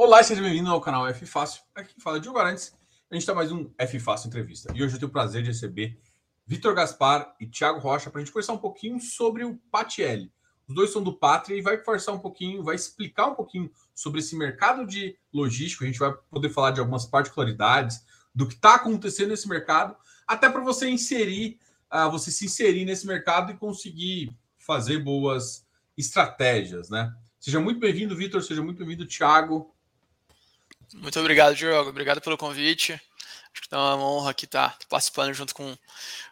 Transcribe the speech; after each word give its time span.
Olá, 0.00 0.22
seja 0.22 0.40
bem-vindo 0.40 0.70
ao 0.70 0.80
canal 0.80 1.08
F 1.08 1.26
Fácil. 1.26 1.60
Aqui 1.74 2.00
fala 2.00 2.20
Diogo 2.20 2.38
Arantes. 2.38 2.72
A 3.10 3.14
gente 3.16 3.22
está 3.22 3.34
mais 3.34 3.50
um 3.50 3.68
F 3.76 3.98
Fácil 3.98 4.28
Entrevista. 4.28 4.72
E 4.72 4.80
hoje 4.80 4.94
eu 4.94 4.98
tenho 5.00 5.08
o 5.08 5.12
prazer 5.12 5.42
de 5.42 5.48
receber 5.48 5.98
Vitor 6.46 6.72
Gaspar 6.72 7.34
e 7.40 7.48
Thiago 7.48 7.80
Rocha 7.80 8.08
para 8.08 8.20
a 8.20 8.24
gente 8.24 8.32
conversar 8.32 8.52
um 8.52 8.58
pouquinho 8.58 9.00
sobre 9.00 9.44
o 9.44 9.56
Patiel. 9.72 10.28
Os 10.68 10.74
dois 10.76 10.92
são 10.92 11.02
do 11.02 11.12
Pátria 11.12 11.56
e 11.56 11.60
vai 11.60 11.78
conversar 11.78 12.12
um 12.12 12.20
pouquinho, 12.20 12.62
vai 12.62 12.76
explicar 12.76 13.26
um 13.26 13.34
pouquinho 13.34 13.68
sobre 13.92 14.20
esse 14.20 14.36
mercado 14.36 14.86
de 14.86 15.18
logístico. 15.34 15.82
A 15.82 15.88
gente 15.88 15.98
vai 15.98 16.14
poder 16.30 16.50
falar 16.50 16.70
de 16.70 16.78
algumas 16.78 17.04
particularidades 17.04 18.06
do 18.32 18.46
que 18.46 18.54
está 18.54 18.76
acontecendo 18.76 19.30
nesse 19.30 19.48
mercado, 19.48 19.96
até 20.28 20.48
para 20.48 20.62
você 20.62 20.88
inserir, 20.88 21.58
uh, 21.92 22.08
você 22.08 22.30
se 22.30 22.44
inserir 22.44 22.84
nesse 22.84 23.04
mercado 23.04 23.50
e 23.50 23.56
conseguir 23.56 24.32
fazer 24.58 25.00
boas 25.00 25.66
estratégias, 25.96 26.88
né? 26.88 27.12
Seja 27.40 27.58
muito 27.58 27.80
bem-vindo, 27.80 28.14
Vitor. 28.14 28.44
Seja 28.44 28.62
muito 28.62 28.78
bem-vindo, 28.78 29.04
Thiago. 29.04 29.74
Muito 30.94 31.20
obrigado, 31.20 31.54
Diogo. 31.54 31.90
Obrigado 31.90 32.20
pelo 32.20 32.38
convite. 32.38 32.92
Acho 32.92 33.68
que 33.68 33.74
é 33.74 33.76
uma 33.76 33.96
honra 33.96 34.30
aqui 34.30 34.46
estar 34.46 34.78
participando 34.88 35.34
junto 35.34 35.54
com, 35.54 35.76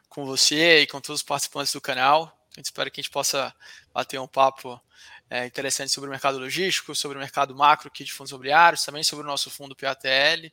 com 0.09 0.25
você 0.25 0.81
e 0.81 0.87
com 0.87 1.01
todos 1.01 1.21
os 1.21 1.27
participantes 1.27 1.73
do 1.73 1.81
canal. 1.81 2.33
A 2.53 2.59
gente 2.59 2.67
espera 2.67 2.91
que 2.91 3.01
a 3.01 3.03
gente 3.03 3.13
possa 3.13 3.55
bater 3.93 4.19
um 4.19 4.27
papo 4.27 4.81
é, 5.29 5.45
interessante 5.45 5.93
sobre 5.93 6.09
o 6.09 6.11
mercado 6.11 6.39
logístico, 6.39 6.95
sobre 6.95 7.19
o 7.19 7.21
mercado 7.21 7.55
macro 7.55 7.89
aqui 7.89 8.03
de 8.03 8.13
fundos 8.13 8.31
imobiliários, 8.31 8.83
também 8.83 9.03
sobre 9.03 9.25
o 9.25 9.29
nosso 9.29 9.51
fundo 9.51 9.77
PATL. 9.77 10.51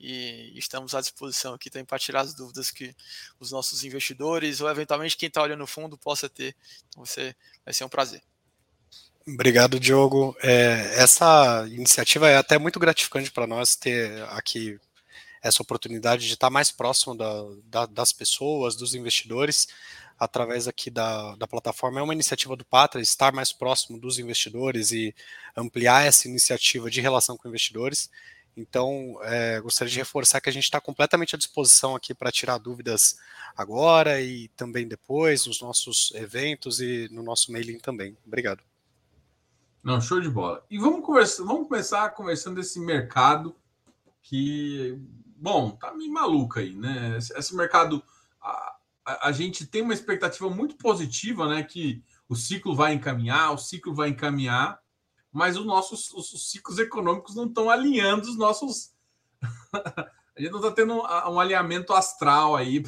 E 0.00 0.52
estamos 0.56 0.94
à 0.94 1.00
disposição 1.00 1.52
aqui 1.54 1.68
também 1.68 1.84
para 1.84 1.98
tirar 1.98 2.22
as 2.22 2.34
dúvidas 2.34 2.70
que 2.70 2.96
os 3.38 3.52
nossos 3.52 3.84
investidores 3.84 4.60
ou 4.62 4.70
eventualmente 4.70 5.16
quem 5.16 5.28
está 5.28 5.42
olhando 5.42 5.62
o 5.62 5.66
fundo 5.66 5.98
possa 5.98 6.28
ter. 6.28 6.56
Então, 6.88 7.04
você, 7.04 7.36
vai 7.64 7.74
ser 7.74 7.84
um 7.84 7.88
prazer. 7.88 8.22
Obrigado, 9.26 9.78
Diogo. 9.78 10.36
É, 10.42 10.94
essa 10.96 11.64
iniciativa 11.68 12.28
é 12.28 12.36
até 12.36 12.58
muito 12.58 12.80
gratificante 12.80 13.30
para 13.30 13.46
nós 13.46 13.76
ter 13.76 14.22
aqui 14.30 14.78
essa 15.42 15.62
oportunidade 15.62 16.26
de 16.26 16.34
estar 16.34 16.50
mais 16.50 16.70
próximo 16.70 17.16
da, 17.16 17.42
da, 17.64 17.86
das 17.86 18.12
pessoas, 18.12 18.76
dos 18.76 18.94
investidores, 18.94 19.68
através 20.18 20.68
aqui 20.68 20.90
da, 20.90 21.34
da 21.36 21.46
plataforma. 21.46 22.00
É 22.00 22.02
uma 22.02 22.14
iniciativa 22.14 22.56
do 22.56 22.64
Patra, 22.64 23.00
estar 23.00 23.32
mais 23.32 23.52
próximo 23.52 23.98
dos 23.98 24.18
investidores 24.18 24.92
e 24.92 25.14
ampliar 25.56 26.06
essa 26.06 26.28
iniciativa 26.28 26.90
de 26.90 27.00
relação 27.00 27.36
com 27.36 27.48
investidores. 27.48 28.10
Então, 28.56 29.18
é, 29.22 29.60
gostaria 29.60 29.90
de 29.90 29.98
reforçar 29.98 30.40
que 30.40 30.48
a 30.48 30.52
gente 30.52 30.64
está 30.64 30.80
completamente 30.80 31.34
à 31.34 31.38
disposição 31.38 31.96
aqui 31.96 32.14
para 32.14 32.30
tirar 32.30 32.58
dúvidas 32.58 33.16
agora 33.56 34.20
e 34.20 34.48
também 34.48 34.86
depois, 34.86 35.46
nos 35.46 35.60
nossos 35.60 36.12
eventos 36.14 36.80
e 36.80 37.08
no 37.10 37.22
nosso 37.22 37.50
mailing 37.50 37.78
também. 37.78 38.16
Obrigado. 38.26 38.71
Não, 39.82 40.00
show 40.00 40.20
de 40.20 40.30
bola. 40.30 40.64
E 40.70 40.78
vamos 40.78 41.04
conversar, 41.04 41.42
vamos 41.44 41.66
começar 41.66 42.08
conversando 42.10 42.56
desse 42.56 42.78
mercado 42.78 43.56
que, 44.22 44.96
bom, 45.36 45.72
tá 45.72 45.92
meio 45.92 46.12
maluco 46.12 46.60
aí, 46.60 46.72
né? 46.74 47.16
Esse, 47.18 47.36
esse 47.36 47.56
mercado, 47.56 48.00
a, 48.40 48.76
a, 49.04 49.28
a, 49.28 49.32
gente 49.32 49.66
tem 49.66 49.82
uma 49.82 49.92
expectativa 49.92 50.48
muito 50.48 50.76
positiva, 50.76 51.48
né? 51.48 51.64
Que 51.64 52.00
o 52.28 52.36
ciclo 52.36 52.76
vai 52.76 52.92
encaminhar, 52.92 53.52
o 53.52 53.58
ciclo 53.58 53.92
vai 53.92 54.10
encaminhar, 54.10 54.80
mas 55.32 55.56
os 55.56 55.66
nossos 55.66 56.12
os, 56.12 56.32
os 56.32 56.50
ciclos 56.50 56.78
econômicos 56.78 57.34
não 57.34 57.46
estão 57.46 57.68
alinhando 57.68 58.28
os 58.28 58.38
nossos. 58.38 58.92
a 59.72 60.40
gente 60.40 60.52
não 60.52 60.60
está 60.60 60.70
tendo 60.70 60.94
um, 60.94 61.02
um 61.32 61.40
alinhamento 61.40 61.92
astral 61.92 62.54
aí 62.54 62.80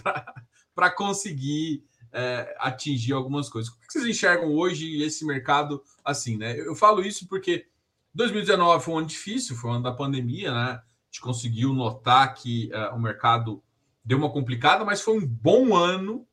para 0.75 0.91
conseguir 0.95 1.85
é, 2.13 2.55
atingir 2.61 3.15
algumas 3.15 3.49
coisas. 3.49 3.69
Como 3.69 3.83
é 3.83 3.87
que 3.87 3.93
vocês 3.93 4.07
enxergam 4.07 4.55
hoje 4.55 5.03
esse 5.03 5.27
mercado 5.27 5.83
assim, 6.05 6.37
né? 6.37 6.59
Eu 6.59 6.75
falo 6.75 7.03
isso 7.03 7.27
porque 7.27 7.67
2019 8.15 8.85
foi 8.85 8.95
um 8.95 8.99
ano 8.99 9.07
difícil, 9.07 9.57
foi 9.57 9.71
um 9.71 9.75
ano 9.75 9.85
da 9.85 9.93
pandemia, 9.93 10.53
né? 10.53 10.71
A 10.73 10.83
gente 11.11 11.21
conseguiu 11.21 11.73
notar 11.73 12.35
que 12.35 12.71
uh, 12.73 12.95
o 12.95 13.01
mercado 13.01 13.63
deu 14.05 14.19
uma 14.19 14.31
complicada, 14.31 14.85
mas 14.85 15.01
foi 15.01 15.17
um 15.17 15.27
bom 15.27 15.75
ano 15.75 16.27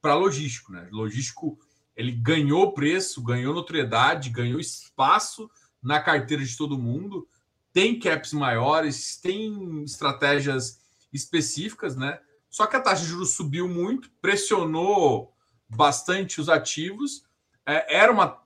para 0.00 0.14
logístico, 0.14 0.72
né? 0.72 0.88
Logístico 0.90 1.58
ele 1.96 2.12
ganhou 2.12 2.72
preço, 2.72 3.22
ganhou 3.22 3.52
notoriedade, 3.52 4.30
ganhou 4.30 4.60
espaço 4.60 5.50
na 5.82 6.00
carteira 6.00 6.44
de 6.44 6.56
todo 6.56 6.78
mundo, 6.78 7.28
tem 7.72 7.98
caps 7.98 8.32
maiores, 8.32 9.16
tem 9.16 9.82
estratégias 9.82 10.80
específicas, 11.12 11.96
né? 11.96 12.20
Só 12.48 12.66
que 12.66 12.76
a 12.76 12.80
taxa 12.80 13.02
de 13.02 13.08
juros 13.08 13.34
subiu 13.34 13.68
muito, 13.68 14.10
pressionou 14.22 15.34
bastante 15.68 16.40
os 16.40 16.48
ativos. 16.48 17.24
É, 17.66 17.96
era 17.96 18.12
uma. 18.12 18.42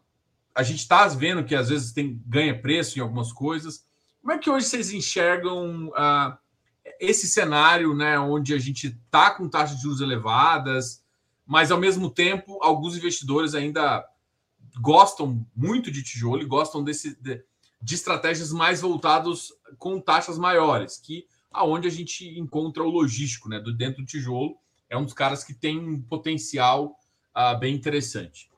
A 0.54 0.62
gente 0.62 0.80
está 0.80 1.06
vendo 1.08 1.44
que 1.44 1.54
às 1.54 1.68
vezes 1.68 1.92
tem 1.92 2.20
ganha 2.26 2.60
preço 2.60 2.98
em 2.98 3.02
algumas 3.02 3.32
coisas. 3.32 3.84
Como 4.20 4.32
é 4.32 4.38
que 4.38 4.50
hoje 4.50 4.66
vocês 4.66 4.92
enxergam 4.92 5.88
uh, 5.88 6.36
esse 7.00 7.26
cenário, 7.26 7.94
né, 7.94 8.18
onde 8.18 8.54
a 8.54 8.58
gente 8.58 8.88
está 8.88 9.30
com 9.30 9.48
taxas 9.48 9.76
de 9.76 9.82
juros 9.82 10.00
elevadas, 10.00 11.02
mas 11.46 11.70
ao 11.70 11.78
mesmo 11.78 12.10
tempo 12.10 12.58
alguns 12.62 12.96
investidores 12.96 13.54
ainda 13.54 14.06
gostam 14.80 15.44
muito 15.54 15.90
de 15.90 16.02
tijolo 16.02 16.42
e 16.42 16.46
gostam 16.46 16.82
desse, 16.82 17.20
de, 17.20 17.42
de 17.80 17.94
estratégias 17.94 18.52
mais 18.52 18.80
voltadas 18.80 19.48
com 19.78 20.00
taxas 20.00 20.38
maiores, 20.38 20.96
que 20.98 21.26
aonde 21.50 21.88
a 21.88 21.90
gente 21.90 22.38
encontra 22.38 22.82
o 22.82 22.90
logístico, 22.90 23.48
né? 23.48 23.58
Do 23.58 23.74
dentro 23.76 24.02
do 24.02 24.06
tijolo 24.06 24.56
é 24.88 24.96
um 24.96 25.04
dos 25.04 25.14
caras 25.14 25.42
que 25.42 25.54
tem 25.54 25.78
um 25.78 26.00
potencial 26.00 26.96
uh, 27.36 27.58
bem 27.58 27.74
interessante. 27.74 28.51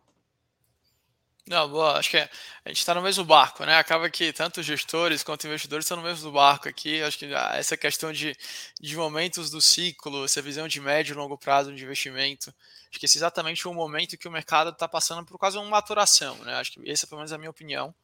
Não, 1.46 1.68
boa, 1.68 1.98
acho 1.98 2.08
que 2.08 2.16
a 2.16 2.28
gente 2.68 2.78
está 2.78 2.94
no 2.94 3.02
mesmo 3.02 3.22
barco, 3.22 3.66
né? 3.66 3.76
Acaba 3.76 4.08
que 4.08 4.32
tanto 4.32 4.62
gestores 4.62 5.22
quanto 5.22 5.46
investidores 5.46 5.84
estão 5.84 5.98
no 5.98 6.02
mesmo 6.02 6.32
barco 6.32 6.70
aqui. 6.70 7.02
Acho 7.02 7.18
que 7.18 7.26
essa 7.52 7.76
questão 7.76 8.10
de, 8.14 8.34
de 8.80 8.96
momentos 8.96 9.50
do 9.50 9.60
ciclo, 9.60 10.24
essa 10.24 10.40
visão 10.40 10.66
de 10.66 10.80
médio 10.80 11.12
e 11.12 11.16
longo 11.16 11.36
prazo 11.36 11.74
de 11.74 11.84
investimento, 11.84 12.54
acho 12.88 12.98
que 12.98 13.04
esse 13.04 13.18
é 13.18 13.20
exatamente 13.20 13.68
o 13.68 13.74
momento 13.74 14.16
que 14.16 14.26
o 14.26 14.30
mercado 14.30 14.70
está 14.70 14.88
passando 14.88 15.26
por 15.26 15.38
causa 15.38 15.58
de 15.58 15.62
uma 15.62 15.70
maturação, 15.70 16.34
né? 16.44 16.54
Acho 16.54 16.72
que 16.72 16.90
essa 16.90 17.04
é 17.04 17.08
pelo 17.08 17.18
menos 17.18 17.32
a 17.32 17.36
minha 17.36 17.50
opinião. 17.50 17.94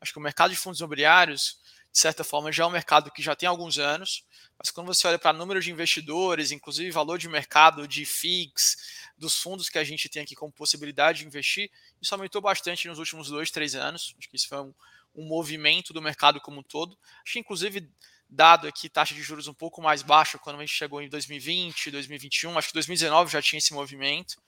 Acho 0.00 0.12
que 0.12 0.18
o 0.18 0.22
mercado 0.22 0.50
de 0.50 0.56
fundos 0.56 0.80
imobiliários, 0.80 1.58
de 1.92 1.98
certa 1.98 2.22
forma, 2.22 2.52
já 2.52 2.64
é 2.64 2.66
um 2.66 2.70
mercado 2.70 3.10
que 3.10 3.22
já 3.22 3.34
tem 3.34 3.48
alguns 3.48 3.78
anos, 3.78 4.24
mas 4.58 4.70
quando 4.70 4.88
você 4.88 5.06
olha 5.06 5.18
para 5.18 5.32
número 5.32 5.60
de 5.60 5.70
investidores, 5.70 6.52
inclusive 6.52 6.90
valor 6.90 7.18
de 7.18 7.28
mercado 7.28 7.88
de 7.88 8.04
FIIs, 8.04 8.76
dos 9.16 9.40
fundos 9.40 9.68
que 9.68 9.78
a 9.78 9.84
gente 9.84 10.08
tem 10.08 10.22
aqui 10.22 10.34
como 10.34 10.52
possibilidade 10.52 11.20
de 11.20 11.26
investir, 11.26 11.70
isso 12.00 12.14
aumentou 12.14 12.40
bastante 12.40 12.86
nos 12.88 12.98
últimos 12.98 13.28
dois, 13.28 13.50
três 13.50 13.74
anos. 13.74 14.14
Acho 14.18 14.28
que 14.28 14.36
isso 14.36 14.48
foi 14.48 14.60
um, 14.60 14.74
um 15.14 15.24
movimento 15.26 15.92
do 15.92 16.00
mercado 16.00 16.40
como 16.40 16.60
um 16.60 16.62
todo. 16.62 16.96
Acho 17.24 17.32
que, 17.32 17.38
inclusive, 17.40 17.90
dado 18.28 18.68
aqui 18.68 18.88
taxa 18.88 19.14
de 19.14 19.22
juros 19.22 19.48
um 19.48 19.54
pouco 19.54 19.80
mais 19.80 20.02
baixa 20.02 20.38
quando 20.38 20.56
a 20.56 20.60
gente 20.60 20.74
chegou 20.74 21.00
em 21.00 21.08
2020, 21.08 21.90
2021, 21.90 22.58
acho 22.58 22.68
que 22.68 22.74
2019 22.74 23.32
já 23.32 23.40
tinha 23.40 23.58
esse 23.58 23.72
movimento. 23.72 24.40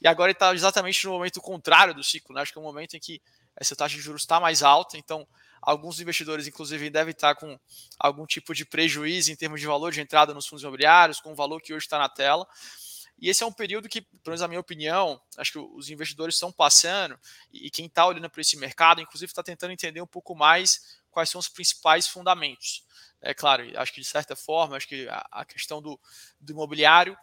E 0.00 0.06
agora 0.08 0.32
está 0.32 0.54
exatamente 0.54 1.04
no 1.04 1.12
momento 1.12 1.40
contrário 1.40 1.94
do 1.94 2.04
ciclo, 2.04 2.34
né? 2.34 2.42
acho 2.42 2.52
que 2.52 2.58
é 2.58 2.60
um 2.60 2.64
momento 2.64 2.96
em 2.96 3.00
que 3.00 3.20
essa 3.56 3.74
taxa 3.74 3.96
de 3.96 4.02
juros 4.02 4.22
está 4.22 4.40
mais 4.40 4.62
alta, 4.62 4.96
então 4.96 5.26
Alguns 5.60 6.00
investidores, 6.00 6.46
inclusive, 6.46 6.90
devem 6.90 7.12
estar 7.12 7.34
com 7.34 7.58
algum 7.98 8.26
tipo 8.26 8.54
de 8.54 8.64
prejuízo 8.64 9.30
em 9.30 9.36
termos 9.36 9.60
de 9.60 9.66
valor 9.66 9.92
de 9.92 10.00
entrada 10.00 10.32
nos 10.32 10.46
fundos 10.46 10.62
imobiliários, 10.62 11.20
com 11.20 11.32
o 11.32 11.34
valor 11.34 11.60
que 11.60 11.72
hoje 11.74 11.86
está 11.86 11.98
na 11.98 12.08
tela. 12.08 12.46
E 13.20 13.28
esse 13.28 13.42
é 13.42 13.46
um 13.46 13.52
período 13.52 13.88
que, 13.88 14.00
pelo 14.00 14.22
menos 14.28 14.40
na 14.40 14.48
minha 14.48 14.60
opinião, 14.60 15.20
acho 15.36 15.52
que 15.52 15.58
os 15.58 15.90
investidores 15.90 16.36
estão 16.36 16.50
passando 16.50 17.18
e 17.52 17.70
quem 17.70 17.84
está 17.84 18.06
olhando 18.06 18.30
para 18.30 18.40
esse 18.40 18.56
mercado, 18.56 19.00
inclusive, 19.00 19.30
está 19.30 19.42
tentando 19.42 19.72
entender 19.72 20.00
um 20.00 20.06
pouco 20.06 20.34
mais 20.34 21.00
quais 21.10 21.28
são 21.28 21.38
os 21.38 21.48
principais 21.48 22.06
fundamentos. 22.08 22.82
É 23.20 23.34
claro, 23.34 23.62
acho 23.78 23.92
que 23.92 24.00
de 24.00 24.06
certa 24.06 24.34
forma, 24.34 24.76
acho 24.76 24.88
que 24.88 25.06
a, 25.10 25.44
questão 25.44 25.82
do, 25.82 26.00
do 26.40 26.52
imobiliário 26.52 27.16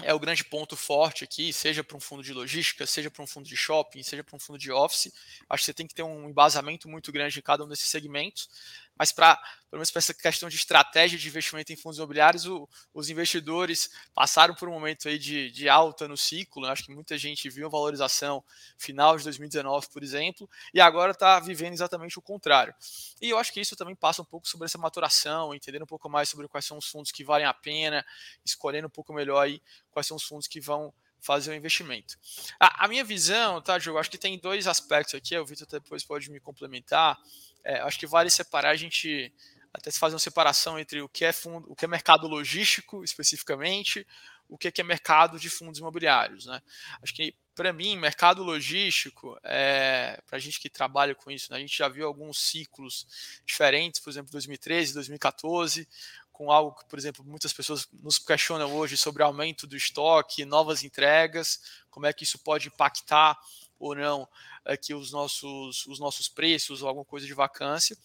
é 0.00 0.14
o 0.14 0.18
grande 0.18 0.44
ponto 0.44 0.76
forte 0.76 1.24
aqui, 1.24 1.52
seja 1.52 1.84
para 1.84 1.96
um 1.96 2.00
fundo 2.00 2.22
de 2.22 2.32
logística, 2.32 2.86
seja 2.86 3.10
para 3.10 3.22
um 3.22 3.26
fundo 3.26 3.46
de 3.46 3.56
shopping, 3.56 4.02
seja 4.02 4.24
para 4.24 4.34
um 4.34 4.38
fundo 4.38 4.58
de 4.58 4.72
office. 4.72 5.12
Acho 5.48 5.62
que 5.62 5.66
você 5.66 5.74
tem 5.74 5.86
que 5.86 5.94
ter 5.94 6.02
um 6.02 6.28
embasamento 6.28 6.88
muito 6.88 7.12
grande 7.12 7.38
em 7.38 7.42
cada 7.42 7.64
um 7.64 7.68
desses 7.68 7.88
segmentos. 7.88 8.48
Mas 8.98 9.10
para, 9.10 9.36
pelo 9.70 9.78
menos 9.78 9.90
para 9.90 9.98
essa 9.98 10.14
questão 10.14 10.48
de 10.48 10.56
estratégia 10.56 11.18
de 11.18 11.26
investimento 11.26 11.72
em 11.72 11.76
fundos 11.76 11.98
imobiliários, 11.98 12.46
o, 12.46 12.68
os 12.92 13.08
investidores 13.08 13.90
passaram 14.14 14.54
por 14.54 14.68
um 14.68 14.72
momento 14.72 15.08
aí 15.08 15.18
de, 15.18 15.50
de 15.50 15.68
alta 15.68 16.06
no 16.06 16.16
ciclo. 16.16 16.62
Né? 16.62 16.70
Acho 16.70 16.84
que 16.84 16.94
muita 16.94 17.16
gente 17.16 17.48
viu 17.48 17.66
a 17.66 17.70
valorização 17.70 18.44
final 18.76 19.16
de 19.16 19.24
2019, 19.24 19.88
por 19.88 20.02
exemplo, 20.02 20.48
e 20.72 20.80
agora 20.80 21.12
está 21.12 21.40
vivendo 21.40 21.72
exatamente 21.72 22.18
o 22.18 22.22
contrário. 22.22 22.74
E 23.20 23.30
eu 23.30 23.38
acho 23.38 23.52
que 23.52 23.60
isso 23.60 23.76
também 23.76 23.94
passa 23.94 24.22
um 24.22 24.26
pouco 24.26 24.46
sobre 24.46 24.66
essa 24.66 24.78
maturação, 24.78 25.54
entender 25.54 25.82
um 25.82 25.86
pouco 25.86 26.08
mais 26.08 26.28
sobre 26.28 26.46
quais 26.48 26.64
são 26.64 26.78
os 26.78 26.86
fundos 26.86 27.10
que 27.10 27.24
valem 27.24 27.46
a 27.46 27.54
pena, 27.54 28.04
escolhendo 28.44 28.86
um 28.86 28.90
pouco 28.90 29.12
melhor 29.12 29.40
aí 29.40 29.60
quais 29.90 30.06
são 30.06 30.16
os 30.16 30.24
fundos 30.24 30.48
que 30.48 30.60
vão 30.60 30.92
fazer 31.22 31.52
o 31.52 31.54
investimento. 31.54 32.18
A, 32.60 32.84
a 32.84 32.88
minha 32.88 33.04
visão, 33.04 33.62
tá, 33.62 33.78
Diogo? 33.78 33.98
Acho 33.98 34.10
que 34.10 34.18
tem 34.18 34.38
dois 34.38 34.66
aspectos 34.66 35.14
aqui, 35.14 35.38
o 35.38 35.46
Vitor 35.46 35.66
depois 35.66 36.04
pode 36.04 36.30
me 36.30 36.40
complementar. 36.40 37.18
É, 37.64 37.78
acho 37.80 37.98
que 37.98 38.06
vale 38.06 38.28
separar 38.28 38.70
a 38.70 38.76
gente 38.76 39.32
até 39.72 39.90
fazer 39.90 40.14
uma 40.14 40.18
separação 40.18 40.78
entre 40.78 41.00
o 41.00 41.08
que 41.08 41.24
é 41.24 41.32
fundo, 41.32 41.70
o 41.70 41.74
que 41.74 41.84
é 41.84 41.88
mercado 41.88 42.26
logístico 42.26 43.02
especificamente, 43.02 44.06
o 44.48 44.58
que 44.58 44.68
é, 44.68 44.70
que 44.70 44.82
é 44.82 44.84
mercado 44.84 45.38
de 45.38 45.48
fundos 45.48 45.78
imobiliários, 45.78 46.44
né? 46.44 46.60
Acho 47.00 47.14
que 47.14 47.34
para 47.54 47.72
mim, 47.72 47.96
mercado 47.96 48.42
logístico, 48.42 49.38
é, 49.42 50.20
para 50.26 50.36
a 50.36 50.40
gente 50.40 50.58
que 50.58 50.70
trabalha 50.70 51.14
com 51.14 51.30
isso, 51.30 51.50
né, 51.50 51.58
a 51.58 51.60
gente 51.60 51.76
já 51.76 51.86
viu 51.86 52.06
alguns 52.06 52.38
ciclos 52.38 53.06
diferentes, 53.44 54.00
por 54.00 54.10
exemplo, 54.10 54.32
2013, 54.32 54.94
2014, 54.94 55.86
com 56.32 56.50
algo 56.50 56.76
que, 56.76 56.84
por 56.86 56.98
exemplo, 56.98 57.24
muitas 57.24 57.52
pessoas 57.52 57.86
nos 57.92 58.18
questionam 58.18 58.74
hoje 58.74 58.96
sobre 58.96 59.22
aumento 59.22 59.66
do 59.66 59.76
estoque, 59.76 60.44
novas 60.44 60.82
entregas, 60.82 61.60
como 61.90 62.06
é 62.06 62.12
que 62.12 62.24
isso 62.24 62.38
pode 62.38 62.68
impactar 62.68 63.38
ou 63.78 63.94
não 63.94 64.28
aqui 64.64 64.94
os 64.94 65.12
nossos, 65.12 65.86
os 65.86 65.98
nossos 65.98 66.28
preços 66.28 66.82
ou 66.82 66.88
alguma 66.88 67.04
coisa 67.04 67.26
de 67.26 67.34
vacância. 67.34 67.96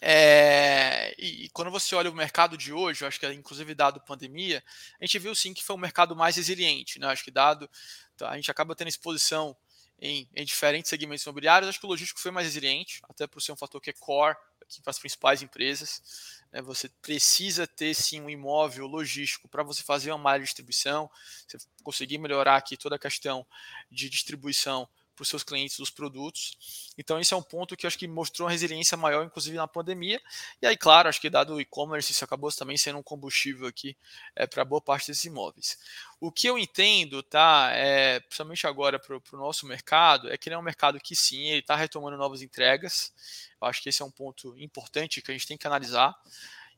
É, 0.00 1.14
e, 1.18 1.48
quando 1.50 1.70
você 1.70 1.94
olha 1.94 2.10
o 2.10 2.14
mercado 2.14 2.56
de 2.56 2.72
hoje, 2.72 3.02
eu 3.02 3.08
acho 3.08 3.18
que 3.18 3.26
inclusive 3.32 3.74
dado 3.74 4.00
pandemia, 4.00 4.62
a 5.00 5.04
gente 5.04 5.18
viu 5.18 5.34
sim 5.34 5.54
que 5.54 5.64
foi 5.64 5.74
um 5.74 5.78
mercado 5.78 6.14
mais 6.14 6.36
resiliente, 6.36 6.98
né? 6.98 7.06
Acho 7.06 7.24
que 7.24 7.30
dado 7.30 7.68
tá, 8.16 8.30
a 8.30 8.36
gente 8.36 8.50
acaba 8.50 8.74
tendo 8.74 8.88
exposição 8.88 9.56
em, 9.98 10.28
em, 10.34 10.44
diferentes 10.44 10.90
segmentos 10.90 11.24
imobiliários, 11.24 11.68
acho 11.68 11.80
que 11.80 11.86
o 11.86 11.88
logístico 11.88 12.20
foi 12.20 12.30
mais 12.30 12.46
resiliente, 12.46 13.00
até 13.08 13.26
por 13.26 13.40
ser 13.40 13.52
um 13.52 13.56
fator 13.56 13.80
que 13.80 13.90
é 13.90 13.92
core 13.94 14.36
aqui 14.60 14.82
para 14.82 14.90
as 14.90 14.98
principais 14.98 15.42
empresas. 15.42 16.35
Né? 16.56 16.62
Você 16.62 16.88
precisa 17.02 17.66
ter 17.66 17.94
sim 17.94 18.22
um 18.22 18.30
imóvel 18.30 18.86
logístico 18.86 19.46
para 19.46 19.62
você 19.62 19.82
fazer 19.82 20.10
uma 20.10 20.18
malha 20.18 20.40
de 20.40 20.46
distribuição, 20.46 21.10
você 21.46 21.58
conseguir 21.82 22.16
melhorar 22.16 22.56
aqui 22.56 22.76
toda 22.76 22.96
a 22.96 22.98
questão 22.98 23.46
de 23.90 24.08
distribuição 24.08 24.88
para 25.16 25.22
os 25.22 25.28
seus 25.28 25.42
clientes 25.42 25.78
dos 25.78 25.90
produtos. 25.90 26.92
Então, 26.96 27.18
esse 27.18 27.32
é 27.32 27.36
um 27.36 27.42
ponto 27.42 27.76
que 27.76 27.86
acho 27.86 27.98
que 27.98 28.06
mostrou 28.06 28.46
uma 28.46 28.52
resiliência 28.52 28.96
maior, 28.96 29.24
inclusive 29.24 29.56
na 29.56 29.66
pandemia. 29.66 30.20
E 30.60 30.66
aí, 30.66 30.76
claro, 30.76 31.08
acho 31.08 31.20
que 31.20 31.30
dado 31.30 31.54
o 31.54 31.60
e-commerce, 31.60 32.12
isso 32.12 32.24
acabou 32.24 32.52
também 32.52 32.76
sendo 32.76 32.98
um 32.98 33.02
combustível 33.02 33.66
aqui 33.66 33.96
é, 34.36 34.46
para 34.46 34.64
boa 34.64 34.80
parte 34.80 35.08
desses 35.08 35.24
imóveis. 35.24 35.78
O 36.20 36.30
que 36.30 36.46
eu 36.46 36.58
entendo, 36.58 37.22
tá, 37.22 37.70
é, 37.72 38.20
principalmente 38.20 38.66
agora 38.66 38.98
para 38.98 39.16
o 39.16 39.36
nosso 39.36 39.66
mercado, 39.66 40.30
é 40.30 40.36
que 40.36 40.48
ele 40.48 40.54
é 40.54 40.58
um 40.58 40.62
mercado 40.62 41.00
que 41.00 41.16
sim, 41.16 41.48
ele 41.48 41.60
está 41.60 41.74
retomando 41.74 42.16
novas 42.16 42.42
entregas. 42.42 43.12
Eu 43.60 43.66
acho 43.66 43.82
que 43.82 43.88
esse 43.88 44.02
é 44.02 44.04
um 44.04 44.10
ponto 44.10 44.54
importante 44.58 45.22
que 45.22 45.30
a 45.30 45.34
gente 45.34 45.46
tem 45.46 45.56
que 45.56 45.66
analisar 45.66 46.14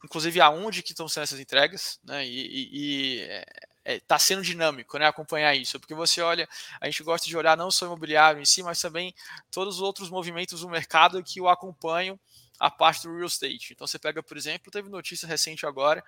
inclusive 0.05 0.40
aonde 0.40 0.82
que 0.82 0.93
estão 0.93 1.08
sendo 1.08 1.25
essas 1.25 1.40
entregas, 1.40 1.99
né? 2.05 2.25
E, 2.25 2.31
e, 2.31 2.69
e 2.73 3.20
é, 3.23 3.44
está 3.88 4.17
é, 4.17 4.19
sendo 4.19 4.43
dinâmico, 4.43 4.99
né, 4.99 5.06
acompanhar 5.06 5.55
isso, 5.55 5.81
porque 5.81 5.94
você 5.94 6.20
olha, 6.20 6.49
a 6.81 6.87
gente 6.87 7.02
gosta 7.02 7.26
de 7.26 7.37
olhar 7.37 7.56
não 7.56 7.70
só 7.70 7.87
o 7.87 7.88
imobiliário 7.88 8.40
em 8.40 8.44
si, 8.44 8.62
mas 8.62 8.81
também 8.81 9.14
todos 9.50 9.76
os 9.76 9.81
outros 9.81 10.11
movimentos 10.11 10.61
do 10.61 10.69
mercado 10.69 11.23
que 11.23 11.40
o 11.40 11.49
acompanham 11.49 12.19
a 12.58 12.70
parte 12.70 13.02
do 13.02 13.14
real 13.14 13.26
estate. 13.26 13.73
Então 13.73 13.87
você 13.87 13.99
pega, 13.99 14.23
por 14.23 14.37
exemplo, 14.37 14.70
teve 14.70 14.88
notícia 14.88 15.26
recente 15.26 15.64
agora 15.64 16.05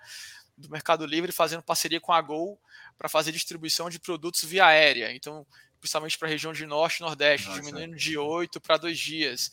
do 0.57 0.69
Mercado 0.69 1.05
Livre 1.05 1.31
fazendo 1.31 1.63
parceria 1.63 1.99
com 1.99 2.11
a 2.13 2.21
Gol 2.21 2.59
para 2.97 3.09
fazer 3.09 3.31
distribuição 3.31 3.89
de 3.89 3.99
produtos 3.99 4.43
via 4.43 4.65
aérea. 4.65 5.11
Então, 5.13 5.45
principalmente 5.79 6.17
para 6.17 6.27
a 6.27 6.31
região 6.31 6.53
de 6.53 6.65
Norte 6.65 6.99
e 6.99 7.01
Nordeste, 7.01 7.47
Nossa, 7.47 7.59
diminuindo 7.59 7.95
de 7.95 8.17
oito 8.17 8.61
para 8.61 8.77
dois 8.77 8.99
dias. 8.99 9.51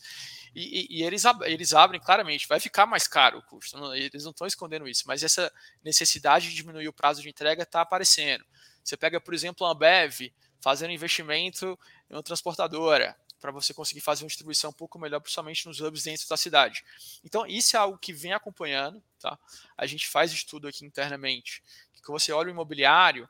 E, 0.55 0.81
e, 0.81 0.99
e, 0.99 1.03
eles, 1.03 1.23
eles 1.45 1.73
abrem 1.73 1.99
claramente, 1.99 2.47
vai 2.47 2.59
ficar 2.59 2.85
mais 2.85 3.07
caro 3.07 3.39
o 3.39 3.43
custo, 3.43 3.77
não, 3.77 3.93
eles 3.95 4.23
não 4.23 4.31
estão 4.31 4.47
escondendo 4.47 4.87
isso, 4.87 5.03
mas 5.05 5.23
essa 5.23 5.51
necessidade 5.83 6.49
de 6.49 6.55
diminuir 6.55 6.87
o 6.87 6.93
prazo 6.93 7.21
de 7.21 7.29
entrega 7.29 7.63
está 7.63 7.81
aparecendo. 7.81 8.45
Você 8.83 8.97
pega, 8.97 9.21
por 9.21 9.33
exemplo, 9.33 9.65
a 9.65 9.71
Ambev 9.71 10.31
fazendo 10.59 10.91
investimento 10.91 11.77
em 12.09 12.15
uma 12.15 12.23
transportadora 12.23 13.15
para 13.39 13.51
você 13.51 13.73
conseguir 13.73 14.01
fazer 14.01 14.23
uma 14.23 14.27
distribuição 14.27 14.69
um 14.69 14.73
pouco 14.73 14.99
melhor, 14.99 15.19
principalmente 15.21 15.65
nos 15.65 15.79
hubs 15.79 16.03
dentro 16.03 16.27
da 16.27 16.35
cidade. 16.35 16.83
Então, 17.23 17.45
isso 17.47 17.75
é 17.75 17.79
algo 17.79 17.97
que 17.97 18.11
vem 18.11 18.33
acompanhando, 18.33 19.01
tá? 19.19 19.39
A 19.77 19.85
gente 19.85 20.07
faz 20.07 20.31
estudo 20.31 20.67
aqui 20.67 20.85
internamente, 20.85 21.63
que 22.03 22.11
você 22.11 22.31
olha 22.31 22.47
o 22.47 22.51
imobiliário, 22.51 23.29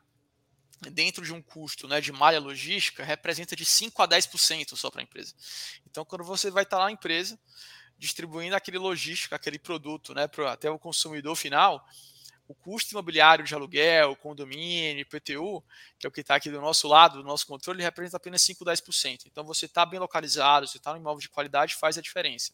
dentro 0.88 1.24
de 1.24 1.32
um 1.32 1.42
custo 1.42 1.86
né, 1.86 2.00
de 2.00 2.10
malha 2.12 2.40
logística, 2.40 3.04
representa 3.04 3.54
de 3.54 3.64
5 3.64 4.02
a 4.02 4.08
10% 4.08 4.76
só 4.76 4.90
para 4.90 5.00
a 5.00 5.04
empresa. 5.04 5.34
Então, 5.90 6.04
quando 6.04 6.24
você 6.24 6.50
vai 6.50 6.62
estar 6.62 6.78
lá 6.78 6.84
na 6.84 6.92
empresa, 6.92 7.38
distribuindo 7.98 8.56
aquele 8.56 8.78
logístico, 8.78 9.34
aquele 9.34 9.58
produto 9.58 10.14
né, 10.14 10.26
para 10.26 10.52
até 10.52 10.70
o 10.70 10.78
consumidor 10.78 11.36
final, 11.36 11.86
o 12.48 12.54
custo 12.54 12.92
imobiliário 12.92 13.44
de 13.44 13.54
aluguel, 13.54 14.16
condomínio, 14.16 15.02
IPTU, 15.02 15.62
que 15.98 16.06
é 16.06 16.08
o 16.08 16.10
que 16.10 16.22
está 16.22 16.34
aqui 16.34 16.50
do 16.50 16.60
nosso 16.60 16.88
lado, 16.88 17.18
do 17.18 17.24
nosso 17.24 17.46
controle, 17.46 17.82
representa 17.82 18.16
apenas 18.16 18.40
5 18.42 18.68
a 18.68 18.72
10%. 18.72 19.26
Então, 19.26 19.44
você 19.44 19.66
está 19.66 19.84
bem 19.84 20.00
localizado, 20.00 20.66
você 20.66 20.78
está 20.78 20.92
no 20.92 20.98
imóvel 20.98 21.20
de 21.20 21.28
qualidade, 21.28 21.76
faz 21.76 21.98
a 21.98 22.00
diferença. 22.00 22.52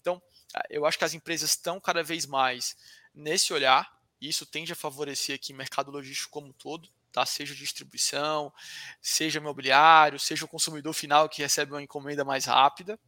Então, 0.00 0.22
eu 0.70 0.86
acho 0.86 0.96
que 0.96 1.04
as 1.04 1.12
empresas 1.14 1.50
estão 1.50 1.80
cada 1.80 2.02
vez 2.02 2.24
mais 2.24 2.76
nesse 3.12 3.52
olhar, 3.52 3.94
e 4.20 4.28
isso 4.28 4.46
tende 4.46 4.72
a 4.72 4.76
favorecer 4.76 5.34
aqui 5.34 5.52
o 5.52 5.56
mercado 5.56 5.90
logístico 5.90 6.30
como 6.30 6.46
um 6.46 6.52
todo 6.52 6.88
tá? 7.16 7.26
seja 7.26 7.54
distribuição, 7.54 8.52
seja 9.00 9.38
imobiliário, 9.38 10.18
seja 10.18 10.44
o 10.44 10.48
consumidor 10.48 10.92
final 10.92 11.28
que 11.28 11.42
recebe 11.42 11.72
uma 11.72 11.82
encomenda 11.82 12.24
mais 12.24 12.44
rápida. 12.44 12.98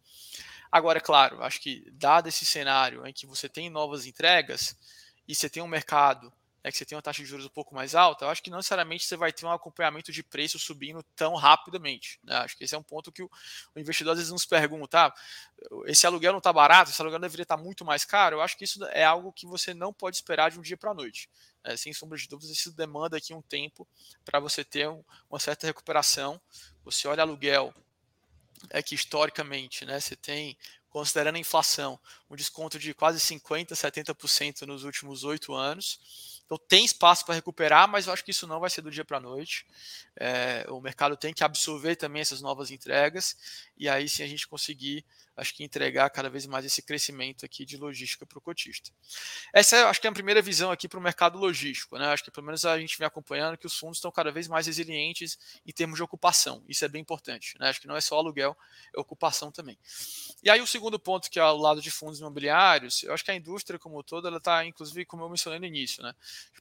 Agora, 0.71 0.99
é 0.99 1.01
claro, 1.01 1.43
acho 1.43 1.61
que 1.61 1.85
dado 1.93 2.29
esse 2.29 2.45
cenário 2.45 3.07
em 3.07 3.13
que 3.13 3.27
você 3.27 3.49
tem 3.49 3.71
novas 3.71 4.07
entregas 4.07 4.77
e 5.27 5.35
você 5.35 5.49
tem 5.49 5.63
um 5.63 5.69
mercado 5.69 6.33
é 6.63 6.71
que 6.71 6.77
você 6.77 6.85
tem 6.85 6.97
uma 6.97 7.03
taxa 7.03 7.23
de 7.23 7.29
juros 7.29 7.47
um 7.47 7.51
pouco 7.51 7.75
mais 7.75 7.95
alta, 7.95 8.25
eu 8.25 8.29
acho 8.29 8.43
que 8.43 8.51
não 8.51 8.59
necessariamente 8.59 9.05
você 9.05 9.17
vai 9.17 9.33
ter 9.33 9.47
um 9.47 9.51
acompanhamento 9.51 10.11
de 10.11 10.23
preço 10.23 10.59
subindo 10.59 11.03
tão 11.15 11.35
rapidamente. 11.35 12.19
Né? 12.23 12.35
Acho 12.37 12.57
que 12.57 12.65
esse 12.65 12.75
é 12.75 12.79
um 12.79 12.83
ponto 12.83 13.13
que 13.13 13.23
o, 13.23 13.31
o 13.75 13.81
investidor 13.81 14.13
às 14.13 14.19
vezes 14.19 14.33
nos 14.33 14.45
pergunta: 14.45 15.07
ah, 15.07 15.15
esse 15.87 16.07
aluguel 16.07 16.33
não 16.33 16.39
está 16.39 16.53
barato, 16.53 16.91
esse 16.91 17.01
aluguel 17.01 17.21
deveria 17.21 17.45
estar 17.45 17.57
tá 17.57 17.63
muito 17.63 17.85
mais 17.85 18.05
caro. 18.05 18.37
Eu 18.37 18.41
acho 18.43 18.57
que 18.57 18.65
isso 18.65 18.85
é 18.87 19.05
algo 19.05 19.33
que 19.33 19.47
você 19.47 19.73
não 19.73 19.93
pode 19.93 20.17
esperar 20.17 20.51
de 20.51 20.59
um 20.59 20.63
dia 20.63 20.77
para 20.77 20.91
a 20.91 20.95
noite. 20.95 21.29
É, 21.69 21.77
sem 21.77 21.93
sombra 21.93 22.17
de 22.17 22.27
dúvidas, 22.27 22.51
isso 22.57 22.73
demanda 22.73 23.19
aqui 23.19 23.35
um 23.35 23.43
tempo 23.43 23.87
para 24.25 24.41
você 24.41 24.65
ter 24.65 24.89
um, 24.89 25.05
uma 25.29 25.39
certa 25.39 25.67
recuperação. 25.67 26.41
Você 26.83 27.07
olha 27.07 27.23
aluguel, 27.23 27.75
é 28.71 28.83
que 28.83 28.95
historicamente 28.95 29.85
né, 29.85 30.01
você 30.01 30.17
tem 30.17 30.57
considerando 30.89 31.37
a 31.37 31.39
inflação, 31.39 32.01
um 32.31 32.37
desconto 32.37 32.79
de 32.79 32.93
quase 32.95 33.19
50%, 33.21 33.73
70% 33.73 34.63
nos 34.63 34.85
últimos 34.85 35.25
oito 35.25 35.55
anos. 35.55 36.39
Então 36.49 36.57
tem 36.67 36.83
espaço 36.83 37.27
para 37.27 37.35
recuperar, 37.35 37.87
mas 37.87 38.07
eu 38.07 38.13
acho 38.13 38.25
que 38.25 38.31
isso 38.31 38.47
não 38.47 38.59
vai 38.59 38.71
ser 38.71 38.81
do 38.81 38.91
dia 38.91 39.05
para 39.05 39.19
a 39.19 39.21
noite. 39.21 39.67
É, 40.17 40.65
o 40.71 40.81
mercado 40.81 41.15
tem 41.15 41.35
que 41.35 41.45
absorver 41.45 41.95
também 41.95 42.23
essas 42.23 42.41
novas 42.41 42.71
entregas 42.71 43.37
e 43.77 43.87
aí 43.87 44.09
sim 44.09 44.23
a 44.23 44.27
gente 44.27 44.49
conseguir, 44.49 45.05
acho 45.37 45.55
que 45.55 45.63
entregar 45.63 46.09
cada 46.09 46.31
vez 46.31 46.47
mais 46.47 46.65
esse 46.65 46.81
crescimento 46.81 47.45
aqui 47.45 47.67
de 47.67 47.77
logística 47.77 48.25
para 48.25 48.39
o 48.39 48.41
cotista. 48.41 48.91
Essa 49.53 49.77
é, 49.77 49.83
acho 49.83 50.01
que 50.01 50.07
é 50.07 50.11
a 50.11 50.13
primeira 50.13 50.41
visão 50.41 50.71
aqui 50.71 50.89
para 50.89 50.99
o 50.99 51.03
mercado 51.03 51.39
logístico, 51.39 51.99
né? 51.99 52.07
Acho 52.07 52.25
que 52.25 52.31
pelo 52.31 52.47
menos 52.47 52.65
a 52.65 52.79
gente 52.81 52.97
vem 52.97 53.07
acompanhando 53.07 53.59
que 53.59 53.67
os 53.67 53.79
fundos 53.79 53.99
estão 53.99 54.11
cada 54.11 54.33
vez 54.33 54.49
mais 54.49 54.67
resilientes 54.67 55.39
em 55.67 55.73
termos 55.73 55.97
de 55.97 56.03
ocupação. 56.03 56.65
Isso 56.67 56.83
é 56.83 56.89
bem 56.89 57.03
importante, 57.03 57.57
né? 57.61 57.69
Acho 57.69 57.81
que 57.81 57.87
não 57.87 57.95
é 57.95 58.01
só 58.01 58.17
aluguel, 58.17 58.57
é 58.97 58.99
ocupação 58.99 59.53
também. 59.53 59.79
E 60.43 60.49
aí 60.49 60.63
o 60.63 60.67
segundo 60.67 60.99
ponto 60.99 61.31
que 61.31 61.39
é 61.39 61.43
ao 61.43 61.59
lado 61.59 61.83
de 61.83 61.91
fundos 61.91 62.18
imobiliários, 62.21 63.03
eu 63.03 63.13
acho 63.13 63.25
que 63.25 63.31
a 63.31 63.35
indústria 63.35 63.79
como 63.79 64.03
todo, 64.03 64.29
ela 64.29 64.39
está, 64.39 64.65
inclusive, 64.65 65.05
como 65.05 65.25
eu 65.25 65.29
mencionei 65.29 65.59
no 65.59 65.67
início, 65.67 66.03
né? 66.03 66.15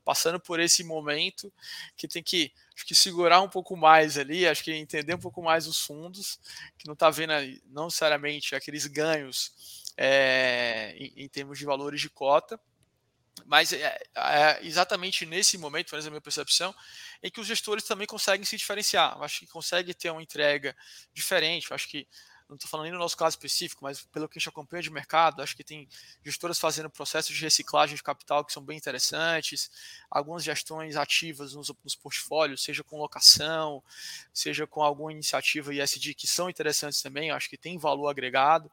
passando 0.04 0.40
por 0.40 0.60
esse 0.60 0.84
momento 0.84 1.52
que 1.96 2.08
tem 2.08 2.24
que 2.24 2.52
acho 2.74 2.86
que 2.86 2.96
segurar 2.96 3.42
um 3.42 3.50
pouco 3.50 3.76
mais 3.76 4.18
ali, 4.18 4.48
acho 4.48 4.64
que 4.64 4.72
entender 4.72 5.14
um 5.14 5.20
pouco 5.20 5.42
mais 5.42 5.68
os 5.68 5.82
fundos, 5.82 6.40
que 6.78 6.86
não 6.88 6.94
está 6.94 7.10
vendo 7.10 7.34
não 7.66 7.86
necessariamente 7.86 8.56
aqueles 8.56 8.88
ganhos 8.88 9.84
é, 9.98 10.96
em, 10.98 11.24
em, 11.24 11.28
termos 11.28 11.58
de 11.60 11.66
valores 11.66 12.00
de 12.00 12.10
cota, 12.10 12.60
mas 13.46 13.74
é, 13.74 14.00
é, 14.16 14.60
exatamente 14.66 15.26
nesse 15.26 15.58
momento, 15.58 15.90
pelo 15.90 15.98
menos 15.98 16.08
a 16.08 16.12
minha 16.12 16.22
percepção, 16.22 16.74
em 17.22 17.30
que 17.30 17.40
os 17.40 17.48
gestores 17.48 17.84
também 17.84 18.08
conseguem 18.08 18.46
se 18.46 18.58
diferenciar. 18.58 19.18
Eu 19.18 19.24
acho 19.24 19.40
que 19.40 19.48
consegue 19.48 19.94
ter 19.94 20.10
uma 20.10 20.22
entrega 20.22 20.76
diferente. 21.14 21.70
Eu 21.70 21.76
acho 21.76 21.88
que 21.88 22.08
não 22.48 22.56
estou 22.56 22.70
falando 22.70 22.86
nem 22.86 22.94
no 22.94 23.00
nosso 23.00 23.18
caso 23.18 23.32
específico, 23.34 23.84
mas 23.84 24.02
pelo 24.02 24.28
que 24.30 24.38
a 24.38 24.40
gente 24.40 24.48
acompanha 24.48 24.82
de 24.82 24.90
mercado, 24.90 25.42
acho 25.42 25.56
que 25.56 25.64
tem 25.64 25.88
gestoras 26.24 26.58
fazendo 26.58 26.90
processos 26.90 27.36
de 27.36 27.42
reciclagem 27.42 27.96
de 27.96 28.02
capital 28.02 28.46
que 28.46 28.54
são 28.54 28.64
bem 28.64 28.78
interessantes, 28.78 29.70
algumas 30.10 30.44
gestões 30.44 30.96
ativas 30.96 31.54
nos, 31.54 31.72
nos 31.84 31.96
portfólios, 31.96 32.64
seja 32.64 32.84
com 32.84 32.98
locação, 32.98 33.84
seja 34.34 34.66
com 34.66 34.82
alguma 34.82 35.12
iniciativa 35.12 35.74
ISD 35.74 36.14
que 36.14 36.26
são 36.26 36.50
interessantes 36.50 37.02
também, 37.02 37.32
acho 37.32 37.50
que 37.50 37.58
tem 37.58 37.78
valor 37.78 38.08
agregado, 38.08 38.72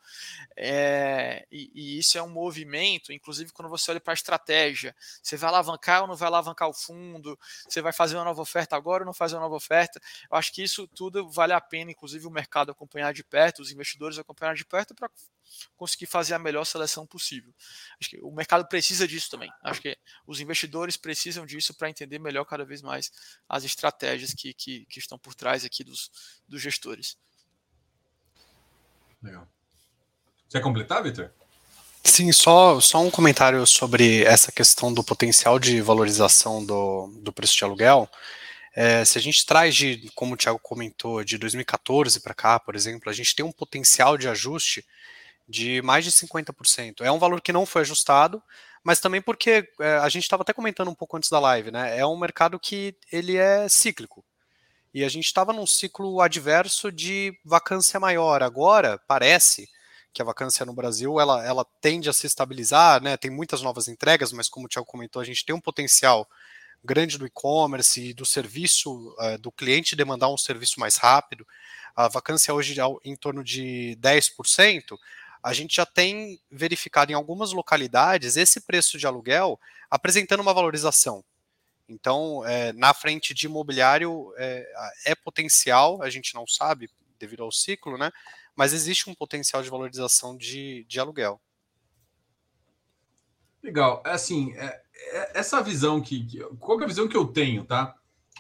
é, 0.57 1.45
e, 1.51 1.71
e, 1.75 1.99
isso 1.99 2.17
é 2.17 2.23
um 2.23 2.29
movimento, 2.29 3.13
inclusive 3.13 3.53
quando 3.53 3.69
você 3.69 3.91
olha 3.91 4.01
para 4.01 4.13
a 4.13 4.15
estratégia, 4.15 4.95
você 5.21 5.37
vai 5.37 5.51
alavancar 5.51 6.03
ou 6.03 6.09
não 6.09 6.15
vai 6.17 6.29
alavancar 6.29 6.69
o 6.69 6.73
fundo, 6.73 7.37
você 7.69 7.83
vai 7.83 7.93
fazer 7.93 8.15
uma 8.15 8.25
nova 8.25 8.41
oferta 8.41 8.77
agora 8.77 9.03
ou 9.03 9.07
não 9.07 9.15
fazer 9.15 9.35
uma 9.35 9.43
nova 9.43 9.57
oferta, 9.57 10.01
eu 10.31 10.37
acho 10.37 10.53
que 10.53 10.63
isso 10.63 10.87
tudo 10.87 11.29
vale 11.29 11.53
a 11.53 11.61
pena, 11.61 11.91
inclusive 11.91 12.25
o 12.27 12.31
mercado 12.31 12.71
acompanhar 12.71 13.13
de 13.13 13.25
perto, 13.25 13.64
os 13.65 13.73
investidores 13.73 14.19
acompanhar 14.19 14.55
de 14.55 14.65
perto 14.65 14.95
para 14.95 15.11
conseguir 15.77 16.07
fazer 16.07 16.35
a 16.35 16.39
melhor 16.39 16.65
seleção 16.65 17.07
possível. 17.07 17.53
Acho 18.01 18.11
que 18.11 18.19
o 18.23 18.31
mercado 18.31 18.67
precisa 18.69 19.07
disso 19.09 19.31
também. 19.31 19.51
Acho 19.63 19.81
que 19.81 19.97
os 20.27 20.41
investidores 20.41 20.97
precisam 20.97 21.45
disso 21.45 21.75
para 21.75 21.91
entender 21.91 22.19
melhor 22.19 22.45
cada 22.45 22.65
vez 22.65 22.83
mais 22.83 23.11
as 23.49 23.65
estratégias 23.65 24.33
que, 24.33 24.55
que, 24.55 24.87
que 24.87 24.99
estão 24.99 25.19
por 25.19 25.35
trás 25.35 25.65
aqui 25.65 25.83
dos, 25.83 26.11
dos 26.47 26.61
gestores. 26.61 27.17
Legal. 29.23 29.49
Quer 30.51 30.61
completar, 30.61 31.03
Victor? 31.03 31.33
Sim, 32.05 32.31
só, 32.31 32.79
só 32.81 33.01
um 33.01 33.11
comentário 33.11 33.67
sobre 33.67 34.23
essa 34.25 34.53
questão 34.53 34.93
do 34.93 35.03
potencial 35.03 35.59
de 35.59 35.81
valorização 35.81 36.65
do, 36.65 37.09
do 37.23 37.33
preço 37.33 37.57
de 37.57 37.65
aluguel. 37.65 38.09
É, 38.77 39.05
se 39.05 39.17
a 39.17 39.21
gente 39.21 39.47
traz 39.47 39.75
de, 39.75 40.11
como 40.15 40.35
o 40.35 40.37
Thiago 40.37 40.59
comentou, 40.59 41.23
de 41.23 41.39
2014 41.39 42.21
para 42.21 42.35
cá, 42.35 42.59
por 42.59 42.75
exemplo, 42.75 43.09
a 43.09 43.13
gente 43.13 43.35
tem 43.35 43.45
um 43.45 43.53
potencial 43.53 44.19
de 44.19 44.29
ajuste 44.29 44.85
de 45.49 45.81
mais 45.83 46.05
de 46.05 46.11
50%. 46.11 47.03
É 47.03 47.13
um 47.13 47.19
valor 47.19 47.41
que 47.41 47.53
não 47.53 47.65
foi 47.65 47.83
ajustado, 47.83 48.43
mas 48.83 48.99
também 48.99 49.23
porque 49.23 49.69
é, 49.81 49.97
a 49.99 50.09
gente 50.09 50.25
estava 50.25 50.43
até 50.43 50.53
comentando 50.53 50.91
um 50.91 50.95
pouco 50.95 51.17
antes 51.17 51.31
da 51.31 51.39
live, 51.39 51.71
né? 51.71 51.97
É 51.97 52.05
um 52.05 52.19
mercado 52.19 52.59
que 52.59 52.97
ele 53.13 53.37
é 53.37 53.69
cíclico. 53.69 54.25
E 54.93 55.05
a 55.05 55.09
gente 55.09 55.27
estava 55.27 55.53
num 55.53 55.67
ciclo 55.67 56.21
adverso 56.21 56.91
de 56.91 57.37
vacância 57.45 57.99
maior. 58.01 58.43
Agora, 58.43 58.99
parece 59.07 59.69
que 60.13 60.23
a 60.23 60.25
vacância 60.25 60.65
no 60.65 60.73
Brasil 60.73 61.19
ela, 61.21 61.45
ela 61.45 61.65
tende 61.81 62.09
a 62.09 62.13
se 62.13 62.27
estabilizar, 62.27 63.03
né? 63.03 63.17
Tem 63.17 63.31
muitas 63.31 63.63
novas 63.63 63.89
entregas, 63.89 64.33
mas 64.33 64.49
como 64.49 64.67
o 64.67 64.69
Thiago 64.69 64.87
comentou, 64.87 65.21
a 65.21 65.25
gente 65.25 65.45
tem 65.45 65.55
um 65.55 65.61
potencial 65.61 66.29
grande 66.85 67.17
do 67.17 67.27
e-commerce 67.27 68.11
e 68.11 68.15
do 68.15 68.27
serviço, 68.27 69.17
uh, 69.19 69.39
do 69.39 69.51
cliente 69.51 69.97
demandar 69.97 70.29
um 70.29 70.37
serviço 70.37 70.79
mais 70.79 70.97
rápido. 70.97 71.47
A 71.97 72.09
vacância 72.09 72.53
hoje 72.53 72.79
é 72.79 72.85
em 73.05 73.17
torno 73.17 73.43
de 73.43 73.97
10%. 74.01 74.97
A 75.43 75.53
gente 75.53 75.77
já 75.77 75.87
tem 75.87 76.41
verificado 76.51 77.11
em 77.11 77.15
algumas 77.15 77.53
localidades 77.53 78.37
esse 78.37 78.61
preço 78.61 78.99
de 78.99 79.07
aluguel 79.07 79.59
apresentando 79.91 80.41
uma 80.41 80.55
valorização. 80.55 81.25
Então, 81.89 82.45
é, 82.47 82.73
na 82.73 82.95
frente 82.95 83.35
de 83.35 83.47
imobiliário 83.47 84.33
é, 84.37 84.67
é 85.07 85.15
potencial, 85.15 86.03
a 86.03 86.09
gente 86.09 86.35
não 86.35 86.47
sabe 86.47 86.91
devido 87.19 87.43
ao 87.43 87.53
ciclo, 87.53 87.99
né? 87.99 88.11
mas 88.57 88.73
existe 88.73 89.11
um 89.11 89.15
potencial 89.15 89.63
de 89.63 89.71
valorização 89.71 90.37
de, 90.37 90.85
de 90.85 91.01
aluguel. 91.01 91.41
Legal. 93.63 94.03
É 94.05 94.11
assim, 94.11 94.53
é, 94.57 94.84
essa 95.35 95.63
visão 95.63 96.01
que, 96.01 96.25
que. 96.25 96.39
Qual 96.59 96.81
é 96.81 96.85
a 96.85 96.89
visão 96.89 97.09
que 97.09 97.17
eu 97.17 97.27
tenho, 97.27 97.65
tá? 97.65 97.95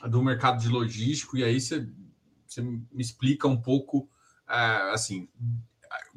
Do 0.08 0.22
mercado 0.22 0.60
de 0.60 0.68
logístico, 0.68 1.36
e 1.36 1.44
aí 1.44 1.60
você, 1.60 1.88
você 2.46 2.60
me 2.60 2.86
explica 2.96 3.48
um 3.48 3.60
pouco, 3.60 4.08
é, 4.48 4.54
assim, 4.92 5.28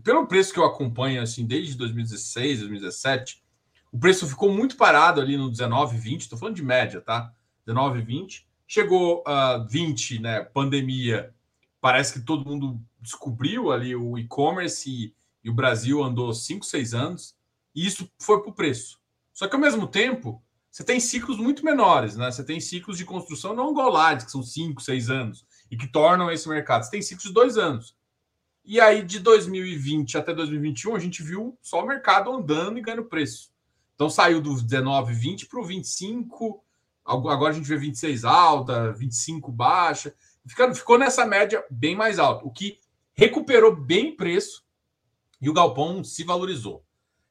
pelo 0.04 0.28
preço 0.28 0.54
que 0.54 0.60
eu 0.60 0.66
acompanho, 0.66 1.22
assim, 1.22 1.46
desde 1.46 1.76
2016, 1.76 2.60
2017, 2.60 3.44
o 3.92 4.00
preço 4.00 4.28
ficou 4.28 4.52
muito 4.52 4.76
parado 4.76 5.22
ali 5.22 5.38
no 5.38 5.50
19, 5.50 5.98
20, 5.98 6.22
estou 6.22 6.38
falando 6.38 6.56
de 6.56 6.64
média, 6.64 7.02
tá? 7.02 7.34
19, 7.66 8.02
20. 8.02 8.48
Chegou 8.68 9.24
a 9.26 9.58
uh, 9.58 9.68
20, 9.68 10.20
né? 10.20 10.42
Pandemia, 10.42 11.34
parece 11.80 12.14
que 12.14 12.26
todo 12.26 12.48
mundo 12.48 12.82
descobriu 13.00 13.72
ali 13.72 13.96
o 13.96 14.18
e-commerce 14.18 14.90
e, 14.90 15.16
e, 15.44 15.50
o 15.50 15.54
Brasil 15.54 16.04
andou 16.04 16.34
5, 16.34 16.66
6 16.66 16.94
anos, 16.94 17.36
e 17.74 17.86
isso 17.86 18.10
foi 18.20 18.42
para 18.42 18.50
o 18.50 18.54
preço. 18.54 18.97
Só 19.38 19.48
que 19.48 19.56
ao 19.56 19.62
mesmo 19.62 19.86
tempo, 19.86 20.44
você 20.72 20.84
tem 20.84 21.00
ciclos 21.00 21.38
muito 21.38 21.64
menores, 21.64 22.16
né? 22.16 22.32
Você 22.32 22.44
tem 22.44 22.60
ciclos 22.60 22.98
de 22.98 23.06
construção 23.06 23.54
não 23.54 23.70
angolares, 23.70 24.24
que 24.24 24.32
são 24.32 24.42
5, 24.42 24.82
6 24.82 25.12
anos, 25.12 25.46
e 25.70 25.78
que 25.78 25.86
tornam 25.86 26.32
esse 26.32 26.50
mercado. 26.50 26.84
Você 26.84 26.90
tem 26.90 27.04
ciclos 27.04 27.28
de 27.28 27.34
dois 27.36 27.56
anos. 27.56 27.96
E 28.66 28.82
aí, 28.82 29.04
de 29.04 29.20
2020 29.20 30.18
até 30.18 30.34
2021, 30.34 30.96
a 30.96 31.00
gente 31.00 31.22
viu 31.22 31.56
só 31.62 31.84
o 31.84 31.88
mercado 31.88 32.32
andando 32.32 32.80
e 32.80 32.82
ganhando 32.82 33.06
preço. 33.06 33.52
Então 33.94 34.10
saiu 34.10 34.42
do 34.42 34.60
19, 34.60 35.14
20 35.14 35.46
para 35.46 35.60
o 35.60 35.64
25, 35.64 36.64
agora 37.06 37.52
a 37.52 37.54
gente 37.54 37.68
vê 37.68 37.78
26 37.78 38.26
alta, 38.26 38.92
25 38.94 39.52
baixa. 39.52 40.16
Ficou 40.74 40.98
nessa 40.98 41.28
média 41.28 41.64
bem 41.70 41.96
mais 41.96 42.18
alta, 42.18 42.44
o 42.44 42.50
que 42.50 42.80
recuperou 43.14 43.76
bem 43.76 44.16
preço 44.16 44.66
e 45.40 45.48
o 45.48 45.54
galpão 45.54 46.04
se 46.04 46.24
valorizou. 46.24 46.84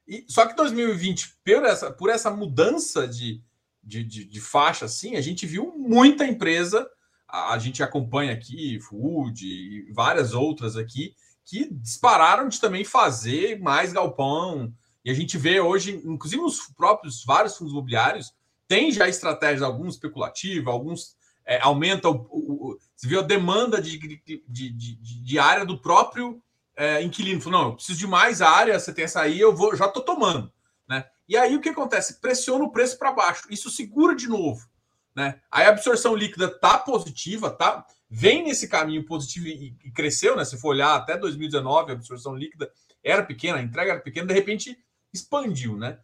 E, 0.07 0.25
só 0.29 0.47
que 0.47 0.55
2020, 0.55 1.39
por 1.45 1.65
essa, 1.65 1.91
por 1.91 2.11
essa 2.11 2.31
mudança 2.31 3.09
de, 3.09 3.43
de, 3.83 4.05
de, 4.05 4.25
de 4.25 4.41
faixa, 4.41 4.85
assim, 4.85 5.17
a 5.17 5.21
gente 5.21 5.47
viu 5.47 5.75
muita 5.77 6.27
empresa, 6.27 6.89
a, 7.29 7.55
a, 7.55 7.59
gente 7.59 7.83
acompanha 7.83 8.33
aqui, 8.33 8.79
Food 8.81 9.45
e 9.45 9.93
várias 9.93 10.33
outras 10.33 10.77
aqui, 10.77 11.15
que 11.45 11.69
dispararam 11.73 12.49
de 12.49 12.61
também 12.61 12.85
fazer 12.85 13.61
mais 13.61 13.93
galpão. 13.93 14.73
E 15.05 15.11
a 15.11 15.15
gente 15.15 15.37
vê 15.39 15.61
hoje, 15.61 16.03
inclusive 16.05 16.43
os 16.43 16.69
próprios 16.77 17.25
vários 17.25 17.57
fundos 17.57 17.73
imobiliários, 17.73 18.33
tem 18.69 18.91
já 18.91 19.09
estratégias, 19.09 19.63
alguns 19.63 19.95
especulativas, 19.95 20.73
alguns 20.73 21.17
é, 21.45 21.61
aumenta 21.61 22.09
o, 22.09 22.27
o, 22.31 22.79
Você 22.97 23.07
viu 23.07 23.21
a 23.21 23.23
demanda 23.23 23.81
de, 23.81 23.99
de, 23.99 24.41
de, 24.49 24.97
de 24.97 25.39
área 25.39 25.65
do 25.65 25.81
próprio 25.81 26.43
é, 26.77 27.03
inquilino. 27.03 27.41
Falou, 27.41 27.61
não, 27.61 27.69
eu 27.71 27.75
preciso 27.75 27.99
de 27.99 28.07
mais 28.07 28.43
área, 28.43 28.79
você 28.79 28.93
tem 28.93 29.05
essa 29.05 29.23
aí, 29.23 29.41
eu 29.41 29.55
vou, 29.55 29.75
já 29.75 29.87
estou 29.87 30.03
tomando. 30.03 30.53
Né? 30.89 31.05
E 31.29 31.37
aí 31.37 31.57
o 31.57 31.61
que 31.61 31.71
acontece? 31.71 32.21
Pressiona 32.21 32.65
o 32.65 32.71
preço 32.71 32.99
para 32.99 33.13
baixo. 33.13 33.47
Isso 33.51 33.71
segura 33.71 34.15
de 34.15 34.29
novo. 34.29 34.69
Né? 35.15 35.41
Aí 35.51 35.65
a 35.65 35.71
absorção 35.71 36.15
líquida 36.15 36.49
tá 36.49 36.79
positiva, 36.79 37.51
tá? 37.51 37.87
Vem 38.09 38.45
nesse 38.45 38.69
caminho 38.69 39.05
positivo 39.05 39.47
e, 39.49 39.75
e 39.83 39.91
cresceu, 39.91 40.37
né? 40.37 40.45
Se 40.45 40.61
for 40.61 40.69
olhar 40.69 40.95
até 40.95 41.17
2019, 41.17 41.91
a 41.91 41.95
absorção 41.95 42.37
líquida 42.37 42.71
era 43.03 43.25
pequena, 43.25 43.59
a 43.59 43.63
entrega 43.63 43.93
era 43.93 44.01
pequena, 44.01 44.27
de 44.27 44.35
repente 44.35 44.79
expandiu, 45.13 45.77
né? 45.77 45.99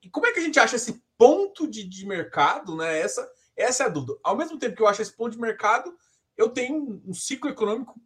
E 0.00 0.08
como 0.08 0.26
é 0.26 0.32
que 0.32 0.38
a 0.38 0.42
gente 0.42 0.60
acha 0.60 0.76
esse 0.76 1.02
ponto 1.18 1.68
de, 1.68 1.84
de 1.84 2.06
mercado, 2.06 2.76
né? 2.76 3.00
Essa, 3.00 3.28
essa 3.56 3.82
é 3.82 3.86
a 3.86 3.88
dúvida. 3.88 4.16
Ao 4.22 4.36
mesmo 4.36 4.58
tempo 4.58 4.76
que 4.76 4.82
eu 4.82 4.86
acho 4.86 5.02
esse 5.02 5.12
ponto 5.12 5.32
de 5.32 5.40
mercado, 5.40 5.92
eu 6.36 6.48
tenho 6.48 6.76
um, 6.76 7.02
um 7.08 7.14
ciclo 7.14 7.50
econômico. 7.50 8.00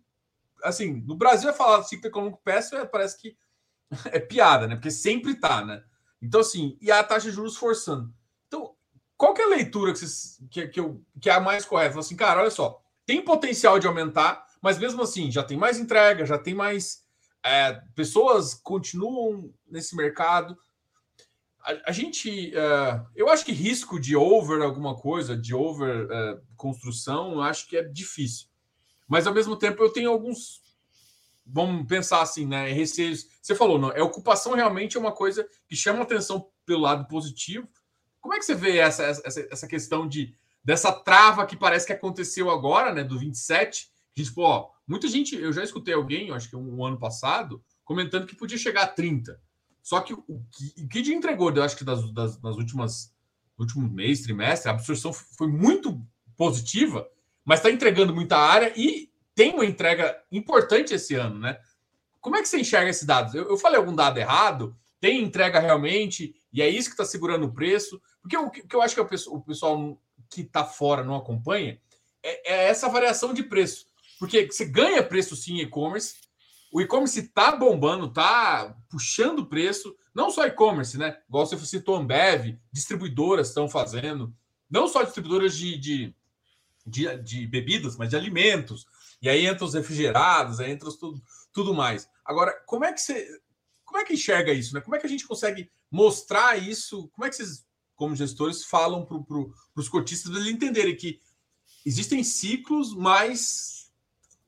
Assim, 0.63 1.03
no 1.07 1.17
Brasil, 1.17 1.49
é 1.49 1.53
falar 1.53 1.83
ciclo 1.83 2.09
econômico 2.09 2.41
péssimo, 2.43 2.81
é, 2.81 2.85
parece 2.85 3.21
que 3.21 3.37
é 4.07 4.19
piada, 4.19 4.67
né? 4.67 4.75
Porque 4.75 4.91
sempre 4.91 5.35
tá, 5.35 5.65
né? 5.65 5.83
Então, 6.21 6.41
assim, 6.41 6.77
e 6.81 6.91
a 6.91 7.03
taxa 7.05 7.29
de 7.29 7.37
juros 7.37 7.57
forçando. 7.57 8.13
Então, 8.47 8.75
qual 9.17 9.35
que 9.35 9.43
é 9.43 9.45
a 9.45 9.49
leitura 9.49 9.93
que, 9.93 9.99
vocês, 9.99 10.41
que, 10.51 10.69
que, 10.69 10.81
eu, 10.81 11.05
que 11.21 11.31
é 11.31 11.35
a 11.35 11.41
mais 11.41 11.65
correta? 11.65 11.91
Fala 11.91 12.01
assim, 12.01 12.17
cara, 12.17 12.41
olha 12.41 12.51
só, 12.51 12.81
tem 13.05 13.23
potencial 13.23 13.79
de 13.79 13.87
aumentar, 13.87 14.45
mas 14.61 14.79
mesmo 14.79 15.03
assim, 15.03 15.31
já 15.31 15.43
tem 15.43 15.57
mais 15.57 15.79
entrega, 15.79 16.27
já 16.27 16.39
tem 16.39 16.55
mais. 16.55 17.05
É, 17.45 17.75
pessoas 17.95 18.55
continuam 18.55 19.53
nesse 19.69 19.95
mercado 19.95 20.59
a, 21.85 21.93
gente. 21.93 22.51
Uh, 22.51 23.07
eu 23.15 23.29
acho 23.29 23.45
que 23.45 23.53
risco 23.53 23.99
de 23.99 24.15
over 24.15 24.63
alguma 24.63 24.95
coisa, 24.95 25.37
de 25.37 25.55
over 25.55 26.07
uh, 26.07 26.41
construção, 26.57 27.33
eu 27.33 27.43
acho 27.43 27.69
que 27.69 27.77
é 27.77 27.83
difícil. 27.83 28.47
Mas 29.07 29.27
ao 29.27 29.35
mesmo 29.35 29.57
tempo 29.57 29.83
eu 29.83 29.93
tenho 29.93 30.11
alguns. 30.11 30.63
Vamos 31.45 31.87
pensar 31.87 32.23
assim, 32.23 32.47
né? 32.47 32.73
Receios. 32.73 33.27
Você 33.41 33.55
falou, 33.55 33.79
não, 33.79 33.93
é 33.93 34.03
ocupação 34.03 34.55
realmente 34.55 34.97
é 34.97 35.01
uma 35.01 35.13
coisa 35.13 35.49
que 35.69 35.77
chama 35.77 36.03
atenção 36.03 36.49
pelo 36.65 36.81
lado 36.81 37.07
positivo. 37.07 37.69
Como 38.21 38.35
é 38.35 38.39
que 38.39 38.45
você 38.45 38.55
vê 38.55 38.79
essa, 38.79 39.05
essa, 39.05 39.47
essa 39.51 39.69
questão 39.69 40.09
de 40.09 40.35
dessa 40.65 40.93
trava 40.93 41.47
que 41.47 41.57
parece 41.57 41.87
que 41.87 41.93
aconteceu 41.93 42.51
agora, 42.51 42.93
né? 42.93 43.05
Do 43.05 43.19
27? 43.19 43.89
Que, 44.13 44.25
tipo, 44.25 44.43
ó, 44.43 44.71
muita 44.87 45.07
gente, 45.07 45.37
eu 45.37 45.53
já 45.53 45.63
escutei 45.63 45.95
alguém, 45.95 46.33
acho 46.33 46.49
que 46.49 46.57
um, 46.57 46.79
um 46.79 46.85
ano 46.85 46.99
passado, 46.99 47.63
comentando 47.85 48.27
que 48.27 48.35
podia 48.35 48.59
chegar 48.59 48.83
a 48.83 48.89
30. 48.89 49.41
Só 49.81 50.01
que 50.01 50.13
o 50.13 50.43
que, 50.51 50.83
o 50.83 50.89
que 50.89 51.15
entregou, 51.15 51.53
eu 51.55 51.63
acho 51.63 51.77
que 51.77 51.85
das, 51.85 52.13
das, 52.13 52.37
das 52.39 52.57
últimas 52.57 53.15
último 53.59 53.89
mês, 53.89 54.23
trimestre, 54.23 54.69
a 54.69 54.75
absorção 54.75 55.13
foi 55.13 55.49
muito 55.49 56.01
positiva, 56.37 57.09
mas 57.47 57.61
está 57.61 57.71
entregando 57.71 58.15
muita 58.15 58.37
área 58.37 58.73
e 58.77 59.09
tem 59.35 59.55
uma 59.55 59.65
entrega 59.65 60.21
importante 60.33 60.93
esse 60.93 61.15
ano, 61.15 61.39
né? 61.39 61.59
Como 62.21 62.37
é 62.37 62.43
que 62.43 62.49
você 62.49 62.59
enxerga 62.59 62.91
esses 62.91 63.05
dados? 63.05 63.35
Eu, 63.35 63.49
eu 63.49 63.57
falei 63.57 63.79
algum 63.79 63.95
dado 63.95 64.19
errado? 64.19 64.77
Tem 65.01 65.23
entrega 65.23 65.61
realmente? 65.61 66.35
E 66.53 66.61
é 66.61 66.69
isso 66.69 66.89
que 66.89 66.95
está 66.95 67.05
segurando 67.05 67.47
o 67.47 67.53
preço? 67.53 68.03
Porque 68.21 68.37
o 68.37 68.51
que 68.51 68.75
eu 68.75 68.83
acho 68.83 68.95
que 68.97 69.01
o 69.01 69.07
pessoal, 69.07 69.37
o 69.37 69.41
pessoal 69.41 70.03
que 70.29 70.41
está 70.41 70.65
fora 70.65 71.05
não 71.05 71.15
acompanha 71.15 71.79
é, 72.23 72.53
é, 72.53 72.69
essa 72.69 72.89
variação 72.89 73.33
de 73.33 73.45
preço. 73.45 73.87
Porque 74.19 74.47
você 74.51 74.65
ganha 74.65 75.03
preço 75.03 75.37
sim 75.37 75.59
em 75.59 75.61
e-commerce, 75.61 76.17
o 76.73 76.81
e-commerce 76.81 77.21
está 77.21 77.53
bombando, 77.53 78.07
está 78.07 78.77
puxando 78.91 79.47
preço, 79.47 79.95
não 80.15 80.31
só 80.31 80.47
e-commerce, 80.47 80.99
né? 80.99 81.17
Igual 81.29 81.47
você 81.47 81.59
citou 81.59 81.97
Ambev, 81.97 82.59
distribuidoras 82.73 83.49
estão 83.49 83.69
fazendo, 83.69 84.35
não 84.69 84.89
só 84.89 85.03
distribuidoras 85.03 85.57
de, 85.57 85.79
de, 85.79 86.15
de, 86.87 87.17
de, 87.19 87.47
bebidas, 87.47 87.97
mas 87.97 88.11
de 88.11 88.17
alimentos. 88.17 88.87
E 89.21 89.29
aí 89.29 89.47
entra 89.47 89.65
os 89.65 89.75
refrigerados, 89.75 90.61
aí 90.61 90.71
entra 90.71 90.89
os 90.89 90.97
tudo, 90.97 91.23
tudo 91.53 91.75
mais. 91.75 92.09
Agora, 92.25 92.53
como 92.67 92.85
é 92.85 92.93
que 92.93 93.01
você. 93.01 93.27
Como 93.85 93.99
é 93.99 94.05
que 94.05 94.15
enxerga 94.15 94.53
isso? 94.53 94.75
Né? 94.75 94.81
Como 94.81 94.95
é 94.95 94.99
que 94.99 95.07
a 95.07 95.09
gente 95.09 95.27
consegue 95.27 95.71
mostrar 95.91 96.57
isso? 96.57 97.09
Como 97.09 97.25
é 97.25 97.31
que 97.31 97.37
vocês, 97.37 97.65
como 97.95 98.17
gestores, 98.17 98.65
falam 98.65 99.05
para 99.05 99.19
pro, 99.21 99.55
os 99.75 99.89
cotistas 99.89 100.35
eles 100.35 100.49
entenderem 100.49 100.97
que 100.97 101.21
existem 101.85 102.23
ciclos, 102.23 102.95
mas 102.95 103.91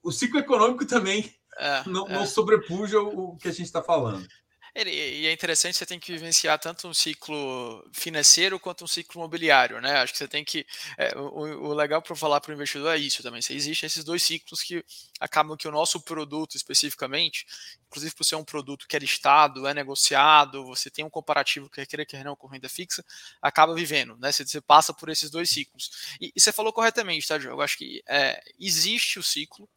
o 0.02 0.11
ciclo 0.11 0.38
econômico 0.38 0.85
também 0.85 1.33
é, 1.57 1.88
não, 1.88 2.07
é. 2.07 2.14
não 2.14 2.26
sobrepuja 2.26 3.00
o 3.00 3.37
que 3.37 3.49
a 3.49 3.52
gente 3.52 3.66
está 3.66 3.83
falando. 3.83 4.26
E 4.75 5.26
é 5.26 5.32
interessante, 5.32 5.76
você 5.76 5.87
tem 5.87 5.98
que 5.98 6.12
vivenciar 6.12 6.58
tanto 6.58 6.87
um 6.88 6.94
ciclo 6.94 7.84
financeiro 7.92 8.60
quanto 8.60 8.84
um 8.84 8.87
ciclo 8.87 9.20
imobiliário, 9.20 9.80
né? 9.80 9.98
Acho 10.00 10.12
que 10.12 10.18
você 10.18 10.28
tem 10.28 10.44
que. 10.44 10.66
É, 10.96 11.16
o, 11.16 11.68
o, 11.68 11.75
legal 11.75 12.02
para 12.02 12.14
falar 12.14 12.40
para 12.40 12.50
o 12.50 12.54
investidor 12.54 12.94
é 12.94 12.98
isso 12.98 13.22
também. 13.22 13.38
Existem 13.38 13.87
esses 13.87 14.04
dois 14.04 14.22
ciclos 14.22 14.62
que 14.62 14.84
acabam 15.18 15.56
que 15.56 15.66
o 15.66 15.72
nosso 15.72 16.00
produto 16.00 16.56
especificamente, 16.56 17.46
inclusive 17.87 18.14
por 18.14 18.25
ser 18.25 18.37
um 18.37 18.44
produto 18.44 18.87
que 18.87 18.94
é 18.94 18.98
listado, 18.98 19.66
é 19.66 19.75
negociado, 19.75 20.64
você 20.64 20.90
tem 20.90 21.04
um 21.04 21.10
comparativo 21.10 21.68
que 21.68 21.84
queira 21.87 22.04
que 22.04 22.22
não 22.22 22.37
com 22.37 22.46
renda 22.46 22.68
fixa, 22.68 23.04
acaba 23.40 23.75
vivendo, 23.75 24.16
né? 24.18 24.30
Você, 24.30 24.46
você 24.46 24.60
passa 24.60 24.92
por 24.92 25.08
esses 25.08 25.30
dois 25.30 25.48
ciclos. 25.48 25.90
E, 26.20 26.32
e, 26.34 26.40
você 26.40 26.52
falou 26.52 26.72
corretamente, 26.72 27.26
tá, 27.26 27.38
Diogo? 27.38 27.56
Eu 27.56 27.62
acho 27.62 27.78
que 27.78 28.02
é, 28.06 28.42
existe 28.60 29.18
o 29.18 29.22
ciclo, 29.22 29.68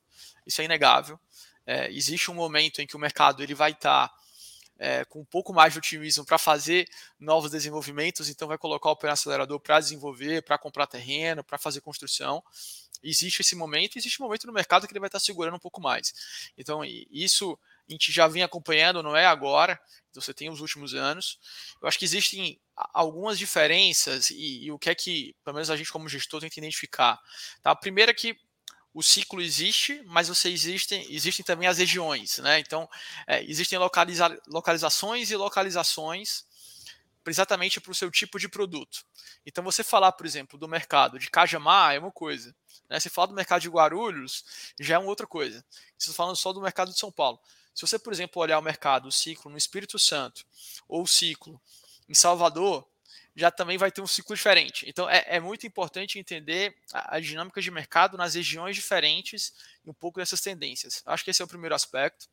isso 0.46 0.62
é 0.62 0.66
inegável. 0.66 1.20
É, 1.66 1.92
existe 1.92 2.30
um 2.30 2.34
momento 2.34 2.82
em 2.82 2.88
que 2.88 2.96
o 2.96 3.00
mercado 3.00 3.42
ele 3.42 3.54
vai 3.54 3.72
estar. 3.72 4.10
Tá 4.10 4.22
é, 4.82 5.06
com 5.06 5.20
um 5.20 5.26
pouco 5.26 5.54
mais 5.54 5.74
de 5.74 5.78
otimismo 5.78 6.26
para 6.26 6.40
fazer 6.40 6.90
novos 7.20 7.52
desenvolvimentos, 7.52 8.30
então 8.30 8.48
vai 8.48 8.58
colocar 8.58 8.90
o 8.90 8.96
pé 8.96 9.08
no 9.08 9.14
acelerador 9.14 9.60
para 9.60 9.80
desenvolver, 9.80 10.42
para 10.42 10.58
comprar 10.58 10.88
terreno, 10.88 11.44
para 11.44 11.60
fazer 11.60 11.82
construção. 11.82 12.44
Existe 13.04 13.42
esse 13.42 13.56
momento, 13.56 13.98
existe 13.98 14.20
um 14.20 14.26
momento 14.26 14.48
no 14.48 14.54
mercado 14.54 14.88
que 14.88 14.94
ele 14.94 15.00
vai 15.00 15.08
estar 15.08 15.20
tá 15.20 15.24
segurando 15.24 15.56
um 15.56 15.60
pouco 15.60 15.80
mais. 15.80 16.52
Então, 16.58 16.82
isso 17.12 17.58
a 17.88 17.92
gente 17.92 18.12
já 18.12 18.28
vem 18.28 18.42
acompanhando, 18.42 19.04
não 19.04 19.16
é 19.16 19.28
agora, 19.28 19.80
então 20.10 20.20
você 20.20 20.34
tem 20.34 20.50
os 20.50 20.62
últimos 20.62 20.96
anos. 20.96 21.38
Eu 21.80 21.88
acho 21.88 22.00
que 22.00 22.06
existem 22.06 22.60
algumas 22.76 23.38
diferenças 23.38 24.32
e, 24.32 24.64
e 24.64 24.72
o 24.72 24.80
que 24.80 24.90
é 24.90 24.96
que, 24.96 25.36
pelo 25.44 25.54
menos 25.54 25.70
a 25.70 25.78
gente 25.78 25.92
como 25.92 26.10
gestor, 26.10 26.42
tem 26.42 26.50
que 26.50 26.60
identificar. 26.60 27.20
Tá? 27.62 27.70
A 27.70 27.76
primeira 27.76 28.10
é 28.10 28.16
que 28.16 28.36
o 28.94 29.02
ciclo 29.02 29.42
existe, 29.42 30.04
mas 30.06 30.28
você 30.28 30.50
existem, 30.50 31.06
existem 31.14 31.46
também 31.46 31.68
as 31.68 31.78
regiões, 31.78 32.40
né? 32.40 32.60
Então, 32.60 32.90
é, 33.26 33.44
existem 33.44 33.80
localiza 33.80 34.38
localizações 34.48 35.32
e 35.32 35.36
localizações 35.36 36.46
exatamente 37.28 37.80
para 37.80 37.92
o 37.92 37.96
seu 37.96 38.10
tipo 38.10 38.40
de 38.40 38.50
produto. 38.50 39.06
Então, 39.46 39.64
você 39.64 39.84
falar, 39.84 40.12
por 40.14 40.26
exemplo, 40.26 40.58
do 40.58 40.68
mercado 40.68 41.20
de 41.20 41.30
Cajamar 41.30 41.94
é 41.94 42.00
uma 42.00 42.12
coisa. 42.12 42.56
Né? 42.90 43.00
Você 43.00 43.10
falar 43.10 43.28
do 43.28 43.34
mercado 43.34 43.62
de 43.62 43.70
Guarulhos 43.70 44.44
já 44.80 44.96
é 44.96 44.98
uma 44.98 45.08
outra 45.08 45.28
coisa. 45.28 45.64
Você 45.98 46.12
falando 46.14 46.36
só 46.36 46.52
do 46.52 46.62
mercado 46.62 46.92
de 46.92 47.00
São 47.00 47.12
Paulo. 47.12 47.40
Se 47.74 47.82
você, 47.82 47.98
por 47.98 48.12
exemplo, 48.12 48.42
olhar 48.42 48.60
o 48.60 48.62
mercado, 48.62 49.08
o 49.08 49.12
ciclo 49.12 49.52
no 49.52 49.58
Espírito 49.58 49.98
Santo 49.98 50.46
ou 50.88 51.04
o 51.04 51.08
ciclo 51.08 51.62
em 52.10 52.14
Salvador, 52.14 52.86
já 53.36 53.50
também 53.50 53.78
vai 53.78 53.92
ter 53.92 54.02
um 54.02 54.08
ciclo 54.08 54.36
diferente. 54.36 54.86
Então 54.88 55.10
é, 55.10 55.24
é 55.28 55.40
muito 55.40 55.66
importante 55.66 56.20
entender 56.20 56.76
a, 56.94 57.16
a, 57.16 57.20
dinâmica 57.20 57.62
de 57.62 57.72
mercado 57.72 58.18
nas 58.18 58.36
regiões 58.36 58.76
diferentes 58.76 59.54
e 59.86 59.90
um 59.90 59.94
pouco 59.94 60.20
dessas 60.20 60.42
tendências. 60.42 61.02
Acho 61.06 61.24
que 61.24 61.32
esse 61.32 61.42
é 61.42 61.46
o 61.46 61.48
primeiro 61.48 61.76
aspecto. 61.76 62.28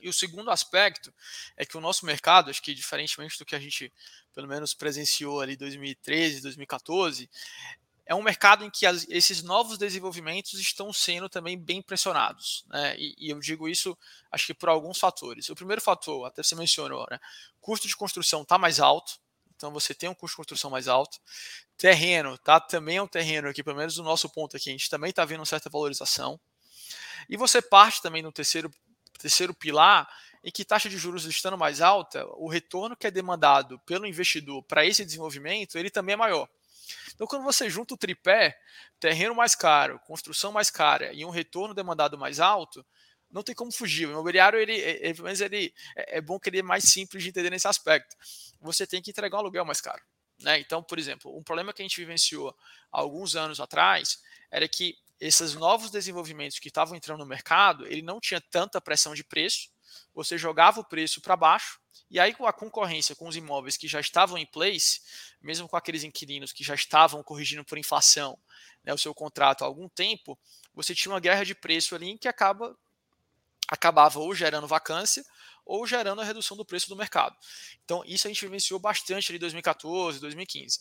E 0.00 0.08
o 0.08 0.12
segundo 0.12 0.50
aspecto 0.50 1.12
é 1.56 1.66
que 1.66 1.76
o 1.76 1.80
nosso 1.80 2.06
mercado, 2.06 2.48
acho 2.48 2.62
que 2.62 2.72
diferentemente 2.74 3.36
do 3.38 3.44
que 3.44 3.56
a 3.56 3.60
gente 3.60 3.92
pelo 4.32 4.46
menos 4.46 4.72
presenciou 4.72 5.40
ali 5.40 5.56
2013, 5.56 6.42
2014, 6.42 7.28
é 8.06 8.14
um 8.14 8.22
mercado 8.22 8.64
em 8.64 8.70
que 8.70 8.86
as, 8.86 9.06
esses 9.08 9.42
novos 9.42 9.78
desenvolvimentos 9.78 10.54
estão 10.54 10.92
sendo 10.92 11.28
também 11.28 11.56
bem 11.56 11.80
pressionados. 11.80 12.64
Né? 12.68 12.96
E, 12.98 13.14
e, 13.16 13.30
eu 13.30 13.38
digo 13.38 13.68
isso, 13.68 13.96
acho 14.32 14.46
que 14.46 14.54
por 14.54 14.68
alguns 14.68 14.98
fatores. 14.98 15.48
O 15.48 15.54
primeiro 15.54 15.80
fator, 15.80 16.26
até 16.26 16.42
você 16.42 16.56
mencionou, 16.56 17.06
né? 17.10 17.20
custo 17.60 17.86
de 17.86 17.96
construção 17.96 18.42
está 18.42 18.58
mais 18.58 18.80
alto, 18.80 19.20
então 19.60 19.70
você 19.70 19.92
tem 19.92 20.08
um 20.08 20.14
custo 20.14 20.32
de 20.32 20.36
construção 20.38 20.70
mais 20.70 20.88
alto. 20.88 21.18
Terreno, 21.76 22.38
tá? 22.38 22.58
Também 22.58 22.96
é 22.96 23.02
um 23.02 23.06
terreno 23.06 23.46
aqui, 23.46 23.62
pelo 23.62 23.76
menos 23.76 23.94
no 23.98 24.04
nosso 24.04 24.26
ponto 24.30 24.56
aqui, 24.56 24.70
a 24.70 24.72
gente 24.72 24.88
também 24.88 25.10
está 25.10 25.22
vendo 25.22 25.40
uma 25.40 25.46
certa 25.46 25.68
valorização. 25.68 26.40
E 27.28 27.36
você 27.36 27.60
parte 27.60 28.00
também 28.00 28.22
no 28.22 28.32
terceiro, 28.32 28.70
terceiro 29.18 29.52
pilar, 29.52 30.08
em 30.42 30.50
que 30.50 30.64
taxa 30.64 30.88
de 30.88 30.96
juros 30.96 31.26
estando 31.26 31.58
mais 31.58 31.82
alta, 31.82 32.26
o 32.36 32.48
retorno 32.48 32.96
que 32.96 33.06
é 33.06 33.10
demandado 33.10 33.78
pelo 33.80 34.06
investidor 34.06 34.62
para 34.62 34.86
esse 34.86 35.04
desenvolvimento, 35.04 35.76
ele 35.76 35.90
também 35.90 36.14
é 36.14 36.16
maior. 36.16 36.48
Então, 37.14 37.26
quando 37.26 37.44
você 37.44 37.68
junta 37.68 37.92
o 37.92 37.98
tripé, 37.98 38.58
terreno 38.98 39.34
mais 39.34 39.54
caro, 39.54 40.00
construção 40.06 40.52
mais 40.52 40.70
cara 40.70 41.12
e 41.12 41.22
um 41.22 41.30
retorno 41.30 41.74
demandado 41.74 42.16
mais 42.16 42.40
alto, 42.40 42.84
não 43.30 43.42
tem 43.42 43.54
como 43.54 43.72
fugir. 43.72 44.06
O 44.06 44.12
imobiliário, 44.12 44.58
ele, 44.58 44.74
ele, 44.74 45.14
ele 45.44 45.74
é, 45.96 46.18
é 46.18 46.20
bom 46.20 46.38
que 46.38 46.48
ele 46.48 46.58
é 46.58 46.62
mais 46.62 46.84
simples 46.84 47.22
de 47.22 47.28
entender 47.28 47.50
nesse 47.50 47.68
aspecto. 47.68 48.16
Você 48.60 48.86
tem 48.86 49.00
que 49.00 49.10
entregar 49.10 49.36
um 49.36 49.40
aluguel 49.40 49.64
mais 49.64 49.80
caro. 49.80 50.02
Né? 50.40 50.58
Então, 50.58 50.82
por 50.82 50.98
exemplo, 50.98 51.36
um 51.36 51.42
problema 51.42 51.72
que 51.72 51.82
a 51.82 51.84
gente 51.84 52.00
vivenciou 52.00 52.54
alguns 52.90 53.36
anos 53.36 53.60
atrás 53.60 54.20
era 54.50 54.66
que 54.68 54.96
esses 55.20 55.54
novos 55.54 55.90
desenvolvimentos 55.90 56.58
que 56.58 56.68
estavam 56.68 56.96
entrando 56.96 57.18
no 57.18 57.26
mercado, 57.26 57.86
ele 57.86 58.02
não 58.02 58.18
tinha 58.18 58.40
tanta 58.40 58.80
pressão 58.80 59.14
de 59.14 59.22
preço, 59.22 59.68
você 60.14 60.38
jogava 60.38 60.80
o 60.80 60.84
preço 60.84 61.20
para 61.20 61.36
baixo, 61.36 61.78
e 62.10 62.18
aí 62.18 62.34
com 62.34 62.46
a 62.46 62.52
concorrência 62.52 63.14
com 63.14 63.28
os 63.28 63.36
imóveis 63.36 63.76
que 63.76 63.86
já 63.86 64.00
estavam 64.00 64.38
em 64.38 64.46
place, 64.46 65.00
mesmo 65.40 65.68
com 65.68 65.76
aqueles 65.76 66.02
inquilinos 66.02 66.52
que 66.52 66.64
já 66.64 66.74
estavam 66.74 67.22
corrigindo 67.22 67.64
por 67.64 67.76
inflação 67.76 68.38
né, 68.82 68.92
o 68.94 68.98
seu 68.98 69.14
contrato 69.14 69.62
há 69.62 69.66
algum 69.66 69.88
tempo, 69.88 70.38
você 70.74 70.94
tinha 70.94 71.12
uma 71.12 71.20
guerra 71.20 71.44
de 71.44 71.54
preço 71.54 71.94
ali 71.94 72.18
que 72.18 72.28
acaba 72.28 72.76
acabava 73.70 74.18
ou 74.18 74.34
gerando 74.34 74.66
vacância 74.66 75.24
ou 75.64 75.86
gerando 75.86 76.20
a 76.20 76.24
redução 76.24 76.56
do 76.56 76.64
preço 76.64 76.88
do 76.88 76.96
mercado. 76.96 77.36
Então, 77.84 78.02
isso 78.04 78.26
a 78.26 78.30
gente 78.30 78.44
vivenciou 78.44 78.80
bastante 78.80 79.30
ali 79.30 79.36
em 79.36 79.40
2014, 79.40 80.18
2015. 80.18 80.80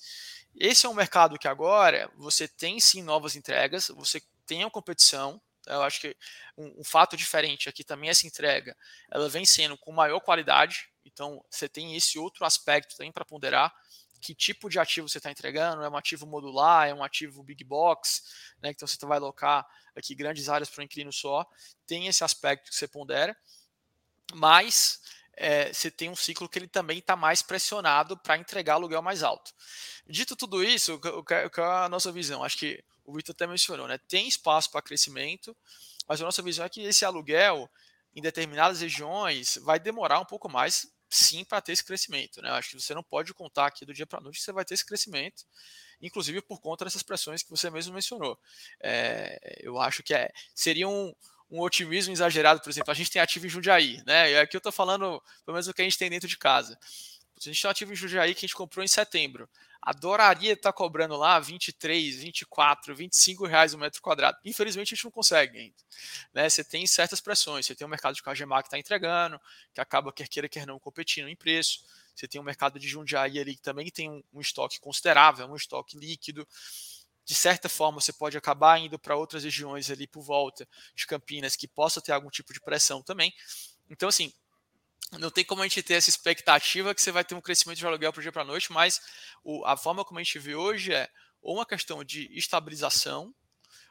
Esse 0.55 0.85
é 0.85 0.89
um 0.89 0.95
mercado 0.95 1.37
que 1.37 1.47
agora 1.47 2.11
você 2.17 2.47
tem 2.47 2.79
sim 2.79 3.03
novas 3.03 3.35
entregas, 3.35 3.89
você 3.89 4.21
tem 4.47 4.63
a 4.63 4.69
competição. 4.69 5.39
Eu 5.67 5.83
acho 5.83 6.01
que 6.01 6.17
um, 6.57 6.79
um 6.79 6.83
fato 6.83 7.15
diferente 7.15 7.69
aqui 7.69 7.83
também 7.83 8.09
essa 8.09 8.25
entrega, 8.25 8.75
ela 9.11 9.29
vem 9.29 9.45
sendo 9.45 9.77
com 9.77 9.91
maior 9.91 10.19
qualidade. 10.21 10.89
Então, 11.05 11.43
você 11.49 11.69
tem 11.69 11.95
esse 11.95 12.17
outro 12.17 12.43
aspecto 12.43 12.95
também 12.97 13.11
para 13.11 13.23
ponderar 13.23 13.71
que 14.19 14.35
tipo 14.35 14.69
de 14.69 14.79
ativo 14.79 15.07
você 15.07 15.17
está 15.17 15.31
entregando, 15.31 15.83
é 15.83 15.89
um 15.89 15.95
ativo 15.95 16.25
modular, 16.25 16.87
é 16.87 16.93
um 16.93 17.03
ativo 17.03 17.41
big 17.43 17.63
box, 17.63 18.23
né? 18.61 18.69
Então 18.69 18.87
você 18.87 18.97
vai 19.05 19.17
alocar 19.17 19.65
aqui 19.95 20.13
grandes 20.13 20.49
áreas 20.49 20.69
para 20.69 20.81
um 20.81 20.85
inquilino 20.85 21.11
só, 21.11 21.45
tem 21.85 22.07
esse 22.07 22.23
aspecto 22.23 22.69
que 22.69 22.75
você 22.75 22.87
pondera, 22.87 23.35
mas 24.33 25.01
é, 25.33 25.71
você 25.71 25.89
tem 25.89 26.09
um 26.09 26.15
ciclo 26.15 26.49
que 26.49 26.59
ele 26.59 26.67
também 26.67 26.99
está 26.99 27.15
mais 27.15 27.41
pressionado 27.41 28.17
para 28.17 28.37
entregar 28.37 28.73
aluguel 28.73 29.01
mais 29.01 29.23
alto. 29.23 29.53
Dito 30.07 30.35
tudo 30.35 30.63
isso, 30.63 30.95
o 30.95 31.23
que 31.23 31.33
é 31.33 31.63
a 31.63 31.87
nossa 31.89 32.11
visão? 32.11 32.43
Acho 32.43 32.57
que 32.57 32.83
o 33.05 33.13
Vitor 33.13 33.33
até 33.33 33.47
mencionou, 33.47 33.87
né? 33.87 33.97
Tem 33.97 34.27
espaço 34.27 34.69
para 34.69 34.81
crescimento, 34.81 35.55
mas 36.07 36.21
a 36.21 36.25
nossa 36.25 36.41
visão 36.41 36.65
é 36.65 36.69
que 36.69 36.81
esse 36.81 37.05
aluguel 37.05 37.69
em 38.15 38.21
determinadas 38.21 38.81
regiões 38.81 39.57
vai 39.61 39.79
demorar 39.79 40.19
um 40.19 40.25
pouco 40.25 40.49
mais 40.49 40.91
sim 41.09 41.43
para 41.43 41.61
ter 41.61 41.71
esse 41.71 41.83
crescimento. 41.83 42.41
Né? 42.41 42.49
Acho 42.51 42.71
que 42.71 42.81
você 42.81 42.93
não 42.93 43.03
pode 43.03 43.33
contar 43.33 43.65
aqui 43.65 43.85
do 43.85 43.93
dia 43.93 44.05
para 44.05 44.19
a 44.19 44.21
noite 44.21 44.37
que 44.37 44.43
você 44.43 44.51
vai 44.51 44.63
ter 44.63 44.75
esse 44.75 44.85
crescimento, 44.85 45.43
inclusive 46.01 46.41
por 46.41 46.61
conta 46.61 46.85
dessas 46.85 47.03
pressões 47.03 47.41
que 47.41 47.49
você 47.49 47.69
mesmo 47.69 47.93
mencionou. 47.93 48.39
É, 48.79 49.59
eu 49.61 49.79
acho 49.79 50.03
que 50.03 50.13
é, 50.13 50.31
seria 50.53 50.87
um, 50.87 51.13
um 51.49 51.59
otimismo 51.61 52.13
exagerado, 52.13 52.61
por 52.61 52.69
exemplo, 52.69 52.91
a 52.91 52.95
gente 52.95 53.09
tem 53.09 53.21
ativo 53.21 53.47
em 53.47 53.49
Jundiaí, 53.49 54.01
né? 54.05 54.31
E 54.31 54.37
aqui 54.37 54.55
eu 54.55 54.59
estou 54.59 54.71
falando 54.71 55.21
pelo 55.45 55.55
menos 55.55 55.67
o 55.67 55.73
que 55.73 55.81
a 55.81 55.85
gente 55.85 55.97
tem 55.97 56.09
dentro 56.09 56.27
de 56.27 56.37
casa. 56.37 56.77
A 57.39 57.43
gente 57.43 57.61
tem 57.61 57.67
um 57.67 57.71
ativo 57.71 57.93
em 57.93 57.95
Jundiaí 57.95 58.33
que 58.33 58.39
a 58.39 58.47
gente 58.47 58.55
comprou 58.55 58.83
em 58.83 58.87
setembro 58.87 59.49
adoraria 59.81 60.53
estar 60.53 60.73
cobrando 60.73 61.15
lá 61.15 61.39
23, 61.39 62.17
24, 62.17 62.93
25 62.93 63.45
reais 63.45 63.73
o 63.73 63.77
um 63.77 63.79
metro 63.79 64.01
quadrado. 64.01 64.37
Infelizmente 64.43 64.93
a 64.93 64.95
gente 64.95 65.05
não 65.05 65.11
consegue 65.11 65.57
ainda. 65.57 65.75
Né? 66.33 66.49
Você 66.49 66.63
tem 66.63 66.85
certas 66.85 67.21
pressões, 67.21 67.65
você 67.65 67.75
tem 67.75 67.87
um 67.87 67.89
mercado 67.89 68.15
de 68.15 68.21
Cajemar 68.21 68.61
que 68.61 68.67
está 68.67 68.77
entregando, 68.77 69.39
que 69.73 69.79
acaba 69.79 70.11
quer 70.11 70.27
queira, 70.27 70.49
quer 70.49 70.67
não 70.67 70.79
competindo 70.79 71.29
em 71.29 71.35
preço. 71.35 71.83
Você 72.13 72.27
tem 72.27 72.41
um 72.41 72.43
mercado 72.43 72.77
de 72.77 72.87
Jundiaí 72.87 73.39
ali 73.39 73.55
que 73.55 73.61
também 73.61 73.89
tem 73.89 74.09
um, 74.09 74.21
um 74.33 74.41
estoque 74.41 74.79
considerável, 74.79 75.47
um 75.47 75.55
estoque 75.55 75.97
líquido. 75.97 76.45
De 77.23 77.35
certa 77.35 77.69
forma, 77.69 78.01
você 78.01 78.11
pode 78.11 78.37
acabar 78.37 78.79
indo 78.79 78.97
para 78.99 79.15
outras 79.15 79.43
regiões 79.43 79.89
ali 79.89 80.07
por 80.07 80.21
volta 80.21 80.67
de 80.95 81.05
Campinas 81.05 81.55
que 81.55 81.67
possa 81.67 82.01
ter 82.01 82.11
algum 82.11 82.29
tipo 82.29 82.51
de 82.51 82.59
pressão 82.59 83.01
também. 83.01 83.33
Então, 83.89 84.09
assim, 84.09 84.33
não 85.17 85.31
tem 85.31 85.43
como 85.43 85.61
a 85.61 85.67
gente 85.67 85.81
ter 85.81 85.95
essa 85.95 86.09
expectativa 86.09 86.93
que 86.93 87.01
você 87.01 87.11
vai 87.11 87.23
ter 87.23 87.33
um 87.33 87.41
crescimento 87.41 87.79
de 87.79 87.85
aluguel 87.85 88.13
para 88.13 88.21
dia 88.21 88.31
para 88.31 88.43
noite, 88.43 88.71
mas 88.71 89.01
o, 89.43 89.65
a 89.65 89.75
forma 89.75 90.05
como 90.05 90.19
a 90.19 90.23
gente 90.23 90.37
vê 90.37 90.55
hoje 90.55 90.93
é 90.93 91.09
ou 91.41 91.55
uma 91.55 91.65
questão 91.65 92.03
de 92.03 92.29
estabilização 92.37 93.33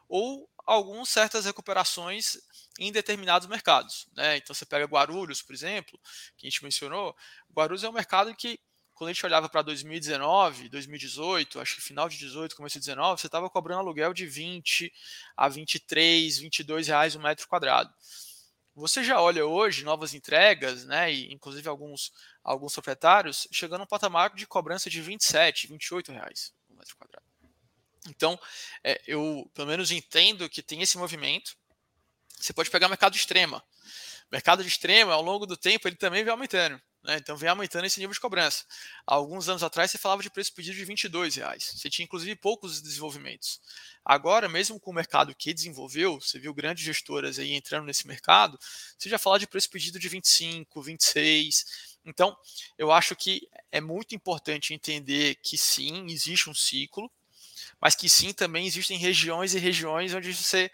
ou 0.09 0.49
algumas 0.65 1.09
certas 1.09 1.45
recuperações 1.45 2.37
em 2.79 2.93
determinados 2.93 3.49
mercados. 3.49 4.07
Né? 4.15 4.37
Então 4.37 4.55
você 4.55 4.65
pega 4.65 4.87
Guarulhos, 4.87 5.43
por 5.43 5.55
exemplo, 5.55 5.99
que 6.37 6.47
a 6.47 6.51
gente 6.51 6.63
mencionou. 6.63 7.17
Guarulhos 7.53 7.85
é 7.85 7.89
um 7.89 7.93
mercado 7.93 8.35
que, 8.35 8.61
quando 8.95 9.11
a 9.11 9.13
gente 9.13 9.25
olhava 9.25 9.49
para 9.49 9.63
2019, 9.63 10.69
2018, 10.69 11.61
acho 11.61 11.77
que 11.77 11.81
final 11.81 12.09
de 12.09 12.19
18, 12.19 12.55
começo 12.55 12.75
de 12.75 12.81
19, 12.81 13.21
você 13.21 13.27
estava 13.27 13.49
cobrando 13.49 13.81
aluguel 13.81 14.13
de 14.13 14.27
20 14.27 14.93
a 15.37 15.49
23, 15.49 16.39
22 16.39 16.89
reais 16.89 17.15
o 17.15 17.19
um 17.19 17.23
metro 17.23 17.47
quadrado. 17.49 17.93
Você 18.79 19.03
já 19.03 19.21
olha 19.21 19.45
hoje 19.45 19.85
novas 19.85 20.15
entregas, 20.15 20.85
né, 20.85 21.13
e 21.13 21.33
inclusive 21.33 21.69
alguns, 21.69 22.13
alguns 22.45 22.73
proprietários, 22.73 23.49
chegando 23.51 23.81
a 23.81 23.85
um 23.85 23.89
patamar 23.89 24.33
de 24.33 24.47
cobrança 24.47 24.89
de 24.89 25.03
27, 25.03 25.67
28 25.67 26.13
reais 26.13 26.53
por 26.65 26.77
metro 26.77 26.97
quadrado. 26.97 27.27
Então, 28.09 28.39
é, 28.85 29.03
eu 29.05 29.51
pelo 29.53 29.67
menos 29.67 29.91
entendo 29.91 30.49
que 30.49 30.63
tem 30.63 30.81
esse 30.81 30.97
movimento. 30.97 31.57
Você 32.39 32.53
pode 32.53 32.71
pegar 32.71 32.89
mercado 32.89 33.17
extrema. 33.17 33.65
Mercado 34.31 34.63
de 34.63 34.69
extrema, 34.69 35.13
ao 35.13 35.23
longo 35.23 35.45
do 35.45 35.57
tempo, 35.57 35.89
ele 35.89 35.97
também 35.97 36.23
vem 36.23 36.31
aumentando. 36.31 36.81
Né? 37.03 37.17
Então 37.17 37.37
vem 37.37 37.49
aumentando 37.49 37.85
esse 37.87 38.01
nível 38.01 38.13
de 38.13 38.21
cobrança. 38.21 38.65
Há 39.07 39.15
alguns 39.15 39.49
anos 39.49 39.63
atrás 39.63 39.91
você 39.91 39.99
falava 39.99 40.23
de 40.23 40.31
preço 40.31 40.53
pedido 40.53 40.77
de 40.77 40.85
22 40.85 41.37
reais. 41.37 41.73
Você 41.77 41.89
tinha 41.89 42.05
inclusive 42.05 42.35
poucos 42.37 42.83
desenvolvimentos. 42.83 43.61
Agora, 44.05 44.49
mesmo 44.49 44.81
com 44.81 44.91
o 44.91 44.95
mercado 44.95 45.35
que 45.35 45.55
desenvolveu, 45.55 46.21
você 46.21 46.39
viu 46.39 46.53
grandes 46.55 46.85
gestoras 46.85 47.39
aí 47.39 47.53
entrando 47.53 47.87
nesse 47.87 48.07
mercado, 48.07 48.59
você 48.99 49.09
já 49.09 49.19
fala 49.19 49.39
de 49.39 49.47
preço 49.47 49.71
pedido 49.71 49.99
de 49.99 50.09
25, 50.09 50.83
26. 50.83 51.99
Então, 52.05 52.37
eu 52.77 52.91
acho 52.91 53.15
que 53.15 53.47
é 53.71 53.81
muito 53.81 54.15
importante 54.15 54.73
entender 54.75 55.37
que 55.37 55.59
sim, 55.59 56.07
existe 56.11 56.49
um 56.49 56.55
ciclo, 56.55 57.11
mas 57.81 57.95
que 57.95 58.09
sim, 58.09 58.33
também 58.33 58.67
existem 58.67 58.99
regiões 58.99 59.55
e 59.55 59.59
regiões 59.59 60.15
onde 60.15 60.33
você 60.35 60.71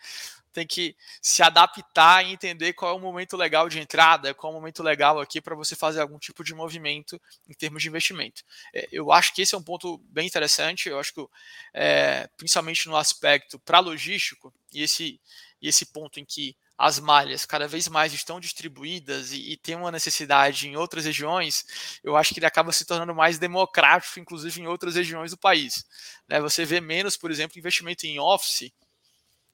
tem 0.55 0.67
que 0.67 0.97
se 1.21 1.43
adaptar 1.43 2.25
e 2.25 2.33
entender 2.33 2.73
qual 2.75 2.93
é 2.93 2.97
o 2.97 3.01
momento 3.01 3.37
legal 3.37 3.69
de 3.69 3.81
entrada, 3.81 4.33
qual 4.33 4.53
é 4.53 4.57
o 4.57 4.59
momento 4.61 4.83
legal 4.83 5.21
aqui 5.21 5.41
para 5.41 5.57
você 5.57 5.75
fazer 5.75 6.01
algum 6.01 6.19
tipo 6.19 6.45
de 6.45 6.55
movimento 6.55 7.21
em 7.49 7.53
termos 7.53 7.83
de 7.83 7.89
investimento. 7.89 8.43
É, 8.73 8.89
eu 8.93 9.11
acho 9.11 9.35
que 9.35 9.43
esse 9.43 9.55
é 9.55 9.59
um 9.59 9.63
ponto 9.63 9.99
bem 10.09 10.27
interessante, 10.27 10.89
eu 10.89 10.99
acho 10.99 11.13
que 11.13 11.27
é, 11.75 12.29
principalmente 12.37 12.87
no 12.89 12.97
aspecto 12.97 13.59
para 13.59 13.81
logístico, 13.81 14.55
e 14.73 14.83
esse, 14.83 15.21
e 15.61 15.69
esse 15.69 15.87
ponto 15.87 16.21
em 16.21 16.25
que 16.25 16.57
as 16.79 16.99
malhas 16.99 17.45
cada 17.45 17.69
vez 17.69 17.89
mais 17.89 18.13
estão 18.13 18.41
distribuídas 18.41 19.33
e, 19.33 19.53
e, 19.53 19.57
tem 19.57 19.77
uma 19.77 19.93
necessidade 19.93 20.69
em 20.69 20.77
outras 20.77 21.05
regiões, 21.05 21.65
eu 22.03 22.17
acho 22.17 22.35
que 22.35 22.41
ele 22.41 22.47
acaba 22.47 22.73
se 22.73 22.85
tornando 22.85 23.15
mais 23.15 23.39
democrático, 23.39 24.19
inclusive 24.19 24.61
em 24.61 24.67
outras 24.67 24.97
regiões 24.97 25.31
do 25.31 25.39
país. 25.39 25.85
Né? 26.29 26.41
Você 26.41 26.65
vê 26.65 26.81
menos, 26.81 27.17
por 27.17 27.31
exemplo, 27.31 27.59
investimento 27.59 28.07
em 28.07 28.19
office 28.19 28.73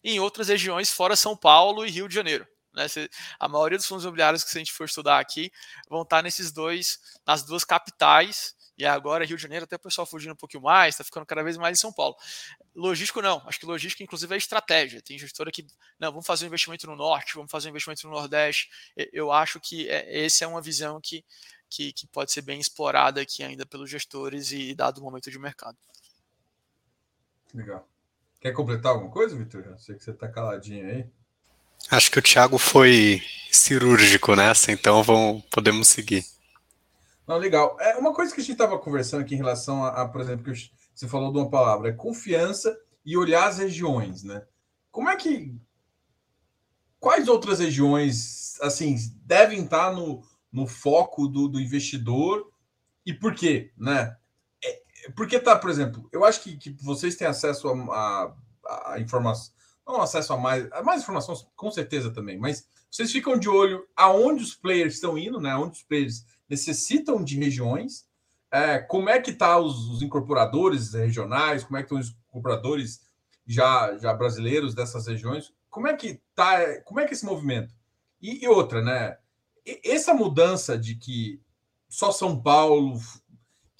em 0.02 0.20
outras 0.20 0.48
regiões 0.48 0.90
fora 0.90 1.16
São 1.16 1.36
Paulo 1.36 1.84
e 1.84 1.90
Rio 1.90 2.08
de 2.08 2.14
Janeiro. 2.14 2.46
Né? 2.72 2.86
A 3.38 3.48
maioria 3.48 3.78
dos 3.78 3.86
fundos 3.86 4.04
imobiliários 4.04 4.44
que 4.44 4.56
a 4.56 4.58
gente 4.58 4.72
for 4.72 4.84
estudar 4.84 5.18
aqui 5.18 5.50
vão 5.88 6.02
estar 6.02 6.22
nesses 6.22 6.52
dois, 6.52 6.98
nas 7.26 7.42
duas 7.42 7.64
capitais, 7.64 8.54
e 8.80 8.86
agora 8.86 9.26
Rio 9.26 9.36
de 9.36 9.42
Janeiro, 9.42 9.64
até 9.64 9.76
o 9.76 9.78
pessoal 9.78 10.06
fugindo 10.06 10.32
um 10.32 10.36
pouquinho 10.36 10.62
mais, 10.62 10.94
está 10.94 11.04
ficando 11.04 11.26
cada 11.26 11.42
vez 11.42 11.58
mais 11.58 11.78
em 11.78 11.80
São 11.80 11.92
Paulo. 11.92 12.16
Logístico 12.74 13.20
não, 13.20 13.42
acho 13.46 13.60
que 13.60 13.66
logística 13.66 14.02
inclusive 14.02 14.32
é 14.34 14.38
estratégia. 14.38 15.02
Tem 15.02 15.18
gestora 15.18 15.52
que, 15.52 15.66
não, 15.98 16.10
vamos 16.10 16.26
fazer 16.26 16.46
um 16.46 16.48
investimento 16.48 16.86
no 16.86 16.96
norte, 16.96 17.34
vamos 17.34 17.50
fazer 17.50 17.68
um 17.68 17.70
investimento 17.70 18.06
no 18.06 18.14
nordeste. 18.14 18.70
Eu 19.12 19.30
acho 19.30 19.60
que 19.60 19.86
é, 19.86 20.24
essa 20.24 20.44
é 20.44 20.48
uma 20.48 20.62
visão 20.62 20.98
que, 20.98 21.22
que, 21.68 21.92
que 21.92 22.06
pode 22.06 22.32
ser 22.32 22.40
bem 22.40 22.58
explorada 22.58 23.20
aqui 23.20 23.42
ainda 23.42 23.66
pelos 23.66 23.90
gestores 23.90 24.50
e 24.50 24.74
dado 24.74 24.98
o 24.98 25.04
momento 25.04 25.30
de 25.30 25.38
mercado. 25.38 25.76
Legal. 27.52 27.86
Quer 28.40 28.52
completar 28.52 28.92
alguma 28.92 29.10
coisa, 29.10 29.36
Vitor? 29.36 29.62
Eu 29.66 29.78
sei 29.78 29.94
que 29.94 30.02
você 30.02 30.12
está 30.12 30.26
caladinho 30.26 30.86
aí. 30.86 31.06
Acho 31.90 32.10
que 32.10 32.18
o 32.18 32.22
Thiago 32.22 32.56
foi 32.56 33.22
cirúrgico 33.50 34.34
nessa, 34.34 34.72
então 34.72 35.02
vamos, 35.02 35.44
podemos 35.50 35.88
seguir. 35.88 36.24
Não, 37.26 37.36
legal. 37.36 37.76
É 37.80 37.96
uma 37.96 38.14
coisa 38.14 38.34
que 38.34 38.40
a 38.40 38.44
gente 38.44 38.52
estava 38.52 38.78
conversando 38.78 39.20
aqui 39.20 39.34
em 39.34 39.38
relação 39.38 39.84
a, 39.84 40.02
a, 40.02 40.08
por 40.08 40.20
exemplo, 40.20 40.44
que 40.44 40.70
você 40.94 41.06
falou 41.06 41.32
de 41.32 41.38
uma 41.38 41.50
palavra, 41.50 41.90
é 41.90 41.92
confiança 41.92 42.76
e 43.04 43.16
olhar 43.16 43.46
as 43.46 43.58
regiões, 43.58 44.22
né? 44.24 44.42
Como 44.90 45.08
é 45.08 45.16
que 45.16 45.54
quais 46.98 47.28
outras 47.28 47.58
regiões 47.58 48.60
assim 48.60 48.96
devem 49.24 49.64
estar 49.64 49.92
no, 49.92 50.22
no 50.52 50.66
foco 50.66 51.28
do, 51.28 51.48
do 51.48 51.60
investidor 51.60 52.50
e 53.04 53.12
por 53.12 53.34
quê, 53.34 53.72
né? 53.76 54.16
Porque 55.14 55.38
tá, 55.38 55.56
por 55.56 55.70
exemplo, 55.70 56.08
eu 56.12 56.24
acho 56.24 56.42
que, 56.42 56.56
que 56.56 56.70
vocês 56.82 57.16
têm 57.16 57.26
acesso 57.26 57.68
a, 57.68 58.34
a, 58.64 58.92
a 58.92 59.00
informação, 59.00 59.52
não 59.86 60.00
acesso 60.00 60.32
a 60.32 60.36
mais, 60.36 60.70
a 60.72 60.82
mais 60.82 61.02
informação 61.02 61.34
com 61.56 61.70
certeza 61.70 62.10
também, 62.10 62.38
mas 62.38 62.66
vocês 62.90 63.10
ficam 63.12 63.38
de 63.38 63.48
olho 63.48 63.86
aonde 63.96 64.42
os 64.42 64.54
players 64.54 64.94
estão 64.94 65.16
indo, 65.16 65.40
né? 65.40 65.54
Onde 65.54 65.78
os 65.78 65.82
players 65.82 66.24
necessitam 66.48 67.22
de 67.22 67.38
regiões, 67.38 68.04
é, 68.50 68.78
como 68.78 69.08
é 69.08 69.20
que 69.20 69.32
tá 69.32 69.58
os, 69.58 69.88
os, 69.90 70.02
incorporadores 70.02 70.92
regionais, 70.92 71.62
como 71.62 71.76
é 71.76 71.82
que 71.82 71.86
estão 71.86 71.98
os 71.98 72.16
incorporadores 72.28 73.00
já, 73.46 73.96
já 73.96 74.12
brasileiros 74.12 74.74
dessas 74.74 75.06
regiões, 75.06 75.52
como 75.68 75.86
é 75.86 75.96
que 75.96 76.20
tá, 76.34 76.80
como 76.82 76.98
é 76.98 77.04
que 77.04 77.10
é 77.10 77.14
esse 77.14 77.24
movimento? 77.24 77.72
E, 78.20 78.44
e 78.44 78.48
outra, 78.48 78.82
né? 78.82 79.16
E, 79.64 79.80
essa 79.84 80.12
mudança 80.12 80.76
de 80.76 80.96
que 80.96 81.40
só 81.88 82.10
São 82.10 82.40
Paulo 82.40 83.00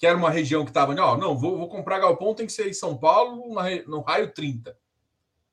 que 0.01 0.07
era 0.07 0.17
uma 0.17 0.31
região 0.31 0.63
que 0.63 0.71
estava, 0.71 0.95
ó, 0.99 1.15
não, 1.15 1.37
vou, 1.37 1.59
vou, 1.59 1.69
comprar 1.69 1.99
galpão, 1.99 2.33
tem 2.33 2.47
que 2.47 2.51
ser 2.51 2.67
em 2.67 2.73
São 2.73 2.97
Paulo, 2.97 3.53
no 3.85 4.01
raio 4.01 4.33
30. 4.33 4.75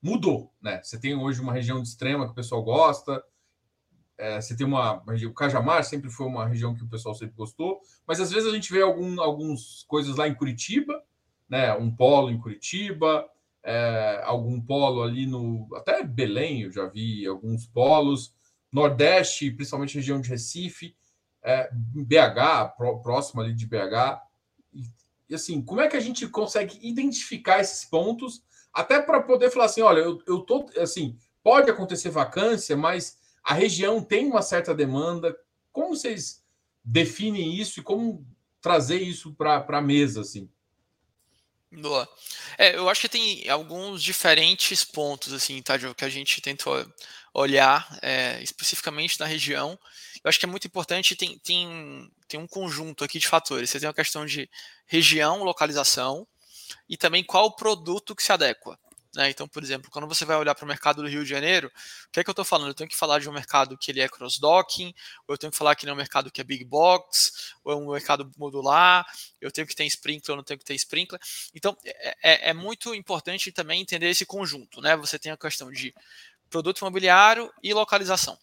Mudou, 0.01 0.51
né? 0.59 0.81
Você 0.83 0.99
tem 0.99 1.15
hoje 1.15 1.39
uma 1.39 1.53
região 1.53 1.83
de 1.83 1.87
extrema 1.87 2.25
que 2.25 2.33
o 2.33 2.35
pessoal 2.35 2.63
gosta, 2.63 3.23
é, 4.17 4.41
você 4.41 4.57
tem 4.57 4.67
uma, 4.67 5.05
o 5.05 5.35
Cajamar 5.35 5.85
sempre 5.85 6.09
foi 6.09 6.27
uma 6.27 6.47
região 6.47 6.75
que 6.75 6.83
o 6.83 6.89
pessoal 6.89 7.15
sempre 7.15 7.37
gostou, 7.37 7.79
mas 8.07 8.21
às 8.21 8.31
vezes 8.31 8.51
a 8.51 8.55
gente 8.55 8.73
vê 8.73 8.81
algum, 8.81 9.21
algumas 9.21 9.85
coisas 9.87 10.17
lá 10.17 10.27
em 10.27 10.35
Curitiba, 10.35 11.05
né? 11.47 11.75
Um 11.75 11.95
polo 11.95 12.31
em 12.31 12.41
Curitiba, 12.41 13.29
é, 13.63 14.23
algum 14.25 14.59
polo 14.63 15.03
ali 15.03 15.27
no. 15.27 15.69
Até 15.77 16.03
Belém 16.03 16.63
eu 16.63 16.73
já 16.73 16.87
vi 16.87 17.27
alguns 17.27 17.67
polos, 17.67 18.35
Nordeste, 18.73 19.51
principalmente 19.51 19.97
região 19.97 20.23
de 20.23 20.31
Recife, 20.31 20.97
é, 21.43 21.69
BH, 21.71 22.77
próximo 23.03 23.43
ali 23.43 23.55
de 23.55 23.67
BH. 23.67 24.27
E 25.29 25.35
assim, 25.35 25.63
como 25.63 25.81
é 25.81 25.89
que 25.89 25.97
a 25.97 26.01
gente 26.01 26.27
consegue 26.27 26.79
identificar 26.83 27.61
esses 27.61 27.85
pontos, 27.85 28.43
até 28.73 29.01
para 29.01 29.21
poder 29.21 29.51
falar 29.51 29.67
assim, 29.67 29.83
olha, 29.83 30.01
eu, 30.01 30.23
eu 30.27 30.41
tô 30.41 30.71
assim, 30.79 31.19
pode 31.43 31.71
acontecer 31.71 32.11
vacância, 32.11 32.77
mas 32.77 33.19
a 33.43 33.55
região 33.55 34.03
tem 34.03 34.27
uma 34.27 34.43
certa 34.43 34.75
demanda. 34.75 35.37
Como 35.73 35.95
vocês 35.95 36.43
definem 36.83 37.55
isso 37.55 37.81
e 37.81 37.83
como 37.83 38.27
trazer 38.61 39.01
isso 39.01 39.35
para 39.35 39.65
a 39.69 39.83
mesa, 39.83 40.23
assim? 40.23 40.49
Boa. 41.71 42.09
É, 42.57 42.77
eu 42.77 42.89
acho 42.89 43.03
que 43.03 43.09
tem 43.09 43.49
alguns 43.49 44.03
diferentes 44.03 44.85
pontos, 44.85 45.33
assim, 45.33 45.61
tá, 45.61 45.75
que 45.95 46.05
a 46.05 46.09
gente 46.09 46.41
tentou 46.41 46.85
olhar 47.35 47.87
é, 48.01 48.43
especificamente 48.43 49.21
na 49.21 49.27
região. 49.27 49.79
Eu 50.25 50.29
acho 50.29 50.39
que 50.39 50.47
é 50.47 50.49
muito 50.49 50.67
importante, 50.67 51.15
tem, 51.15 51.39
tem, 51.39 52.11
tem 52.27 52.41
um 52.41 52.47
conjunto 52.47 53.05
aqui 53.05 53.19
de 53.19 53.29
fatores. 53.29 53.69
Você 53.69 53.79
tem 53.79 53.89
uma 53.89 53.95
questão 53.95 54.25
de 54.25 54.49
região, 54.87 55.45
localização, 55.45 56.27
e 56.89 56.97
também 56.97 57.23
qual 57.23 57.55
produto 57.55 58.17
que 58.17 58.23
se 58.23 58.33
adequa. 58.33 58.79
Né? 59.15 59.31
Então, 59.31 59.49
por 59.49 59.63
exemplo, 59.63 59.91
quando 59.91 60.07
você 60.07 60.25
vai 60.25 60.37
olhar 60.37 60.55
para 60.55 60.65
o 60.65 60.69
mercado 60.69 61.03
do 61.03 61.09
Rio 61.09 61.23
de 61.23 61.31
Janeiro, 61.31 61.69
o 61.69 62.11
que 62.13 62.21
é 62.21 62.25
que 62.25 62.29
eu 62.29 62.33
estou 62.33 62.45
falando? 62.45 62.69
Eu 62.69 62.75
tenho 62.75 62.89
que 62.89 62.97
falar 62.97 63.19
de 63.19 63.29
um 63.29 63.33
mercado 63.33 63.77
que 63.77 63.91
ele 63.91 64.01
é 64.01 64.09
cross-docking, 64.09 64.95
ou 65.27 65.35
eu 65.35 65.39
tenho 65.39 65.51
que 65.51 65.57
falar 65.57 65.75
que 65.75 65.85
ele 65.85 65.91
é 65.91 65.95
um 65.95 65.97
mercado 65.97 66.31
que 66.31 66.41
é 66.41 66.45
big 66.45 66.65
box, 66.65 67.55
ou 67.65 67.73
é 67.73 67.77
um 67.77 67.91
mercado 67.93 68.31
modular, 68.37 69.07
eu 69.41 69.51
tenho 69.51 69.67
que 69.67 69.75
ter 69.75 69.85
sprinkler 69.87 70.33
ou 70.33 70.37
não 70.37 70.45
tenho 70.45 70.59
que 70.59 70.65
ter 70.65 70.75
sprinkler. 70.75 71.21
Então, 71.55 71.77
é, 71.85 72.17
é, 72.23 72.51
é 72.51 72.53
muito 72.53 72.95
importante 72.95 73.51
também 73.51 73.81
entender 73.81 74.09
esse 74.09 74.27
conjunto. 74.27 74.81
Né? 74.81 74.97
Você 74.97 75.19
tem 75.19 75.33
a 75.33 75.37
questão 75.37 75.71
de 75.71 75.95
produto 76.51 76.81
imobiliário 76.81 77.53
e 77.63 77.73
localização. 77.73 78.39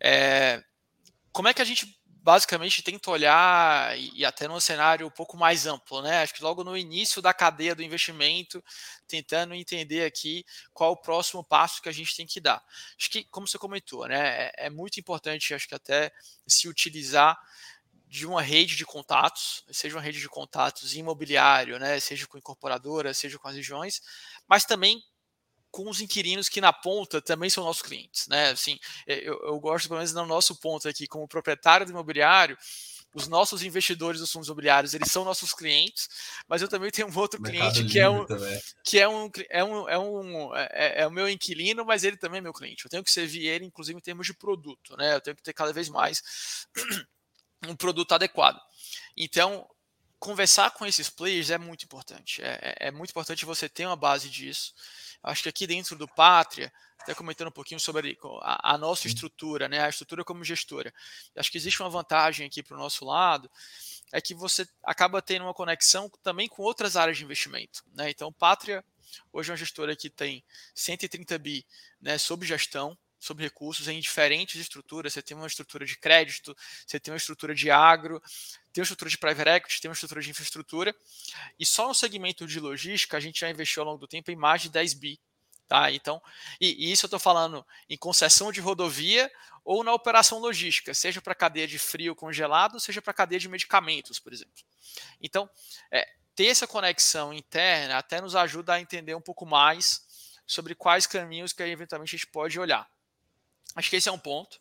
É, 0.00 0.62
como 1.32 1.48
é 1.48 1.54
que 1.54 1.62
a 1.62 1.64
gente 1.64 1.99
basicamente 2.22 2.82
tenta 2.82 3.10
olhar 3.10 3.96
e, 3.98 4.24
até 4.24 4.46
num 4.48 4.60
cenário 4.60 5.06
um 5.06 5.10
pouco 5.10 5.36
mais 5.36 5.66
amplo, 5.66 6.02
né? 6.02 6.22
Acho 6.22 6.34
que 6.34 6.42
logo 6.42 6.62
no 6.64 6.76
início 6.76 7.22
da 7.22 7.32
cadeia 7.34 7.74
do 7.74 7.82
investimento, 7.82 8.62
tentando 9.08 9.54
entender 9.54 10.04
aqui 10.04 10.44
qual 10.72 10.92
o 10.92 10.96
próximo 10.96 11.44
passo 11.44 11.80
que 11.82 11.88
a 11.88 11.92
gente 11.92 12.16
tem 12.16 12.26
que 12.26 12.40
dar. 12.40 12.62
Acho 12.98 13.10
que, 13.10 13.24
como 13.24 13.46
você 13.48 13.58
comentou, 13.58 14.06
né, 14.08 14.46
é, 14.56 14.66
é 14.66 14.70
muito 14.70 15.00
importante, 15.00 15.54
acho 15.54 15.68
que 15.68 15.74
até 15.74 16.12
se 16.46 16.68
utilizar 16.68 17.38
de 18.06 18.26
uma 18.26 18.42
rede 18.42 18.74
de 18.76 18.84
contatos, 18.84 19.64
seja 19.70 19.96
uma 19.96 20.02
rede 20.02 20.20
de 20.20 20.28
contatos 20.28 20.94
imobiliário, 20.94 21.78
né, 21.78 22.00
seja 22.00 22.26
com 22.26 22.36
incorporadora, 22.38 23.14
seja 23.14 23.38
com 23.38 23.48
as 23.48 23.54
regiões, 23.54 24.02
mas 24.48 24.64
também 24.64 25.00
com 25.70 25.88
os 25.88 26.00
inquilinos 26.00 26.48
que 26.48 26.60
na 26.60 26.72
ponta 26.72 27.22
também 27.22 27.48
são 27.48 27.64
nossos 27.64 27.82
clientes, 27.82 28.26
né? 28.28 28.50
Assim, 28.50 28.78
é, 29.06 29.18
eu, 29.18 29.38
eu 29.44 29.60
gosto 29.60 29.88
pelo 29.88 29.98
menos 29.98 30.12
no 30.12 30.26
nosso 30.26 30.56
ponto 30.56 30.88
aqui, 30.88 31.06
como 31.06 31.28
proprietário 31.28 31.86
do 31.86 31.92
imobiliário, 31.92 32.56
os 33.14 33.26
nossos 33.26 33.62
investidores 33.62 34.20
dos 34.20 34.30
fundos 34.30 34.48
imobiliários, 34.48 34.94
eles 34.94 35.10
são 35.10 35.24
nossos 35.24 35.52
clientes, 35.52 36.08
mas 36.46 36.62
eu 36.62 36.68
também 36.68 36.90
tenho 36.90 37.08
um 37.08 37.18
outro 37.18 37.42
cliente 37.42 37.84
que 37.84 37.98
é 37.98 38.08
um, 38.08 38.24
que 38.84 38.98
é 38.98 39.08
um 39.08 39.30
é 39.48 39.64
um 39.64 39.88
é 39.88 39.98
um 39.98 40.56
é, 40.56 41.02
é, 41.02 41.06
o 41.06 41.10
meu 41.10 41.28
inquilino, 41.28 41.84
mas 41.84 42.04
ele 42.04 42.16
também 42.16 42.38
é 42.38 42.40
meu 42.40 42.52
cliente. 42.52 42.84
Eu 42.84 42.90
tenho 42.90 43.02
que 43.02 43.10
servir 43.10 43.46
ele, 43.46 43.64
inclusive 43.64 43.98
em 43.98 44.02
termos 44.02 44.26
de 44.26 44.34
produto, 44.34 44.96
né? 44.96 45.14
Eu 45.14 45.20
tenho 45.20 45.36
que 45.36 45.42
ter 45.42 45.52
cada 45.52 45.72
vez 45.72 45.88
mais 45.88 46.22
um 47.66 47.74
produto 47.74 48.12
adequado. 48.12 48.60
Então, 49.16 49.68
conversar 50.20 50.70
com 50.72 50.86
esses 50.86 51.10
players 51.10 51.50
é 51.50 51.58
muito 51.58 51.84
importante. 51.84 52.42
É, 52.42 52.58
é, 52.62 52.88
é 52.88 52.90
muito 52.92 53.10
importante 53.10 53.44
você 53.44 53.68
ter 53.68 53.86
uma 53.86 53.96
base 53.96 54.28
disso. 54.28 54.72
Acho 55.22 55.44
que 55.44 55.48
aqui 55.48 55.66
dentro 55.66 55.96
do 55.96 56.08
Pátria, 56.08 56.72
até 56.98 57.14
comentando 57.14 57.48
um 57.48 57.52
pouquinho 57.52 57.80
sobre 57.80 58.18
a, 58.42 58.74
a 58.74 58.78
nossa 58.78 59.06
estrutura, 59.06 59.68
né, 59.68 59.80
a 59.80 59.88
estrutura 59.88 60.24
como 60.24 60.44
gestora. 60.44 60.92
Acho 61.36 61.50
que 61.50 61.58
existe 61.58 61.80
uma 61.82 61.90
vantagem 61.90 62.46
aqui 62.46 62.62
para 62.62 62.76
o 62.76 62.80
nosso 62.80 63.04
lado, 63.04 63.50
é 64.12 64.20
que 64.20 64.34
você 64.34 64.68
acaba 64.82 65.22
tendo 65.22 65.44
uma 65.44 65.54
conexão 65.54 66.10
também 66.22 66.48
com 66.48 66.62
outras 66.62 66.96
áreas 66.96 67.16
de 67.16 67.24
investimento. 67.24 67.82
Né? 67.94 68.10
Então, 68.10 68.32
Pátria 68.32 68.84
hoje 69.32 69.50
é 69.50 69.52
uma 69.52 69.56
gestora 69.56 69.96
que 69.96 70.10
tem 70.10 70.44
130 70.74 71.38
bi 71.38 71.66
né, 72.00 72.18
sob 72.18 72.46
gestão, 72.46 72.96
sobre 73.18 73.44
recursos 73.44 73.86
em 73.86 74.00
diferentes 74.00 74.58
estruturas. 74.60 75.12
Você 75.12 75.22
tem 75.22 75.36
uma 75.36 75.46
estrutura 75.46 75.84
de 75.84 75.96
crédito, 75.96 76.56
você 76.86 76.98
tem 76.98 77.12
uma 77.12 77.18
estrutura 77.18 77.54
de 77.54 77.70
agro, 77.70 78.20
tem 78.72 78.82
uma 78.82 78.84
estrutura 78.84 79.10
de 79.10 79.18
private 79.18 79.48
equity, 79.48 79.80
tem 79.80 79.88
uma 79.88 79.94
estrutura 79.94 80.20
de 80.20 80.30
infraestrutura. 80.30 80.94
E 81.58 81.66
só 81.66 81.88
no 81.88 81.94
segmento 81.94 82.46
de 82.46 82.60
logística 82.60 83.16
a 83.16 83.20
gente 83.20 83.40
já 83.40 83.50
investiu 83.50 83.82
ao 83.82 83.88
longo 83.88 83.98
do 83.98 84.08
tempo 84.08 84.30
em 84.30 84.36
mais 84.36 84.62
de 84.62 84.68
10 84.68 84.94
bi. 84.94 85.20
Tá? 85.66 85.92
Então, 85.92 86.20
e, 86.60 86.88
e 86.88 86.92
isso 86.92 87.06
eu 87.06 87.08
estou 87.08 87.20
falando 87.20 87.64
em 87.88 87.96
concessão 87.96 88.50
de 88.50 88.60
rodovia 88.60 89.30
ou 89.64 89.84
na 89.84 89.92
operação 89.92 90.38
logística, 90.40 90.92
seja 90.92 91.22
para 91.22 91.34
cadeia 91.34 91.68
de 91.68 91.78
frio 91.78 92.14
congelado, 92.14 92.80
seja 92.80 93.00
para 93.00 93.12
cadeia 93.12 93.38
de 93.38 93.48
medicamentos, 93.48 94.18
por 94.18 94.32
exemplo. 94.32 94.64
Então, 95.20 95.48
é, 95.92 96.08
ter 96.34 96.46
essa 96.46 96.66
conexão 96.66 97.32
interna 97.32 97.98
até 97.98 98.20
nos 98.20 98.34
ajuda 98.34 98.74
a 98.74 98.80
entender 98.80 99.14
um 99.14 99.20
pouco 99.20 99.46
mais 99.46 100.02
sobre 100.44 100.74
quais 100.74 101.06
caminhos 101.06 101.52
que 101.52 101.62
eventualmente 101.62 102.16
a 102.16 102.18
gente 102.18 102.26
pode 102.26 102.58
olhar. 102.58 102.90
Acho 103.76 103.88
que 103.90 103.96
esse 103.96 104.08
é 104.08 104.12
um 104.12 104.18
ponto. 104.18 104.58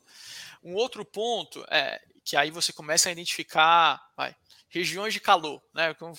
Um 0.61 0.75
outro 0.75 1.03
ponto 1.03 1.65
é 1.69 1.99
que 2.29 2.37
aí 2.37 2.51
você 2.51 2.71
começa 2.71 3.09
a 3.09 3.11
identificar 3.11 3.99
vai, 4.15 4.35
regiões 4.69 5.11
de 5.11 5.19
calor, 5.19 5.59
né? 5.73 5.95
Como, 5.95 6.15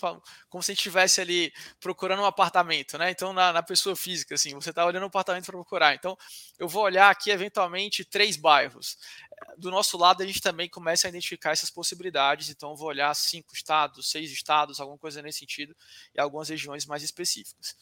como 0.48 0.60
se 0.60 0.72
a 0.72 0.74
gente 0.74 0.80
estivesse 0.80 1.20
ali 1.20 1.52
procurando 1.78 2.20
um 2.20 2.24
apartamento, 2.24 2.98
né? 2.98 3.12
Então, 3.12 3.32
na, 3.32 3.52
na 3.52 3.62
pessoa 3.62 3.94
física, 3.94 4.34
assim, 4.34 4.52
você 4.52 4.70
está 4.70 4.84
olhando 4.84 5.04
um 5.04 5.06
apartamento 5.06 5.44
para 5.44 5.52
procurar. 5.52 5.94
Então, 5.94 6.18
eu 6.58 6.66
vou 6.66 6.82
olhar 6.82 7.10
aqui, 7.10 7.30
eventualmente, 7.30 8.04
três 8.04 8.36
bairros. 8.36 8.98
Do 9.56 9.70
nosso 9.70 9.96
lado, 9.96 10.20
a 10.24 10.26
gente 10.26 10.40
também 10.40 10.68
começa 10.68 11.06
a 11.06 11.10
identificar 11.10 11.52
essas 11.52 11.70
possibilidades. 11.70 12.48
Então, 12.48 12.74
vou 12.74 12.88
olhar 12.88 13.14
cinco 13.14 13.54
estados, 13.54 14.10
seis 14.10 14.32
estados, 14.32 14.80
alguma 14.80 14.98
coisa 14.98 15.22
nesse 15.22 15.38
sentido, 15.38 15.76
e 16.12 16.20
algumas 16.20 16.48
regiões 16.48 16.86
mais 16.86 17.04
específicas. 17.04 17.76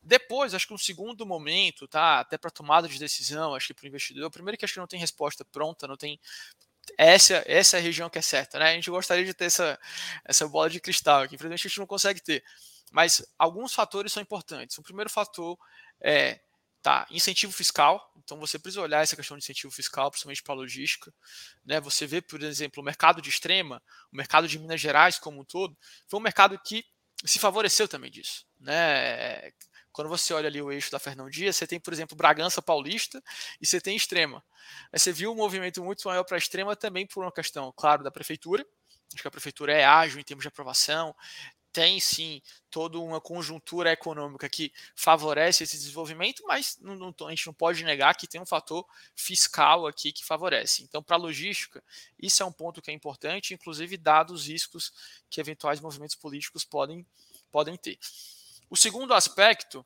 Depois, 0.00 0.54
acho 0.54 0.66
que 0.66 0.72
um 0.72 0.78
segundo 0.78 1.26
momento, 1.26 1.88
tá? 1.88 2.20
Até 2.20 2.38
para 2.38 2.52
tomada 2.52 2.86
de 2.86 3.00
decisão, 3.00 3.52
acho 3.52 3.66
que 3.66 3.74
para 3.74 3.84
o 3.84 3.88
investidor, 3.88 4.30
primeiro 4.30 4.56
que 4.56 4.64
acho 4.64 4.74
que 4.74 4.80
não 4.80 4.86
tem 4.86 5.00
resposta 5.00 5.44
pronta, 5.44 5.88
não 5.88 5.96
tem 5.96 6.20
essa, 6.96 7.42
essa 7.46 7.76
é 7.76 7.80
a 7.80 7.82
região 7.82 8.08
que 8.08 8.18
é 8.18 8.22
certa, 8.22 8.58
né? 8.58 8.70
A 8.70 8.74
gente 8.74 8.90
gostaria 8.90 9.24
de 9.24 9.34
ter 9.34 9.46
essa, 9.46 9.78
essa 10.24 10.46
bola 10.48 10.70
de 10.70 10.80
cristal 10.80 11.22
aqui, 11.22 11.34
infelizmente 11.34 11.66
a 11.66 11.68
gente 11.68 11.78
não 11.78 11.86
consegue 11.86 12.22
ter. 12.22 12.42
Mas 12.90 13.24
alguns 13.38 13.74
fatores 13.74 14.12
são 14.12 14.22
importantes. 14.22 14.78
O 14.78 14.82
primeiro 14.82 15.10
fator 15.10 15.58
é 16.00 16.40
tá, 16.82 17.06
incentivo 17.10 17.52
fiscal. 17.52 18.12
Então 18.16 18.38
você 18.38 18.58
precisa 18.58 18.80
olhar 18.80 19.02
essa 19.02 19.16
questão 19.16 19.36
de 19.36 19.44
incentivo 19.44 19.72
fiscal, 19.72 20.10
principalmente 20.10 20.42
para 20.42 20.54
logística. 20.54 21.12
Né? 21.64 21.80
Você 21.80 22.06
vê, 22.06 22.20
por 22.20 22.42
exemplo, 22.42 22.82
o 22.82 22.84
mercado 22.84 23.20
de 23.20 23.28
extrema, 23.28 23.82
o 24.12 24.16
mercado 24.16 24.48
de 24.48 24.58
Minas 24.58 24.80
Gerais 24.80 25.18
como 25.18 25.40
um 25.40 25.44
todo, 25.44 25.76
foi 26.06 26.18
um 26.18 26.22
mercado 26.22 26.58
que 26.58 26.84
se 27.24 27.38
favoreceu 27.38 27.88
também 27.88 28.10
disso. 28.10 28.46
Né? 28.58 29.52
Quando 29.92 30.08
você 30.08 30.32
olha 30.32 30.48
ali 30.48 30.60
o 30.62 30.70
eixo 30.70 30.90
da 30.90 30.98
Fernão 30.98 31.28
Dias, 31.28 31.56
você 31.56 31.66
tem, 31.66 31.80
por 31.80 31.92
exemplo, 31.92 32.16
Bragança 32.16 32.62
Paulista 32.62 33.22
e 33.60 33.66
você 33.66 33.80
tem 33.80 33.96
Extrema. 33.96 34.44
Aí 34.92 34.98
você 34.98 35.12
viu 35.12 35.32
um 35.32 35.36
movimento 35.36 35.82
muito 35.82 36.06
maior 36.06 36.24
para 36.24 36.38
Extrema 36.38 36.76
também 36.76 37.06
por 37.06 37.22
uma 37.22 37.32
questão, 37.32 37.72
claro, 37.76 38.04
da 38.04 38.10
prefeitura. 38.10 38.64
Acho 39.12 39.22
que 39.22 39.28
a 39.28 39.30
prefeitura 39.30 39.72
é 39.72 39.84
ágil 39.84 40.20
em 40.20 40.24
termos 40.24 40.42
de 40.42 40.48
aprovação, 40.48 41.14
tem 41.72 42.00
sim 42.00 42.42
toda 42.70 42.98
uma 42.98 43.20
conjuntura 43.20 43.92
econômica 43.92 44.48
que 44.48 44.72
favorece 44.96 45.64
esse 45.64 45.76
desenvolvimento, 45.76 46.42
mas 46.46 46.76
não, 46.80 46.94
não, 46.96 47.14
a 47.26 47.30
gente 47.30 47.46
não 47.46 47.54
pode 47.54 47.84
negar 47.84 48.16
que 48.16 48.26
tem 48.26 48.40
um 48.40 48.46
fator 48.46 48.84
fiscal 49.14 49.86
aqui 49.86 50.12
que 50.12 50.24
favorece. 50.24 50.82
Então, 50.82 51.02
para 51.02 51.16
a 51.16 51.18
logística, 51.18 51.82
isso 52.18 52.42
é 52.42 52.46
um 52.46 52.52
ponto 52.52 52.82
que 52.82 52.90
é 52.90 52.94
importante, 52.94 53.54
inclusive 53.54 53.96
dados 53.96 54.42
os 54.42 54.48
riscos 54.48 54.92
que 55.30 55.40
eventuais 55.40 55.80
movimentos 55.80 56.16
políticos 56.16 56.64
podem, 56.64 57.06
podem 57.50 57.76
ter. 57.76 57.98
O 58.70 58.76
segundo 58.76 59.14
aspecto, 59.14 59.84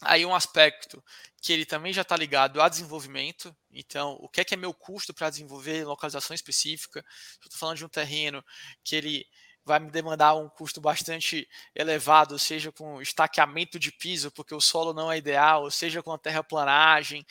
aí 0.00 0.26
um 0.26 0.34
aspecto 0.34 1.02
que 1.40 1.52
ele 1.52 1.64
também 1.64 1.92
já 1.92 2.02
está 2.02 2.16
ligado 2.16 2.60
a 2.60 2.68
desenvolvimento. 2.68 3.54
Então, 3.70 4.16
o 4.20 4.28
que 4.28 4.40
é 4.40 4.44
que 4.44 4.54
é 4.54 4.56
meu 4.56 4.74
custo 4.74 5.14
para 5.14 5.30
desenvolver 5.30 5.84
localização 5.84 6.34
específica? 6.34 7.04
Estou 7.42 7.58
falando 7.58 7.78
de 7.78 7.84
um 7.84 7.88
terreno 7.88 8.44
que 8.84 8.94
ele 8.94 9.26
vai 9.64 9.78
me 9.78 9.90
demandar 9.90 10.34
um 10.34 10.48
custo 10.48 10.80
bastante 10.80 11.48
elevado, 11.74 12.38
seja 12.38 12.72
com 12.72 13.00
estaqueamento 13.00 13.78
de 13.78 13.92
piso, 13.92 14.30
porque 14.30 14.54
o 14.54 14.60
solo 14.60 14.92
não 14.92 15.10
é 15.10 15.18
ideal, 15.18 15.70
seja 15.70 16.02
com 16.02 16.12
a 16.12 16.18
terraplanagem, 16.18 17.24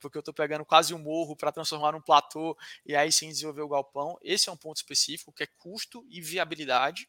porque 0.00 0.16
eu 0.18 0.20
estou 0.20 0.34
pegando 0.34 0.64
quase 0.64 0.94
um 0.94 0.98
morro 0.98 1.36
para 1.36 1.52
transformar 1.52 1.92
num 1.92 2.00
platô 2.00 2.56
e 2.84 2.94
aí 2.96 3.12
sim 3.12 3.28
desenvolver 3.28 3.62
o 3.62 3.68
galpão. 3.68 4.18
Esse 4.22 4.48
é 4.48 4.52
um 4.52 4.56
ponto 4.56 4.76
específico, 4.76 5.32
que 5.32 5.42
é 5.44 5.46
custo 5.46 6.04
e 6.08 6.20
viabilidade. 6.20 7.08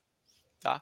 Tá? 0.59 0.81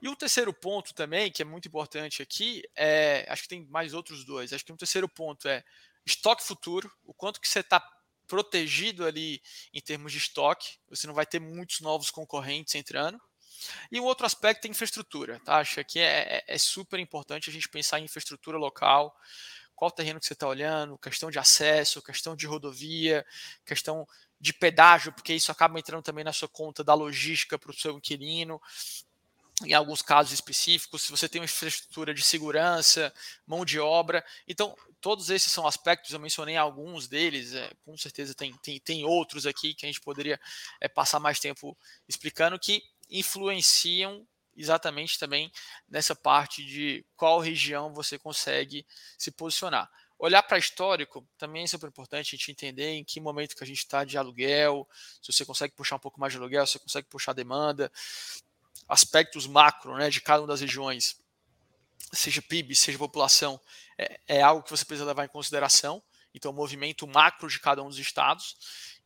E 0.00 0.08
o 0.08 0.16
terceiro 0.16 0.52
ponto 0.52 0.94
também, 0.94 1.30
que 1.30 1.42
é 1.42 1.44
muito 1.44 1.68
importante 1.68 2.22
aqui, 2.22 2.62
é, 2.74 3.24
acho 3.28 3.42
que 3.42 3.48
tem 3.48 3.66
mais 3.66 3.94
outros 3.94 4.24
dois. 4.24 4.52
Acho 4.52 4.64
que 4.64 4.72
um 4.72 4.76
terceiro 4.76 5.08
ponto 5.08 5.46
é 5.46 5.62
estoque 6.04 6.42
futuro, 6.42 6.90
o 7.04 7.14
quanto 7.14 7.40
que 7.40 7.48
você 7.48 7.60
está 7.60 7.80
protegido 8.26 9.04
ali 9.04 9.42
em 9.72 9.80
termos 9.80 10.10
de 10.10 10.18
estoque, 10.18 10.78
você 10.88 11.06
não 11.06 11.14
vai 11.14 11.26
ter 11.26 11.38
muitos 11.38 11.80
novos 11.80 12.10
concorrentes 12.10 12.74
entrando. 12.74 13.20
E 13.90 14.00
o 14.00 14.04
outro 14.04 14.26
aspecto 14.26 14.66
é 14.66 14.70
infraestrutura, 14.70 15.38
tá? 15.44 15.58
Acho 15.58 15.84
que 15.84 16.00
é, 16.00 16.38
é, 16.38 16.44
é 16.48 16.58
super 16.58 16.98
importante 16.98 17.48
a 17.48 17.52
gente 17.52 17.68
pensar 17.68 18.00
em 18.00 18.04
infraestrutura 18.04 18.58
local, 18.58 19.14
qual 19.82 19.90
terreno 19.90 20.20
que 20.20 20.26
você 20.26 20.32
está 20.32 20.46
olhando, 20.46 20.96
questão 20.96 21.28
de 21.28 21.40
acesso, 21.40 22.00
questão 22.00 22.36
de 22.36 22.46
rodovia, 22.46 23.26
questão 23.66 24.06
de 24.38 24.52
pedágio, 24.52 25.12
porque 25.12 25.34
isso 25.34 25.50
acaba 25.50 25.76
entrando 25.76 26.04
também 26.04 26.22
na 26.22 26.32
sua 26.32 26.48
conta 26.48 26.84
da 26.84 26.94
logística 26.94 27.58
para 27.58 27.72
o 27.72 27.74
seu 27.74 27.96
inquilino 27.96 28.62
em 29.64 29.74
alguns 29.74 30.00
casos 30.00 30.32
específicos, 30.32 31.02
se 31.02 31.10
você 31.10 31.28
tem 31.28 31.40
uma 31.40 31.46
infraestrutura 31.46 32.14
de 32.14 32.22
segurança, 32.22 33.12
mão 33.44 33.64
de 33.64 33.80
obra. 33.80 34.24
Então, 34.46 34.76
todos 35.00 35.30
esses 35.30 35.50
são 35.50 35.66
aspectos, 35.66 36.12
eu 36.12 36.20
mencionei 36.20 36.56
alguns 36.56 37.08
deles, 37.08 37.52
é, 37.52 37.68
com 37.84 37.98
certeza 37.98 38.36
tem, 38.36 38.56
tem, 38.58 38.78
tem 38.78 39.04
outros 39.04 39.46
aqui 39.46 39.74
que 39.74 39.84
a 39.84 39.88
gente 39.88 40.00
poderia 40.00 40.40
é, 40.80 40.86
passar 40.86 41.18
mais 41.18 41.40
tempo 41.40 41.76
explicando, 42.08 42.56
que 42.56 42.84
influenciam 43.10 44.24
exatamente 44.56 45.18
também 45.18 45.50
nessa 45.88 46.14
parte 46.14 46.64
de 46.64 47.04
qual 47.16 47.40
região 47.40 47.92
você 47.92 48.18
consegue 48.18 48.86
se 49.18 49.30
posicionar. 49.30 49.90
Olhar 50.18 50.42
para 50.42 50.58
histórico 50.58 51.26
também 51.36 51.64
é 51.64 51.66
super 51.66 51.88
importante 51.88 52.34
a 52.34 52.38
gente 52.38 52.52
entender 52.52 52.90
em 52.90 53.02
que 53.02 53.20
momento 53.20 53.56
que 53.56 53.64
a 53.64 53.66
gente 53.66 53.78
está 53.78 54.04
de 54.04 54.16
aluguel, 54.16 54.88
se 55.20 55.32
você 55.32 55.44
consegue 55.44 55.74
puxar 55.74 55.96
um 55.96 55.98
pouco 55.98 56.20
mais 56.20 56.32
de 56.32 56.38
aluguel, 56.38 56.64
se 56.66 56.74
você 56.74 56.78
consegue 56.78 57.08
puxar 57.08 57.32
demanda, 57.32 57.90
aspectos 58.88 59.46
macro 59.46 59.96
né, 59.96 60.10
de 60.10 60.20
cada 60.20 60.42
uma 60.42 60.46
das 60.46 60.60
regiões, 60.60 61.20
seja 62.12 62.40
PIB, 62.42 62.74
seja 62.76 62.98
população, 62.98 63.60
é, 63.98 64.20
é 64.28 64.42
algo 64.42 64.62
que 64.62 64.70
você 64.70 64.84
precisa 64.84 65.06
levar 65.06 65.24
em 65.24 65.28
consideração. 65.28 66.02
Então, 66.34 66.50
o 66.50 66.54
movimento 66.54 67.06
macro 67.06 67.48
de 67.48 67.58
cada 67.58 67.82
um 67.82 67.88
dos 67.88 67.98
estados. 67.98 68.56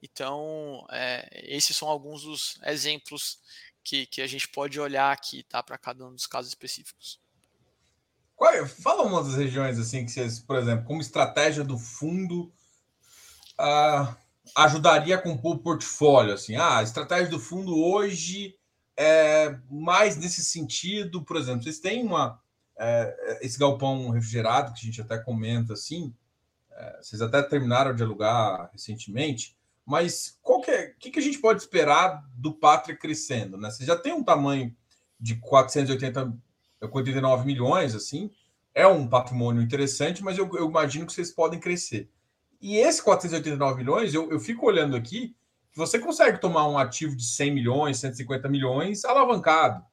Então, 0.02 0.86
é, 0.90 1.28
esses 1.44 1.74
são 1.76 1.88
alguns 1.88 2.22
dos 2.22 2.58
exemplos 2.64 3.38
que, 3.86 4.04
que 4.06 4.20
a 4.20 4.26
gente 4.26 4.48
pode 4.48 4.80
olhar 4.80 5.12
aqui 5.12 5.44
tá, 5.44 5.62
para 5.62 5.78
cada 5.78 6.04
um 6.04 6.12
dos 6.12 6.26
casos 6.26 6.48
específicos. 6.48 7.20
Qual, 8.34 8.52
é, 8.52 8.66
fala 8.66 9.04
uma 9.04 9.22
das 9.22 9.36
regiões 9.36 9.78
assim 9.78 10.04
que 10.04 10.10
vocês, 10.10 10.40
por 10.40 10.56
exemplo, 10.56 10.84
como 10.84 11.00
estratégia 11.00 11.62
do 11.62 11.78
fundo 11.78 12.52
uh, 13.60 14.16
ajudaria 14.56 15.14
a 15.14 15.22
compor 15.22 15.54
o 15.54 15.58
portfólio. 15.60 16.34
Assim, 16.34 16.56
ah, 16.56 16.78
a 16.78 16.82
estratégia 16.82 17.28
do 17.28 17.38
fundo 17.38 17.78
hoje 17.78 18.58
é, 18.96 19.56
mais 19.70 20.16
nesse 20.16 20.44
sentido, 20.44 21.22
por 21.22 21.36
exemplo, 21.36 21.62
vocês 21.62 21.78
têm 21.78 22.04
uma 22.04 22.42
é, 22.76 23.38
esse 23.40 23.56
galpão 23.56 24.10
refrigerado 24.10 24.72
que 24.74 24.80
a 24.80 24.84
gente 24.84 25.00
até 25.00 25.16
comenta 25.16 25.74
assim, 25.74 26.12
é, 26.72 26.98
vocês 27.00 27.22
até 27.22 27.40
terminaram 27.40 27.94
de 27.94 28.02
alugar 28.02 28.68
recentemente, 28.72 29.56
mas 29.86 30.36
qual 30.42 30.60
que, 30.60 30.70
é, 30.70 30.86
que, 30.98 31.12
que 31.12 31.18
a 31.20 31.22
gente 31.22 31.38
pode 31.38 31.60
esperar 31.62 32.24
do 32.34 32.52
Pátria 32.52 32.96
crescendo? 32.96 33.56
Né? 33.56 33.70
Você 33.70 33.84
já 33.84 33.96
tem 33.96 34.12
um 34.12 34.24
tamanho 34.24 34.74
de 35.18 35.36
480, 35.36 36.36
89 36.80 37.46
milhões, 37.46 37.94
assim, 37.94 38.30
é 38.74 38.86
um 38.86 39.08
patrimônio 39.08 39.62
interessante, 39.62 40.24
mas 40.24 40.36
eu, 40.36 40.50
eu 40.56 40.68
imagino 40.68 41.06
que 41.06 41.12
vocês 41.12 41.30
podem 41.30 41.60
crescer. 41.60 42.10
E 42.60 42.76
esse 42.76 43.00
489 43.00 43.78
milhões, 43.78 44.12
eu, 44.12 44.30
eu 44.30 44.40
fico 44.40 44.66
olhando 44.66 44.96
aqui, 44.96 45.36
você 45.74 45.98
consegue 45.98 46.40
tomar 46.40 46.66
um 46.68 46.76
ativo 46.76 47.14
de 47.14 47.24
100 47.24 47.54
milhões, 47.54 47.98
150 47.98 48.48
milhões 48.48 49.04
alavancado, 49.04 49.84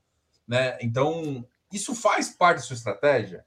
né? 0.48 0.78
Então, 0.82 1.48
isso 1.72 1.94
faz 1.94 2.30
parte 2.30 2.58
da 2.58 2.64
sua 2.64 2.76
estratégia? 2.76 3.46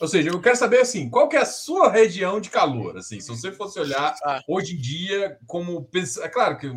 Ou 0.00 0.06
seja, 0.06 0.30
eu 0.30 0.40
quero 0.40 0.56
saber 0.56 0.80
assim, 0.80 1.10
qual 1.10 1.28
que 1.28 1.36
é 1.36 1.40
a 1.40 1.46
sua 1.46 1.90
região 1.90 2.40
de 2.40 2.50
calor? 2.50 2.96
Assim, 2.96 3.20
se 3.20 3.28
você 3.28 3.50
fosse 3.50 3.80
olhar 3.80 4.14
ah. 4.22 4.40
hoje 4.46 4.74
em 4.74 4.80
dia, 4.80 5.38
como 5.46 5.88
é 6.22 6.28
claro 6.28 6.56
que 6.56 6.68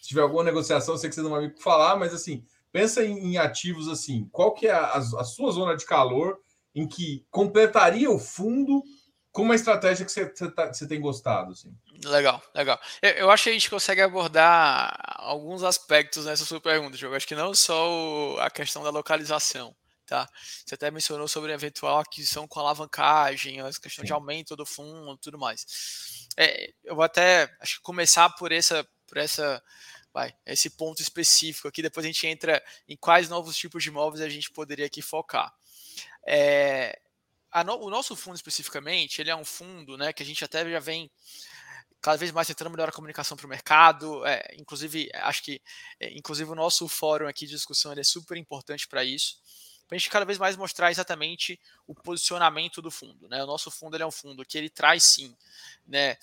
se 0.00 0.08
tiver 0.08 0.20
alguma 0.20 0.44
negociação, 0.44 0.94
eu 0.94 0.98
sei 0.98 1.08
que 1.08 1.14
você 1.14 1.22
não 1.22 1.30
vai 1.30 1.46
me 1.46 1.60
falar, 1.60 1.96
mas 1.96 2.12
assim, 2.12 2.44
pensa 2.72 3.04
em, 3.04 3.32
em 3.32 3.38
ativos 3.38 3.88
assim, 3.88 4.28
qual 4.30 4.52
que 4.52 4.66
é 4.66 4.72
a, 4.72 4.96
a, 4.96 5.24
sua 5.24 5.52
zona 5.52 5.76
de 5.76 5.86
calor 5.86 6.38
em 6.74 6.86
que 6.86 7.24
completaria 7.30 8.10
o 8.10 8.18
fundo 8.18 8.82
com 9.32 9.42
uma 9.42 9.54
estratégia 9.54 10.04
que 10.04 10.12
você, 10.12 10.28
você, 10.28 10.50
tá, 10.50 10.72
você 10.72 10.86
tem 10.86 11.00
gostado? 11.00 11.52
Assim? 11.52 11.72
Legal, 12.04 12.42
legal. 12.54 12.80
Eu, 13.00 13.10
eu, 13.10 13.30
acho 13.30 13.44
que 13.44 13.50
a 13.50 13.52
gente 13.52 13.70
consegue 13.70 14.00
abordar 14.00 14.92
alguns 15.18 15.62
aspectos 15.62 16.26
nessa 16.26 16.44
sua 16.44 16.60
pergunta, 16.60 16.96
Diogo. 16.96 17.14
Acho 17.14 17.28
que 17.28 17.34
não 17.34 17.54
só 17.54 18.36
a 18.40 18.50
questão 18.50 18.82
da 18.82 18.90
localização. 18.90 19.74
Tá? 20.10 20.28
Você 20.66 20.74
até 20.74 20.90
mencionou 20.90 21.28
sobre 21.28 21.52
a 21.52 21.54
eventual 21.54 22.00
aquisição 22.00 22.48
com 22.48 22.58
alavancagem, 22.58 23.60
a 23.60 23.66
questão 23.66 24.02
Sim. 24.02 24.06
de 24.06 24.12
aumento 24.12 24.56
do 24.56 24.66
fundo, 24.66 25.16
tudo 25.18 25.38
mais. 25.38 26.26
É, 26.36 26.74
eu 26.82 26.96
vou 26.96 27.04
até 27.04 27.48
acho 27.60 27.76
que 27.76 27.82
começar 27.82 28.28
por 28.30 28.50
essa, 28.50 28.84
por 29.06 29.18
essa, 29.18 29.62
vai, 30.12 30.34
esse 30.44 30.68
ponto 30.70 31.00
específico 31.00 31.68
aqui. 31.68 31.80
Depois 31.80 32.04
a 32.04 32.08
gente 32.08 32.26
entra 32.26 32.60
em 32.88 32.96
quais 32.96 33.28
novos 33.28 33.56
tipos 33.56 33.84
de 33.84 33.88
imóveis 33.88 34.20
a 34.20 34.28
gente 34.28 34.50
poderia 34.50 34.86
aqui 34.86 35.00
focar. 35.00 35.54
É, 36.26 37.00
no, 37.64 37.76
o 37.76 37.88
nosso 37.88 38.16
fundo 38.16 38.34
especificamente, 38.34 39.20
ele 39.20 39.30
é 39.30 39.36
um 39.36 39.44
fundo, 39.44 39.96
né, 39.96 40.12
que 40.12 40.24
a 40.24 40.26
gente 40.26 40.44
até 40.44 40.68
já 40.68 40.80
vem 40.80 41.08
cada 42.00 42.16
vez 42.16 42.32
mais 42.32 42.48
tentando 42.48 42.70
melhorar 42.70 42.88
a 42.88 42.94
comunicação 42.94 43.36
para 43.36 43.46
o 43.46 43.48
mercado. 43.48 44.26
É, 44.26 44.56
inclusive, 44.58 45.08
acho 45.14 45.44
que 45.44 45.62
é, 46.00 46.10
inclusive 46.18 46.50
o 46.50 46.56
nosso 46.56 46.88
fórum 46.88 47.28
aqui 47.28 47.46
de 47.46 47.52
discussão 47.52 47.92
é 47.92 48.02
super 48.02 48.36
importante 48.36 48.88
para 48.88 49.04
isso. 49.04 49.36
Para 49.90 49.96
a 49.96 49.98
gente 49.98 50.08
cada 50.08 50.24
vez 50.24 50.38
mais 50.38 50.56
mostrar 50.56 50.92
exatamente 50.92 51.60
o 51.84 51.96
posicionamento 51.96 52.80
do 52.80 52.92
fundo. 52.92 53.28
Né? 53.28 53.42
O 53.42 53.46
nosso 53.46 53.72
fundo 53.72 54.00
é 54.00 54.06
um 54.06 54.10
fundo 54.10 54.44
que 54.44 54.56
ele 54.56 54.70
traz 54.70 55.02
sim 55.02 55.36
né, 55.84 56.16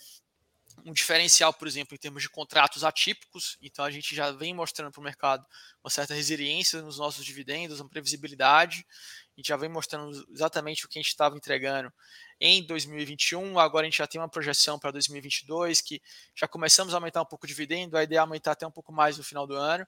um 0.85 0.93
diferencial, 0.93 1.53
por 1.53 1.67
exemplo, 1.67 1.93
em 1.93 1.97
termos 1.97 2.23
de 2.23 2.29
contratos 2.29 2.85
atípicos. 2.85 3.57
Então 3.61 3.83
a 3.83 3.91
gente 3.91 4.15
já 4.15 4.31
vem 4.31 4.53
mostrando 4.53 4.89
para 4.89 5.01
o 5.01 5.03
mercado 5.03 5.45
uma 5.83 5.89
certa 5.89 6.13
resiliência 6.13 6.81
nos 6.81 6.97
nossos 6.97 7.25
dividendos, 7.25 7.81
uma 7.81 7.89
previsibilidade. 7.89 8.87
A 9.35 9.41
gente 9.41 9.49
já 9.49 9.57
vem 9.57 9.67
mostrando 9.67 10.25
exatamente 10.31 10.85
o 10.85 10.87
que 10.87 10.97
a 10.97 11.01
gente 11.01 11.09
estava 11.09 11.35
entregando 11.35 11.91
em 12.39 12.63
2021. 12.63 13.59
Agora 13.59 13.85
a 13.85 13.89
gente 13.89 13.97
já 13.97 14.07
tem 14.07 14.19
uma 14.19 14.29
projeção 14.29 14.77
para 14.77 14.91
2022 14.91 15.81
que 15.81 16.01
já 16.35 16.47
começamos 16.47 16.93
a 16.93 16.97
aumentar 16.97 17.21
um 17.21 17.25
pouco 17.25 17.45
o 17.45 17.47
dividendo. 17.47 17.97
A 17.97 18.03
ideia 18.03 18.19
é 18.19 18.21
aumentar 18.21 18.51
até 18.51 18.65
um 18.65 18.71
pouco 18.71 18.91
mais 18.91 19.17
no 19.17 19.23
final 19.23 19.47
do 19.47 19.55
ano 19.55 19.85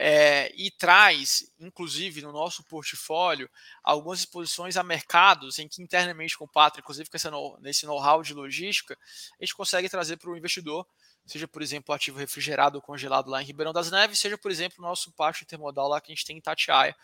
é, 0.00 0.52
e 0.54 0.70
traz, 0.70 1.52
inclusive, 1.58 2.22
no 2.22 2.30
nosso 2.30 2.62
portfólio, 2.62 3.50
algumas 3.82 4.20
exposições 4.20 4.76
a 4.76 4.82
mercados 4.84 5.58
em 5.58 5.66
que 5.66 5.82
internamente 5.82 6.38
com 6.38 6.44
o 6.44 6.48
Pátria, 6.48 6.80
inclusive 6.80 7.10
com 7.10 7.16
essa, 7.16 7.32
nesse 7.60 7.84
know-how 7.84 8.22
de 8.22 8.32
logística, 8.32 8.96
a 9.40 9.44
gente 9.44 9.56
consegue 9.56 9.88
trazer 9.88 10.16
para 10.16 10.30
o 10.30 10.36
investidor, 10.36 10.86
seja, 11.26 11.48
por 11.48 11.62
exemplo, 11.62 11.92
ativo 11.92 12.16
refrigerado 12.16 12.78
ou 12.78 12.82
congelado 12.82 13.28
lá 13.28 13.42
em 13.42 13.44
Ribeirão 13.44 13.72
das 13.72 13.90
Neves, 13.90 14.20
seja, 14.20 14.38
por 14.38 14.52
exemplo, 14.52 14.76
o 14.78 14.82
nosso 14.82 15.10
pátio 15.12 15.42
intermodal 15.42 15.88
lá 15.88 16.00
que 16.00 16.12
a 16.12 16.14
gente 16.14 16.24
tem 16.24 16.38
em 16.38 16.40
Tatiaia, 16.40 16.94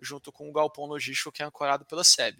junto 0.00 0.30
com 0.30 0.48
o 0.48 0.52
galpão 0.52 0.86
logístico 0.86 1.32
que 1.32 1.42
é 1.42 1.46
ancorado 1.46 1.84
pela 1.84 2.04
SEB. 2.04 2.38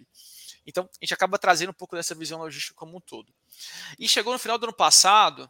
Então, 0.65 0.83
a 0.83 1.05
gente 1.05 1.13
acaba 1.13 1.37
trazendo 1.37 1.69
um 1.69 1.73
pouco 1.73 1.95
dessa 1.95 2.15
visão 2.15 2.39
logística 2.39 2.75
como 2.75 2.97
um 2.97 2.99
todo. 2.99 3.33
E 3.99 4.07
chegou 4.07 4.33
no 4.33 4.39
final 4.39 4.57
do 4.57 4.65
ano 4.65 4.73
passado, 4.73 5.49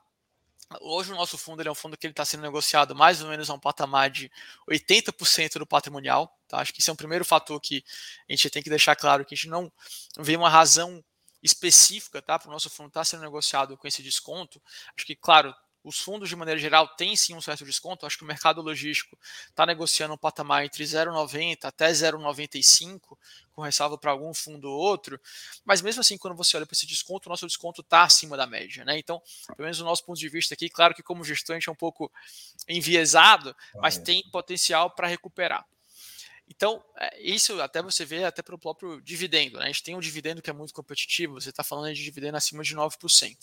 Hoje 0.81 1.11
o 1.11 1.15
nosso 1.15 1.37
fundo 1.37 1.61
é 1.61 1.69
um 1.69 1.75
fundo 1.75 1.95
que 1.95 2.07
ele 2.07 2.11
está 2.11 2.25
sendo 2.25 2.41
negociado 2.41 2.95
mais 2.95 3.21
ou 3.21 3.29
menos 3.29 3.49
a 3.49 3.53
um 3.53 3.59
patamar 3.59 4.09
de 4.09 4.31
80% 4.67 5.59
do 5.59 5.65
patrimonial. 5.65 6.35
Tá? 6.47 6.59
Acho 6.59 6.73
que 6.73 6.81
esse 6.81 6.89
é 6.89 6.93
um 6.93 6.95
primeiro 6.95 7.23
fator 7.23 7.59
que 7.61 7.83
a 8.27 8.33
gente 8.33 8.49
tem 8.49 8.63
que 8.63 8.69
deixar 8.69 8.95
claro 8.95 9.23
que 9.23 9.35
a 9.35 9.37
gente 9.37 9.47
não 9.47 9.71
vê 10.17 10.35
uma 10.35 10.49
razão 10.49 11.03
específica 11.43 12.19
tá, 12.19 12.39
para 12.39 12.49
o 12.49 12.51
nosso 12.51 12.69
fundo 12.71 12.87
estar 12.87 13.01
tá 13.01 13.05
sendo 13.05 13.21
negociado 13.21 13.77
com 13.77 13.87
esse 13.87 14.01
desconto. 14.01 14.59
Acho 14.97 15.05
que, 15.05 15.15
claro, 15.15 15.55
os 15.85 15.99
fundos, 15.99 16.27
de 16.27 16.35
maneira 16.35 16.59
geral, 16.59 16.87
têm 16.87 17.15
sim 17.15 17.35
um 17.35 17.41
certo 17.41 17.63
desconto. 17.63 18.05
Acho 18.05 18.17
que 18.17 18.23
o 18.23 18.27
mercado 18.27 18.59
logístico 18.59 19.17
está 19.47 19.65
negociando 19.67 20.15
um 20.15 20.17
patamar 20.17 20.65
entre 20.65 20.83
0,90 20.83 21.59
até 21.63 21.91
0,95, 21.91 23.15
com 23.53 23.61
ressalva 23.61 23.95
para 23.95 24.09
algum 24.09 24.33
fundo 24.33 24.67
ou 24.67 24.77
outro. 24.77 25.21
Mas 25.63 25.81
mesmo 25.81 26.01
assim, 26.01 26.17
quando 26.17 26.35
você 26.35 26.57
olha 26.57 26.65
para 26.65 26.73
esse 26.73 26.87
desconto, 26.87 27.29
o 27.29 27.31
nosso 27.31 27.45
desconto 27.45 27.81
está 27.81 28.03
acima 28.03 28.35
da 28.35 28.47
média. 28.47 28.83
Né? 28.83 28.97
Então, 28.97 29.21
pelo 29.55 29.61
menos 29.61 29.77
do 29.77 29.85
nosso 29.85 30.03
ponto 30.03 30.19
de 30.19 30.27
vista 30.27 30.55
aqui, 30.55 30.69
claro 30.69 30.95
que 30.95 31.03
como 31.03 31.23
gestor 31.23 31.55
a 31.55 31.59
gente 31.59 31.69
é 31.69 31.71
um 31.71 31.75
pouco 31.75 32.11
enviesado, 32.67 33.55
mas 33.75 33.97
tem 33.97 34.23
potencial 34.31 34.89
para 34.89 35.07
recuperar. 35.07 35.63
Então, 36.49 36.83
é, 36.97 37.21
isso 37.21 37.61
até 37.61 37.81
você 37.81 38.05
vê 38.05 38.23
até 38.23 38.41
para 38.41 38.55
o 38.55 38.59
próprio 38.59 38.99
dividendo. 39.01 39.59
Né? 39.59 39.65
A 39.65 39.67
gente 39.67 39.83
tem 39.83 39.95
um 39.95 39.99
dividendo 39.99 40.41
que 40.41 40.49
é 40.49 40.53
muito 40.53 40.73
competitivo, 40.73 41.35
você 41.35 41.49
está 41.49 41.63
falando 41.63 41.93
de 41.93 42.03
dividendo 42.03 42.37
acima 42.37 42.63
de 42.63 42.75
9%. 42.75 43.37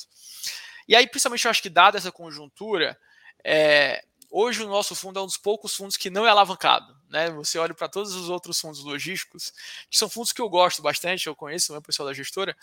E 0.88 0.96
aí, 0.96 1.06
principalmente, 1.06 1.44
eu 1.44 1.50
acho 1.50 1.62
que 1.62 1.70
dada 1.70 1.98
essa 1.98 2.12
conjuntura, 2.12 2.98
é, 3.44 4.04
hoje 4.30 4.62
o 4.62 4.68
nosso 4.68 4.94
fundo 4.94 5.18
é 5.18 5.22
um 5.22 5.26
dos 5.26 5.36
poucos 5.36 5.74
fundos 5.74 5.96
que 5.96 6.10
não 6.10 6.26
é 6.26 6.30
alavancado. 6.30 6.96
Né? 7.08 7.30
Você 7.30 7.58
olha 7.58 7.74
para 7.74 7.88
todos 7.88 8.14
os 8.14 8.28
outros 8.28 8.58
fundos 8.58 8.82
logísticos, 8.82 9.52
que 9.90 9.96
são 9.96 10.08
fundos 10.08 10.32
que 10.32 10.40
eu 10.40 10.48
gosto 10.48 10.82
bastante, 10.82 11.26
eu 11.26 11.36
conheço, 11.36 11.72
o 11.72 11.74
meu 11.74 11.82
pessoal 11.82 12.08
da 12.08 12.14
gestora, 12.14 12.56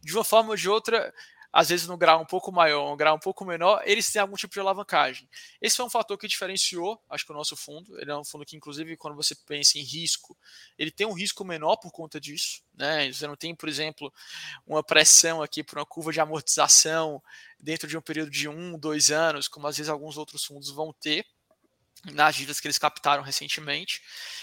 de 0.00 0.12
uma 0.14 0.24
forma 0.24 0.50
ou 0.50 0.56
de 0.56 0.68
outra, 0.68 1.12
às 1.52 1.68
vezes 1.68 1.86
no 1.86 1.96
grau 1.96 2.22
um 2.22 2.26
pouco 2.26 2.52
maior, 2.52 2.92
um 2.92 2.96
grau 2.96 3.16
um 3.16 3.18
pouco 3.18 3.44
menor, 3.44 3.82
eles 3.84 4.10
têm 4.10 4.22
algum 4.22 4.36
tipo 4.36 4.52
de 4.52 4.60
alavancagem. 4.60 5.28
Esse 5.60 5.76
foi 5.76 5.84
um 5.86 5.90
fator 5.90 6.16
que 6.16 6.28
diferenciou, 6.28 7.02
acho 7.08 7.24
que 7.24 7.32
o 7.32 7.34
nosso 7.34 7.56
fundo. 7.56 8.00
Ele 8.00 8.10
é 8.10 8.16
um 8.16 8.24
fundo 8.24 8.44
que, 8.44 8.56
inclusive, 8.56 8.96
quando 8.96 9.16
você 9.16 9.34
pensa 9.34 9.78
em 9.78 9.82
risco, 9.82 10.36
ele 10.78 10.90
tem 10.90 11.06
um 11.06 11.12
risco 11.12 11.44
menor 11.44 11.76
por 11.76 11.90
conta 11.90 12.20
disso. 12.20 12.62
Né? 12.74 13.12
Você 13.12 13.26
não 13.26 13.36
tem, 13.36 13.54
por 13.54 13.68
exemplo, 13.68 14.12
uma 14.66 14.82
pressão 14.82 15.42
aqui 15.42 15.64
por 15.64 15.78
uma 15.78 15.86
curva 15.86 16.12
de 16.12 16.20
amortização 16.20 17.20
dentro 17.58 17.88
de 17.88 17.96
um 17.96 18.00
período 18.00 18.30
de 18.30 18.48
um, 18.48 18.78
dois 18.78 19.10
anos, 19.10 19.48
como 19.48 19.66
às 19.66 19.76
vezes 19.76 19.90
alguns 19.90 20.16
outros 20.16 20.44
fundos 20.44 20.70
vão 20.70 20.92
ter 20.92 21.26
nas 22.12 22.34
dívidas 22.34 22.60
que 22.60 22.66
eles 22.66 22.78
captaram 22.78 23.22
recentemente. 23.22 24.00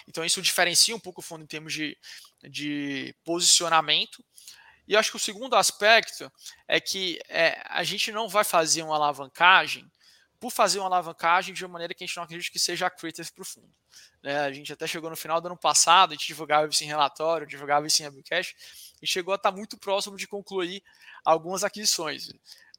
Então 0.08 0.24
isso 0.24 0.42
diferencia 0.42 0.96
um 0.96 1.00
pouco 1.00 1.22
o 1.22 1.24
fundo 1.24 1.44
em 1.44 1.48
termos 1.48 1.74
de, 1.74 1.98
de 2.44 3.16
posicionamento. 3.24 4.24
E 4.88 4.96
acho 4.96 5.12
que 5.12 5.18
o 5.18 5.20
segundo 5.20 5.56
aspecto 5.56 6.32
é 6.68 6.80
que 6.80 7.20
é, 7.28 7.62
a 7.66 7.84
gente 7.84 8.12
não 8.12 8.30
vai 8.30 8.44
fazer 8.44 8.84
uma 8.84 8.96
alavancagem 8.96 9.90
por 10.40 10.52
fazer 10.52 10.80
uma 10.80 10.86
alavancagem 10.86 11.54
de 11.54 11.66
uma 11.66 11.74
maneira 11.74 11.94
que 11.94 12.04
a 12.04 12.08
gente 12.08 12.16
não 12.16 12.24
acredita 12.24 12.52
que 12.52 12.60
seja 12.60 12.86
accretive 12.86 13.32
para 13.32 13.42
o 13.42 13.46
fundo. 13.46 13.74
Né? 14.22 14.40
A 14.40 14.52
gente 14.52 14.72
até 14.72 14.86
chegou 14.86 15.10
no 15.10 15.16
final 15.16 15.42
do 15.42 15.48
ano 15.48 15.58
passado, 15.58 16.12
a 16.12 16.14
gente 16.14 16.28
divulgava 16.28 16.68
isso 16.68 16.84
em 16.84 16.88
relatório, 16.88 17.48
divulgava 17.48 17.88
isso 17.88 18.02
em 18.04 18.06
Abcash, 18.06 18.56
e 19.02 19.08
chegou 19.08 19.34
a 19.34 19.36
estar 19.36 19.52
muito 19.52 19.78
próximo 19.78 20.16
de 20.16 20.28
concluir 20.28 20.84
algumas 21.26 21.64
aquisições. 21.64 22.30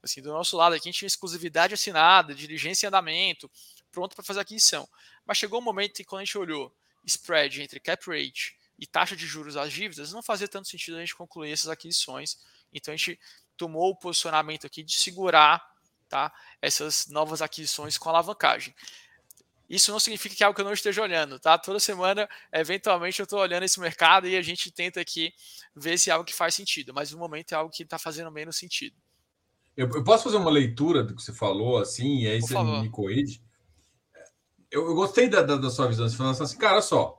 Assim, 0.03 0.23
do 0.23 0.33
nosso 0.33 0.57
lado 0.57 0.75
aqui 0.75 0.89
a 0.89 0.93
gente 0.93 1.01
tinha 1.01 1.09
exclusividade 1.09 1.75
assinada, 1.75 2.35
diligência 2.35 2.87
em 2.87 2.89
andamento, 2.89 3.51
pronto 3.91 4.15
para 4.15 4.25
fazer 4.25 4.41
aquisição. 4.41 4.89
Mas 5.27 5.39
chegou 5.39 5.59
um 5.61 5.65
momento 5.65 5.91
em 5.91 5.95
que 5.95 6.05
quando 6.05 6.23
a 6.23 6.25
gente 6.25 6.39
olhou 6.39 6.73
spread 7.05 7.61
entre 7.61 7.81
cap 7.81 8.09
rate 8.09 8.57
e 8.79 8.87
taxa 8.87 9.17
de 9.17 9.27
juros 9.27 9.55
das 9.55 9.73
dívidas, 9.73 10.13
não 10.13 10.23
fazia 10.23 10.47
tanto 10.47 10.69
sentido 10.69 10.97
a 10.97 11.01
gente 11.01 11.17
concluir 11.17 11.53
essas 11.53 11.69
aquisições. 11.69 12.39
Então 12.73 12.95
a 12.95 12.97
gente 12.97 13.19
tomou 13.57 13.91
o 13.91 13.97
posicionamento 13.97 14.67
aqui 14.67 14.83
de 14.83 14.95
segurar 14.95 15.63
tá, 16.09 16.33
essas 16.63 17.07
novas 17.09 17.43
aquisições 17.43 17.99
com 17.99 18.09
alavancagem. 18.09 18.75
Isso 19.69 19.93
não 19.93 20.01
significa 20.01 20.35
que 20.35 20.43
é 20.43 20.47
algo 20.47 20.55
que 20.55 20.63
eu 20.63 20.65
não 20.65 20.73
esteja 20.73 21.03
olhando, 21.03 21.39
tá? 21.39 21.59
Toda 21.59 21.79
semana, 21.79 22.27
eventualmente, 22.51 23.21
eu 23.21 23.25
estou 23.25 23.39
olhando 23.39 23.65
esse 23.65 23.79
mercado 23.79 24.27
e 24.27 24.35
a 24.35 24.41
gente 24.41 24.71
tenta 24.71 24.99
aqui 24.99 25.31
ver 25.77 25.99
se 25.99 26.09
é 26.09 26.13
algo 26.15 26.25
que 26.25 26.35
faz 26.35 26.55
sentido, 26.55 26.95
mas 26.95 27.13
no 27.13 27.19
momento 27.19 27.53
é 27.53 27.57
algo 27.57 27.71
que 27.71 27.83
está 27.83 27.99
fazendo 27.99 28.31
menos 28.31 28.57
sentido. 28.57 28.97
Eu, 29.77 29.89
eu, 29.91 30.03
posso 30.03 30.25
fazer 30.25 30.39
uma 30.39 30.51
leitura 30.51 31.05
do 31.05 31.15
que 31.15 31.23
você 31.23 31.35
falou, 31.35 31.79
assim, 31.79 32.21
e 32.21 32.29
aí 32.29 32.41
Por 32.41 32.49
você 32.49 32.55
favor. 32.55 32.83
me 32.83 32.91
corrige? 32.91 33.43
Eu, 34.71 34.87
eu 34.87 34.95
gostei 34.95 35.29
da, 35.29 35.43
da, 35.43 35.57
da, 35.57 35.71
sua 35.71 35.87
visão, 35.87 36.09
você 36.09 36.17
falando 36.17 36.43
assim, 36.43 36.59
cara, 36.59 36.81
só, 36.81 37.18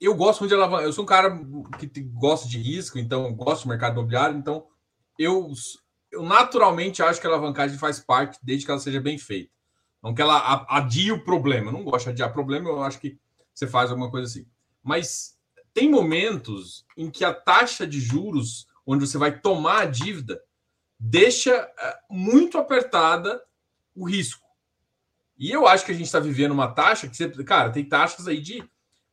eu 0.00 0.14
gosto 0.14 0.40
muito 0.40 0.50
de 0.50 0.56
alavancar. 0.56 0.84
Eu 0.84 0.92
sou 0.92 1.04
um 1.04 1.06
cara 1.06 1.38
que 1.78 2.00
gosta 2.00 2.48
de 2.48 2.58
risco, 2.58 2.98
então 2.98 3.32
gosto 3.34 3.62
do 3.64 3.68
mercado 3.68 3.92
imobiliário, 3.92 4.36
então 4.36 4.66
eu, 5.18 5.50
eu 6.10 6.22
naturalmente 6.22 7.02
acho 7.02 7.20
que 7.20 7.26
a 7.26 7.30
alavancagem 7.30 7.78
faz 7.78 7.98
parte 7.98 8.38
desde 8.42 8.64
que 8.64 8.70
ela 8.70 8.80
seja 8.80 9.00
bem 9.00 9.18
feita. 9.18 9.50
Não 10.02 10.14
que 10.14 10.22
ela 10.22 10.66
adie 10.68 11.10
o 11.10 11.24
problema. 11.24 11.68
Eu 11.68 11.72
não 11.72 11.84
gosto 11.84 12.04
de 12.04 12.10
adiar 12.10 12.32
problema, 12.32 12.68
eu 12.68 12.82
acho 12.82 13.00
que 13.00 13.18
você 13.52 13.66
faz 13.66 13.90
alguma 13.90 14.10
coisa 14.10 14.26
assim. 14.26 14.46
Mas 14.82 15.36
tem 15.72 15.90
momentos 15.90 16.86
em 16.96 17.10
que 17.10 17.24
a 17.24 17.34
taxa 17.34 17.86
de 17.86 18.00
juros, 18.00 18.66
onde 18.86 19.06
você 19.06 19.18
vai 19.18 19.40
tomar 19.40 19.80
a 19.80 19.86
dívida, 19.86 20.40
deixa 20.98 21.52
eh, 21.52 21.98
muito 22.10 22.56
apertada 22.56 23.42
o 23.94 24.08
risco. 24.08 24.46
E 25.38 25.50
eu 25.50 25.66
acho 25.66 25.84
que 25.84 25.92
a 25.92 25.94
gente 25.94 26.06
está 26.06 26.20
vivendo 26.20 26.52
uma 26.52 26.72
taxa 26.72 27.08
que, 27.08 27.16
você, 27.16 27.28
cara, 27.44 27.70
tem 27.70 27.84
taxas 27.84 28.28
aí 28.28 28.40
de 28.40 28.62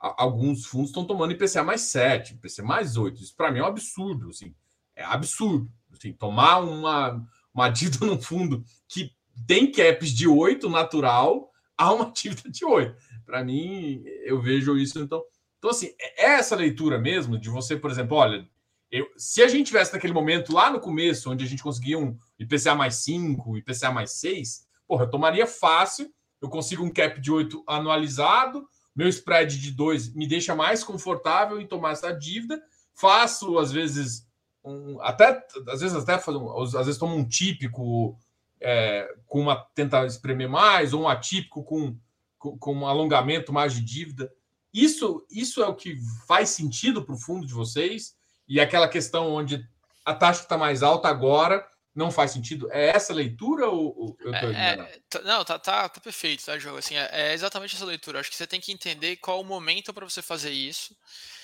alguns 0.04 0.66
fundos 0.66 0.90
estão 0.90 1.06
tomando 1.06 1.32
IPCA 1.32 1.64
mais 1.64 1.82
7, 1.82 2.34
IPCA 2.34 2.64
mais 2.64 2.98
8. 2.98 3.22
Isso 3.22 3.36
para 3.36 3.52
mim 3.52 3.60
é 3.60 3.64
um 3.64 3.68
absurdo, 3.68 4.30
assim. 4.30 4.54
É 4.96 5.04
absurdo. 5.04 5.72
Assim, 5.92 6.12
tomar 6.12 6.60
uma, 6.60 7.26
uma 7.54 7.70
dívida 7.72 8.06
num 8.06 8.22
fundo 8.22 8.64
que 8.88 9.12
tem 9.48 9.72
caps 9.72 10.10
de 10.10 10.28
8 10.28 10.70
natural 10.70 11.50
a 11.78 11.94
uma 11.94 12.12
dívida 12.16 12.50
de 12.50 12.66
8. 12.66 12.96
Para 13.26 13.44
mim, 13.44 14.04
eu 14.26 14.42
vejo 14.42 14.78
isso. 14.78 15.00
Então, 15.00 15.24
então, 15.58 15.72
assim, 15.72 15.94
é 16.18 16.34
essa 16.34 16.58
leitura 16.58 17.00
mesmo 17.00 17.38
de 17.38 17.50
você, 17.50 17.78
por 17.78 17.90
exemplo, 17.90 18.18
olha, 18.18 18.46
eu, 18.92 19.08
se 19.16 19.42
a 19.42 19.48
gente 19.48 19.68
tivesse 19.68 19.94
naquele 19.94 20.12
momento 20.12 20.54
lá 20.54 20.70
no 20.70 20.80
começo, 20.80 21.32
onde 21.32 21.46
a 21.46 21.48
gente 21.48 21.64
conseguia 21.64 21.98
um 21.98 22.18
IPCA 22.38 22.76
mais 22.76 22.96
5, 22.96 23.58
IPCA 23.60 23.90
mais 23.90 24.12
6, 24.12 24.68
porra, 24.86 25.06
eu 25.06 25.10
tomaria 25.10 25.48
fácil. 25.48 26.14
Eu 26.42 26.50
consigo 26.50 26.84
um 26.84 26.92
cap 26.92 27.20
de 27.22 27.32
8 27.32 27.64
anualizado, 27.66 28.68
meu 28.96 29.08
spread 29.08 29.60
de 29.60 29.72
2 29.72 30.14
me 30.14 30.28
deixa 30.28 30.56
mais 30.56 30.84
confortável 30.84 31.60
em 31.60 31.68
tomar 31.68 31.92
essa 31.92 32.12
dívida. 32.12 32.62
Faço, 32.94 33.58
às 33.58 33.72
vezes, 33.72 34.28
um, 34.64 35.02
até 35.02 35.44
às 35.68 35.82
vezes 35.82 35.96
até 35.96 36.14
às 36.14 36.86
vezes 36.86 36.98
tomo 36.98 37.16
um 37.16 37.28
típico 37.28 38.18
é, 38.62 39.14
com 39.28 39.42
uma 39.42 39.56
tentar 39.76 40.06
espremer 40.06 40.50
mais, 40.50 40.94
ou 40.94 41.04
um 41.04 41.08
atípico 41.10 41.64
com, 41.64 41.98
com, 42.38 42.58
com, 42.58 42.74
um 42.74 42.88
alongamento 42.88 43.52
mais 43.52 43.74
de 43.74 43.82
dívida. 43.82 44.32
Isso, 44.74 45.26
isso 45.30 45.62
é 45.62 45.68
o 45.68 45.76
que 45.76 45.98
faz 46.28 46.50
sentido 46.50 47.04
para 47.04 47.14
o 47.14 47.18
fundo 47.18 47.46
de 47.46 47.54
vocês? 47.54 48.16
E 48.48 48.60
aquela 48.60 48.88
questão 48.88 49.32
onde 49.32 49.68
a 50.06 50.14
taxa 50.14 50.44
está 50.44 50.58
mais 50.58 50.84
alta 50.84 51.08
agora 51.08 51.66
não 51.96 52.12
faz 52.12 52.32
sentido? 52.32 52.72
É 52.72 52.90
essa 52.90 53.14
leitura 53.14 53.68
ou, 53.68 54.18
eu 54.20 54.34
estou 54.34 54.52
é, 54.52 54.74
é, 54.74 55.22
Não, 55.24 55.46
tá, 55.46 55.60
tá, 55.60 55.88
tá, 55.90 56.02
perfeito, 56.02 56.44
tá, 56.44 56.58
Jogo? 56.58 56.78
Assim, 56.78 56.96
é, 56.96 57.10
é, 57.12 57.34
exatamente 57.34 57.76
essa 57.76 57.86
leitura. 57.86 58.20
Acho 58.20 58.30
que 58.30 58.36
você 58.36 58.48
tem 58.48 58.60
que 58.60 58.72
entender 58.72 59.18
qual 59.18 59.40
o 59.40 59.46
momento 59.46 59.94
para 59.94 60.04
você 60.04 60.22
fazer 60.22 60.52
isso 60.52 60.96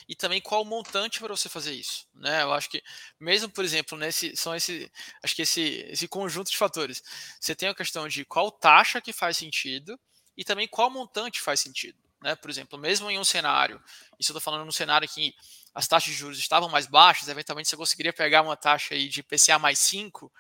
e 0.08 0.16
também 0.16 0.42
qual 0.42 0.64
o 0.64 0.66
montante 0.66 1.20
para 1.20 1.36
você 1.36 1.48
fazer 1.48 1.74
isso, 1.74 2.08
né? 2.16 2.42
Eu 2.42 2.52
acho 2.52 2.68
que 2.68 2.82
mesmo, 3.20 3.48
por 3.48 3.64
exemplo, 3.64 3.96
nesse 3.96 4.36
são 4.36 4.56
esse, 4.56 4.92
acho 5.22 5.36
que 5.36 5.44
esse 5.44 5.86
esse 5.88 6.08
conjunto 6.08 6.50
de 6.50 6.58
fatores. 6.58 7.04
Você 7.40 7.54
tem 7.54 7.70
a 7.70 7.76
questão 7.76 8.08
de 8.08 8.26
qual 8.26 8.52
taxa 8.52 9.00
que 9.00 9.14
faz 9.14 9.38
sentido 9.38 10.00
e 10.36 10.44
também 10.44 10.68
qual 10.68 10.90
montante 10.90 11.40
faz 11.40 11.60
sentido, 11.60 11.98
né? 12.22 12.36
Por 12.36 12.50
exemplo, 12.50 12.78
mesmo 12.78 13.10
em 13.10 13.18
um 13.18 13.24
cenário, 13.24 13.82
isso 14.20 14.32
eu 14.32 14.38
estou 14.38 14.42
falando 14.42 14.66
num 14.66 14.72
cenário 14.72 15.08
que 15.08 15.34
as 15.74 15.88
taxas 15.88 16.12
de 16.12 16.18
juros 16.18 16.40
estavam 16.40 16.70
mais 16.70 16.88
baixas, 16.88 17.28
eventualmente 17.28 17.70
você 17.70 17.78
conseguiria 17.78 18.12
pegar 18.12 18.42
uma 18.42 18.58
taxa 18.58 18.94
aí 18.94 19.08
de 19.08 19.24
PCA 19.24 19.60
mais 19.60 19.80
5, 19.80 20.32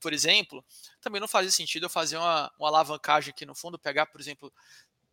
por 0.00 0.12
exemplo, 0.12 0.64
também 1.00 1.20
não 1.20 1.28
fazia 1.28 1.50
sentido 1.50 1.86
eu 1.86 1.90
fazer 1.90 2.16
uma, 2.16 2.52
uma 2.58 2.68
alavancagem 2.68 3.30
aqui 3.30 3.46
no 3.46 3.54
fundo, 3.54 3.78
pegar, 3.78 4.06
por 4.06 4.20
exemplo, 4.20 4.52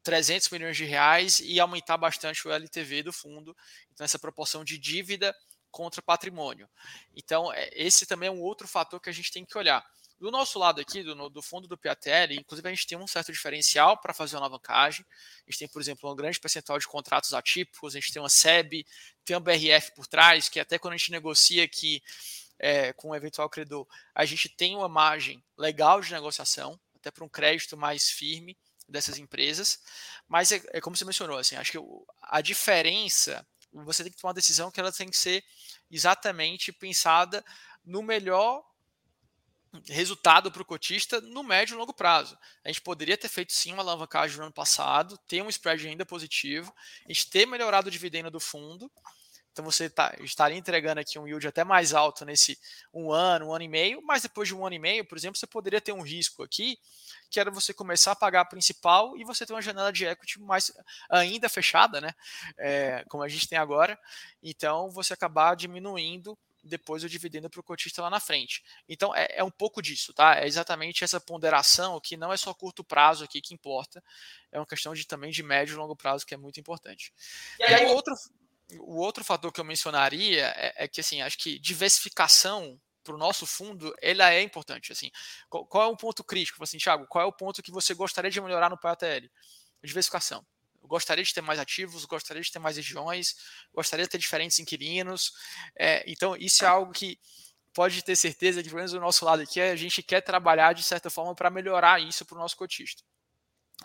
300 0.04 0.50
milhões 0.50 0.76
de 0.76 0.86
reais 0.86 1.40
e 1.40 1.60
aumentar 1.60 1.98
bastante 1.98 2.48
o 2.48 2.52
LTV 2.52 3.04
do 3.04 3.14
fundo. 3.14 3.56
Então, 3.92 4.04
essa 4.04 4.20
proporção 4.20 4.64
de 4.64 4.78
dívida 4.78 5.36
contra 5.72 6.02
patrimônio. 6.02 6.70
Então, 7.16 7.52
é, 7.54 7.70
esse 7.74 8.06
também 8.06 8.28
é 8.28 8.32
um 8.32 8.42
outro 8.42 8.68
fator 8.68 9.00
que 9.00 9.10
a 9.10 9.14
gente 9.14 9.32
tem 9.32 9.46
que 9.46 9.58
olhar. 9.58 9.84
Do 10.24 10.32
nosso 10.32 10.58
lado 10.58 10.80
aqui, 10.80 11.04
do, 11.04 11.30
do 11.30 11.42
fundo 11.42 11.68
do 11.68 11.78
PATL, 11.78 12.32
inclusive 12.32 12.66
a 12.66 12.74
gente 12.74 12.88
tem 12.88 12.98
um 12.98 13.06
certo 13.06 13.30
diferencial 13.30 13.98
para 13.98 14.14
fazer 14.14 14.38
uma 14.38 14.44
alavancagem. 14.44 15.06
A 15.46 15.52
gente 15.52 15.60
tem, 15.60 15.68
por 15.68 15.82
exemplo, 15.82 16.10
um 16.10 16.16
grande 16.16 16.40
percentual 16.40 16.80
de 16.80 16.88
contratos 16.88 17.34
atípicos, 17.34 17.94
a 17.94 18.00
gente 18.00 18.14
tem 18.14 18.22
uma 18.22 18.30
SEB, 18.30 18.86
tem 19.26 19.36
um 19.36 19.42
BRF 19.42 19.92
por 19.94 20.08
trás, 20.08 20.48
que 20.48 20.62
até 20.62 20.80
quando 20.80 20.94
a 20.94 20.98
gente 20.98 21.12
negocia 21.12 21.66
aqui 21.66 22.02
é, 22.58 22.94
com 22.94 23.10
o 23.10 23.12
um 23.12 23.16
eventual 23.16 23.50
credor, 23.50 23.86
a 24.16 24.24
gente 24.24 24.48
tem 24.48 24.78
uma 24.78 24.88
margem 24.88 25.44
legal 25.58 26.00
de 26.00 26.14
negociação, 26.14 26.80
até 26.96 27.12
para 27.12 27.26
um 27.26 27.30
crédito 27.30 27.76
mais 27.76 28.10
firme 28.10 28.58
dessas 28.88 29.18
empresas, 29.18 29.82
mas 30.26 30.54
é, 30.54 30.62
é 30.70 30.80
como 30.80 30.96
você 30.96 31.04
mencionou, 31.04 31.38
assim, 31.38 31.58
acho 31.58 31.74
que 31.74 31.80
a 32.22 32.40
diferença, 32.40 33.46
você 33.74 34.04
tem 34.04 34.12
que 34.14 34.18
tomar 34.18 34.30
uma 34.30 34.36
decisão 34.36 34.72
que 34.72 34.80
ela 34.80 34.90
tem 34.90 35.10
que 35.10 35.18
ser 35.18 35.44
exatamente 35.92 36.72
pensada 36.72 37.44
no 37.84 38.02
melhor 38.02 38.64
resultado 39.88 40.52
para 40.52 40.62
o 40.62 40.66
cotista 40.66 41.20
no 41.22 41.44
médio 41.44 41.76
e 41.76 41.78
longo 41.78 41.94
prazo. 41.94 42.38
A 42.64 42.70
gente 42.70 42.82
poderia 42.82 43.18
ter 43.18 43.30
feito 43.30 43.54
sim 43.54 43.74
uma 43.74 43.84
alavancagem 43.84 44.38
no 44.38 44.44
ano 44.44 44.54
passado, 44.54 45.18
ter 45.28 45.42
um 45.42 45.50
spread 45.50 45.88
ainda 45.88 46.06
positivo, 46.06 46.74
a 47.06 47.08
gente 47.12 47.30
ter 47.30 47.46
melhorado 47.46 47.88
o 47.88 47.92
dividendo 47.92 48.30
do 48.30 48.40
fundo, 48.40 48.92
então 49.54 49.64
você 49.64 49.88
tá, 49.88 50.16
estaria 50.20 50.58
entregando 50.58 51.00
aqui 51.00 51.18
um 51.20 51.28
yield 51.28 51.48
até 51.48 51.64
mais 51.64 51.94
alto 51.94 52.26
nesse 52.26 52.60
um 52.92 53.12
ano, 53.12 53.48
um 53.48 53.54
ano 53.54 53.64
e 53.64 53.68
meio, 53.68 54.02
mas 54.04 54.24
depois 54.24 54.48
de 54.48 54.56
um 54.56 54.66
ano 54.66 54.76
e 54.76 54.80
meio, 54.80 55.06
por 55.06 55.16
exemplo, 55.16 55.38
você 55.38 55.46
poderia 55.46 55.80
ter 55.80 55.92
um 55.92 56.02
risco 56.02 56.42
aqui, 56.42 56.80
que 57.30 57.40
era 57.40 57.52
você 57.52 57.72
começar 57.72 58.14
a 58.14 58.16
pagar 58.16 58.42
a 58.42 58.46
principal 58.46 59.16
e 59.16 59.24
você 59.24 59.46
ter 59.46 59.54
uma 59.54 59.62
janela 59.62 59.94
de 59.94 60.06
equity 60.06 60.42
mais 60.42 60.72
ainda 61.08 61.48
fechada, 61.48 62.02
né? 62.02 62.10
É, 62.58 63.06
como 63.08 63.22
a 63.22 63.28
gente 63.28 63.48
tem 63.48 63.60
agora. 63.60 63.98
Então 64.42 64.90
você 64.90 65.14
acabar 65.14 65.56
diminuindo 65.56 66.36
depois 66.64 67.04
o 67.04 67.10
dividendo 67.10 67.50
para 67.50 67.60
o 67.60 67.64
cotista 67.64 68.02
lá 68.02 68.10
na 68.10 68.20
frente. 68.20 68.64
Então 68.88 69.14
é, 69.16 69.28
é, 69.38 69.44
um 69.44 69.52
pouco 69.52 69.82
disso, 69.82 70.14
tá? 70.14 70.40
É 70.40 70.48
exatamente 70.48 71.04
essa 71.04 71.20
ponderação 71.20 72.00
que 72.00 72.16
não 72.16 72.32
é 72.32 72.38
só 72.38 72.54
curto 72.54 72.84
prazo 72.84 73.24
aqui 73.24 73.42
que 73.42 73.54
importa, 73.54 74.04
é 74.52 74.60
uma 74.60 74.66
questão 74.66 74.94
de 74.94 75.06
também 75.06 75.32
de 75.32 75.44
médio 75.44 75.74
e 75.74 75.78
longo 75.78 75.96
prazo 75.96 76.26
que 76.26 76.34
é 76.34 76.38
muito 76.38 76.60
importante. 76.60 77.14
E 77.60 77.64
aí, 77.64 77.86
outro 77.88 78.14
o 78.80 78.98
outro 78.98 79.24
fator 79.24 79.52
que 79.52 79.60
eu 79.60 79.66
mencionaria 79.66 80.48
é, 80.56 80.86
é 80.86 80.88
que 80.88 81.02
assim 81.02 81.22
acho 81.22 81.38
que 81.38 81.60
diversificação 81.60 82.80
para 83.04 83.14
o 83.14 83.18
nosso 83.18 83.46
fundo 83.46 83.94
ela 84.02 84.32
é 84.34 84.42
importante 84.42 84.92
assim 84.92 85.12
qual, 85.50 85.66
qual, 85.66 85.84
é 85.84 85.92
o 85.92 85.98
ponto 85.98 86.24
crítico 86.24 86.64
assim 86.64 86.78
Thiago 86.78 87.06
qual 87.08 87.24
é 87.24 87.28
o 87.28 87.34
ponto 87.34 87.62
que 87.62 87.72
você 87.72 87.94
gostaria 87.94 88.32
de 88.32 88.42
melhorar 88.42 88.70
no 88.70 88.80
PATL 88.80 89.28
diversificação 89.84 90.46
gostaria 90.88 91.24
de 91.24 91.34
ter 91.34 91.42
mais 91.42 91.60
ativos 91.60 92.06
gostaria 92.06 92.42
de 92.42 92.52
ter 92.52 92.60
mais 92.60 92.78
regiões 92.78 93.36
gostaria 93.74 94.06
de 94.06 94.12
ter 94.12 94.18
diferentes 94.18 94.60
inquilinos 94.60 95.34
é, 95.76 96.04
então 96.08 96.36
isso 96.36 96.64
é 96.64 96.68
algo 96.68 96.92
que 96.92 97.20
pode 97.74 98.04
ter 98.04 98.16
certeza 98.16 98.62
que 98.62 98.70
pelo 98.70 98.78
menos 98.78 98.92
do 98.92 99.00
nosso 99.00 99.26
lado 99.26 99.42
aqui 99.42 99.60
a 99.60 99.76
gente 99.76 100.04
quer 100.04 100.22
trabalhar 100.22 100.74
de 100.74 100.84
certa 100.84 101.10
forma 101.10 101.34
para 101.36 101.50
melhorar 101.50 102.02
isso 102.02 102.26
para 102.26 102.36
o 102.36 102.40
nosso 102.40 102.58
cotista 102.58 103.04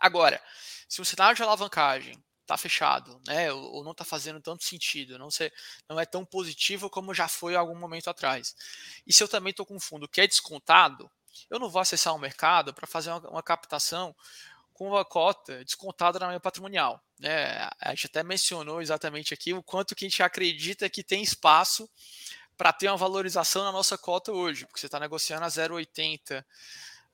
agora 0.00 0.42
se 0.88 1.00
o 1.00 1.04
cenário 1.04 1.36
de 1.36 1.42
alavancagem 1.42 2.22
tá 2.48 2.56
fechado, 2.56 3.20
né? 3.26 3.52
Ou, 3.52 3.84
não 3.84 3.92
está 3.92 4.06
fazendo 4.06 4.40
tanto 4.40 4.64
sentido, 4.64 5.18
não, 5.18 5.30
ser, 5.30 5.52
não 5.86 6.00
é 6.00 6.06
tão 6.06 6.24
positivo 6.24 6.88
como 6.88 7.12
já 7.12 7.28
foi 7.28 7.54
algum 7.54 7.78
momento 7.78 8.08
atrás. 8.08 8.56
E 9.06 9.12
se 9.12 9.22
eu 9.22 9.28
também 9.28 9.50
estou 9.50 9.66
com 9.66 9.76
um 9.76 9.80
fundo 9.80 10.08
que 10.08 10.22
é 10.22 10.26
descontado, 10.26 11.10
eu 11.50 11.58
não 11.58 11.68
vou 11.68 11.80
acessar 11.80 12.14
o 12.14 12.18
mercado 12.18 12.72
para 12.72 12.86
fazer 12.86 13.10
uma, 13.10 13.30
uma, 13.30 13.42
captação 13.42 14.16
com 14.78 14.90
uma 14.90 15.04
cota 15.04 15.64
descontada 15.64 16.20
na 16.20 16.28
minha 16.28 16.38
patrimonial. 16.38 17.02
Né? 17.18 17.68
A 17.80 17.90
gente 17.90 18.06
até 18.06 18.22
mencionou 18.22 18.80
exatamente 18.80 19.34
aqui 19.34 19.52
o 19.52 19.60
quanto 19.60 19.92
que 19.92 20.06
a 20.06 20.08
gente 20.08 20.22
acredita 20.22 20.88
que 20.88 21.02
tem 21.02 21.20
espaço 21.20 21.90
para 22.56 22.72
ter 22.72 22.86
uma 22.86 22.96
valorização 22.96 23.64
na 23.64 23.72
nossa 23.72 23.98
cota 23.98 24.30
hoje, 24.30 24.64
porque 24.66 24.78
você 24.78 24.86
está 24.86 25.00
negociando 25.00 25.44
a 25.44 25.48
0,80 25.48 26.44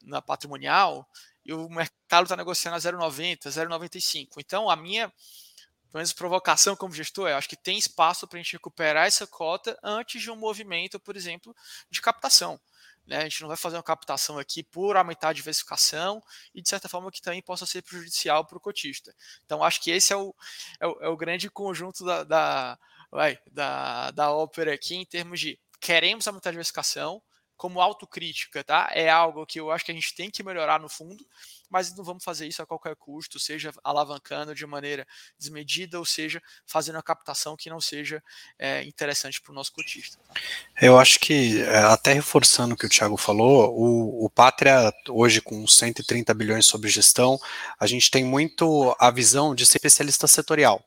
na 0.02 0.20
patrimonial, 0.20 1.08
e 1.42 1.54
o 1.54 1.66
mercado 1.70 2.24
está 2.24 2.36
negociando 2.36 2.76
a 2.76 2.80
0,90, 2.80 3.48
0,95. 3.48 4.28
Então, 4.38 4.68
a 4.68 4.76
minha 4.76 5.08
pelo 5.08 6.00
menos 6.00 6.12
provocação 6.12 6.76
como 6.76 6.92
gestor 6.92 7.28
é, 7.28 7.34
acho 7.34 7.48
que 7.48 7.56
tem 7.56 7.78
espaço 7.78 8.26
para 8.26 8.38
a 8.38 8.42
gente 8.42 8.54
recuperar 8.54 9.06
essa 9.06 9.26
cota 9.26 9.78
antes 9.82 10.20
de 10.20 10.30
um 10.30 10.36
movimento, 10.36 11.00
por 11.00 11.16
exemplo, 11.16 11.56
de 11.88 12.02
captação. 12.02 12.60
Né? 13.06 13.18
A 13.18 13.22
gente 13.24 13.40
não 13.42 13.48
vai 13.48 13.56
fazer 13.56 13.76
uma 13.76 13.82
captação 13.82 14.38
aqui 14.38 14.62
por 14.62 14.96
aumentar 14.96 15.28
a 15.28 15.32
diversificação 15.32 16.22
e, 16.54 16.62
de 16.62 16.68
certa 16.68 16.88
forma, 16.88 17.10
que 17.10 17.20
também 17.20 17.42
possa 17.42 17.66
ser 17.66 17.82
prejudicial 17.82 18.44
para 18.46 18.56
o 18.56 18.60
cotista. 18.60 19.14
Então, 19.44 19.62
acho 19.62 19.80
que 19.82 19.90
esse 19.90 20.12
é 20.12 20.16
o, 20.16 20.34
é 20.80 20.86
o, 20.86 20.98
é 21.02 21.08
o 21.08 21.16
grande 21.16 21.50
conjunto 21.50 22.04
da, 22.04 22.24
da, 22.24 22.78
vai, 23.10 23.38
da, 23.50 24.10
da 24.10 24.32
ópera 24.32 24.72
aqui 24.72 24.94
em 24.94 25.04
termos 25.04 25.40
de 25.40 25.58
queremos 25.80 26.26
aumentar 26.26 26.48
a 26.48 26.52
diversificação, 26.52 27.22
como 27.56 27.80
autocrítica, 27.80 28.64
tá? 28.64 28.90
É 28.92 29.08
algo 29.08 29.46
que 29.46 29.60
eu 29.60 29.70
acho 29.70 29.84
que 29.84 29.92
a 29.92 29.94
gente 29.94 30.14
tem 30.14 30.30
que 30.30 30.42
melhorar 30.42 30.80
no 30.80 30.88
fundo, 30.88 31.24
mas 31.70 31.94
não 31.96 32.04
vamos 32.04 32.24
fazer 32.24 32.46
isso 32.46 32.62
a 32.62 32.66
qualquer 32.66 32.96
custo, 32.96 33.38
seja 33.38 33.72
alavancando 33.82 34.54
de 34.54 34.66
maneira 34.66 35.06
desmedida, 35.38 35.98
ou 35.98 36.04
seja, 36.04 36.42
fazendo 36.66 36.96
uma 36.96 37.02
captação 37.02 37.56
que 37.56 37.70
não 37.70 37.80
seja 37.80 38.22
é, 38.58 38.82
interessante 38.84 39.40
para 39.40 39.52
o 39.52 39.54
nosso 39.54 39.72
cotista. 39.72 40.18
Tá? 40.28 40.40
Eu 40.80 40.98
acho 40.98 41.18
que, 41.20 41.62
é, 41.62 41.78
até 41.78 42.12
reforçando 42.12 42.74
o 42.74 42.76
que 42.76 42.86
o 42.86 42.88
Thiago 42.88 43.16
falou, 43.16 43.72
o, 43.72 44.26
o 44.26 44.30
Pátria, 44.30 44.92
hoje 45.08 45.40
com 45.40 45.66
130 45.66 46.34
bilhões 46.34 46.66
sob 46.66 46.88
gestão, 46.88 47.38
a 47.78 47.86
gente 47.86 48.10
tem 48.10 48.24
muito 48.24 48.94
a 48.98 49.10
visão 49.10 49.54
de 49.54 49.64
ser 49.64 49.78
especialista 49.78 50.26
setorial. 50.26 50.84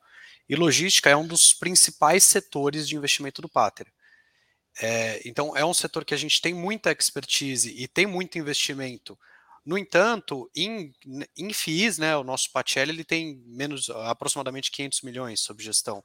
E 0.50 0.56
logística 0.56 1.10
é 1.10 1.16
um 1.16 1.28
dos 1.28 1.54
principais 1.54 2.24
setores 2.24 2.88
de 2.88 2.96
investimento 2.96 3.42
do 3.42 3.50
Pátria. 3.50 3.92
É, 4.82 5.22
então, 5.26 5.56
é 5.58 5.66
um 5.66 5.74
setor 5.74 6.06
que 6.06 6.14
a 6.14 6.18
gente 6.18 6.42
tem 6.42 6.54
muita 6.54 6.92
expertise 6.92 7.74
e 7.76 7.88
tem 7.88 8.06
muito 8.06 8.38
investimento. 8.38 9.18
No 9.66 9.78
entanto, 9.78 10.50
em, 10.56 10.94
em 11.38 11.52
FIIs, 11.52 11.98
né, 11.98 12.16
o 12.16 12.24
nosso 12.24 12.52
PATL 12.52 12.90
ele 12.90 13.04
tem 13.04 13.44
menos 13.46 13.90
aproximadamente 13.90 14.72
500 14.72 15.02
milhões 15.02 15.40
sob 15.42 15.62
gestão. 15.62 16.04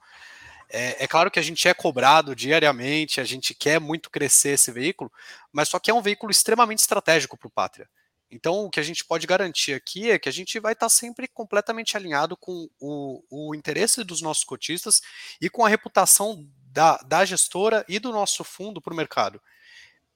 É, 0.69 1.05
é, 1.05 1.07
claro 1.07 1.31
que 1.31 1.39
a 1.39 1.43
gente 1.43 1.69
é 1.69 1.75
cobrado 1.75 2.35
diariamente, 2.35 3.21
a 3.21 3.25
gente 3.25 3.55
quer 3.55 3.79
muito 3.79 4.11
crescer 4.11 4.55
esse 4.55 4.73
veículo, 4.73 5.13
mas 5.53 5.69
só 5.69 5.79
que 5.79 5.91
é 5.91 5.95
um 5.95 6.01
veículo 6.01 6.33
extremamente 6.33 6.79
estratégico 6.79 7.37
para 7.37 7.47
o 7.47 7.51
Pátria. 7.51 7.89
Então, 8.31 8.65
o 8.65 8.71
que 8.71 8.81
a 8.81 8.83
gente 8.83 9.05
pode 9.05 9.27
garantir 9.27 9.75
aqui 9.75 10.11
é 10.11 10.19
que 10.19 10.29
a 10.29 10.33
gente 10.33 10.59
vai 10.59 10.73
estar 10.73 10.89
sempre 10.89 11.29
completamente 11.29 11.97
alinhado 11.99 12.35
com 12.35 12.67
o, 12.81 13.23
o 13.31 13.55
interesse 13.55 14.03
dos 14.03 14.23
nossos 14.23 14.43
cotistas 14.43 15.03
e 15.39 15.51
com 15.51 15.67
a 15.67 15.69
reputação 15.69 16.49
da, 16.73 16.97
da 16.99 17.25
gestora 17.25 17.85
e 17.89 17.99
do 17.99 18.11
nosso 18.11 18.43
fundo 18.43 18.81
para 18.81 18.93
o 18.93 18.97
mercado. 18.97 19.41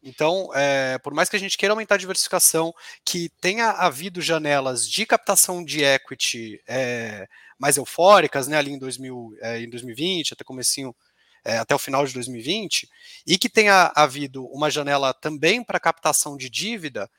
Então, 0.02 0.50
é, 0.54 0.98
por 0.98 1.12
mais 1.12 1.28
que 1.28 1.36
a 1.36 1.38
gente 1.38 1.58
queira 1.58 1.72
aumentar 1.72 1.96
a 1.96 1.98
diversificação, 1.98 2.72
que 3.04 3.28
tenha 3.40 3.70
havido 3.70 4.20
janelas 4.20 4.88
de 4.88 5.04
captação 5.04 5.64
de 5.64 5.82
equity 5.82 6.62
é, 6.66 7.26
mais 7.58 7.76
eufóricas, 7.76 8.46
né, 8.46 8.56
ali 8.56 8.72
em, 8.72 8.78
2000, 8.78 9.36
é, 9.40 9.60
em 9.60 9.68
2020, 9.68 10.32
até 10.32 10.44
comecinho, 10.44 10.94
é, 11.44 11.58
até 11.58 11.74
o 11.74 11.78
final 11.78 12.06
de 12.06 12.14
2020, 12.14 12.88
e 13.26 13.36
que 13.36 13.48
tenha 13.48 13.92
havido 13.94 14.46
uma 14.46 14.70
janela 14.70 15.12
também 15.12 15.62
para 15.62 15.80
captação 15.80 16.36
de 16.36 16.48
dívida, 16.48 17.10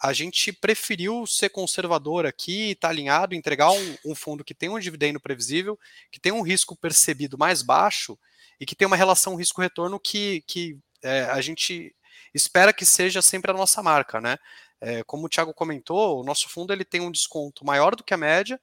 a 0.00 0.12
gente 0.12 0.52
preferiu 0.52 1.26
ser 1.26 1.48
conservador 1.48 2.26
aqui, 2.26 2.72
estar 2.72 2.88
tá 2.88 2.92
alinhado, 2.92 3.34
entregar 3.34 3.70
um, 3.70 3.96
um 4.04 4.14
fundo 4.14 4.44
que 4.44 4.54
tem 4.54 4.68
um 4.68 4.78
dividendo 4.78 5.18
previsível, 5.18 5.78
que 6.12 6.20
tem 6.20 6.32
um 6.32 6.42
risco 6.42 6.76
percebido 6.76 7.38
mais 7.38 7.62
baixo 7.62 8.16
e 8.60 8.66
que 8.66 8.74
tem 8.74 8.86
uma 8.86 8.96
relação 8.96 9.36
risco-retorno 9.36 10.00
que, 10.00 10.42
que 10.46 10.78
é, 11.02 11.22
a 11.24 11.40
gente 11.40 11.94
espera 12.34 12.72
que 12.72 12.84
seja 12.84 13.22
sempre 13.22 13.50
a 13.50 13.54
nossa 13.54 13.82
marca, 13.82 14.20
né? 14.20 14.36
É, 14.80 15.02
como 15.04 15.26
o 15.26 15.28
Thiago 15.28 15.54
comentou, 15.54 16.20
o 16.20 16.24
nosso 16.24 16.48
fundo 16.48 16.72
ele 16.72 16.84
tem 16.84 17.00
um 17.00 17.10
desconto 17.10 17.64
maior 17.64 17.96
do 17.96 18.04
que 18.04 18.12
a 18.12 18.18
média, 18.18 18.60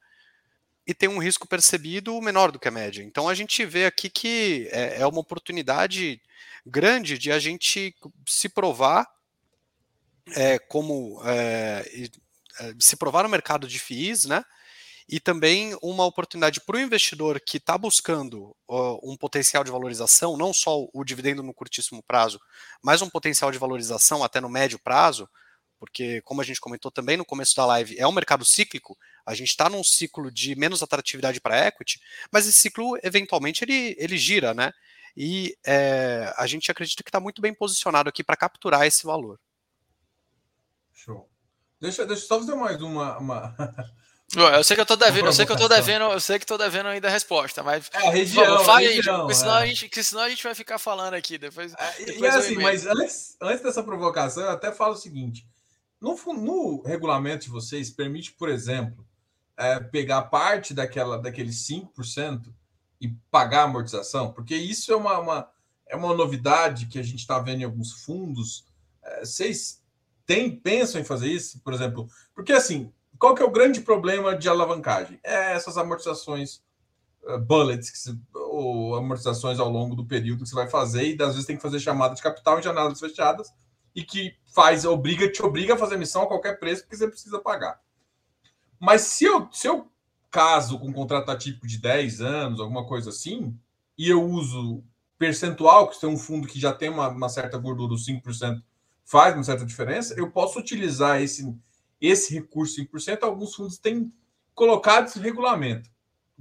e 0.86 0.92
tem 0.92 1.08
um 1.08 1.18
risco 1.18 1.48
percebido 1.48 2.20
menor 2.20 2.52
do 2.52 2.58
que 2.58 2.68
a 2.68 2.70
média. 2.70 3.02
Então 3.02 3.28
a 3.28 3.34
gente 3.34 3.64
vê 3.64 3.86
aqui 3.86 4.10
que 4.10 4.68
é, 4.70 5.00
é 5.00 5.06
uma 5.06 5.20
oportunidade 5.20 6.20
grande 6.64 7.18
de 7.18 7.32
a 7.32 7.38
gente 7.38 7.94
se 8.26 8.48
provar 8.48 9.06
é, 10.34 10.58
como 10.58 11.20
é, 11.24 12.10
é 12.60 12.74
se 12.78 12.96
provar 12.96 13.22
no 13.22 13.28
mercado 13.28 13.66
de 13.66 13.78
FIIs, 13.78 14.26
né? 14.26 14.44
E 15.08 15.20
também 15.20 15.76
uma 15.82 16.06
oportunidade 16.06 16.60
para 16.60 16.76
o 16.76 16.80
investidor 16.80 17.38
que 17.38 17.58
está 17.58 17.76
buscando 17.76 18.56
uh, 18.68 18.98
um 19.02 19.16
potencial 19.16 19.62
de 19.62 19.70
valorização, 19.70 20.36
não 20.36 20.52
só 20.52 20.86
o 20.92 21.04
dividendo 21.04 21.42
no 21.42 21.52
curtíssimo 21.52 22.02
prazo, 22.02 22.40
mas 22.82 23.02
um 23.02 23.10
potencial 23.10 23.52
de 23.52 23.58
valorização 23.58 24.24
até 24.24 24.40
no 24.40 24.48
médio 24.48 24.78
prazo, 24.78 25.28
porque, 25.78 26.22
como 26.22 26.40
a 26.40 26.44
gente 26.44 26.60
comentou 26.60 26.90
também 26.90 27.16
no 27.16 27.24
começo 27.24 27.54
da 27.54 27.66
live, 27.66 27.98
é 27.98 28.06
um 28.06 28.12
mercado 28.12 28.44
cíclico, 28.44 28.96
a 29.26 29.34
gente 29.34 29.48
está 29.48 29.68
num 29.68 29.84
ciclo 29.84 30.30
de 30.30 30.56
menos 30.56 30.82
atratividade 30.82 31.40
para 31.40 31.66
equity, 31.66 32.00
mas 32.32 32.46
esse 32.46 32.58
ciclo, 32.58 32.98
eventualmente, 33.02 33.62
ele, 33.64 33.94
ele 33.98 34.16
gira, 34.16 34.54
né? 34.54 34.72
E 35.16 35.56
é, 35.64 36.32
a 36.36 36.46
gente 36.46 36.70
acredita 36.70 37.02
que 37.02 37.08
está 37.08 37.20
muito 37.20 37.42
bem 37.42 37.54
posicionado 37.54 38.08
aqui 38.08 38.24
para 38.24 38.36
capturar 38.36 38.86
esse 38.86 39.04
valor. 39.04 39.38
Show. 40.92 41.28
Deixa, 41.80 42.06
deixa 42.06 42.22
eu 42.22 42.26
só 42.26 42.40
fazer 42.40 42.54
mais 42.54 42.80
uma. 42.80 43.18
uma... 43.18 43.54
Eu 44.32 44.64
sei 44.64 44.74
que 44.74 44.80
eu 44.80 44.86
tô 44.86 44.96
devendo, 44.96 45.26
eu 45.26 45.32
sei 45.32 45.46
que 45.46 45.52
eu 45.52 45.56
tô 45.56 45.68
devendo, 45.68 46.04
eu 46.06 46.20
sei 46.20 46.38
que 46.38 46.46
tô 46.46 46.58
devendo 46.58 46.86
ainda 46.86 47.06
a 47.06 47.10
resposta, 47.10 47.62
mas 47.62 47.88
é, 47.92 48.08
a 48.08 48.10
região, 48.10 48.64
fala, 48.64 48.78
a 48.78 48.80
região, 48.80 49.28
gente, 49.28 49.36
senão, 49.36 49.56
é. 49.56 49.62
a 49.62 49.66
gente, 49.66 50.02
senão 50.02 50.22
a 50.22 50.28
gente 50.28 50.42
vai 50.42 50.54
ficar 50.54 50.78
falando 50.78 51.14
aqui 51.14 51.38
depois. 51.38 51.72
É, 51.74 52.04
depois 52.04 52.34
e 52.34 52.38
assim, 52.38 52.56
mas 52.56 52.86
antes, 52.86 53.36
antes 53.40 53.62
dessa 53.62 53.82
provocação, 53.82 54.42
eu 54.42 54.50
até 54.50 54.72
falo 54.72 54.94
o 54.94 54.96
seguinte: 54.96 55.46
no, 56.00 56.16
no 56.34 56.82
regulamento 56.82 57.44
de 57.44 57.50
vocês 57.50 57.90
permite, 57.90 58.32
por 58.32 58.48
exemplo, 58.48 59.06
é, 59.56 59.78
pegar 59.78 60.22
parte 60.22 60.74
daquela, 60.74 61.16
daqueles 61.16 61.66
5% 61.68 62.52
e 63.00 63.08
pagar 63.30 63.60
a 63.60 63.64
amortização? 63.64 64.32
Porque 64.32 64.56
isso 64.56 64.92
é 64.92 64.96
uma, 64.96 65.18
uma 65.18 65.48
é 65.86 65.96
uma 65.96 66.14
novidade 66.14 66.86
que 66.86 66.98
a 66.98 67.02
gente 67.02 67.20
está 67.20 67.38
vendo 67.38 67.60
em 67.60 67.64
alguns 67.64 67.92
fundos. 67.92 68.64
É, 69.02 69.24
vocês 69.24 69.82
têm, 70.26 70.50
pensam 70.50 71.00
em 71.00 71.04
fazer 71.04 71.28
isso, 71.28 71.60
por 71.60 71.72
exemplo? 71.72 72.08
Porque 72.34 72.52
assim, 72.52 72.92
qual 73.24 73.34
que 73.34 73.42
é 73.42 73.46
o 73.46 73.50
grande 73.50 73.80
problema 73.80 74.36
de 74.36 74.50
alavancagem? 74.50 75.18
É 75.24 75.52
essas 75.52 75.78
amortizações 75.78 76.60
uh, 77.22 77.38
bullets, 77.38 77.90
se, 77.94 78.20
ou 78.34 78.96
amortizações 78.96 79.58
ao 79.58 79.70
longo 79.70 79.96
do 79.96 80.04
período 80.04 80.42
que 80.42 80.48
você 80.50 80.54
vai 80.54 80.68
fazer, 80.68 81.04
e 81.08 81.22
às 81.22 81.30
vezes 81.30 81.46
tem 81.46 81.56
que 81.56 81.62
fazer 81.62 81.80
chamada 81.80 82.14
de 82.14 82.20
capital 82.20 82.58
em 82.58 82.62
janelas 82.62 83.00
fechadas, 83.00 83.50
e 83.94 84.04
que 84.04 84.36
faz, 84.52 84.84
obriga, 84.84 85.26
te 85.32 85.42
obriga 85.42 85.72
a 85.72 85.78
fazer 85.78 85.96
missão 85.96 86.24
a 86.24 86.26
qualquer 86.26 86.60
preço, 86.60 86.82
porque 86.82 86.98
você 86.98 87.08
precisa 87.08 87.38
pagar. 87.38 87.80
Mas 88.78 89.00
se 89.00 89.24
eu, 89.24 89.48
se 89.50 89.66
eu 89.68 89.90
caso 90.30 90.78
com 90.78 90.88
um 90.88 90.92
contrato 90.92 91.30
atípico 91.30 91.66
de 91.66 91.78
10 91.78 92.20
anos, 92.20 92.60
alguma 92.60 92.86
coisa 92.86 93.08
assim, 93.08 93.58
e 93.96 94.10
eu 94.10 94.22
uso 94.22 94.84
percentual, 95.18 95.88
que 95.88 95.98
tem 95.98 96.10
um 96.10 96.18
fundo 96.18 96.46
que 96.46 96.60
já 96.60 96.74
tem 96.74 96.90
uma, 96.90 97.08
uma 97.08 97.30
certa 97.30 97.56
gordura, 97.56 97.94
os 97.94 98.06
5% 98.06 98.62
faz 99.02 99.34
uma 99.34 99.44
certa 99.44 99.64
diferença, 99.64 100.12
eu 100.14 100.30
posso 100.30 100.58
utilizar 100.58 101.22
esse, 101.22 101.56
esse 102.06 102.34
recurso 102.34 102.80
5%. 102.80 103.22
Alguns 103.22 103.54
fundos 103.54 103.78
têm 103.78 104.12
colocado 104.54 105.06
esse 105.06 105.18
regulamento. 105.18 105.90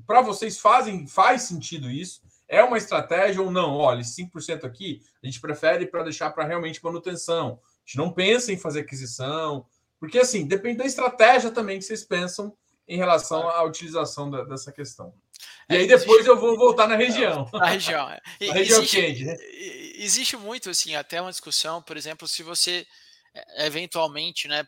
Para 0.06 0.22
vocês 0.22 0.60
fazem 0.60 1.08
faz 1.08 1.44
sentido 1.44 1.90
isso? 1.90 2.22
É 2.48 2.64
uma 2.64 2.78
estratégia 2.78 3.42
ou 3.42 3.52
não? 3.52 3.76
Olha, 3.76 4.02
5% 4.02 4.66
aqui 4.66 5.02
a 5.24 5.26
gente 5.26 5.40
prefere 5.40 5.88
para 5.88 6.04
deixar 6.04 6.32
para 6.32 6.46
realmente 6.46 6.84
manutenção. 6.84 7.60
A 7.64 7.80
gente 7.86 7.98
não 7.98 8.12
pensa 8.12 8.52
em 8.52 8.58
fazer 8.58 8.82
aquisição, 8.82 9.66
porque 10.00 10.20
assim, 10.20 10.46
depende 10.46 10.78
da 10.78 10.86
estratégia 10.86 11.50
também 11.50 11.80
que 11.80 11.86
vocês 11.86 12.04
pensam 12.04 12.56
em 12.88 12.98
relação 12.98 13.48
à 13.50 13.64
utilização 13.64 14.30
da, 14.30 14.44
dessa 14.44 14.72
questão. 14.72 15.14
E 15.70 15.76
é, 15.76 15.80
aí 15.80 15.88
depois 15.88 16.26
eu 16.26 16.38
vou 16.38 16.58
voltar 16.58 16.88
na 16.88 16.96
região. 16.96 17.50
Na 17.54 17.68
região. 17.68 18.10
É. 18.10 18.22
na 18.48 18.54
região 18.54 18.80
existe, 18.80 18.98
quente, 18.98 19.24
né? 19.24 19.36
Existe 19.96 20.38
muito, 20.38 20.70
assim, 20.70 20.96
até 20.96 21.22
uma 21.22 21.32
discussão, 21.32 21.82
por 21.82 21.96
exemplo, 21.96 22.28
se 22.28 22.44
você 22.44 22.86
eventualmente, 23.58 24.48
né, 24.48 24.68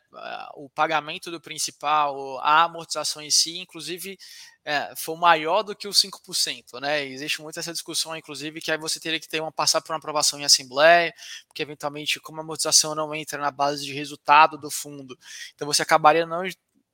o 0.55 0.69
pagamento 0.69 1.29
do 1.29 1.39
principal, 1.39 2.39
a 2.39 2.63
amortização 2.63 3.21
em 3.21 3.29
si, 3.29 3.59
inclusive, 3.59 4.17
é, 4.63 4.93
for 4.97 5.15
maior 5.15 5.61
do 5.61 5.75
que 5.75 5.87
os 5.87 5.99
5%, 6.01 6.79
né? 6.79 7.05
Existe 7.05 7.41
muito 7.41 7.59
essa 7.59 7.71
discussão, 7.71 8.15
inclusive, 8.17 8.59
que 8.59 8.71
aí 8.71 8.77
você 8.77 8.99
teria 8.99 9.19
que 9.19 9.29
ter 9.29 9.39
uma 9.39 9.51
passar 9.51 9.79
por 9.81 9.91
uma 9.91 9.99
aprovação 9.99 10.39
em 10.39 10.45
assembleia, 10.45 11.13
porque 11.47 11.61
eventualmente, 11.61 12.19
como 12.19 12.39
a 12.39 12.43
amortização 12.43 12.95
não 12.95 13.13
entra 13.13 13.37
na 13.39 13.51
base 13.51 13.85
de 13.85 13.93
resultado 13.93 14.57
do 14.57 14.71
fundo, 14.71 15.17
então 15.53 15.67
você 15.67 15.83
acabaria 15.83 16.25
não 16.25 16.43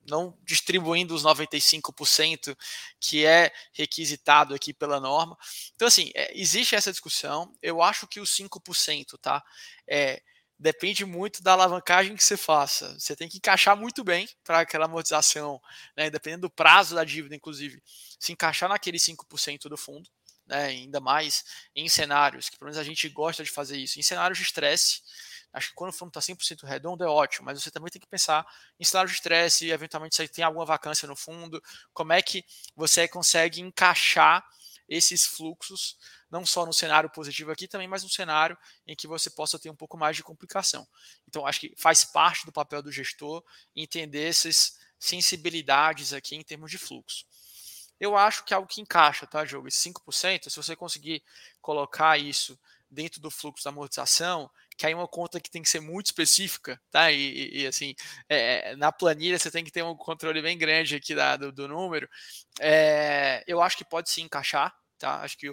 não 0.09 0.36
distribuindo 0.43 1.13
os 1.13 1.24
95% 1.24 2.57
que 2.99 3.24
é 3.24 3.51
requisitado 3.72 4.53
aqui 4.55 4.74
pela 4.74 4.99
norma. 4.99 5.38
Então, 5.76 5.88
assim, 5.88 6.11
é, 6.15 6.38
existe 6.38 6.76
essa 6.76 6.91
discussão. 6.91 7.53
Eu 7.61 7.82
acho 7.84 8.07
que 8.07 8.19
os 8.19 8.36
5%, 8.36 9.17
tá? 9.22 9.43
É, 9.88 10.22
depende 10.62 11.03
muito 11.03 11.41
da 11.41 11.53
alavancagem 11.53 12.16
que 12.16 12.24
você 12.24 12.38
faça. 12.38 12.93
Você 12.99 13.16
tem 13.16 13.28
que 13.28 13.38
encaixar 13.38 13.76
muito 13.76 14.03
bem 14.03 14.30
para 14.43 14.59
aquela 14.59 14.86
amortização, 14.86 15.59
né, 15.97 16.09
dependendo 16.09 16.41
do 16.41 16.51
prazo 16.51 16.93
da 16.93 17.03
dívida, 17.03 17.36
inclusive, 17.36 17.82
se 18.20 18.32
encaixar 18.32 18.70
naquele 18.70 18.99
5% 18.99 19.68
do 19.68 19.76
fundo, 19.76 20.07
né, 20.45 20.66
ainda 20.66 20.99
mais 20.99 21.43
em 21.76 21.89
cenários, 21.89 22.47
que 22.47 22.59
pelo 22.59 22.68
menos 22.68 22.78
a 22.78 22.84
gente 22.84 23.09
gosta 23.09 23.43
de 23.43 23.49
fazer 23.49 23.76
isso, 23.76 23.99
em 23.99 24.03
cenários 24.03 24.38
de 24.38 24.43
estresse. 24.43 25.01
Acho 25.51 25.70
que 25.70 25.76
quando 25.76 25.89
o 25.89 25.93
fundo 25.93 26.09
está 26.09 26.22
100% 26.22 26.64
redondo 26.64 27.03
é 27.03 27.07
ótimo, 27.07 27.45
mas 27.47 27.62
você 27.62 27.72
também 27.72 27.89
tem 27.89 27.99
que 27.99 28.07
pensar 28.07 28.45
em 28.80 28.86
cenários 28.86 29.14
de 29.14 29.18
estresse, 29.18 29.72
eventualmente 29.72 30.16
você 30.16 30.28
tem 30.28 30.45
alguma 30.45 30.64
vacância 30.64 31.07
no 31.07 31.16
fundo, 31.16 31.59
como 31.91 32.14
é 32.14 32.22
que 32.22 32.45
você 32.76 33.07
consegue 33.07 33.62
encaixar 33.62 34.45
esses 34.92 35.26
fluxos 35.26 35.98
não 36.30 36.46
só 36.46 36.66
no 36.66 36.74
cenário 36.74 37.10
positivo 37.10 37.50
aqui 37.50 37.66
também, 37.66 37.88
mas 37.88 38.04
no 38.04 38.10
cenário 38.10 38.58
em 38.86 38.94
que 38.94 39.08
você 39.08 39.30
possa 39.30 39.58
ter 39.58 39.70
um 39.70 39.76
pouco 39.76 39.98
mais 39.98 40.18
de 40.18 40.24
complicação. 40.24 40.86
Então, 41.28 41.48
acho 41.48 41.62
que 41.62 41.74
faz 41.78 42.04
parte 42.04 42.46
do 42.46 42.52
papel 42.52 42.84
do 42.84 42.92
gestor 42.92 43.42
entender 43.74 44.28
essas 44.28 44.78
sensibilidades 45.00 46.12
aqui 46.12 46.36
em 46.36 46.44
termos 46.44 46.70
de 46.70 46.78
fluxo. 46.78 47.26
Eu 47.98 48.18
acho 48.18 48.44
que 48.44 48.54
é 48.54 48.58
algo 48.58 48.68
que 48.68 48.82
encaixa, 48.82 49.26
tá, 49.26 49.46
jogo? 49.46 49.70
Esse 49.70 49.89
5%, 49.89 50.50
se 50.50 50.58
você 50.58 50.76
conseguir 50.76 51.24
colocar 51.62 52.18
isso 52.18 52.60
dentro 52.89 53.22
do 53.22 53.32
fluxo 53.32 53.64
da 53.64 53.70
amortização, 53.70 54.50
que 54.78 54.86
aí 54.86 54.92
é 54.92 54.96
uma 54.96 55.08
conta 55.08 55.39
que 55.39 55.50
tem 55.50 55.62
que 55.62 55.70
ser 55.70 55.80
muito 55.80 56.08
específica, 56.08 56.82
tá? 56.89 57.12
E, 57.12 57.18
e, 57.18 57.62
e 57.62 57.68
assim, 57.68 57.96
é, 58.28 58.76
na 58.76 58.92
planilha 58.92 59.39
você 59.39 59.50
tem 59.50 59.64
que 59.64 59.72
ter 59.72 59.84
um 59.84 59.96
controle 59.96 60.42
bem 60.42 60.58
grande 60.58 60.96
aqui 60.96 61.16
da, 61.16 61.38
do, 61.38 61.52
do 61.52 61.68
número. 61.68 62.10
É, 62.60 63.44
eu 63.48 63.62
acho 63.62 63.78
que 63.78 63.86
pode 63.86 64.10
se 64.10 64.22
encaixar, 64.22 64.76
tá? 65.02 65.22
Acho 65.22 65.38
que 65.38 65.49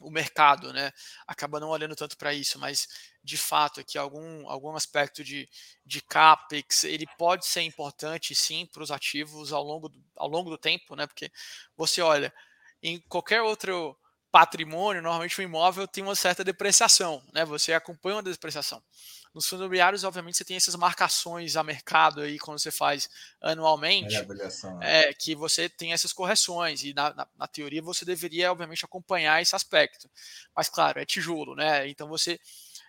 o 0.00 0.10
mercado, 0.10 0.72
né, 0.72 0.90
acaba 1.26 1.60
não 1.60 1.68
olhando 1.68 1.94
tanto 1.94 2.16
para 2.16 2.34
isso, 2.34 2.58
mas 2.58 2.88
de 3.22 3.36
fato 3.36 3.80
aqui 3.80 3.96
algum, 3.96 4.48
algum 4.48 4.74
aspecto 4.74 5.22
de, 5.22 5.48
de 5.86 6.00
capex 6.02 6.84
ele 6.84 7.06
pode 7.16 7.46
ser 7.46 7.62
importante 7.62 8.34
sim 8.34 8.66
para 8.66 8.82
os 8.82 8.90
ativos 8.90 9.52
ao 9.52 9.62
longo, 9.62 9.88
do, 9.88 10.02
ao 10.16 10.28
longo 10.28 10.50
do 10.50 10.58
tempo, 10.58 10.96
né, 10.96 11.06
porque 11.06 11.30
você 11.76 12.02
olha 12.02 12.32
em 12.82 13.00
qualquer 13.08 13.42
outro 13.42 13.96
patrimônio, 14.32 15.02
normalmente 15.02 15.38
o 15.38 15.42
imóvel 15.42 15.86
tem 15.86 16.02
uma 16.02 16.16
certa 16.16 16.42
depreciação, 16.42 17.22
né, 17.34 17.44
você 17.44 17.74
acompanha 17.74 18.16
uma 18.16 18.22
depreciação. 18.22 18.82
Nos 19.34 19.46
fundos 19.46 19.62
imobiliários, 19.62 20.04
obviamente, 20.04 20.36
você 20.36 20.44
tem 20.44 20.56
essas 20.56 20.74
marcações 20.74 21.56
a 21.56 21.62
mercado 21.62 22.20
aí 22.20 22.38
quando 22.38 22.58
você 22.58 22.70
faz 22.70 23.08
anualmente, 23.40 24.14
é, 24.14 24.22
é, 24.82 25.14
que 25.14 25.34
você 25.34 25.70
tem 25.70 25.94
essas 25.94 26.12
correções 26.12 26.82
e 26.82 26.92
na, 26.92 27.14
na, 27.14 27.26
na, 27.38 27.46
teoria 27.46 27.80
você 27.80 28.04
deveria, 28.04 28.52
obviamente, 28.52 28.84
acompanhar 28.84 29.40
esse 29.40 29.56
aspecto. 29.56 30.10
Mas 30.54 30.68
claro, 30.68 31.00
é 31.00 31.06
tijolo, 31.06 31.54
né? 31.54 31.88
Então 31.88 32.08
você 32.08 32.38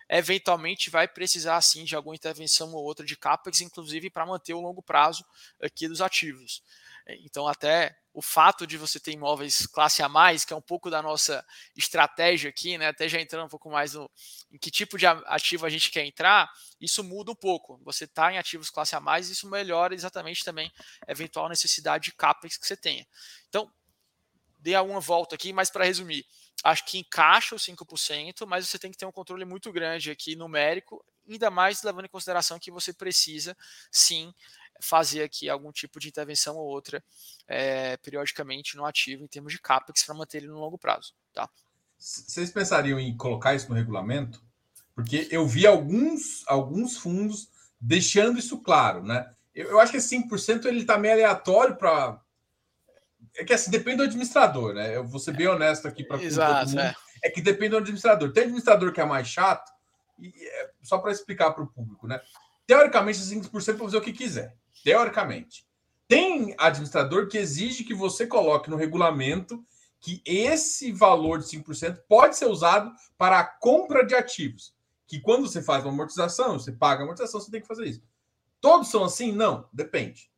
eventualmente 0.06 0.90
vai 0.90 1.08
precisar 1.08 1.58
sim 1.62 1.82
de 1.82 1.96
alguma 1.96 2.14
intervenção 2.14 2.74
ou 2.74 2.84
outra 2.84 3.06
de 3.06 3.16
capex, 3.16 3.62
inclusive 3.62 4.10
para 4.10 4.26
manter 4.26 4.52
o 4.52 4.60
longo 4.60 4.82
prazo 4.82 5.24
aqui 5.62 5.88
dos 5.88 6.02
ativos. 6.02 6.62
Então 7.06 7.46
até 7.46 7.96
o 8.12 8.22
fato 8.22 8.66
de 8.66 8.78
você 8.78 9.00
ter 9.00 9.10
imóveis 9.10 9.66
classe 9.66 10.00
A, 10.02 10.08
que 10.46 10.52
é 10.52 10.56
um 10.56 10.62
pouco 10.62 10.88
da 10.88 11.02
nossa 11.02 11.44
estratégia 11.76 12.48
aqui, 12.48 12.78
né? 12.78 12.86
Até 12.86 13.08
já 13.08 13.20
entrando 13.20 13.46
um 13.46 13.48
pouco 13.48 13.68
mais 13.68 13.94
no 13.94 14.08
em 14.52 14.58
que 14.58 14.70
tipo 14.70 14.96
de 14.96 15.04
ativo 15.04 15.66
a 15.66 15.68
gente 15.68 15.90
quer 15.90 16.04
entrar, 16.04 16.48
isso 16.80 17.02
muda 17.02 17.32
um 17.32 17.34
pouco. 17.34 17.80
Você 17.82 18.04
está 18.04 18.32
em 18.32 18.38
ativos 18.38 18.70
classe 18.70 18.94
A, 18.94 19.20
isso 19.20 19.50
melhora 19.50 19.94
exatamente 19.94 20.44
também 20.44 20.70
a 21.06 21.10
eventual 21.10 21.48
necessidade 21.48 22.04
de 22.04 22.12
CAPEX 22.12 22.56
que 22.56 22.66
você 22.66 22.76
tenha. 22.76 23.04
Então, 23.48 23.70
dei 24.60 24.76
alguma 24.76 25.00
volta 25.00 25.34
aqui, 25.34 25.52
mas 25.52 25.68
para 25.68 25.84
resumir, 25.84 26.24
acho 26.62 26.84
que 26.86 26.98
encaixa 26.98 27.54
os 27.54 27.64
5%, 27.64 28.46
mas 28.46 28.68
você 28.68 28.78
tem 28.78 28.90
que 28.92 28.96
ter 28.96 29.06
um 29.06 29.12
controle 29.12 29.44
muito 29.44 29.72
grande 29.72 30.10
aqui 30.10 30.36
numérico, 30.36 31.04
ainda 31.28 31.50
mais 31.50 31.82
levando 31.82 32.06
em 32.06 32.08
consideração 32.08 32.58
que 32.58 32.70
você 32.70 32.92
precisa 32.92 33.56
sim 33.90 34.32
fazer 34.80 35.22
aqui 35.22 35.48
algum 35.48 35.72
tipo 35.72 35.98
de 35.98 36.08
intervenção 36.08 36.56
ou 36.56 36.66
outra 36.66 37.02
é, 37.46 37.96
periodicamente 37.98 38.76
no 38.76 38.84
ativo 38.84 39.24
em 39.24 39.28
termos 39.28 39.52
de 39.52 39.60
CAPEX 39.60 40.04
para 40.04 40.14
manter 40.14 40.38
ele 40.38 40.48
no 40.48 40.58
longo 40.58 40.78
prazo. 40.78 41.14
Tá? 41.32 41.48
Vocês 41.98 42.50
pensariam 42.50 42.98
em 42.98 43.16
colocar 43.16 43.54
isso 43.54 43.68
no 43.68 43.74
regulamento? 43.74 44.42
Porque 44.94 45.28
eu 45.30 45.46
vi 45.46 45.66
alguns, 45.66 46.46
alguns 46.46 46.96
fundos 46.96 47.48
deixando 47.80 48.38
isso 48.38 48.58
claro, 48.58 49.02
né? 49.02 49.32
Eu, 49.54 49.70
eu 49.70 49.80
acho 49.80 49.92
que 49.92 49.98
esse 49.98 50.16
5% 50.16 50.66
ele 50.66 50.80
está 50.80 50.98
meio 50.98 51.14
aleatório 51.14 51.76
para 51.76 52.20
é 53.36 53.44
que 53.44 53.52
assim, 53.52 53.70
depende 53.70 53.98
do 53.98 54.02
administrador, 54.04 54.74
né? 54.74 54.96
Eu 54.96 55.04
vou 55.04 55.18
ser 55.18 55.32
bem 55.32 55.48
honesto 55.48 55.88
aqui 55.88 56.04
para 56.04 56.18
todo 56.18 56.66
mundo. 56.66 56.78
É. 56.78 56.94
é. 57.24 57.30
que 57.30 57.40
depende 57.40 57.70
do 57.70 57.78
administrador. 57.78 58.32
Tem 58.32 58.44
administrador 58.44 58.92
que 58.92 59.00
é 59.00 59.04
mais 59.04 59.26
chato, 59.26 59.72
e 60.18 60.32
é 60.46 60.70
só 60.82 60.98
para 60.98 61.10
explicar 61.10 61.50
para 61.52 61.64
o 61.64 61.66
público, 61.66 62.06
né? 62.06 62.20
Teoricamente, 62.66 63.18
esses 63.18 63.32
5% 63.32 63.50
pode 63.50 63.78
fazer 63.78 63.96
o 63.96 64.00
que 64.00 64.12
quiser. 64.12 64.56
Teoricamente. 64.82 65.66
Tem 66.08 66.54
administrador 66.58 67.28
que 67.28 67.38
exige 67.38 67.84
que 67.84 67.94
você 67.94 68.26
coloque 68.26 68.70
no 68.70 68.76
regulamento 68.76 69.64
que 70.00 70.22
esse 70.26 70.92
valor 70.92 71.38
de 71.38 71.46
5% 71.46 72.02
pode 72.06 72.36
ser 72.36 72.46
usado 72.46 72.92
para 73.16 73.38
a 73.38 73.44
compra 73.44 74.04
de 74.04 74.14
ativos. 74.14 74.74
Que 75.06 75.18
quando 75.18 75.48
você 75.48 75.62
faz 75.62 75.82
uma 75.82 75.92
amortização, 75.92 76.58
você 76.58 76.72
paga 76.72 77.00
a 77.00 77.04
amortização, 77.04 77.40
você 77.40 77.50
tem 77.50 77.60
que 77.60 77.66
fazer 77.66 77.86
isso. 77.86 78.02
Todos 78.60 78.88
são 78.88 79.02
assim? 79.04 79.32
Não, 79.32 79.66
depende. 79.72 80.30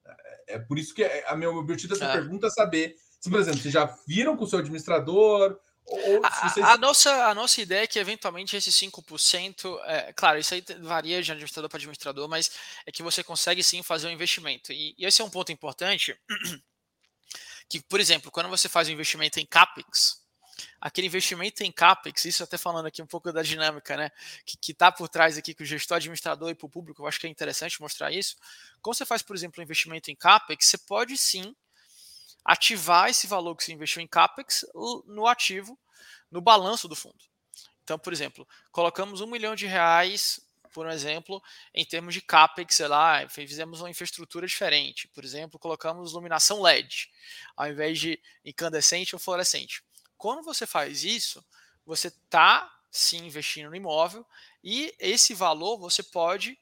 É, 0.48 0.54
é 0.54 0.58
por 0.58 0.78
isso 0.78 0.94
que 0.94 1.04
a 1.04 1.34
minha 1.36 1.50
objetivo 1.50 1.94
dessa 1.94 2.06
é. 2.06 2.12
pergunta 2.12 2.46
é 2.46 2.50
saber 2.50 2.96
se, 3.20 3.30
por 3.30 3.40
exemplo, 3.40 3.60
vocês 3.60 3.74
já 3.74 3.84
viram 4.06 4.36
com 4.36 4.44
o 4.44 4.46
seu 4.46 4.60
administrador, 4.60 5.58
vocês... 5.88 6.66
a, 6.66 6.76
nossa, 6.76 7.26
a 7.26 7.34
nossa 7.34 7.60
ideia 7.60 7.84
é 7.84 7.86
que, 7.86 7.98
eventualmente, 7.98 8.56
esses 8.56 8.74
5%, 8.74 9.80
é, 9.84 10.12
claro, 10.12 10.38
isso 10.38 10.54
aí 10.54 10.64
varia 10.80 11.22
de 11.22 11.30
administrador 11.30 11.68
para 11.70 11.78
administrador, 11.78 12.28
mas 12.28 12.50
é 12.84 12.90
que 12.90 13.02
você 13.02 13.22
consegue 13.22 13.62
sim 13.62 13.82
fazer 13.82 14.08
um 14.08 14.10
investimento. 14.10 14.72
E, 14.72 14.94
e 14.98 15.06
esse 15.06 15.22
é 15.22 15.24
um 15.24 15.30
ponto 15.30 15.52
importante, 15.52 16.18
que, 17.68 17.80
por 17.82 18.00
exemplo, 18.00 18.30
quando 18.30 18.48
você 18.48 18.68
faz 18.68 18.88
um 18.88 18.92
investimento 18.92 19.38
em 19.38 19.46
CAPEX, 19.46 20.24
aquele 20.80 21.06
investimento 21.06 21.62
em 21.62 21.70
CAPEX, 21.70 22.24
isso 22.24 22.42
até 22.42 22.58
falando 22.58 22.86
aqui 22.86 23.00
um 23.00 23.06
pouco 23.06 23.32
da 23.32 23.42
dinâmica, 23.42 23.96
né, 23.96 24.10
que 24.44 24.72
está 24.72 24.90
por 24.90 25.08
trás 25.08 25.38
aqui, 25.38 25.54
que 25.54 25.62
o 25.62 25.66
gestor 25.66 25.98
administrador 25.98 26.50
e 26.50 26.54
para 26.54 26.66
o 26.66 26.70
público, 26.70 27.02
eu 27.02 27.06
acho 27.06 27.20
que 27.20 27.26
é 27.26 27.30
interessante 27.30 27.80
mostrar 27.80 28.10
isso. 28.10 28.36
Quando 28.82 28.96
você 28.96 29.06
faz, 29.06 29.22
por 29.22 29.36
exemplo, 29.36 29.60
um 29.60 29.64
investimento 29.64 30.10
em 30.10 30.16
CAPEX, 30.16 30.66
você 30.66 30.78
pode 30.78 31.16
sim 31.16 31.54
ativar 32.46 33.10
esse 33.10 33.26
valor 33.26 33.56
que 33.56 33.64
você 33.64 33.72
investiu 33.72 34.00
em 34.00 34.06
CAPEX 34.06 34.64
no 35.06 35.26
ativo, 35.26 35.76
no 36.30 36.40
balanço 36.40 36.86
do 36.86 36.94
fundo. 36.94 37.18
Então, 37.82 37.98
por 37.98 38.12
exemplo, 38.12 38.46
colocamos 38.70 39.20
um 39.20 39.26
milhão 39.26 39.56
de 39.56 39.66
reais, 39.66 40.40
por 40.72 40.88
exemplo, 40.88 41.42
em 41.74 41.84
termos 41.84 42.14
de 42.14 42.20
CAPEX, 42.20 42.76
sei 42.76 42.86
lá, 42.86 43.28
fizemos 43.28 43.80
uma 43.80 43.90
infraestrutura 43.90 44.46
diferente. 44.46 45.08
Por 45.08 45.24
exemplo, 45.24 45.58
colocamos 45.58 46.12
iluminação 46.12 46.62
LED, 46.62 47.10
ao 47.56 47.68
invés 47.68 47.98
de 47.98 48.20
incandescente 48.44 49.14
ou 49.14 49.18
fluorescente. 49.18 49.82
Quando 50.16 50.42
você 50.42 50.66
faz 50.66 51.02
isso, 51.02 51.44
você 51.84 52.08
está 52.08 52.72
sim 52.90 53.26
investindo 53.26 53.70
no 53.70 53.76
imóvel 53.76 54.24
e 54.62 54.94
esse 54.98 55.34
valor 55.34 55.78
você 55.78 56.02
pode 56.02 56.58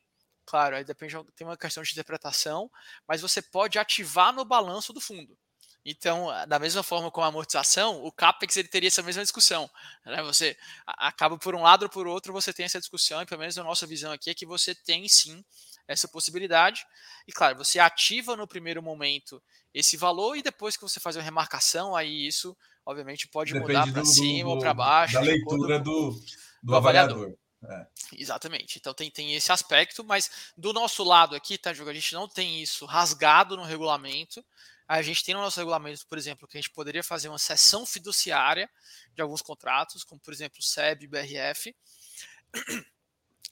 Claro, 0.47 0.77
aí 0.77 0.85
depende, 0.85 1.17
tem 1.35 1.47
uma 1.47 1.57
questão 1.57 1.83
de 1.83 1.91
interpretação, 1.93 2.71
mas 3.09 3.23
você 3.23 3.41
pode 3.41 3.79
ativar 3.79 4.31
no 4.31 4.45
balanço 4.45 4.93
do 4.93 5.01
fundo. 5.01 5.39
Então, 5.85 6.29
da 6.49 6.59
mesma 6.59 6.83
forma 6.83 7.11
com 7.11 7.21
a 7.21 7.27
amortização, 7.27 8.03
o 8.03 8.11
CAPEX 8.11 8.57
ele 8.57 8.69
teria 8.69 8.89
essa 8.89 9.03
mesma 9.03 9.23
discussão. 9.23 9.69
Né? 10.07 10.23
Você 10.23 10.57
acaba 10.87 11.37
por 11.37 11.55
um 11.55 11.63
lado 11.63 11.83
ou 11.83 11.89
por 11.91 12.07
outro, 12.07 12.33
você 12.33 12.53
tem 12.53 12.65
essa 12.65 12.81
discussão, 12.81 13.21
e 13.21 13.27
pelo 13.27 13.41
menos 13.41 13.59
a 13.59 13.63
nossa 13.63 13.87
visão 13.87 14.11
aqui 14.11 14.31
é 14.31 14.35
que 14.35 14.47
você 14.47 14.75
tem 14.75 15.07
sim 15.09 15.45
essa 15.87 16.09
possibilidade. 16.09 16.87
E 17.29 17.33
claro, 17.33 17.59
você 17.59 17.79
ativa 17.79 18.35
no 18.35 18.47
primeiro 18.47 18.83
momento 18.83 19.43
esse 19.75 19.97
valor 19.97 20.37
e 20.37 20.43
depois 20.43 20.77
que 20.77 20.83
você 20.83 20.99
faz 20.99 21.17
a 21.17 21.23
remarcação, 21.23 21.95
aí 21.95 22.27
isso 22.27 22.57
obviamente 22.87 23.29
pode 23.29 23.53
Depende 23.53 23.73
mudar 23.73 23.93
para 23.93 24.05
cima 24.05 24.49
do, 24.49 24.55
ou 24.55 24.59
para 24.59 24.73
baixo. 24.73 25.15
Da 25.15 25.21
leitura 25.21 25.79
do, 25.79 26.11
do, 26.11 26.21
do, 26.63 26.77
avaliador. 26.77 27.17
avaliador. 27.17 27.39
É. 27.67 27.87
Exatamente. 28.17 28.79
Então 28.79 28.93
tem, 28.95 29.11
tem 29.11 29.35
esse 29.35 29.51
aspecto, 29.51 30.05
mas 30.05 30.53
do 30.57 30.73
nosso 30.73 31.03
lado 31.03 31.35
aqui, 31.35 31.57
tá, 31.57 31.73
Diogo? 31.73 31.91
A 31.91 31.95
gente 31.95 32.13
não 32.13 32.29
tem 32.29 32.63
isso 32.63 32.85
rasgado 32.85 33.57
no 33.57 33.65
regulamento. 33.65 34.45
A 34.87 35.01
gente 35.01 35.25
tem 35.25 35.35
no 35.35 35.41
nosso 35.41 35.59
regulamento, 35.59 36.07
por 36.07 36.19
exemplo, 36.19 36.47
que 36.47 36.59
a 36.59 36.61
gente 36.61 36.71
poderia 36.71 37.03
fazer 37.03 37.29
uma 37.29 37.39
sessão 37.39 37.87
fiduciária 37.87 38.69
de 39.15 39.23
alguns 39.23 39.41
contratos, 39.41 40.05
como 40.05 40.21
por 40.21 40.33
exemplo 40.33 40.63
SEB 40.63 41.07
BRF, 41.07 41.75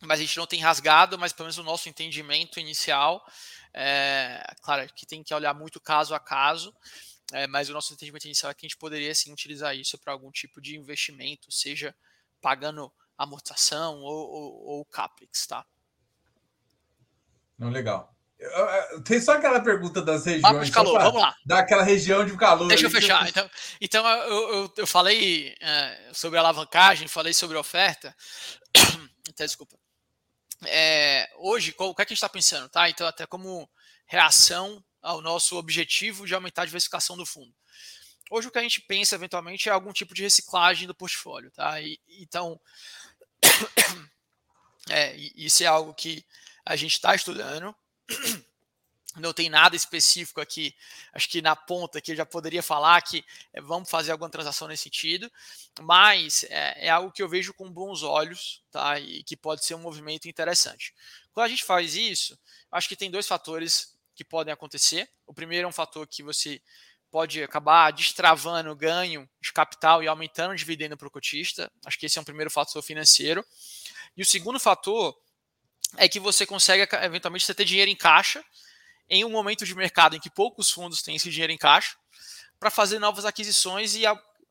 mas 0.03 0.21
a 0.21 0.23
gente 0.23 0.37
não 0.37 0.47
tem 0.47 0.61
rasgado, 0.61 1.19
mas 1.19 1.33
pelo 1.33 1.47
menos 1.47 1.59
o 1.59 1.63
nosso 1.63 1.89
entendimento 1.89 2.61
inicial, 2.61 3.25
é, 3.73 4.45
claro 4.61 4.87
que 4.95 5.07
tem 5.07 5.23
que 5.23 5.33
olhar 5.33 5.55
muito 5.55 5.81
caso 5.81 6.15
a 6.15 6.21
caso, 6.21 6.75
é, 7.33 7.47
mas 7.47 7.71
o 7.71 7.73
nosso 7.73 7.95
entendimento 7.95 8.27
inicial 8.27 8.51
é 8.51 8.55
que 8.55 8.67
a 8.67 8.69
gente 8.69 8.77
poderia 8.77 9.15
sim 9.15 9.33
utilizar 9.33 9.75
isso 9.75 9.97
para 9.97 10.13
algum 10.13 10.31
tipo 10.31 10.61
de 10.61 10.77
investimento, 10.77 11.51
seja 11.51 11.95
pagando 12.43 12.93
amortização 13.17 14.01
ou, 14.01 14.31
ou, 14.31 14.67
ou 14.67 14.85
CAPEX, 14.85 15.47
tá? 15.47 15.65
Não, 17.57 17.71
legal. 17.71 18.15
Tem 19.05 19.21
só 19.21 19.33
aquela 19.33 19.61
pergunta 19.61 20.03
das 20.03 20.25
regiões. 20.25 20.43
Mapa 20.43 20.65
de 20.65 20.73
calor, 20.73 21.01
vamos 21.01 21.21
lá. 21.21 21.35
Daquela 21.45 21.83
região 21.83 22.25
de 22.25 22.37
calor. 22.37 22.69
Deixa 22.69 22.87
eu 22.87 22.91
fechar. 22.91 23.29
Então, 23.29 23.51
então 23.81 24.07
eu, 24.07 24.55
eu, 24.55 24.75
eu 24.79 24.87
falei 24.87 25.55
é, 25.61 26.11
sobre 26.13 26.39
alavancagem, 26.39 27.09
falei 27.09 27.33
sobre 27.33 27.57
oferta. 27.57 28.15
Até 29.29 29.45
desculpa. 29.45 29.77
É, 30.65 31.29
hoje, 31.39 31.73
qual, 31.73 31.91
o 31.91 31.95
que, 31.95 32.03
é 32.03 32.05
que 32.05 32.13
a 32.13 32.15
gente 32.15 32.19
está 32.19 32.29
pensando? 32.29 32.69
Tá? 32.69 32.89
Então, 32.89 33.07
até 33.07 33.27
como 33.27 33.69
reação 34.07 34.83
ao 35.01 35.21
nosso 35.21 35.57
objetivo 35.57 36.27
de 36.27 36.35
aumentar 36.35 36.63
a 36.63 36.67
diversificação 36.67 37.17
do 37.17 37.27
fundo. 37.27 37.53
Hoje, 38.31 38.49
o 38.49 38.51
que 38.51 38.59
a 38.59 38.63
gente 38.63 38.81
pensa, 38.81 39.15
eventualmente, 39.15 39.69
é 39.69 39.73
algum 39.73 39.93
tipo 39.93 40.15
de 40.15 40.23
reciclagem 40.23 40.87
do 40.87 40.95
portfólio. 40.95 41.51
Tá? 41.51 41.81
E, 41.81 41.99
então, 42.21 42.61
é, 44.89 45.15
isso 45.17 45.63
é 45.63 45.67
algo 45.67 45.93
que 45.95 46.25
a 46.65 46.77
gente 46.77 46.93
está 46.93 47.15
estudando. 47.15 47.75
Não 49.17 49.33
tem 49.33 49.51
nada 49.51 49.77
específico 49.77 50.41
aqui. 50.41 50.75
Acho 51.13 51.29
que 51.29 51.43
na 51.43 51.55
ponta 51.55 51.99
aqui 51.99 52.13
eu 52.13 52.17
já 52.17 52.25
poderia 52.25 52.63
falar 52.63 53.01
que 53.03 53.23
é, 53.53 53.61
vamos 53.61 53.91
fazer 53.91 54.11
alguma 54.11 54.31
transação 54.31 54.67
nesse 54.67 54.85
sentido, 54.85 55.31
mas 55.83 56.45
é, 56.45 56.87
é, 56.87 56.89
algo 56.89 57.13
que 57.13 57.23
eu 57.23 57.29
vejo 57.29 57.53
com 57.53 57.71
bons 57.71 58.03
olhos, 58.03 58.63
tá? 58.71 58.99
E 58.99 59.23
que 59.23 59.37
pode 59.37 59.67
ser 59.67 59.75
um 59.75 59.81
movimento 59.81 60.29
interessante. 60.29 60.95
Quando 61.31 61.45
a 61.45 61.49
gente 61.51 61.63
faz 61.63 61.95
isso, 61.95 62.39
acho 62.71 62.89
que 62.89 62.97
tem 62.97 63.11
dois 63.11 63.29
fatores 63.29 63.95
que 64.15 64.25
podem 64.25 64.53
acontecer. 64.53 65.09
O 65.27 65.35
primeiro 65.35 65.67
é 65.67 65.69
um 65.69 65.73
fator 65.73 66.07
que 66.07 66.23
você 66.23 66.63
pode 67.11 67.43
acabar 67.43 67.91
destravando 67.91 68.71
o 68.71 68.77
ganho 68.77 69.29
de 69.39 69.53
capital 69.53 70.03
e 70.03 70.09
aumentando 70.09 70.53
o 70.53 70.57
dividendo 70.57 70.97
para 70.97 71.09
o 71.09 71.11
cotista. 71.11 71.71
Acho 71.85 71.99
que 71.99 72.07
esse 72.07 72.17
é 72.17 72.21
um 72.21 72.25
primeiro 72.25 72.51
fator 72.51 72.83
financeiro. 72.83 73.45
E 74.17 74.23
o 74.23 74.27
segundo 74.27 74.59
fator 74.59 75.15
é 75.97 76.09
que 76.09 76.21
você 76.21 76.47
consegue, 76.47 76.89
eventualmente, 77.03 77.45
você 77.45 77.55
ter 77.55 77.65
dinheiro 77.65 77.91
em 77.91 77.97
caixa 77.97 78.45
em 79.09 79.25
um 79.25 79.31
momento 79.31 79.65
de 79.65 79.75
mercado 79.75 80.17
em 80.17 80.21
que 80.21 80.31
poucos 80.31 80.71
fundos 80.71 81.03
têm 81.03 81.17
esse 81.17 81.31
dinheiro 81.31 81.53
em 81.53 81.59
caixa 81.59 81.97
para 82.59 82.71
fazer 82.71 82.99
novas 82.99 83.25
aquisições 83.25 83.95
e, 83.95 84.05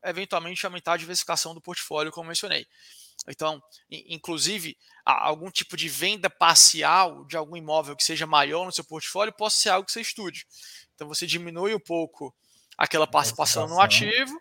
eventualmente, 0.04 0.64
aumentar 0.64 0.94
a 0.94 0.96
diversificação 0.96 1.54
do 1.54 1.60
portfólio, 1.60 2.12
como 2.12 2.28
mencionei. 2.28 2.66
Então, 3.28 3.62
inclusive, 3.90 4.76
algum 5.04 5.50
tipo 5.50 5.76
de 5.76 5.88
venda 5.88 6.28
parcial 6.28 7.24
de 7.26 7.36
algum 7.36 7.56
imóvel 7.56 7.96
que 7.96 8.04
seja 8.04 8.26
maior 8.26 8.64
no 8.66 8.72
seu 8.72 8.84
portfólio 8.84 9.32
possa 9.32 9.58
ser 9.58 9.70
algo 9.70 9.86
que 9.86 9.92
você 9.92 10.00
estude. 10.00 10.46
Então, 10.94 11.08
você 11.08 11.26
diminui 11.26 11.74
um 11.74 11.80
pouco 11.80 12.34
aquela 12.76 13.06
participação 13.06 13.66
no 13.68 13.80
ativo 13.80 14.40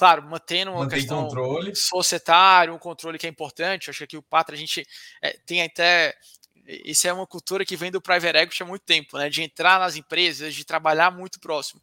Claro, 0.00 0.22
mantendo 0.22 0.70
uma 0.70 0.84
Mantém 0.84 1.00
questão 1.00 1.24
controle. 1.24 1.76
societária, 1.76 2.72
um 2.72 2.78
controle 2.78 3.18
que 3.18 3.26
é 3.26 3.28
importante. 3.28 3.90
Acho 3.90 3.98
que 3.98 4.04
aqui 4.04 4.16
o 4.16 4.22
Patra, 4.22 4.54
a 4.54 4.58
gente 4.58 4.82
é, 5.20 5.32
tem 5.44 5.62
até. 5.62 6.16
Isso 6.66 7.06
é 7.06 7.12
uma 7.12 7.26
cultura 7.26 7.66
que 7.66 7.76
vem 7.76 7.90
do 7.90 8.00
private 8.00 8.38
equity 8.38 8.62
há 8.62 8.66
muito 8.66 8.80
tempo, 8.80 9.18
né? 9.18 9.28
De 9.28 9.42
entrar 9.42 9.78
nas 9.78 9.96
empresas, 9.96 10.54
de 10.54 10.64
trabalhar 10.64 11.10
muito 11.10 11.38
próximo. 11.38 11.82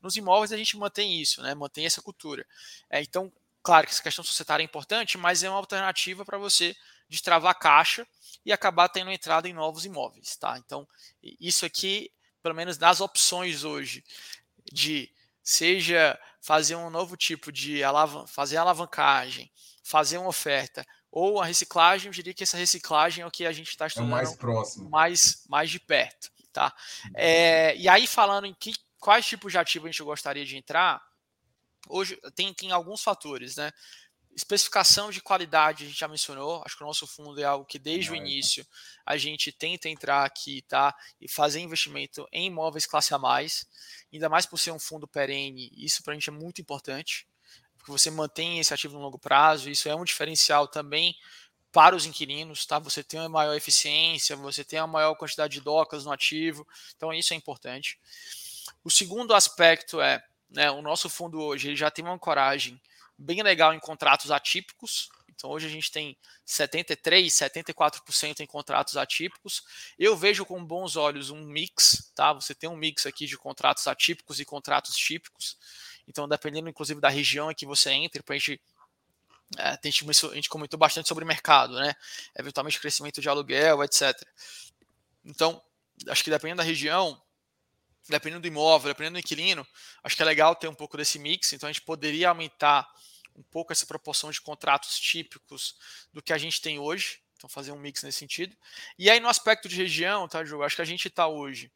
Nos 0.00 0.14
imóveis 0.14 0.52
a 0.52 0.56
gente 0.56 0.76
mantém 0.76 1.20
isso, 1.20 1.42
né? 1.42 1.56
Mantém 1.56 1.84
essa 1.84 2.00
cultura. 2.00 2.46
É, 2.88 3.02
então, 3.02 3.32
claro 3.64 3.84
que 3.84 3.92
essa 3.92 4.02
questão 4.02 4.24
societária 4.24 4.62
é 4.62 4.64
importante, 4.64 5.18
mas 5.18 5.42
é 5.42 5.50
uma 5.50 5.58
alternativa 5.58 6.24
para 6.24 6.38
você 6.38 6.72
destravar 7.08 7.50
a 7.50 7.54
caixa 7.54 8.06
e 8.44 8.52
acabar 8.52 8.88
tendo 8.88 9.10
entrada 9.10 9.48
em 9.48 9.52
novos 9.52 9.84
imóveis, 9.84 10.36
tá? 10.36 10.56
Então, 10.64 10.86
isso 11.20 11.66
aqui, 11.66 12.12
pelo 12.40 12.54
menos 12.54 12.78
nas 12.78 13.00
opções 13.00 13.64
hoje 13.64 14.04
de 14.72 15.10
seja 15.46 16.18
fazer 16.40 16.74
um 16.74 16.90
novo 16.90 17.16
tipo 17.16 17.52
de 17.52 17.84
alavan 17.84 18.26
fazer 18.26 18.56
alavancagem, 18.56 19.48
fazer 19.80 20.18
uma 20.18 20.28
oferta 20.28 20.84
ou 21.08 21.40
a 21.40 21.46
reciclagem, 21.46 22.08
eu 22.08 22.12
diria 22.12 22.34
que 22.34 22.42
essa 22.42 22.56
reciclagem 22.56 23.22
é 23.22 23.26
o 23.26 23.30
que 23.30 23.46
a 23.46 23.52
gente 23.52 23.68
está 23.68 23.86
estudando 23.86 24.08
é 24.08 24.12
mais 24.12 24.34
próximo, 24.34 24.90
mais, 24.90 25.44
mais 25.48 25.70
de 25.70 25.78
perto, 25.78 26.32
tá? 26.52 26.74
É, 27.14 27.76
e 27.76 27.88
aí 27.88 28.08
falando 28.08 28.46
em 28.46 28.54
que, 28.54 28.74
quais 28.98 29.24
tipos 29.24 29.52
de 29.52 29.58
ativo 29.58 29.86
a 29.86 29.90
gente 29.90 30.02
gostaria 30.02 30.44
de 30.44 30.56
entrar, 30.56 31.00
hoje 31.88 32.20
tem, 32.34 32.52
tem 32.52 32.72
alguns 32.72 33.02
fatores, 33.02 33.54
né? 33.54 33.70
Especificação 34.36 35.10
de 35.10 35.22
qualidade, 35.22 35.84
a 35.84 35.86
gente 35.86 35.98
já 35.98 36.06
mencionou, 36.06 36.62
acho 36.66 36.76
que 36.76 36.84
o 36.84 36.86
nosso 36.86 37.06
fundo 37.06 37.40
é 37.40 37.44
algo 37.44 37.64
que 37.64 37.78
desde 37.78 38.12
o 38.12 38.14
início 38.14 38.66
a 39.04 39.16
gente 39.16 39.50
tenta 39.50 39.88
entrar 39.88 40.26
aqui, 40.26 40.60
tá? 40.68 40.94
E 41.18 41.26
fazer 41.26 41.60
investimento 41.60 42.28
em 42.30 42.48
imóveis 42.48 42.84
classe 42.84 43.14
A, 43.14 43.18
ainda 44.12 44.28
mais 44.28 44.44
por 44.44 44.58
ser 44.58 44.72
um 44.72 44.78
fundo 44.78 45.08
perene, 45.08 45.72
isso 45.74 46.02
para 46.02 46.12
a 46.12 46.14
gente 46.14 46.28
é 46.28 46.32
muito 46.32 46.60
importante, 46.60 47.26
porque 47.78 47.90
você 47.90 48.10
mantém 48.10 48.58
esse 48.58 48.74
ativo 48.74 48.94
no 48.94 49.00
longo 49.00 49.18
prazo, 49.18 49.70
isso 49.70 49.88
é 49.88 49.96
um 49.96 50.04
diferencial 50.04 50.68
também 50.68 51.16
para 51.72 51.96
os 51.96 52.04
inquilinos, 52.04 52.66
tá? 52.66 52.78
Você 52.78 53.02
tem 53.02 53.20
uma 53.20 53.30
maior 53.30 53.54
eficiência, 53.54 54.36
você 54.36 54.62
tem 54.62 54.78
uma 54.80 54.86
maior 54.86 55.14
quantidade 55.14 55.54
de 55.54 55.62
docas 55.62 56.04
no 56.04 56.12
ativo, 56.12 56.66
então 56.94 57.10
isso 57.10 57.32
é 57.32 57.36
importante. 57.38 57.98
O 58.84 58.90
segundo 58.90 59.34
aspecto 59.34 59.98
é 59.98 60.22
né, 60.50 60.70
o 60.70 60.82
nosso 60.82 61.08
fundo 61.08 61.40
hoje 61.40 61.68
ele 61.68 61.76
já 61.76 61.90
tem 61.90 62.04
uma 62.04 62.14
ancoragem 62.14 62.80
bem 63.18 63.42
legal 63.42 63.72
em 63.72 63.80
contratos 63.80 64.30
atípicos. 64.30 65.08
Então 65.28 65.50
hoje 65.50 65.66
a 65.66 65.70
gente 65.70 65.90
tem 65.92 66.16
73, 66.44 67.32
74% 67.32 68.40
em 68.40 68.46
contratos 68.46 68.96
atípicos. 68.96 69.62
Eu 69.98 70.16
vejo 70.16 70.46
com 70.46 70.64
bons 70.64 70.96
olhos 70.96 71.30
um 71.30 71.44
mix, 71.44 72.10
tá? 72.14 72.32
Você 72.32 72.54
tem 72.54 72.70
um 72.70 72.76
mix 72.76 73.04
aqui 73.06 73.26
de 73.26 73.36
contratos 73.36 73.86
atípicos 73.86 74.40
e 74.40 74.44
contratos 74.44 74.96
típicos. 74.96 75.58
Então, 76.08 76.28
dependendo 76.28 76.68
inclusive 76.68 77.00
da 77.00 77.08
região 77.08 77.50
em 77.50 77.54
que 77.54 77.66
você 77.66 77.90
entra, 77.90 78.22
para 78.22 78.34
a 78.34 78.38
gente 78.38 78.60
é, 79.58 79.78
a 79.78 80.34
gente 80.34 80.48
comentou 80.48 80.78
bastante 80.78 81.08
sobre 81.08 81.24
mercado, 81.24 81.74
né? 81.74 81.94
Eventualmente 82.36 82.80
crescimento 82.80 83.20
de 83.20 83.28
aluguel, 83.28 83.82
etc. 83.84 84.12
Então, 85.24 85.62
acho 86.08 86.24
que 86.24 86.30
dependendo 86.30 86.58
da 86.58 86.64
região, 86.64 87.20
dependendo 88.08 88.42
do 88.42 88.48
imóvel, 88.48 88.90
dependendo 88.90 89.14
do 89.14 89.18
inquilino, 89.20 89.66
acho 90.02 90.16
que 90.16 90.22
é 90.22 90.24
legal 90.24 90.54
ter 90.54 90.68
um 90.68 90.74
pouco 90.74 90.96
desse 90.96 91.18
mix. 91.18 91.52
Então, 91.52 91.68
a 91.68 91.72
gente 91.72 91.82
poderia 91.82 92.28
aumentar 92.28 92.88
um 93.34 93.42
pouco 93.42 93.72
essa 93.72 93.86
proporção 93.86 94.30
de 94.30 94.40
contratos 94.40 94.98
típicos 94.98 95.76
do 96.12 96.22
que 96.22 96.32
a 96.32 96.38
gente 96.38 96.60
tem 96.60 96.78
hoje. 96.78 97.20
Então, 97.36 97.50
fazer 97.50 97.72
um 97.72 97.78
mix 97.78 98.02
nesse 98.02 98.18
sentido. 98.18 98.56
E 98.98 99.10
aí, 99.10 99.20
no 99.20 99.28
aspecto 99.28 99.68
de 99.68 99.76
região, 99.76 100.26
tá, 100.26 100.42
Diogo? 100.42 100.62
Acho 100.62 100.76
que 100.76 100.82
a 100.82 100.86
gente 100.86 101.08
está 101.08 101.26
hoje 101.26 101.70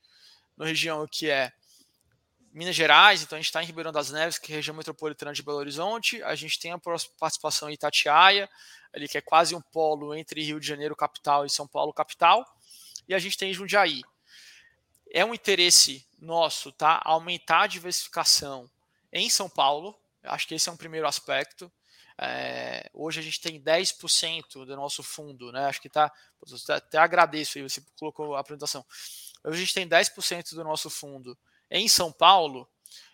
na 0.56 0.64
região 0.66 1.06
que 1.06 1.28
é 1.28 1.52
Minas 2.52 2.74
Gerais, 2.74 3.22
então 3.22 3.36
a 3.36 3.40
gente 3.40 3.46
está 3.46 3.62
em 3.62 3.66
Ribeirão 3.66 3.92
das 3.92 4.10
Neves, 4.10 4.36
que 4.36 4.52
é 4.52 4.56
a 4.56 4.58
região 4.58 4.74
metropolitana 4.74 5.32
de 5.32 5.42
Belo 5.42 5.58
Horizonte. 5.58 6.22
A 6.22 6.34
gente 6.34 6.58
tem 6.58 6.72
a 6.72 6.78
participação 7.18 7.70
em 7.70 7.74
Itatiaia, 7.74 8.50
ali 8.92 9.08
que 9.08 9.16
é 9.16 9.20
quase 9.20 9.54
um 9.54 9.60
polo 9.60 10.14
entre 10.14 10.42
Rio 10.42 10.58
de 10.58 10.66
Janeiro 10.66 10.96
capital 10.96 11.46
e 11.46 11.50
São 11.50 11.68
Paulo 11.68 11.92
capital. 11.92 12.44
E 13.08 13.14
a 13.14 13.18
gente 13.18 13.38
tem 13.38 13.54
Jundiaí. 13.54 14.02
É 15.12 15.24
um 15.24 15.32
interesse 15.32 16.04
nosso, 16.20 16.72
tá? 16.72 17.00
Aumentar 17.04 17.62
a 17.62 17.66
diversificação 17.66 18.70
em 19.12 19.28
São 19.30 19.48
Paulo. 19.48 19.98
Acho 20.22 20.46
que 20.46 20.54
esse 20.54 20.68
é 20.68 20.72
um 20.72 20.76
primeiro 20.76 21.06
aspecto. 21.06 21.72
É, 22.22 22.90
hoje 22.92 23.20
a 23.20 23.22
gente 23.22 23.40
tem 23.40 23.58
10% 23.58 24.66
do 24.66 24.76
nosso 24.76 25.02
fundo, 25.02 25.50
né? 25.50 25.64
Acho 25.64 25.80
que 25.80 25.88
tá. 25.88 26.12
Até 26.68 26.98
agradeço 26.98 27.56
aí, 27.56 27.62
você 27.62 27.82
colocou 27.98 28.34
a 28.36 28.40
apresentação. 28.40 28.84
Hoje 29.42 29.56
a 29.56 29.60
gente 29.60 29.74
tem 29.74 29.88
10% 29.88 30.54
do 30.54 30.62
nosso 30.62 30.90
fundo 30.90 31.36
em 31.70 31.88
São 31.88 32.12
Paulo, 32.12 32.68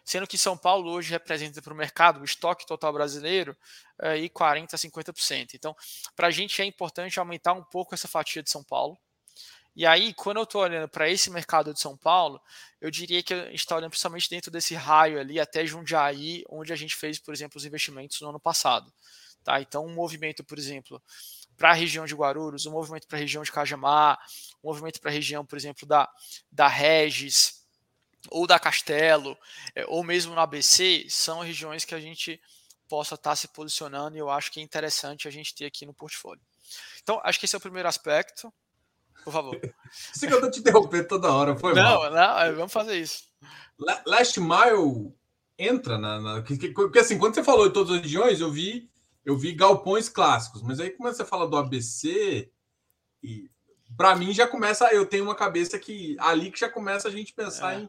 sendo 0.05 0.27
que 0.27 0.37
São 0.37 0.57
Paulo 0.57 0.91
hoje 0.91 1.11
representa 1.11 1.63
para 1.63 1.73
o 1.73 1.77
mercado 1.77 2.21
o 2.21 2.25
estoque 2.25 2.67
total 2.67 2.93
brasileiro 2.93 3.57
aí 3.99 4.25
eh, 4.25 4.29
40% 4.29 4.75
a 4.75 4.77
50%. 4.77 5.55
Então, 5.55 5.77
para 6.17 6.27
a 6.27 6.31
gente 6.31 6.61
é 6.61 6.65
importante 6.65 7.19
aumentar 7.21 7.53
um 7.53 7.63
pouco 7.63 7.95
essa 7.95 8.09
fatia 8.09 8.43
de 8.43 8.51
São 8.51 8.65
Paulo. 8.65 8.99
E 9.77 9.85
aí, 9.85 10.14
quando 10.14 10.39
eu 10.39 10.45
estou 10.45 10.62
olhando 10.62 10.89
para 10.89 11.07
esse 11.09 11.31
mercado 11.31 11.74
de 11.74 11.81
São 11.81 11.99
Paulo, 11.99 12.41
eu 12.81 12.91
diria 12.91 13.22
que 13.22 13.35
a 13.35 13.45
gente 13.45 13.57
está 13.57 13.77
olhando 13.77 13.91
principalmente 13.91 14.31
dentro 14.31 14.51
desse 14.51 14.74
raio 14.74 15.20
ali 15.20 15.39
até 15.39 15.66
Jundiaí, 15.66 16.43
onde 16.49 16.72
a 16.72 16.77
gente 16.77 16.97
fez, 16.97 17.18
por 17.18 17.35
exemplo, 17.35 17.59
os 17.59 17.64
investimentos 17.66 18.18
no 18.22 18.31
ano 18.31 18.41
passado. 18.41 18.91
Tá? 19.45 19.61
Então, 19.61 19.85
um 19.85 19.95
movimento, 19.95 20.43
por 20.43 20.59
exemplo, 20.59 21.01
para 21.59 21.70
a 21.70 21.74
região 21.74 22.07
de 22.07 22.14
Guarulhos, 22.14 22.64
um 22.64 22.72
movimento 22.72 23.07
para 23.07 23.18
a 23.18 23.20
região 23.20 23.43
de 23.43 23.53
Cajamar, 23.53 24.18
um 24.64 24.68
movimento 24.68 24.99
para 24.99 25.11
a 25.11 25.14
região, 25.14 25.45
por 25.45 25.59
exemplo, 25.59 25.87
da, 25.87 26.09
da 26.51 26.68
Regis, 26.68 27.62
ou 28.31 28.47
da 28.47 28.59
Castelo, 28.59 29.37
é, 29.74 29.85
ou 29.89 30.03
mesmo 30.03 30.35
no 30.35 30.41
ABC, 30.41 31.07
são 31.11 31.41
regiões 31.41 31.85
que 31.85 31.95
a 31.95 32.01
gente 32.01 32.41
possa 32.89 33.14
estar 33.14 33.31
tá 33.31 33.37
se 33.37 33.49
posicionando 33.49 34.16
e 34.16 34.20
eu 34.20 34.31
acho 34.31 34.51
que 34.51 34.59
é 34.59 34.62
interessante 34.62 35.29
a 35.29 35.31
gente 35.31 35.55
ter 35.55 35.66
aqui 35.66 35.85
no 35.85 35.93
portfólio. 35.93 36.43
Então, 37.03 37.20
acho 37.22 37.39
que 37.39 37.45
esse 37.45 37.55
é 37.55 37.59
o 37.59 37.61
primeiro 37.61 37.89
aspecto. 37.89 38.53
Por 39.25 39.33
favor. 39.33 39.61
Sei 39.91 40.29
que 40.29 40.35
eu 40.35 40.39
estou 40.39 40.51
te 40.51 40.61
interrompendo 40.61 41.09
toda 41.09 41.33
hora, 41.33 41.57
foi 41.57 41.75
Não, 41.75 41.83
mal. 41.83 42.11
não, 42.11 42.39
é, 42.39 42.53
vamos 42.53 42.73
fazer 42.73 42.99
isso. 42.99 43.25
Last 44.07 44.41
Mile 44.41 45.12
entra 45.59 45.99
na, 45.99 46.21
na. 46.21 46.43
Porque 46.43 46.99
assim, 46.99 47.19
quando 47.19 47.35
você 47.35 47.45
falou 47.45 47.69
de 47.69 47.75
todas 47.75 47.95
as 47.95 48.03
regiões, 48.03 48.41
eu 48.41 48.51
vi, 48.51 48.91
eu 49.25 49.37
vi 49.37 49.53
galpões 49.53 50.09
clássicos, 50.09 50.62
mas 50.62 50.81
aí 50.81 50.91
quando 50.91 51.14
você 51.14 51.25
fala 51.25 51.49
do 51.49 51.57
ABC, 51.57 52.51
e 53.23 53.51
para 53.97 54.14
mim 54.17 54.33
já 54.33 54.47
começa, 54.47 54.93
eu 54.93 55.07
tenho 55.07 55.25
uma 55.25 55.35
cabeça 55.35 55.79
que 55.79 56.17
ali 56.19 56.51
que 56.51 56.61
já 56.61 56.69
começa 56.69 57.09
a 57.09 57.11
gente 57.11 57.33
pensar 57.33 57.75
é. 57.75 57.81
em 57.81 57.89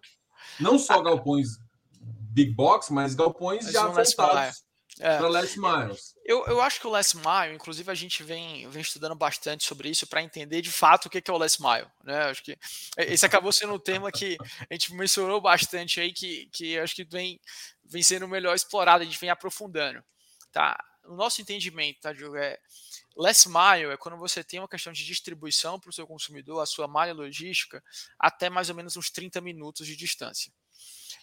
não 0.60 0.78
só 0.80 1.02
galpões 1.02 1.60
big 2.32 2.52
box, 2.54 2.92
mas 2.92 3.16
galpões 3.16 3.66
mas 3.66 3.74
já 3.74 3.88
voltados 3.88 4.67
é. 5.00 5.18
para 5.18 5.28
last 5.28 5.60
miles. 5.60 6.16
Eu, 6.26 6.46
eu 6.48 6.62
acho 6.62 6.80
que 6.80 6.88
o 6.88 6.90
last 6.90 7.16
mile, 7.16 7.56
inclusive 7.56 7.92
a 7.92 7.96
gente 7.96 8.24
vem, 8.24 8.68
vem 8.70 8.82
estudando 8.82 9.16
bastante 9.16 9.66
sobre 9.66 9.90
isso 9.90 10.08
para 10.08 10.22
entender 10.22 10.62
de 10.62 10.72
fato 10.72 11.06
o 11.06 11.10
que 11.10 11.22
é 11.26 11.34
o 11.34 11.38
last 11.38 11.62
mile. 11.62 11.88
Né? 12.04 12.24
Acho 12.24 12.44
que 12.44 12.58
esse 12.98 13.26
acabou 13.26 13.52
sendo 13.52 13.74
um 13.74 13.80
tema 13.80 14.12
que 14.12 14.38
a 14.70 14.74
gente 14.74 14.94
mencionou 14.94 15.40
bastante 15.40 16.00
aí, 16.00 16.12
que, 16.12 16.48
que 16.52 16.78
acho 16.80 16.96
que 16.96 17.04
vem, 17.04 17.40
vem 17.84 18.04
sendo 18.04 18.28
melhor 18.28 18.56
explorado, 18.56 19.04
a 19.04 19.06
gente 19.06 19.20
vem 19.20 19.30
aprofundando. 19.30 20.04
Tá? 20.52 20.78
O 21.06 21.16
nosso 21.16 21.42
entendimento, 21.42 22.02
tá, 22.02 22.12
Diogo, 22.12 22.36
é 22.36 22.58
Last 23.18 23.50
mile 23.50 23.92
é 23.92 23.98
quando 23.98 24.16
você 24.16 24.44
tem 24.44 24.60
uma 24.60 24.68
questão 24.68 24.94
de 24.94 25.04
distribuição 25.04 25.80
para 25.80 25.90
o 25.90 25.94
seu 25.94 26.06
consumidor, 26.06 26.62
a 26.62 26.68
sua 26.68 26.88
malha 26.88 27.14
logística, 27.14 27.84
até 28.20 28.48
mais 28.48 28.70
ou 28.70 28.76
menos 28.76 28.96
uns 28.96 29.10
30 29.10 29.42
minutos 29.42 29.88
de 29.88 29.96
distância. 29.96 30.54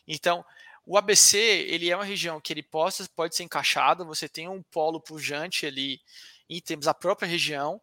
Então, 0.07 0.45
o 0.87 0.99
ABC 0.99 1.39
ele 1.39 1.91
é 1.91 1.97
uma 1.97 2.05
região 2.05 2.41
que 2.41 2.53
ele 2.53 2.63
pode, 2.63 3.09
pode 3.15 3.35
ser 3.35 3.43
encaixado, 3.43 4.05
você 4.05 4.29
tem 4.29 4.49
um 4.49 4.63
polo 4.63 5.01
pujante 5.01 5.67
ali 5.67 6.01
em 6.49 6.61
termos 6.61 6.87
da 6.87 6.95
própria 6.95 7.27
região. 7.27 7.81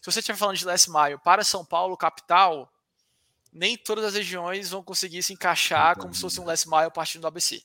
Se 0.00 0.10
você 0.10 0.20
estiver 0.20 0.38
falando 0.38 0.56
de 0.56 0.64
last 0.64 0.90
mile 0.90 1.18
para 1.18 1.42
São 1.42 1.64
Paulo, 1.64 1.96
capital, 1.96 2.72
nem 3.52 3.76
todas 3.76 4.04
as 4.04 4.14
regiões 4.14 4.70
vão 4.70 4.82
conseguir 4.82 5.22
se 5.22 5.32
encaixar 5.32 5.96
como 5.96 6.14
se 6.14 6.20
fosse 6.20 6.40
um 6.40 6.44
last 6.44 6.68
mile 6.68 6.90
partindo 6.90 7.22
do 7.22 7.28
ABC. 7.28 7.62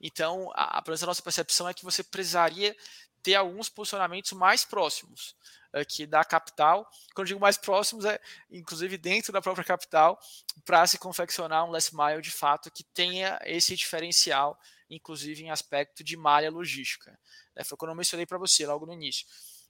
Então, 0.00 0.50
a, 0.54 0.78
a 0.78 1.06
nossa 1.06 1.22
percepção 1.22 1.68
é 1.68 1.74
que 1.74 1.84
você 1.84 2.02
precisaria 2.02 2.76
ter 3.22 3.34
alguns 3.34 3.68
posicionamentos 3.68 4.32
mais 4.32 4.64
próximos 4.64 5.34
aqui 5.72 6.06
da 6.06 6.24
capital. 6.24 6.88
Quando 7.14 7.28
digo 7.28 7.40
mais 7.40 7.56
próximos, 7.56 8.04
é 8.04 8.20
inclusive 8.50 8.96
dentro 8.98 9.32
da 9.32 9.40
própria 9.40 9.64
capital, 9.64 10.18
para 10.64 10.86
se 10.86 10.98
confeccionar 10.98 11.64
um 11.64 11.70
last 11.70 11.94
mile 11.94 12.20
de 12.20 12.30
fato 12.30 12.70
que 12.70 12.84
tenha 12.84 13.38
esse 13.44 13.74
diferencial, 13.76 14.58
inclusive 14.88 15.42
em 15.42 15.50
aspecto 15.50 16.02
de 16.02 16.16
malha 16.16 16.50
logística. 16.50 17.18
É, 17.54 17.64
foi 17.64 17.76
quando 17.76 17.90
eu 17.90 17.96
mencionei 17.96 18.26
para 18.26 18.38
você 18.38 18.66
logo 18.66 18.86
no 18.86 18.92
início. 18.92 19.26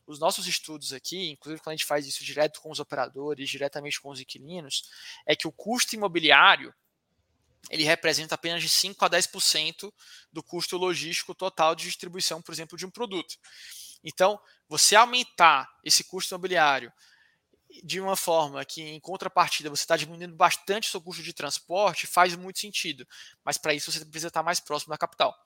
Os 0.06 0.18
nossos 0.18 0.46
estudos 0.46 0.92
aqui, 0.92 1.30
inclusive 1.30 1.62
quando 1.62 1.74
a 1.74 1.76
gente 1.76 1.86
faz 1.86 2.06
isso 2.06 2.24
direto 2.24 2.60
com 2.60 2.70
os 2.70 2.80
operadores, 2.80 3.48
diretamente 3.48 4.00
com 4.00 4.10
os 4.10 4.20
inquilinos, 4.20 4.90
é 5.26 5.36
que 5.36 5.46
o 5.46 5.52
custo 5.52 5.94
imobiliário 5.94 6.74
ele 7.68 7.84
representa 7.84 8.34
apenas 8.34 8.62
de 8.62 8.68
5 8.68 9.04
a 9.04 9.10
10% 9.10 9.92
do 10.32 10.42
custo 10.42 10.76
logístico 10.76 11.34
total 11.34 11.74
de 11.74 11.84
distribuição, 11.84 12.40
por 12.40 12.52
exemplo, 12.52 12.78
de 12.78 12.86
um 12.86 12.90
produto. 12.90 13.36
Então, 14.02 14.40
você 14.70 14.94
aumentar 14.94 15.68
esse 15.84 16.04
custo 16.04 16.32
imobiliário 16.32 16.92
de 17.82 18.00
uma 18.00 18.14
forma 18.14 18.64
que, 18.64 18.80
em 18.80 19.00
contrapartida, 19.00 19.68
você 19.68 19.82
está 19.82 19.96
diminuindo 19.96 20.36
bastante 20.36 20.86
o 20.86 20.90
seu 20.92 21.00
custo 21.00 21.24
de 21.24 21.32
transporte, 21.32 22.06
faz 22.06 22.36
muito 22.36 22.60
sentido. 22.60 23.06
Mas 23.44 23.58
para 23.58 23.74
isso 23.74 23.90
você 23.90 24.04
precisa 24.04 24.28
estar 24.28 24.44
mais 24.44 24.60
próximo 24.60 24.92
da 24.92 24.98
capital. 24.98 25.36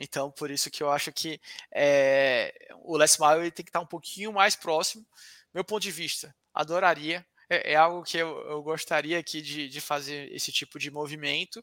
Então, 0.00 0.30
por 0.30 0.50
isso 0.50 0.70
que 0.70 0.82
eu 0.82 0.90
acho 0.90 1.12
que 1.12 1.38
é, 1.74 2.54
o 2.82 2.96
last 2.96 3.20
mile 3.20 3.50
tem 3.50 3.62
que 3.62 3.68
estar 3.68 3.80
um 3.80 3.86
pouquinho 3.86 4.32
mais 4.32 4.56
próximo. 4.56 5.06
Meu 5.52 5.62
ponto 5.62 5.82
de 5.82 5.90
vista, 5.90 6.34
adoraria 6.54 7.24
é, 7.50 7.72
é 7.72 7.76
algo 7.76 8.02
que 8.02 8.16
eu, 8.16 8.38
eu, 8.48 8.62
gostaria 8.62 9.18
aqui 9.18 9.42
de, 9.42 9.68
de 9.68 9.80
fazer 9.80 10.32
esse 10.32 10.50
tipo 10.50 10.78
de 10.78 10.90
movimento. 10.90 11.62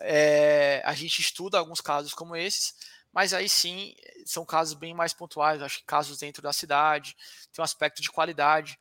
É, 0.00 0.80
a 0.82 0.94
gente 0.94 1.20
estuda 1.20 1.58
alguns 1.58 1.82
casos 1.82 2.14
como 2.14 2.34
esses, 2.34 2.74
mas 3.12 3.34
aí 3.34 3.48
sim 3.48 3.94
são 4.24 4.44
casos 4.44 4.74
bem 4.74 4.94
mais 4.94 5.12
pontuais, 5.12 5.62
acho 5.62 5.78
que 5.78 5.84
casos 5.84 6.18
dentro 6.18 6.42
da 6.42 6.52
cidade, 6.52 7.16
tem 7.52 7.62
um 7.62 7.64
aspecto 7.64 8.00
de 8.00 8.10
qualidade. 8.10 8.78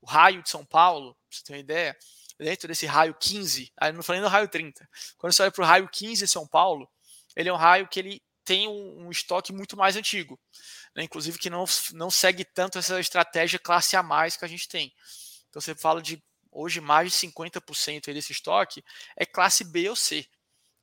O 0.00 0.06
raio 0.06 0.42
de 0.42 0.50
São 0.50 0.64
Paulo, 0.64 1.14
pra 1.14 1.38
você 1.38 1.44
ter 1.44 1.52
uma 1.52 1.58
ideia, 1.58 1.96
dentro 2.38 2.68
desse 2.68 2.86
raio 2.86 3.14
15, 3.14 3.72
aí 3.76 3.92
não 3.92 4.02
falei 4.02 4.20
do 4.20 4.28
raio 4.28 4.48
30, 4.48 4.88
quando 5.18 5.32
você 5.32 5.42
olha 5.42 5.52
para 5.52 5.62
o 5.62 5.66
raio 5.66 5.88
15 5.88 6.24
de 6.24 6.30
São 6.30 6.46
Paulo, 6.46 6.88
ele 7.36 7.48
é 7.48 7.52
um 7.52 7.56
raio 7.56 7.88
que 7.88 7.98
ele 7.98 8.22
tem 8.44 8.68
um, 8.68 9.06
um 9.06 9.10
estoque 9.10 9.52
muito 9.52 9.76
mais 9.76 9.96
antigo, 9.96 10.38
né? 10.94 11.04
inclusive 11.04 11.38
que 11.38 11.48
não, 11.48 11.64
não 11.92 12.10
segue 12.10 12.44
tanto 12.44 12.78
essa 12.78 12.98
estratégia 12.98 13.58
classe 13.58 13.96
A 13.96 14.02
mais 14.02 14.36
que 14.36 14.44
a 14.44 14.48
gente 14.48 14.68
tem. 14.68 14.92
Então 15.48 15.60
você 15.60 15.74
fala 15.74 16.02
de 16.02 16.22
hoje 16.50 16.80
mais 16.80 17.12
de 17.12 17.18
50% 17.28 18.12
desse 18.12 18.32
estoque 18.32 18.84
é 19.16 19.24
classe 19.24 19.64
B 19.64 19.88
ou 19.88 19.96
C. 19.96 20.26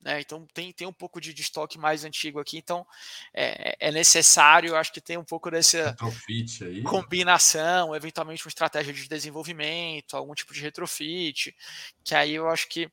Né? 0.02 0.20
Então 0.20 0.46
tem, 0.54 0.72
tem 0.72 0.86
um 0.86 0.92
pouco 0.92 1.20
de, 1.20 1.34
de 1.34 1.42
estoque 1.42 1.78
mais 1.78 2.04
antigo 2.04 2.40
aqui, 2.40 2.56
então 2.56 2.86
é, 3.34 3.76
é 3.78 3.92
necessário, 3.92 4.74
acho 4.76 4.92
que 4.92 5.00
tem 5.00 5.18
um 5.18 5.24
pouco 5.24 5.50
dessa 5.50 5.94
combinação, 6.84 7.94
eventualmente 7.94 8.44
uma 8.44 8.48
estratégia 8.48 8.94
de 8.94 9.08
desenvolvimento, 9.08 10.16
algum 10.16 10.34
tipo 10.34 10.54
de 10.54 10.62
retrofit, 10.62 11.54
que 12.02 12.14
aí 12.14 12.34
eu 12.34 12.48
acho 12.48 12.68
que 12.68 12.90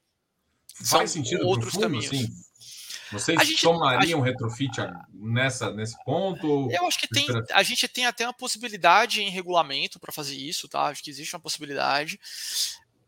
Faz 0.83 1.11
sentido 1.11 1.45
outros 1.47 1.73
fundo, 1.73 1.83
caminhos. 1.83 2.05
Assim? 2.05 2.27
Vocês 3.11 3.41
gente, 3.47 3.61
tomariam 3.61 4.19
gente, 4.19 4.31
retrofit 4.31 4.77
nessa, 5.13 5.71
nesse 5.71 5.95
ponto? 6.03 6.69
Eu 6.69 6.85
acho 6.85 6.99
que 6.99 7.07
tem, 7.07 7.25
a 7.53 7.63
gente 7.63 7.87
tem 7.87 8.05
até 8.05 8.25
uma 8.25 8.33
possibilidade 8.33 9.21
em 9.21 9.29
regulamento 9.29 9.99
para 9.99 10.11
fazer 10.11 10.35
isso, 10.35 10.67
tá? 10.67 10.83
Acho 10.83 11.03
que 11.03 11.09
existe 11.09 11.33
uma 11.33 11.41
possibilidade. 11.41 12.19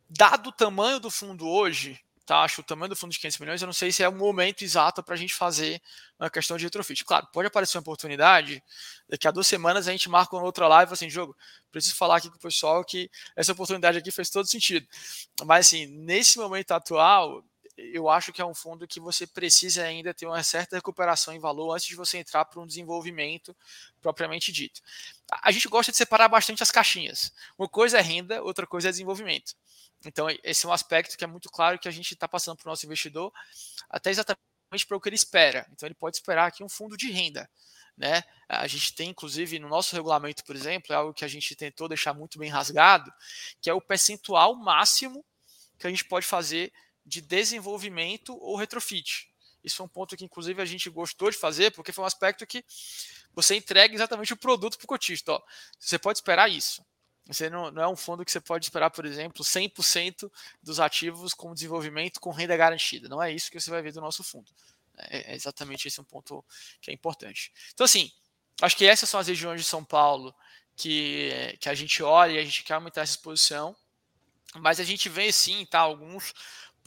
Dado 0.09 0.49
o 0.49 0.53
tamanho 0.53 0.99
do 0.99 1.11
fundo 1.11 1.47
hoje, 1.47 1.99
taxa, 2.29 2.61
o 2.61 2.63
tamanho 2.63 2.89
do 2.89 2.95
fundo 2.95 3.11
de 3.11 3.17
500 3.17 3.39
milhões, 3.39 3.61
eu 3.61 3.65
não 3.65 3.73
sei 3.73 3.91
se 3.91 4.03
é 4.03 4.07
o 4.07 4.13
momento 4.13 4.63
exato 4.63 5.01
para 5.01 5.15
a 5.15 5.17
gente 5.17 5.33
fazer 5.33 5.81
uma 6.19 6.29
questão 6.29 6.57
de 6.57 6.63
retrofit. 6.63 7.03
Claro, 7.03 7.27
pode 7.33 7.47
aparecer 7.47 7.75
uma 7.77 7.81
oportunidade, 7.81 8.63
daqui 9.09 9.27
a 9.27 9.31
duas 9.31 9.47
semanas 9.47 9.87
a 9.87 9.91
gente 9.91 10.07
marca 10.07 10.35
uma 10.35 10.45
outra 10.45 10.67
live 10.67 10.93
assim, 10.93 11.09
jogo, 11.09 11.35
preciso 11.71 11.95
falar 11.95 12.17
aqui 12.17 12.29
com 12.29 12.35
o 12.35 12.39
pessoal 12.39 12.85
que 12.85 13.09
essa 13.35 13.51
oportunidade 13.51 13.97
aqui 13.97 14.11
fez 14.11 14.29
todo 14.29 14.45
sentido. 14.45 14.87
Mas 15.43 15.65
assim, 15.65 15.87
nesse 15.87 16.37
momento 16.37 16.71
atual, 16.71 17.43
eu 17.75 18.07
acho 18.07 18.31
que 18.31 18.41
é 18.41 18.45
um 18.45 18.53
fundo 18.53 18.87
que 18.87 18.99
você 18.99 19.25
precisa 19.25 19.83
ainda 19.83 20.13
ter 20.13 20.27
uma 20.27 20.43
certa 20.43 20.75
recuperação 20.75 21.33
em 21.33 21.39
valor 21.39 21.73
antes 21.73 21.87
de 21.87 21.95
você 21.95 22.19
entrar 22.19 22.45
para 22.45 22.59
um 22.61 22.67
desenvolvimento 22.67 23.55
propriamente 24.01 24.51
dito. 24.51 24.81
A 25.41 25.51
gente 25.51 25.67
gosta 25.67 25.91
de 25.91 25.97
separar 25.97 26.27
bastante 26.27 26.61
as 26.61 26.69
caixinhas. 26.69 27.33
Uma 27.57 27.67
coisa 27.67 27.97
é 27.97 28.01
renda, 28.01 28.43
outra 28.43 28.67
coisa 28.67 28.89
é 28.89 28.91
desenvolvimento. 28.91 29.55
Então, 30.05 30.27
esse 30.43 30.65
é 30.65 30.69
um 30.69 30.73
aspecto 30.73 31.17
que 31.17 31.23
é 31.23 31.27
muito 31.27 31.49
claro 31.49 31.77
que 31.77 31.87
a 31.87 31.91
gente 31.91 32.13
está 32.13 32.27
passando 32.27 32.57
para 32.57 32.67
o 32.67 32.71
nosso 32.71 32.85
investidor, 32.85 33.33
até 33.89 34.09
exatamente 34.09 34.39
para 34.87 34.95
o 34.95 35.01
que 35.01 35.09
ele 35.09 35.15
espera. 35.15 35.67
Então, 35.73 35.87
ele 35.87 35.95
pode 35.95 36.15
esperar 36.15 36.47
aqui 36.47 36.63
um 36.63 36.69
fundo 36.69 36.95
de 36.95 37.11
renda. 37.11 37.49
Né? 37.97 38.23
A 38.47 38.65
gente 38.65 38.93
tem, 38.95 39.09
inclusive, 39.09 39.59
no 39.59 39.67
nosso 39.67 39.93
regulamento, 39.93 40.43
por 40.45 40.55
exemplo, 40.55 40.93
é 40.93 40.95
algo 40.95 41.13
que 41.13 41.25
a 41.25 41.27
gente 41.27 41.53
tentou 41.53 41.89
deixar 41.89 42.13
muito 42.13 42.39
bem 42.39 42.49
rasgado, 42.49 43.11
que 43.61 43.69
é 43.69 43.73
o 43.73 43.81
percentual 43.81 44.55
máximo 44.55 45.23
que 45.77 45.85
a 45.85 45.89
gente 45.89 46.05
pode 46.05 46.25
fazer 46.25 46.71
de 47.05 47.21
desenvolvimento 47.21 48.37
ou 48.37 48.55
retrofit. 48.55 49.29
Isso 49.63 49.81
é 49.81 49.85
um 49.85 49.89
ponto 49.89 50.15
que, 50.15 50.23
inclusive, 50.23 50.61
a 50.61 50.65
gente 50.65 50.89
gostou 50.89 51.29
de 51.29 51.37
fazer, 51.37 51.71
porque 51.71 51.91
foi 51.91 52.03
um 52.03 52.07
aspecto 52.07 52.47
que 52.47 52.63
você 53.33 53.55
entrega 53.55 53.93
exatamente 53.93 54.31
o 54.31 54.37
produto 54.37 54.77
para 54.77 54.85
o 54.85 54.87
cotista. 54.87 55.33
Ó, 55.33 55.41
você 55.77 55.99
pode 55.99 56.19
esperar 56.19 56.49
isso. 56.49 56.85
Você 57.29 57.49
não, 57.49 57.69
não, 57.69 57.83
é 57.83 57.87
um 57.87 57.95
fundo 57.95 58.25
que 58.25 58.31
você 58.31 58.39
pode 58.39 58.65
esperar, 58.65 58.89
por 58.89 59.05
exemplo, 59.05 59.43
100% 59.43 60.31
dos 60.63 60.79
ativos 60.79 61.33
com 61.33 61.53
desenvolvimento 61.53 62.19
com 62.19 62.31
renda 62.31 62.57
garantida. 62.57 63.07
Não 63.07 63.21
é 63.21 63.31
isso 63.31 63.51
que 63.51 63.59
você 63.59 63.69
vai 63.69 63.81
ver 63.81 63.93
do 63.93 64.01
nosso 64.01 64.23
fundo. 64.23 64.51
É, 64.97 65.31
é 65.31 65.35
exatamente 65.35 65.87
esse 65.87 66.01
um 66.01 66.03
ponto 66.03 66.43
que 66.81 66.89
é 66.89 66.93
importante. 66.93 67.53
Então, 67.73 67.85
assim, 67.85 68.11
acho 68.61 68.75
que 68.75 68.85
essas 68.85 69.07
são 69.07 69.19
as 69.19 69.27
regiões 69.27 69.61
de 69.61 69.67
São 69.67 69.83
Paulo 69.83 70.35
que, 70.75 71.55
que 71.59 71.69
a 71.69 71.75
gente 71.75 72.01
olha 72.01 72.31
e 72.31 72.39
a 72.39 72.43
gente 72.43 72.63
quer 72.63 72.73
aumentar 72.73 73.01
essa 73.01 73.13
exposição. 73.13 73.75
Mas 74.55 74.79
a 74.79 74.83
gente 74.83 75.07
vê 75.07 75.31
sim, 75.31 75.65
tá, 75.65 75.79
alguns 75.79 76.33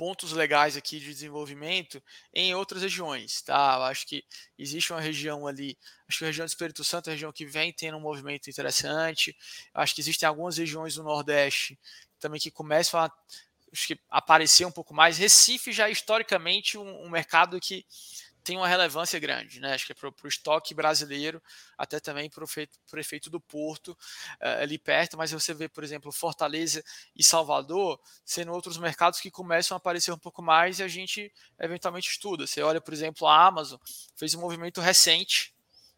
pontos 0.03 0.33
legais 0.33 0.77
aqui 0.77 0.99
de 0.99 1.07
desenvolvimento 1.07 2.03
em 2.35 2.53
outras 2.57 2.83
regiões, 2.83 3.41
tá? 3.41 3.77
Eu 3.77 3.83
acho 3.85 4.05
que 4.05 4.25
existe 4.59 4.93
uma 4.93 5.01
região 5.01 5.47
ali, 5.47 5.79
acho 6.09 6.19
que 6.19 6.25
a 6.25 6.27
região 6.27 6.45
do 6.45 6.49
Espírito 6.49 6.83
Santo 6.83 7.07
é 7.07 7.11
uma 7.11 7.15
região 7.15 7.31
que 7.31 7.47
vem 7.47 7.73
tendo 7.73 7.99
um 7.99 8.01
movimento 8.01 8.51
interessante. 8.51 9.37
Eu 9.73 9.81
acho 9.81 9.95
que 9.95 10.01
existem 10.01 10.29
algumas 10.29 10.57
regiões 10.57 10.97
do 10.97 11.05
Nordeste 11.05 11.79
também 12.19 12.41
que 12.41 12.51
começam 12.51 12.99
a 12.99 13.13
acho 13.73 13.87
que 13.87 14.01
aparecer 14.11 14.65
um 14.65 14.73
pouco 14.73 14.93
mais. 14.93 15.19
Recife 15.19 15.71
já 15.71 15.89
é 15.89 15.93
historicamente 15.93 16.77
um, 16.77 17.05
um 17.05 17.09
mercado 17.09 17.61
que 17.61 17.87
tem 18.45 18.57
uma 18.57 18.67
relevância 18.67 19.19
grande, 19.19 19.61
né? 19.61 19.75
Acho 19.75 19.87
que 19.87 19.93
é 19.93 19.95
para 19.95 20.09
o 20.09 20.29
estoque 20.29 20.75
brasileiro, 20.75 21.43
até 21.79 22.01
também 22.01 22.29
para 22.29 22.45
o 22.45 22.49
prefeito 22.91 23.31
do 23.31 23.41
Porto, 23.41 23.93
uh, 23.93 24.63
ali 24.63 24.79
perto, 24.79 25.17
mas 25.17 25.31
você 25.31 25.55
vê, 25.55 25.69
por 25.69 25.85
exemplo, 25.85 26.11
Fortaleza 26.11 26.83
e 27.15 27.23
Salvador 27.23 28.01
sendo 28.25 28.53
outros 28.53 28.77
mercados 28.79 29.21
que 29.21 29.31
começam 29.31 29.77
a 29.77 29.79
aparecer 29.79 30.13
um 30.13 30.19
pouco 30.19 30.43
mais 30.43 30.79
e 30.79 30.83
a 30.83 30.89
gente 30.89 31.33
eventualmente 31.59 32.11
estuda. 32.11 32.47
Você 32.47 32.63
olha, 32.63 32.81
por 32.81 32.93
exemplo, 32.93 33.27
a 33.27 33.47
Amazon 33.47 33.79
fez 34.17 34.35
um 34.35 34.41
movimento 34.41 34.81
recente 34.81 35.55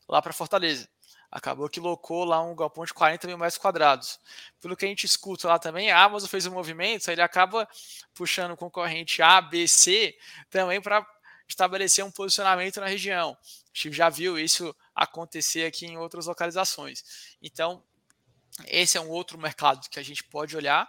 lá 0.09 0.21
para 0.21 0.33
Fortaleza. 0.33 0.89
Acabou 1.35 1.69
que 1.69 1.81
locou 1.81 2.25
lá 2.25 2.41
um 2.41 2.55
galpão 2.55 2.85
de 2.85 2.95
40 2.95 3.27
mil 3.27 3.37
metros 3.37 3.59
quadrados. 3.59 4.21
Pelo 4.61 4.77
que 4.77 4.85
a 4.85 4.89
gente 4.89 5.05
escuta 5.05 5.49
lá 5.49 5.59
também, 5.59 5.91
a 5.91 6.01
Amazon 6.01 6.29
fez 6.29 6.47
um 6.47 6.53
movimento, 6.53 7.11
ele 7.11 7.21
acaba 7.21 7.69
puxando 8.15 8.57
concorrente 8.57 9.21
A, 9.21 9.41
B, 9.41 9.67
C 9.67 10.17
também 10.49 10.81
para 10.81 11.05
estabelecer 11.49 12.05
um 12.05 12.11
posicionamento 12.11 12.81
na 12.81 12.87
região. 12.87 13.37
A 13.43 13.47
gente 13.73 13.93
já 13.93 14.09
viu 14.09 14.39
isso 14.39 14.75
acontecer 14.95 15.67
aqui 15.67 15.87
em 15.87 15.99
outras 15.99 16.27
localizações. 16.27 17.37
Então, 17.43 17.83
esse 18.67 18.97
é 18.97 19.01
um 19.01 19.09
outro 19.09 19.37
mercado 19.37 19.89
que 19.89 19.99
a 19.99 20.03
gente 20.03 20.23
pode 20.25 20.57
olhar. 20.57 20.89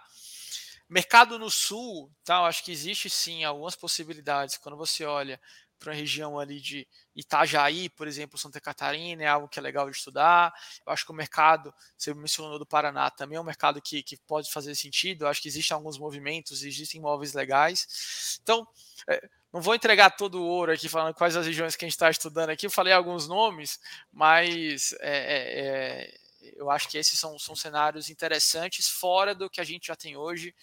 Mercado 0.88 1.38
no 1.38 1.50
sul, 1.50 2.10
tá, 2.24 2.42
acho 2.42 2.62
que 2.62 2.70
existe 2.70 3.10
sim 3.10 3.42
algumas 3.42 3.74
possibilidades. 3.74 4.56
Quando 4.56 4.76
você 4.76 5.04
olha 5.04 5.40
para 5.78 5.92
a 5.92 5.94
região 5.94 6.38
ali 6.38 6.60
de 6.60 6.86
Itajaí, 7.14 7.88
por 7.88 8.06
exemplo, 8.06 8.38
Santa 8.38 8.60
Catarina, 8.60 9.22
é 9.22 9.26
algo 9.26 9.48
que 9.48 9.58
é 9.58 9.62
legal 9.62 9.88
de 9.90 9.96
estudar. 9.96 10.52
Eu 10.86 10.92
acho 10.92 11.04
que 11.04 11.12
o 11.12 11.14
mercado, 11.14 11.72
você 11.96 12.12
mencionou 12.12 12.58
do 12.58 12.66
Paraná, 12.66 13.10
também 13.10 13.36
é 13.38 13.40
um 13.40 13.44
mercado 13.44 13.80
que, 13.80 14.02
que 14.02 14.16
pode 14.16 14.50
fazer 14.52 14.74
sentido. 14.74 15.24
Eu 15.24 15.28
acho 15.28 15.40
que 15.40 15.48
existem 15.48 15.74
alguns 15.74 15.98
movimentos, 15.98 16.62
existem 16.62 16.98
imóveis 17.00 17.32
legais. 17.32 18.38
Então, 18.42 18.66
é, 19.08 19.28
não 19.52 19.60
vou 19.60 19.74
entregar 19.74 20.10
todo 20.10 20.40
o 20.40 20.46
ouro 20.46 20.72
aqui 20.72 20.88
falando 20.88 21.14
quais 21.14 21.36
as 21.36 21.46
regiões 21.46 21.76
que 21.76 21.84
a 21.84 21.88
gente 21.88 21.94
está 21.94 22.10
estudando 22.10 22.50
aqui. 22.50 22.66
Eu 22.66 22.70
falei 22.70 22.92
alguns 22.92 23.26
nomes, 23.26 23.80
mas 24.12 24.92
é, 25.00 25.16
é, 25.16 25.60
é, 25.60 26.52
eu 26.56 26.70
acho 26.70 26.88
que 26.88 26.98
esses 26.98 27.18
são, 27.18 27.38
são 27.38 27.56
cenários 27.56 28.10
interessantes 28.10 28.88
fora 28.88 29.34
do 29.34 29.48
que 29.48 29.60
a 29.60 29.64
gente 29.64 29.86
já 29.86 29.96
tem 29.96 30.16
hoje. 30.16 30.54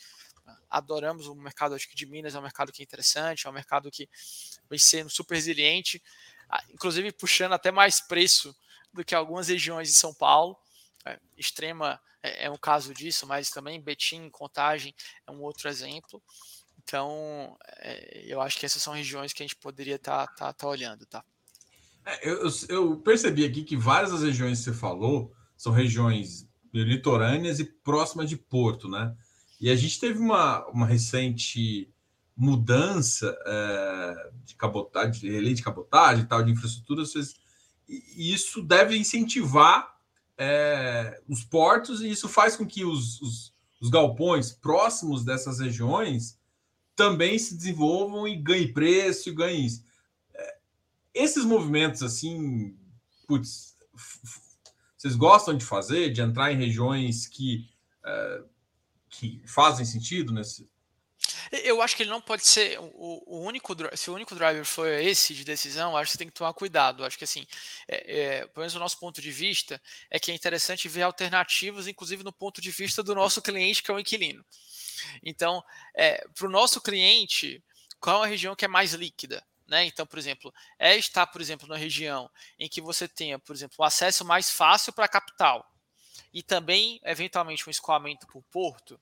Adoramos 0.70 1.28
o 1.28 1.36
mercado 1.36 1.76
acho 1.76 1.88
que 1.88 1.96
de 1.96 2.06
Minas, 2.06 2.36
é 2.36 2.40
um 2.40 2.44
mercado 2.44 2.72
que 2.72 2.82
é 2.82 2.84
interessante, 2.84 3.48
é 3.48 3.50
um 3.50 3.54
mercado 3.54 3.90
que 3.92 4.10
vem 4.70 4.80
sendo 4.80 5.10
super 5.10 5.36
resiliente, 5.36 6.02
inclusive 6.70 7.12
puxando 7.12 7.54
até 7.54 7.72
mais 7.72 8.02
preço 8.02 8.56
do 8.92 9.04
que 9.04 9.16
algumas 9.16 9.48
regiões 9.48 9.88
de 9.88 9.96
São 9.96 10.14
Paulo. 10.14 10.58
É, 11.06 11.20
extrema 11.38 12.00
é, 12.22 12.46
é 12.46 12.50
um 12.50 12.58
caso 12.58 12.94
disso, 12.94 13.28
mas 13.28 13.50
também 13.50 13.82
Betim, 13.82 14.30
Contagem 14.30 14.96
é 15.28 15.32
um 15.32 15.42
outro 15.42 15.68
exemplo. 15.68 16.24
Então, 16.82 17.58
é, 17.80 18.24
eu 18.26 18.42
acho 18.42 18.58
que 18.58 18.66
essas 18.66 18.82
são 18.82 18.94
regiões 18.94 19.34
que 19.34 19.44
a 19.44 19.46
gente 19.46 19.56
poderia 19.56 19.96
estar 19.96 20.28
tá, 20.28 20.36
tá, 20.36 20.54
tá 20.54 20.68
olhando, 20.68 21.06
tá? 21.06 21.24
É, 22.06 22.30
eu, 22.30 22.50
eu, 22.70 22.98
percebi 22.98 23.46
aqui 23.46 23.64
que 23.64 23.78
várias 23.78 24.12
das 24.12 24.22
regiões 24.22 24.60
que 24.60 24.66
você 24.66 24.74
falou 24.74 25.34
são 25.56 25.72
regiões 25.72 26.48
litorâneas 26.74 27.60
e 27.60 27.66
próximas 27.66 28.30
de 28.30 28.36
Porto, 28.36 28.90
né? 28.90 29.16
E 29.64 29.70
a 29.70 29.78
gente 29.78 29.98
teve 29.98 30.20
uma, 30.20 30.68
uma 30.68 30.86
recente 30.86 31.90
mudança 32.36 33.34
é, 33.46 34.32
de 34.44 34.56
cabotagem, 34.56 35.22
de 35.22 35.40
lei 35.40 35.54
de 35.54 35.64
cabotagem 35.64 36.26
e 36.26 36.28
tal, 36.28 36.44
de 36.44 36.52
infraestrutura, 36.52 37.02
e 37.88 38.34
isso 38.34 38.62
deve 38.62 38.98
incentivar 38.98 39.98
é, 40.38 41.18
os 41.30 41.46
portos, 41.46 42.02
e 42.02 42.12
isso 42.12 42.28
faz 42.28 42.58
com 42.58 42.68
que 42.68 42.84
os, 42.84 43.22
os, 43.22 43.54
os 43.80 43.90
galpões 43.90 44.52
próximos 44.52 45.24
dessas 45.24 45.62
regiões 45.62 46.38
também 46.94 47.40
se 47.40 47.56
desenvolvam 47.56 48.28
e 48.28 48.36
ganhem 48.36 48.74
preço 48.74 49.30
e 49.30 49.34
ganhem 49.34 49.66
isso. 49.66 49.82
É, 50.34 50.58
esses 51.14 51.46
movimentos, 51.46 52.04
assim, 52.04 52.76
putz, 53.26 53.78
vocês 54.98 55.16
gostam 55.16 55.56
de 55.56 55.64
fazer, 55.64 56.12
de 56.12 56.20
entrar 56.20 56.52
em 56.52 56.58
regiões 56.58 57.28
que, 57.28 57.66
é, 58.06 58.44
que 59.14 59.42
fazem 59.46 59.86
sentido 59.86 60.34
nesse. 60.34 60.68
Eu 61.52 61.82
acho 61.82 61.96
que 61.96 62.04
ele 62.04 62.10
não 62.10 62.20
pode 62.20 62.46
ser 62.46 62.80
o, 62.80 63.24
o, 63.28 63.40
único. 63.42 63.76
Se 63.96 64.10
o 64.10 64.14
único 64.14 64.34
driver 64.36 64.66
for 64.66 64.88
esse 64.88 65.34
de 65.34 65.46
decisão, 65.46 65.96
acho 65.96 66.08
que 66.08 66.12
você 66.14 66.18
tem 66.18 66.28
que 66.28 66.34
tomar 66.34 66.54
cuidado. 66.54 67.06
Acho 67.06 67.18
que 67.18 67.24
assim, 67.24 67.46
é, 67.88 68.20
é, 68.20 68.48
pelo 68.48 68.62
menos 68.62 68.76
o 68.76 68.80
nosso 68.80 69.00
ponto 69.00 69.22
de 69.22 69.32
vista, 69.32 69.80
é 70.10 70.20
que 70.20 70.32
é 70.32 70.36
interessante 70.36 70.90
ver 70.90 71.04
alternativas, 71.04 71.88
inclusive 71.88 72.24
no 72.24 72.34
ponto 72.34 72.60
de 72.60 72.72
vista 72.72 73.04
do 73.04 73.14
nosso 73.14 73.42
cliente, 73.42 73.84
que 73.84 73.92
é 73.92 73.94
o 73.94 74.00
inquilino. 74.00 74.44
Então, 75.22 75.64
é, 75.96 76.26
para 76.34 76.48
o 76.48 76.52
nosso 76.52 76.82
cliente, 76.82 77.64
qual 78.00 78.24
é 78.24 78.28
a 78.28 78.30
região 78.30 78.56
que 78.56 78.66
é 78.66 78.68
mais 78.68 78.94
líquida? 78.94 79.46
Né? 79.68 79.86
Então, 79.86 80.06
por 80.06 80.20
exemplo, 80.20 80.54
é 80.80 80.98
estar, 80.98 81.28
por 81.28 81.40
exemplo, 81.40 81.68
na 81.68 81.78
região 81.78 82.30
em 82.60 82.68
que 82.68 82.82
você 82.82 83.08
tenha, 83.08 83.38
por 83.38 83.56
exemplo, 83.56 83.76
o 83.80 83.84
acesso 83.84 84.26
mais 84.26 84.50
fácil 84.50 84.92
para 84.92 85.06
a 85.06 85.10
capital 85.10 85.73
e 86.34 86.42
também, 86.42 87.00
eventualmente, 87.04 87.68
um 87.68 87.72
escoamento 87.72 88.26
por 88.28 88.42
porto, 88.44 89.00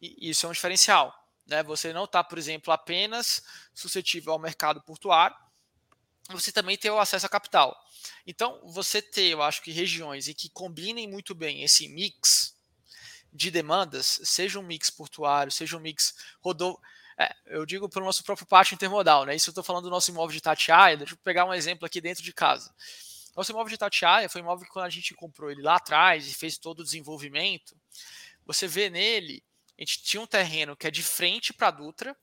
e 0.00 0.28
isso 0.30 0.46
é 0.46 0.48
um 0.48 0.52
diferencial. 0.52 1.14
Né? 1.46 1.62
Você 1.62 1.92
não 1.92 2.04
está, 2.04 2.22
por 2.22 2.38
exemplo, 2.38 2.72
apenas 2.72 3.42
suscetível 3.74 4.32
ao 4.32 4.38
mercado 4.38 4.82
portuário, 4.82 5.36
você 6.28 6.50
também 6.50 6.76
tem 6.76 6.90
o 6.90 6.98
acesso 6.98 7.26
à 7.26 7.28
capital. 7.28 7.76
Então, 8.26 8.60
você 8.64 9.00
ter, 9.00 9.28
eu 9.28 9.42
acho 9.42 9.62
que 9.62 9.70
regiões 9.70 10.28
em 10.28 10.34
que 10.34 10.50
combinem 10.50 11.08
muito 11.08 11.34
bem 11.34 11.62
esse 11.62 11.88
mix 11.88 12.54
de 13.32 13.50
demandas, 13.50 14.20
seja 14.24 14.58
um 14.58 14.62
mix 14.62 14.90
portuário, 14.90 15.52
seja 15.52 15.76
um 15.76 15.80
mix 15.80 16.14
rodou. 16.40 16.80
É, 17.18 17.34
eu 17.46 17.64
digo 17.64 17.88
pelo 17.88 18.04
nosso 18.04 18.24
próprio 18.24 18.46
pátio 18.46 18.74
intermodal, 18.74 19.24
né? 19.24 19.34
Isso 19.36 19.48
eu 19.48 19.52
estou 19.52 19.64
falando 19.64 19.84
do 19.84 19.90
nosso 19.90 20.10
imóvel 20.10 20.34
de 20.34 20.40
Tatiaia. 20.40 20.96
Deixa 20.96 21.14
eu 21.14 21.18
pegar 21.18 21.44
um 21.44 21.54
exemplo 21.54 21.86
aqui 21.86 22.00
dentro 22.00 22.22
de 22.22 22.32
casa. 22.32 22.74
Nosso 23.36 23.52
imóvel 23.52 23.68
de 23.68 23.76
Tatiaia 23.76 24.30
foi 24.30 24.40
um 24.40 24.44
imóvel 24.44 24.64
que 24.64 24.72
quando 24.72 24.86
a 24.86 24.90
gente 24.90 25.14
comprou 25.14 25.50
ele 25.50 25.60
lá 25.60 25.76
atrás 25.76 26.26
e 26.26 26.34
fez 26.34 26.56
todo 26.56 26.80
o 26.80 26.84
desenvolvimento, 26.84 27.76
você 28.46 28.66
vê 28.66 28.88
nele, 28.88 29.44
a 29.78 29.82
gente 29.82 30.02
tinha 30.02 30.22
um 30.22 30.26
terreno 30.26 30.74
que 30.74 30.86
é 30.86 30.90
de 30.90 31.02
frente 31.02 31.52
para 31.52 31.68
a 31.68 31.70
Dutra, 31.70 32.16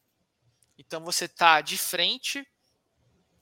então 0.76 1.04
você 1.04 1.28
tá 1.28 1.62
de 1.62 1.78
frente 1.78 2.46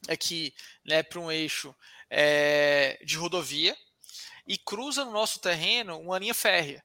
aqui, 0.10 0.54
né, 0.84 1.02
para 1.02 1.20
um 1.20 1.32
eixo 1.32 1.74
é, 2.10 3.00
de 3.06 3.16
rodovia 3.16 3.78
e 4.46 4.58
cruza 4.58 5.06
no 5.06 5.12
nosso 5.12 5.40
terreno 5.40 5.98
uma 5.98 6.20
linha 6.20 6.34
férrea 6.34 6.84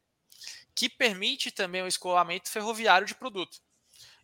que 0.72 0.88
permite 0.88 1.50
também 1.50 1.82
o 1.82 1.88
escoamento 1.88 2.50
ferroviário 2.50 3.06
de 3.06 3.14
produto. 3.14 3.58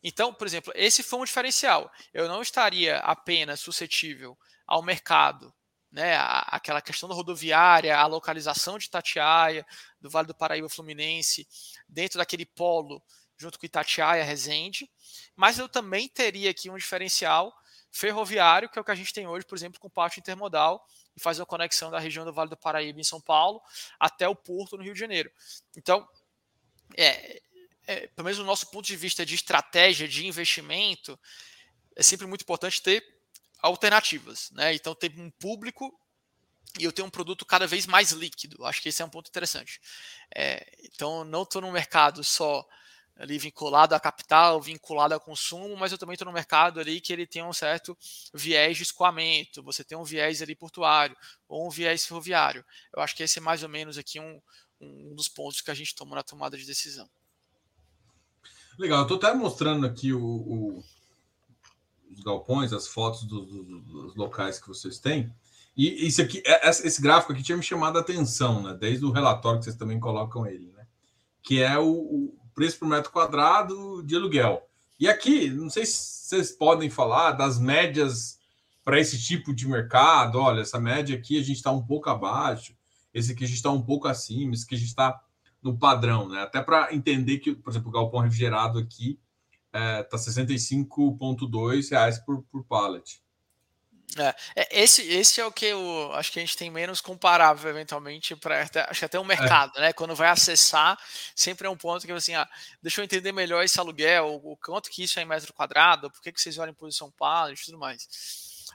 Então, 0.03 0.35
por 0.35 0.47
exemplo, 0.47 0.73
esse 0.77 1.03
foi 1.03 1.21
um 1.21 1.25
diferencial. 1.25 1.91
Eu 2.13 2.29
não 2.29 2.43
estaria 2.43 2.99
apenas 2.99 3.59
suscetível 3.59 4.39
ao 4.67 4.83
mercado, 4.83 5.53
né, 5.93 6.16
aquela 6.47 6.80
questão 6.80 7.09
da 7.09 7.14
rodoviária, 7.14 7.97
a 7.97 8.07
localização 8.07 8.78
de 8.78 8.86
Itatiaia, 8.86 9.64
do 10.01 10.09
Vale 10.09 10.26
do 10.26 10.34
Paraíba 10.34 10.68
Fluminense, 10.68 11.47
dentro 11.86 12.18
daquele 12.18 12.47
polo, 12.47 13.03
junto 13.36 13.59
com 13.59 13.66
Itatiaia, 13.66 14.24
Resende, 14.24 14.90
mas 15.36 15.59
eu 15.59 15.68
também 15.68 16.09
teria 16.09 16.51
aqui 16.51 16.70
um 16.70 16.76
diferencial 16.76 17.55
ferroviário, 17.90 18.70
que 18.70 18.78
é 18.78 18.82
o 18.82 18.84
que 18.84 18.90
a 18.90 18.95
gente 18.95 19.12
tem 19.12 19.26
hoje, 19.26 19.45
por 19.45 19.55
exemplo, 19.55 19.78
com 19.78 19.88
o 19.88 19.90
pátio 19.90 20.20
intermodal, 20.20 20.82
e 21.14 21.20
faz 21.20 21.38
a 21.38 21.45
conexão 21.45 21.90
da 21.90 21.99
região 21.99 22.24
do 22.24 22.32
Vale 22.32 22.49
do 22.49 22.57
Paraíba 22.57 22.99
em 22.99 23.05
São 23.05 23.20
Paulo 23.20 23.61
até 24.01 24.26
o 24.26 24.34
Porto 24.34 24.78
no 24.78 24.82
Rio 24.82 24.95
de 24.95 25.01
Janeiro. 25.01 25.30
Então, 25.76 26.09
é, 26.97 27.43
é, 27.86 28.07
pelo 28.07 28.24
menos 28.24 28.38
do 28.38 28.45
nosso 28.45 28.70
ponto 28.70 28.86
de 28.86 28.97
vista 28.97 29.26
de 29.26 29.34
estratégia 29.34 30.09
de 30.09 30.26
investimento, 30.26 31.20
é 31.95 32.03
sempre 32.03 32.26
muito 32.26 32.43
importante 32.43 32.80
ter 32.80 33.12
alternativas, 33.63 34.51
né? 34.51 34.75
Então 34.75 34.95
tem 34.95 35.11
um 35.17 35.31
público 35.31 35.97
e 36.79 36.85
eu 36.85 36.93
tenho 36.93 37.07
um 37.07 37.11
produto 37.11 37.47
cada 37.47 37.67
vez 37.67 37.87
mais 37.87 38.11
líquido. 38.11 38.65
Acho 38.67 38.83
que 38.83 38.89
esse 38.89 39.01
é 39.01 39.05
um 39.05 39.11
ponto 39.11 39.29
interessante. 39.29 39.81
É, 40.35 40.67
então 40.85 41.25
não 41.25 41.45
estou 41.45 41.63
no 41.63 41.71
mercado 41.71 42.25
só 42.25 42.67
ali 43.17 43.39
vinculado 43.39 43.95
a 43.95 44.01
capital, 44.01 44.61
vinculado 44.61 45.15
a 45.15 45.21
consumo, 45.21 45.77
mas 45.77 45.93
eu 45.93 45.99
também 45.99 46.15
estou 46.15 46.27
no 46.27 46.33
mercado 46.33 46.81
ali 46.81 47.01
que 47.01 47.13
ele 47.13 47.27
tem 47.27 47.45
um 47.45 47.53
certo 47.53 47.97
viés 48.33 48.77
de 48.77 48.83
escoamento, 48.83 49.63
você 49.63 49.85
tem 49.85 49.97
um 49.97 50.03
viés 50.03 50.41
ali 50.41 50.57
portuário 50.57 51.17
ou 51.47 51.67
um 51.67 51.71
viés 51.71 52.07
ferroviário. 52.07 52.65
Eu 52.95 53.03
acho 53.03 53.15
que 53.15 53.23
esse 53.23 53.39
é 53.39 53.43
mais 53.43 53.63
ou 53.63 53.69
menos 53.69 53.99
aqui 53.99 54.19
um, 54.19 54.41
um 54.81 55.15
dos 55.15 55.29
pontos 55.29 55.61
que 55.61 55.71
a 55.71 55.75
gente 55.75 55.95
toma 55.95 56.17
na 56.17 56.23
tomada 56.23 56.57
de 56.57 56.65
decisão. 56.65 57.09
Legal, 58.79 59.01
eu 59.01 59.03
estou 59.03 59.19
até 59.19 59.33
mostrando 59.35 59.87
aqui 59.87 60.13
o, 60.13 60.25
o, 60.25 60.85
os 62.13 62.21
galpões, 62.21 62.73
as 62.73 62.87
fotos 62.87 63.25
do, 63.25 63.45
do, 63.45 63.81
dos 63.81 64.17
locais 64.17 64.61
que 64.61 64.69
vocês 64.69 64.99
têm. 64.99 65.33
E 65.77 66.07
isso 66.07 66.21
aqui, 66.21 66.43
é, 66.45 66.69
esse 66.69 67.01
gráfico 67.01 67.33
aqui 67.33 67.43
tinha 67.43 67.57
me 67.57 67.63
chamado 67.63 67.97
a 67.97 68.01
atenção, 68.01 68.63
né? 68.63 68.77
Desde 68.79 69.05
o 69.05 69.11
relatório 69.11 69.59
que 69.59 69.65
vocês 69.65 69.77
também 69.77 69.99
colocam 69.99 70.47
ele, 70.47 70.71
né? 70.77 70.87
Que 71.43 71.63
é 71.63 71.79
o, 71.79 71.91
o 71.91 72.35
preço 72.55 72.79
por 72.79 72.89
metro 72.89 73.11
quadrado 73.11 74.03
de 74.03 74.15
aluguel. 74.15 74.69
E 75.01 75.09
aqui, 75.09 75.51
não 75.51 75.71
sei 75.71 75.87
se 75.87 76.29
vocês 76.29 76.53
podem 76.53 76.91
falar 76.91 77.33
das 77.33 77.59
médias 77.59 78.39
para 78.85 79.01
esse 79.01 79.21
tipo 79.21 79.55
de 79.55 79.67
mercado. 79.67 80.39
Olha, 80.39 80.61
essa 80.61 80.79
média 80.79 81.17
aqui 81.17 81.39
a 81.39 81.43
gente 81.43 81.57
está 81.57 81.73
um 81.73 81.85
pouco 81.85 82.11
abaixo, 82.11 82.75
esse 83.13 83.33
aqui 83.33 83.45
a 83.45 83.47
gente 83.47 83.57
está 83.57 83.71
um 83.71 83.83
pouco 83.83 84.09
acima, 84.09 84.55
esse 84.55 84.65
aqui 84.65 84.75
a 84.75 84.79
gente 84.79 84.89
está 84.89 85.21
no 85.63 85.79
padrão, 85.79 86.29
né? 86.29 86.43
Até 86.43 86.61
para 86.61 86.95
entender 86.95 87.39
que, 87.39 87.55
por 87.55 87.71
exemplo, 87.71 87.89
o 87.89 87.93
galpão 87.93 88.21
refrigerado 88.21 88.79
aqui 88.79 89.19
é, 89.73 90.03
tá 90.03 90.16
65,2 90.16 91.91
reais 91.91 92.18
por, 92.18 92.43
por 92.45 92.64
pallet. 92.64 93.23
É, 94.18 94.35
é, 94.57 94.83
esse, 94.83 95.03
esse 95.09 95.41
é 95.41 95.47
o 95.47 95.53
que 95.53 95.66
eu 95.66 96.12
acho 96.12 96.31
que 96.31 96.39
a 96.39 96.43
gente 96.43 96.57
tem 96.57 96.70
menos 96.70 97.01
comparável 97.01 97.70
eventualmente 97.70 98.37
para 98.37 98.62
acho 98.62 98.99
que 98.99 99.05
até 99.05 99.18
o 99.18 99.25
mercado, 99.25 99.73
é. 99.77 99.81
né? 99.81 99.93
Quando 99.93 100.14
vai 100.14 100.29
acessar, 100.29 100.99
sempre 101.35 101.66
é 101.66 101.70
um 101.70 101.77
ponto 101.77 102.05
que 102.05 102.12
assim, 102.12 102.35
ah, 102.35 102.49
deixa 102.83 103.01
eu 103.01 103.05
entender 103.05 103.33
melhor 103.33 103.64
esse 103.64 103.81
aluguel, 103.81 104.41
o 104.45 104.57
quanto 104.57 104.91
que 104.91 105.05
isso 105.05 105.18
é 105.18 105.23
em 105.23 105.27
metro 105.27 105.53
quadrado, 105.55 106.11
por 106.11 106.20
que, 106.20 106.31
que 106.31 106.41
vocês 106.41 106.59
olham 106.59 106.73
em 106.73 106.75
posição 106.77 107.11
pallet 107.11 107.61
e 107.61 107.64
tudo 107.64 107.79
mais. 107.79 108.07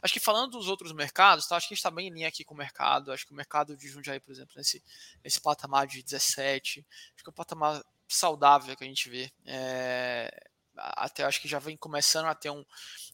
Acho 0.02 0.14
que 0.14 0.20
falando 0.20 0.52
dos 0.52 0.68
outros 0.68 0.92
mercados, 0.92 1.48
tá, 1.48 1.56
acho 1.56 1.68
que 1.68 1.74
a 1.74 1.76
gente 1.76 1.80
está 1.80 1.92
bem 1.92 2.08
em 2.08 2.12
linha 2.12 2.28
aqui 2.28 2.44
com 2.44 2.54
o 2.54 2.58
mercado. 2.58 3.12
Acho 3.12 3.26
que 3.26 3.34
o 3.34 3.36
mercado 3.36 3.76
de 3.76 3.88
Jundiaí, 3.88 4.20
por 4.20 4.32
exemplo, 4.32 4.54
nesse, 4.56 4.84
nesse 5.24 5.42
patamar 5.42 5.88
de 5.88 6.04
17, 6.04 6.86
acho 7.16 7.24
que 7.24 7.30
é 7.30 7.32
um 7.32 7.34
patamar 7.34 7.84
saudável 8.08 8.76
que 8.76 8.84
a 8.84 8.88
gente 8.88 9.10
vê. 9.10 9.32
É, 9.46 10.32
até 10.78 11.24
acho 11.24 11.42
que 11.42 11.48
já 11.48 11.60
vem 11.60 11.76
começando 11.78 12.28
a 12.28 12.36
ter 12.36 12.50
um, 12.50 12.64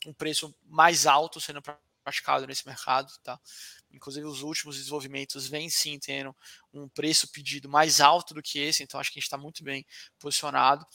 um 0.05 0.13
preço 0.13 0.55
mais 0.65 1.05
alto 1.05 1.39
sendo 1.39 1.61
praticado 2.03 2.45
nesse 2.45 2.67
mercado, 2.67 3.11
tá? 3.23 3.39
Inclusive 3.91 4.25
os 4.25 4.41
últimos 4.41 4.75
desenvolvimentos 4.75 5.47
vêm 5.47 5.69
sim 5.69 5.97
tendo 5.99 6.35
um 6.73 6.89
preço 6.89 7.31
pedido 7.31 7.69
mais 7.69 8.01
alto 8.01 8.33
do 8.33 8.41
que 8.41 8.59
esse, 8.59 8.83
então 8.83 8.99
acho 8.99 9.11
que 9.11 9.19
a 9.19 9.21
gente 9.21 9.27
está 9.27 9.37
muito 9.37 9.63
bem 9.63 9.85
posicionado. 10.19 10.85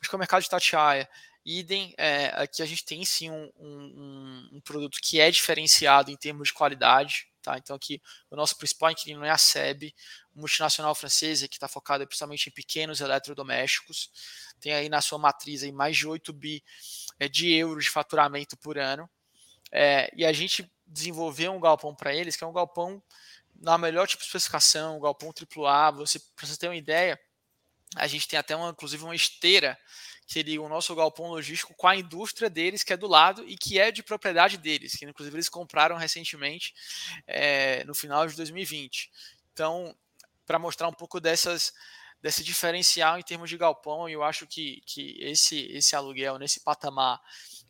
Acho 0.00 0.10
que 0.10 0.16
o 0.16 0.18
mercado 0.18 0.42
de 0.42 0.48
Tatiaia 0.48 1.08
Idem, 1.48 1.94
é, 1.96 2.32
aqui 2.34 2.60
a 2.60 2.66
gente 2.66 2.84
tem 2.84 3.04
sim 3.04 3.30
um, 3.30 3.48
um, 3.56 4.48
um, 4.54 4.60
produto 4.60 4.98
que 5.00 5.20
é 5.20 5.30
diferenciado 5.30 6.10
em 6.10 6.16
termos 6.16 6.48
de 6.48 6.54
qualidade. 6.54 7.28
Tá? 7.46 7.56
Então 7.56 7.76
aqui 7.76 8.02
o 8.28 8.34
nosso 8.34 8.58
principal 8.58 8.90
inquilino 8.90 9.24
é 9.24 9.30
a 9.30 9.38
SEB, 9.38 9.94
multinacional 10.34 10.92
francesa 10.96 11.46
que 11.46 11.54
está 11.54 11.68
focada 11.68 12.04
principalmente 12.04 12.48
em 12.48 12.52
pequenos 12.52 13.00
eletrodomésticos. 13.00 14.10
Tem 14.58 14.74
aí 14.74 14.88
na 14.88 15.00
sua 15.00 15.16
matriz 15.16 15.62
aí 15.62 15.70
mais 15.70 15.96
de 15.96 16.08
8 16.08 16.32
bi 16.32 16.60
é, 17.20 17.28
de 17.28 17.52
euros 17.52 17.84
de 17.84 17.90
faturamento 17.90 18.56
por 18.56 18.76
ano. 18.76 19.08
É, 19.70 20.12
e 20.16 20.24
a 20.24 20.32
gente 20.32 20.68
desenvolveu 20.84 21.52
um 21.52 21.60
galpão 21.60 21.94
para 21.94 22.12
eles, 22.12 22.34
que 22.34 22.42
é 22.42 22.46
um 22.48 22.52
galpão 22.52 23.00
na 23.54 23.78
melhor 23.78 24.08
tipo 24.08 24.24
de 24.24 24.26
especificação, 24.26 24.96
um 24.96 25.00
galpão 25.00 25.32
AAA. 25.32 25.92
Você, 25.92 26.18
para 26.34 26.48
você 26.48 26.56
ter 26.56 26.66
uma 26.66 26.74
ideia, 26.74 27.16
a 27.94 28.08
gente 28.08 28.26
tem 28.26 28.40
até 28.40 28.56
uma, 28.56 28.70
inclusive 28.70 29.04
uma 29.04 29.14
esteira 29.14 29.78
seria 30.26 30.60
o 30.60 30.68
nosso 30.68 30.94
galpão 30.94 31.28
logístico 31.28 31.74
com 31.74 31.86
a 31.86 31.96
indústria 31.96 32.50
deles, 32.50 32.82
que 32.82 32.92
é 32.92 32.96
do 32.96 33.06
lado 33.06 33.44
e 33.46 33.56
que 33.56 33.78
é 33.78 33.92
de 33.92 34.02
propriedade 34.02 34.58
deles, 34.58 34.94
que 34.94 35.04
inclusive 35.04 35.36
eles 35.36 35.48
compraram 35.48 35.96
recentemente 35.96 36.74
é, 37.26 37.84
no 37.84 37.94
final 37.94 38.26
de 38.26 38.34
2020. 38.34 39.10
Então, 39.52 39.96
para 40.44 40.58
mostrar 40.58 40.88
um 40.88 40.92
pouco 40.92 41.20
dessas 41.20 41.72
desse 42.20 42.42
diferencial 42.42 43.18
em 43.18 43.22
termos 43.22 43.48
de 43.48 43.56
galpão, 43.56 44.08
eu 44.08 44.22
acho 44.24 44.46
que, 44.46 44.82
que 44.84 45.16
esse, 45.20 45.66
esse 45.66 45.94
aluguel 45.94 46.38
nesse 46.38 46.58
patamar 46.58 47.20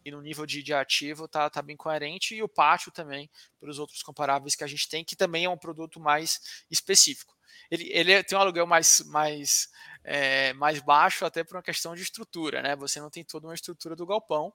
e 0.05 0.11
no 0.11 0.23
nível 0.23 0.47
de, 0.47 0.63
de 0.63 0.73
ativo 0.73 1.27
tá, 1.27 1.51
tá 1.51 1.61
bem 1.61 1.77
coerente, 1.77 2.35
e 2.35 2.43
o 2.43 2.49
pátio 2.49 2.93
também, 2.93 3.29
para 3.59 3.69
os 3.69 3.79
outros 3.79 4.03
comparáveis 4.03 4.55
que 4.55 4.63
a 4.63 4.67
gente 4.67 4.89
tem, 4.89 5.05
que 5.05 5.17
também 5.17 5.45
é 5.45 5.51
um 5.51 5.59
produto 5.59 5.99
mais 5.99 6.65
específico. 6.71 7.36
Ele, 7.71 7.89
ele 7.93 8.23
tem 8.23 8.37
um 8.37 8.41
aluguel 8.41 8.67
mais, 8.67 9.03
mais 9.07 9.69
é, 10.05 10.53
mais 10.55 10.81
baixo 10.81 11.25
até 11.25 11.43
por 11.43 11.57
uma 11.57 11.63
questão 11.63 11.95
de 11.95 12.03
estrutura, 12.03 12.63
né? 12.63 12.77
Você 12.77 13.01
não 13.01 13.11
tem 13.11 13.25
toda 13.25 13.47
uma 13.47 13.55
estrutura 13.55 13.97
do 13.97 14.07
galpão 14.07 14.53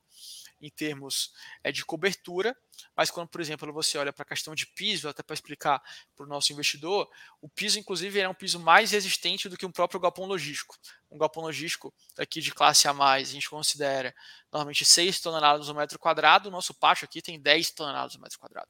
em 0.62 0.70
termos 0.70 1.32
é, 1.64 1.72
de 1.72 1.84
cobertura, 1.84 2.56
mas 2.96 3.10
quando, 3.10 3.30
por 3.30 3.42
exemplo, 3.42 3.72
você 3.74 3.98
olha 3.98 4.14
para 4.14 4.24
a 4.24 4.26
questão 4.26 4.54
de 4.54 4.66
piso, 4.66 5.10
até 5.10 5.24
para 5.24 5.34
explicar 5.34 5.82
para 6.16 6.26
o 6.26 6.30
nosso 6.30 6.54
investidor, 6.54 7.10
o 7.42 7.50
piso, 7.50 7.80
inclusive, 7.80 8.20
é 8.20 8.30
um 8.30 8.34
piso 8.34 8.60
mais 8.60 8.92
resistente 8.92 9.50
do 9.50 9.58
que 9.58 9.66
um 9.66 9.72
próprio 9.72 10.00
galpão 10.00 10.26
logístico. 10.26 10.78
Um 11.10 11.18
galpão 11.18 11.44
logístico 11.44 11.94
aqui 12.18 12.42
de 12.42 12.54
classe 12.54 12.88
A, 12.88 12.92
a 12.92 13.24
gente 13.24 13.50
considera 13.50 14.14
normalmente 14.52 14.86
6 14.86 15.20
toneladas 15.20 15.68
no 15.68 15.74
metro 15.74 15.98
quadrado, 16.00 16.50
o 16.50 16.52
nosso 16.52 16.74
pátio 16.74 17.06
aqui 17.06 17.22
tem 17.22 17.40
10 17.40 17.72
toneladas 17.72 18.16
no 18.16 18.22
metro 18.22 18.40
quadrado. 18.40 18.70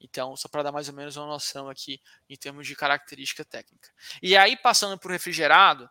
Então, 0.00 0.36
só 0.36 0.48
para 0.48 0.62
dar 0.62 0.72
mais 0.72 0.88
ou 0.88 0.94
menos 0.94 1.16
uma 1.16 1.26
noção 1.26 1.68
aqui 1.68 2.00
em 2.28 2.36
termos 2.36 2.66
de 2.66 2.76
característica 2.76 3.44
técnica. 3.44 3.88
E 4.22 4.36
aí, 4.36 4.56
passando 4.56 4.98
para 4.98 5.08
o 5.08 5.12
refrigerado, 5.12 5.88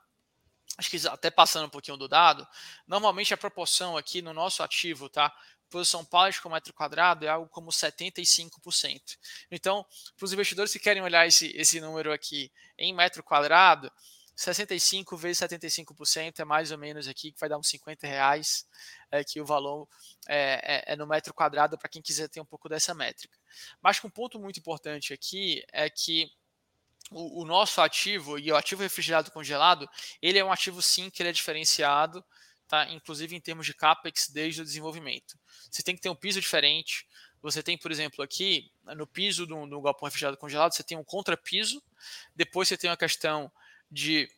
acho 0.79 0.89
que 0.89 1.07
até 1.07 1.29
passando 1.29 1.65
um 1.65 1.69
pouquinho 1.69 1.97
do 1.97 2.07
dado, 2.07 2.47
normalmente 2.87 3.33
a 3.33 3.37
proporção 3.37 3.97
aqui 3.97 4.21
no 4.21 4.33
nosso 4.33 4.63
ativo, 4.63 5.09
tá? 5.09 5.33
Posição 5.69 6.05
pallet 6.05 6.41
com 6.41 6.49
metro 6.49 6.73
quadrado 6.73 7.25
é 7.25 7.29
algo 7.29 7.47
como 7.49 7.69
75%. 7.69 9.17
Então, 9.51 9.85
para 10.17 10.25
os 10.25 10.33
investidores 10.33 10.71
que 10.71 10.79
querem 10.79 11.03
olhar 11.03 11.27
esse, 11.27 11.47
esse 11.55 11.79
número 11.81 12.13
aqui 12.13 12.51
em 12.77 12.93
metro 12.93 13.21
quadrado, 13.21 13.91
65 14.35 15.17
vezes 15.17 15.43
75% 15.43 16.39
é 16.39 16.45
mais 16.45 16.71
ou 16.71 16.77
menos 16.77 17.09
aqui, 17.09 17.33
que 17.33 17.39
vai 17.39 17.49
dar 17.49 17.57
uns 17.57 17.67
50 17.67 18.07
reais, 18.07 18.65
é, 19.11 19.21
que 19.21 19.41
o 19.41 19.45
valor 19.45 19.85
é, 20.29 20.85
é, 20.87 20.93
é 20.93 20.95
no 20.95 21.05
metro 21.05 21.33
quadrado 21.33 21.77
para 21.77 21.89
quem 21.89 22.01
quiser 22.01 22.29
ter 22.29 22.39
um 22.39 22.45
pouco 22.45 22.69
dessa 22.69 22.93
métrica. 22.93 23.37
Mas 23.81 24.01
um 24.01 24.09
ponto 24.09 24.39
muito 24.39 24.61
importante 24.61 25.13
aqui 25.13 25.61
é 25.73 25.89
que 25.89 26.31
o, 27.11 27.41
o, 27.41 27.45
nosso 27.45 27.81
ativo 27.81 28.37
e 28.37 28.51
o 28.51 28.55
ativo 28.55 28.81
refrigerado 28.81 29.31
congelado, 29.31 29.89
ele 30.21 30.37
é 30.37 30.43
um 30.43 30.51
ativo 30.51 30.81
sim 30.81 31.09
que 31.09 31.21
ele 31.21 31.29
é 31.29 31.33
diferenciado, 31.33 32.23
tá? 32.67 32.89
inclusive 32.89 33.35
em 33.35 33.39
termos 33.41 33.65
de 33.65 33.73
CAPEX 33.73 34.29
desde 34.29 34.61
o 34.61 34.65
desenvolvimento. 34.65 35.37
Você 35.69 35.81
tem 35.81 35.95
que 35.95 36.01
ter 36.01 36.09
um 36.09 36.15
piso 36.15 36.39
diferente. 36.39 37.07
Você 37.41 37.63
tem, 37.63 37.77
por 37.77 37.91
exemplo, 37.91 38.23
aqui 38.23 38.69
no 38.95 39.07
piso 39.07 39.45
do, 39.45 39.65
do 39.65 39.81
galpão 39.81 40.07
refrigerado 40.07 40.37
congelado, 40.37 40.73
você 40.73 40.83
tem 40.83 40.97
um 40.97 41.03
contrapiso, 41.03 41.81
depois 42.35 42.67
você 42.67 42.77
tem 42.77 42.89
uma 42.89 42.97
questão 42.97 43.51
de 43.89 44.29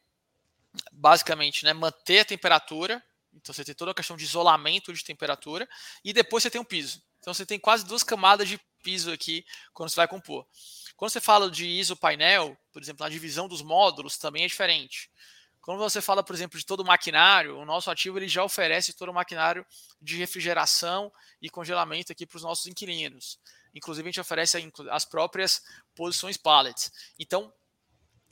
basicamente 0.91 1.65
né, 1.65 1.74
manter 1.74 2.19
a 2.19 2.26
temperatura, 2.26 3.03
então 3.34 3.53
você 3.53 3.65
tem 3.65 3.74
toda 3.74 3.91
a 3.91 3.93
questão 3.93 4.15
de 4.15 4.24
isolamento 4.24 4.93
de 4.93 5.03
temperatura, 5.03 5.67
e 6.03 6.13
depois 6.13 6.43
você 6.43 6.51
tem 6.51 6.61
um 6.61 6.65
piso. 6.65 7.01
Então 7.19 7.34
você 7.34 7.45
tem 7.45 7.59
quase 7.59 7.86
duas 7.86 8.03
camadas 8.03 8.47
de 8.47 8.59
piso 8.84 9.11
aqui 9.11 9.45
quando 9.74 9.89
você 9.89 9.95
vai 9.95 10.07
compor. 10.07 10.45
Quando 11.02 11.14
você 11.14 11.20
fala 11.20 11.49
de 11.49 11.66
ISO 11.66 11.95
painel, 11.95 12.56
por 12.72 12.80
exemplo, 12.80 13.04
na 13.04 13.10
divisão 13.10 13.47
dos 13.47 13.64
módulos 13.64 14.20
também 14.20 14.43
é 14.43 14.47
diferente. 14.47 15.10
Quando 15.60 15.80
você 15.80 15.99
fala, 15.99 16.22
por 16.22 16.36
exemplo, 16.36 16.60
de 16.60 16.64
todo 16.64 16.82
o 16.82 16.86
maquinário, 16.86 17.58
o 17.58 17.66
nosso 17.66 17.89
ativo 17.89 18.20
ele 18.20 18.28
já 18.28 18.43
oferece 18.43 18.93
todo 18.93 19.10
o 19.10 19.14
maquinário 19.14 19.66
de 19.99 20.16
refrigeração 20.16 21.12
e 21.41 21.49
congelamento 21.49 22.12
aqui 22.12 22.24
para 22.24 22.38
os 22.38 22.43
nossos 22.43 22.68
inquilinos. 22.68 23.39
Inclusive, 23.74 24.08
a 24.08 24.12
gente 24.12 24.22
oferece 24.22 24.72
as 24.91 25.04
próprias 25.04 25.64
posições 25.95 26.38
pallets. 26.38 26.91
Então, 27.18 27.52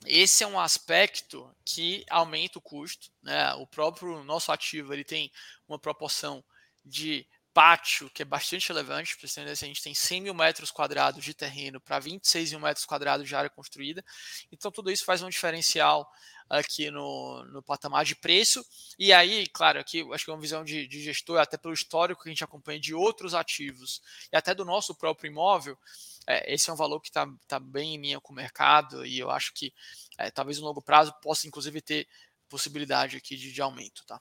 esse 0.06 0.44
é 0.44 0.46
um 0.46 0.60
aspecto 0.60 1.52
que 1.64 2.04
aumenta 2.08 2.60
o 2.60 2.62
custo. 2.62 3.10
Né? 3.20 3.52
O 3.54 3.66
próprio 3.66 4.22
nosso 4.22 4.52
ativo 4.52 4.94
ele 4.94 5.02
tem 5.02 5.32
uma 5.66 5.76
proporção 5.76 6.44
de 6.84 7.26
pátio, 7.52 8.08
que 8.10 8.22
é 8.22 8.24
bastante 8.24 8.68
relevante, 8.68 9.16
para 9.16 9.28
você 9.28 9.40
entender, 9.40 9.52
a 9.52 9.54
gente 9.54 9.82
tem 9.82 9.94
100 9.94 10.20
mil 10.22 10.34
metros 10.34 10.70
quadrados 10.70 11.24
de 11.24 11.34
terreno 11.34 11.80
para 11.80 11.98
26 11.98 12.52
mil 12.52 12.60
metros 12.60 12.84
quadrados 12.84 13.26
de 13.26 13.34
área 13.34 13.50
construída, 13.50 14.04
então 14.52 14.70
tudo 14.70 14.90
isso 14.90 15.04
faz 15.04 15.22
um 15.22 15.28
diferencial 15.28 16.10
aqui 16.48 16.90
no, 16.90 17.44
no 17.46 17.62
patamar 17.62 18.04
de 18.04 18.16
preço, 18.16 18.64
e 18.98 19.12
aí, 19.12 19.46
claro, 19.48 19.78
aqui 19.78 20.04
acho 20.12 20.24
que 20.24 20.30
é 20.30 20.34
uma 20.34 20.40
visão 20.40 20.64
de, 20.64 20.86
de 20.86 21.02
gestor, 21.02 21.38
até 21.38 21.56
pelo 21.56 21.74
histórico 21.74 22.22
que 22.22 22.28
a 22.28 22.32
gente 22.32 22.44
acompanha 22.44 22.80
de 22.80 22.94
outros 22.94 23.34
ativos, 23.34 24.02
e 24.32 24.36
até 24.36 24.54
do 24.54 24.64
nosso 24.64 24.94
próprio 24.94 25.30
imóvel, 25.30 25.78
é, 26.26 26.52
esse 26.52 26.70
é 26.70 26.72
um 26.72 26.76
valor 26.76 27.00
que 27.00 27.08
está 27.08 27.26
tá 27.46 27.58
bem 27.58 27.94
em 27.94 28.00
linha 28.00 28.20
com 28.20 28.32
o 28.32 28.36
mercado, 28.36 29.04
e 29.06 29.18
eu 29.18 29.30
acho 29.30 29.52
que 29.54 29.72
é, 30.18 30.30
talvez 30.30 30.58
no 30.58 30.66
longo 30.66 30.82
prazo 30.82 31.12
possa 31.20 31.46
inclusive 31.46 31.80
ter 31.80 32.08
possibilidade 32.48 33.16
aqui 33.16 33.36
de, 33.36 33.52
de 33.52 33.62
aumento, 33.62 34.04
tá? 34.06 34.20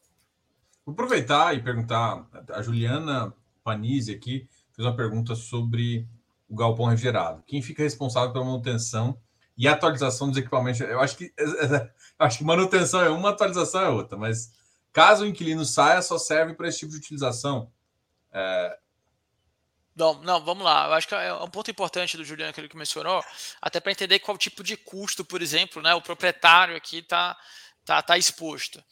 Vou 0.90 0.94
aproveitar 0.94 1.56
e 1.56 1.62
perguntar. 1.62 2.26
A 2.52 2.62
Juliana 2.64 3.32
Panizzi 3.64 4.12
aqui 4.12 4.50
fez 4.74 4.88
uma 4.88 4.96
pergunta 4.96 5.36
sobre 5.36 6.08
o 6.50 6.56
galpão 6.56 6.88
refrigerado. 6.88 7.44
Quem 7.46 7.62
fica 7.62 7.84
responsável 7.84 8.34
pela 8.34 8.44
manutenção 8.44 9.16
e 9.56 9.68
atualização 9.68 10.30
dos 10.30 10.38
equipamentos? 10.38 10.82
Eu 10.82 11.00
acho 11.00 11.16
que, 11.16 11.32
eu 11.38 11.92
acho 12.18 12.40
que 12.40 12.44
manutenção 12.44 13.02
é 13.02 13.10
uma, 13.10 13.30
atualização 13.30 13.82
é 13.82 13.90
outra, 13.90 14.18
mas 14.18 14.52
caso 14.92 15.24
o 15.24 15.28
inquilino 15.28 15.64
saia, 15.64 16.02
só 16.02 16.18
serve 16.18 16.56
para 16.56 16.68
esse 16.68 16.80
tipo 16.80 16.92
de 16.92 16.98
utilização. 16.98 17.72
É... 18.32 18.80
Não, 19.96 20.16
não, 20.24 20.44
vamos 20.44 20.64
lá. 20.64 20.88
Eu 20.88 20.94
acho 20.94 21.08
que 21.08 21.14
é 21.14 21.32
um 21.36 21.50
ponto 21.50 21.70
importante 21.70 22.18
do 22.18 22.26
Juliano 22.26 22.52
que 22.52 22.60
ele 22.60 22.70
mencionou, 22.74 23.24
até 23.62 23.80
para 23.80 23.92
entender 23.92 24.18
qual 24.20 24.40
tipo 24.40 24.64
de 24.64 24.76
custo, 24.76 25.24
por 25.24 25.40
exemplo, 25.40 25.84
né, 25.84 25.94
o 25.94 26.02
proprietário 26.02 26.76
aqui 26.76 26.98
está 26.98 27.38
tá, 27.86 28.02
tá 28.02 28.18
exposto. 28.18 28.84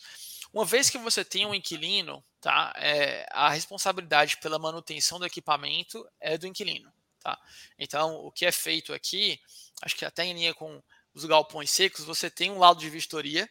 Uma 0.57 0.65
vez 0.65 0.89
que 0.89 0.97
você 0.97 1.23
tem 1.23 1.45
um 1.45 1.53
inquilino, 1.53 2.25
tá, 2.41 2.73
é, 2.77 3.27
a 3.29 3.47
responsabilidade 3.51 4.37
pela 4.37 4.57
manutenção 4.57 5.19
do 5.19 5.25
equipamento 5.27 6.03
é 6.19 6.35
do 6.35 6.47
inquilino. 6.47 6.91
Tá? 7.19 7.39
Então, 7.77 8.15
o 8.25 8.31
que 8.31 8.43
é 8.43 8.51
feito 8.51 8.91
aqui, 8.91 9.39
acho 9.83 9.95
que 9.95 10.03
até 10.03 10.25
em 10.25 10.33
linha 10.33 10.55
com 10.55 10.81
os 11.13 11.25
galpões 11.25 11.69
secos, 11.69 12.03
você 12.03 12.27
tem 12.27 12.49
um 12.49 12.57
lado 12.57 12.79
de 12.79 12.89
vistoria 12.89 13.47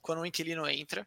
quando 0.00 0.20
o 0.20 0.24
inquilino 0.24 0.64
entra. 0.68 1.04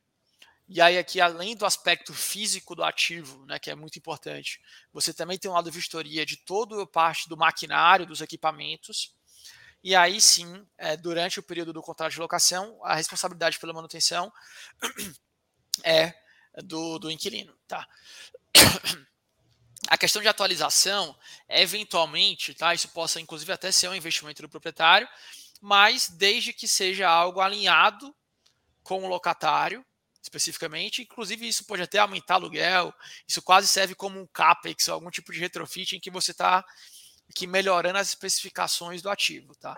E 0.67 0.81
aí, 0.81 0.97
aqui, 0.97 1.21
além 1.21 1.55
do 1.55 1.65
aspecto 1.65 2.13
físico 2.13 2.75
do 2.75 2.83
ativo, 2.83 3.45
né, 3.45 3.57
que 3.57 3.71
é 3.71 3.75
muito 3.75 3.97
importante, 3.97 4.59
você 4.91 5.13
também 5.13 5.37
tem 5.37 5.49
um 5.49 5.53
lado 5.53 5.71
de 5.71 5.77
vistoria 5.77 6.25
de 6.25 6.35
toda 6.35 6.83
a 6.83 6.85
parte 6.85 7.29
do 7.29 7.37
maquinário, 7.37 8.05
dos 8.05 8.19
equipamentos. 8.19 9.14
E 9.85 9.95
aí 9.95 10.19
sim, 10.19 10.65
é, 10.79 10.97
durante 10.97 11.39
o 11.39 11.43
período 11.43 11.71
do 11.71 11.79
contrato 11.79 12.11
de 12.11 12.19
locação, 12.19 12.83
a 12.83 12.95
responsabilidade 12.95 13.59
pela 13.59 13.71
manutenção 13.71 14.33
é 15.85 16.11
do, 16.63 16.97
do 16.97 17.11
inquilino. 17.11 17.55
Tá? 17.67 17.87
A 19.87 19.95
questão 19.95 20.23
de 20.23 20.27
atualização, 20.27 21.15
eventualmente, 21.47 22.55
tá? 22.55 22.73
Isso 22.73 22.87
possa 22.87 23.21
inclusive 23.21 23.53
até 23.53 23.71
ser 23.71 23.87
um 23.87 23.93
investimento 23.93 24.41
do 24.41 24.49
proprietário, 24.49 25.07
mas 25.61 26.09
desde 26.09 26.51
que 26.51 26.67
seja 26.67 27.07
algo 27.07 27.39
alinhado 27.39 28.11
com 28.81 29.03
o 29.03 29.07
locatário, 29.07 29.85
especificamente, 30.19 31.03
inclusive 31.03 31.47
isso 31.47 31.63
pode 31.63 31.83
até 31.83 31.99
aumentar 31.99 32.33
aluguel, 32.33 32.91
isso 33.27 33.39
quase 33.39 33.67
serve 33.67 33.93
como 33.93 34.19
um 34.19 34.25
CAPEX, 34.25 34.89
algum 34.89 35.11
tipo 35.11 35.31
de 35.31 35.39
retrofit 35.39 35.95
em 35.95 35.99
que 35.99 36.09
você 36.09 36.31
está 36.31 36.65
que 37.33 37.47
melhorando 37.47 37.97
as 37.97 38.09
especificações 38.09 39.01
do 39.01 39.09
ativo, 39.09 39.55
tá? 39.55 39.75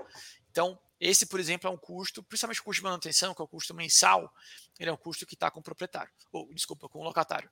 Então, 0.52 0.78
esse, 1.00 1.28
por 1.28 1.40
exemplo, 1.40 1.70
é 1.70 1.72
um 1.72 1.78
custo, 1.78 2.24
principalmente 2.24 2.60
o 2.60 2.64
custo 2.64 2.82
de 2.82 2.84
manutenção, 2.84 3.34
que 3.34 3.42
é 3.42 3.46
o 3.46 3.48
custo 3.48 3.74
mensal, 3.74 4.34
ele 4.80 4.90
é 4.90 4.94
um 4.94 4.98
custo 4.98 5.26
que 5.26 5.36
está 5.36 5.52
com 5.52 5.60
o 5.60 5.64
proprietário, 5.64 6.12
ou 6.32 6.52
desculpa, 6.54 6.90
com 6.90 7.00
o 7.00 7.04
locatário. 7.04 7.50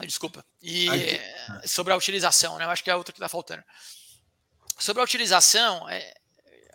Desculpa. 0.00 0.44
E 0.60 0.88
Aqui. 0.90 1.68
sobre 1.68 1.92
a 1.92 1.96
utilização, 1.96 2.58
né? 2.58 2.64
Eu 2.64 2.70
acho 2.70 2.82
que 2.82 2.90
é 2.90 2.96
outra 2.96 3.12
que 3.12 3.18
está 3.18 3.28
faltando. 3.28 3.62
Sobre 4.78 5.00
a 5.00 5.04
utilização, 5.04 5.88
é, 5.88 6.14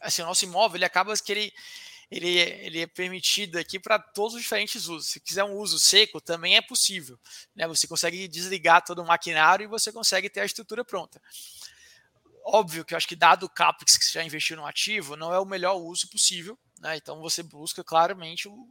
assim, 0.01 0.21
o 0.21 0.25
nosso 0.25 0.45
imóvel 0.45 0.77
ele 0.77 0.85
acaba 0.85 1.15
que 1.17 1.31
ele 1.31 1.53
ele, 2.09 2.39
é, 2.39 2.65
ele 2.65 2.81
é 2.81 2.87
permitido 2.87 3.57
aqui 3.57 3.79
para 3.79 3.99
todos 3.99 4.35
os 4.35 4.41
diferentes 4.41 4.87
usos. 4.87 5.11
Se 5.11 5.19
quiser 5.19 5.43
um 5.43 5.55
uso 5.57 5.77
seco, 5.77 6.19
também 6.19 6.57
é 6.57 6.61
possível. 6.61 7.19
Né? 7.55 7.67
Você 7.67 7.87
consegue 7.87 8.27
desligar 8.27 8.83
todo 8.83 9.01
o 9.01 9.05
maquinário 9.05 9.63
e 9.63 9.67
você 9.67 9.91
consegue 9.91 10.29
ter 10.29 10.41
a 10.41 10.45
estrutura 10.45 10.83
pronta. 10.83 11.21
Óbvio 12.43 12.83
que 12.83 12.93
eu 12.93 12.97
acho 12.97 13.07
que, 13.07 13.15
dado 13.15 13.45
o 13.45 13.49
CAPEX 13.49 13.97
que 13.97 14.05
você 14.05 14.13
já 14.13 14.23
investiu 14.23 14.57
no 14.57 14.65
ativo, 14.65 15.15
não 15.15 15.31
é 15.31 15.39
o 15.39 15.45
melhor 15.45 15.75
uso 15.75 16.09
possível. 16.09 16.57
Né? 16.79 16.97
Então, 16.97 17.21
você 17.21 17.43
busca 17.43 17.83
claramente 17.83 18.47
o, 18.47 18.67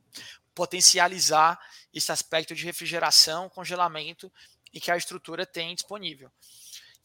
potencializar 0.58 1.56
esse 1.94 2.10
aspecto 2.10 2.52
de 2.52 2.64
refrigeração, 2.64 3.48
congelamento 3.48 4.32
e 4.72 4.80
que 4.80 4.90
a 4.90 4.96
estrutura 4.96 5.46
tem 5.46 5.72
disponível. 5.72 6.32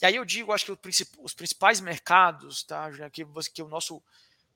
E 0.01 0.05
aí 0.07 0.15
eu 0.15 0.25
digo, 0.25 0.51
acho 0.51 0.65
que 0.65 0.89
os 1.19 1.33
principais 1.35 1.79
mercados, 1.79 2.63
tá, 2.63 2.89
que, 3.11 3.23
que 3.53 3.61
o 3.61 3.69
nosso 3.69 4.03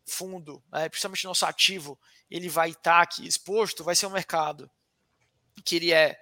fundo, 0.07 0.63
né, 0.71 0.89
principalmente 0.89 1.25
nosso 1.25 1.45
ativo, 1.45 1.99
ele 2.29 2.49
vai 2.49 2.69
estar 2.69 3.01
aqui 3.01 3.27
exposto, 3.27 3.83
vai 3.83 3.95
ser 3.95 4.07
um 4.07 4.11
mercado 4.11 4.69
que 5.63 5.75
ele 5.75 5.91
é 5.91 6.19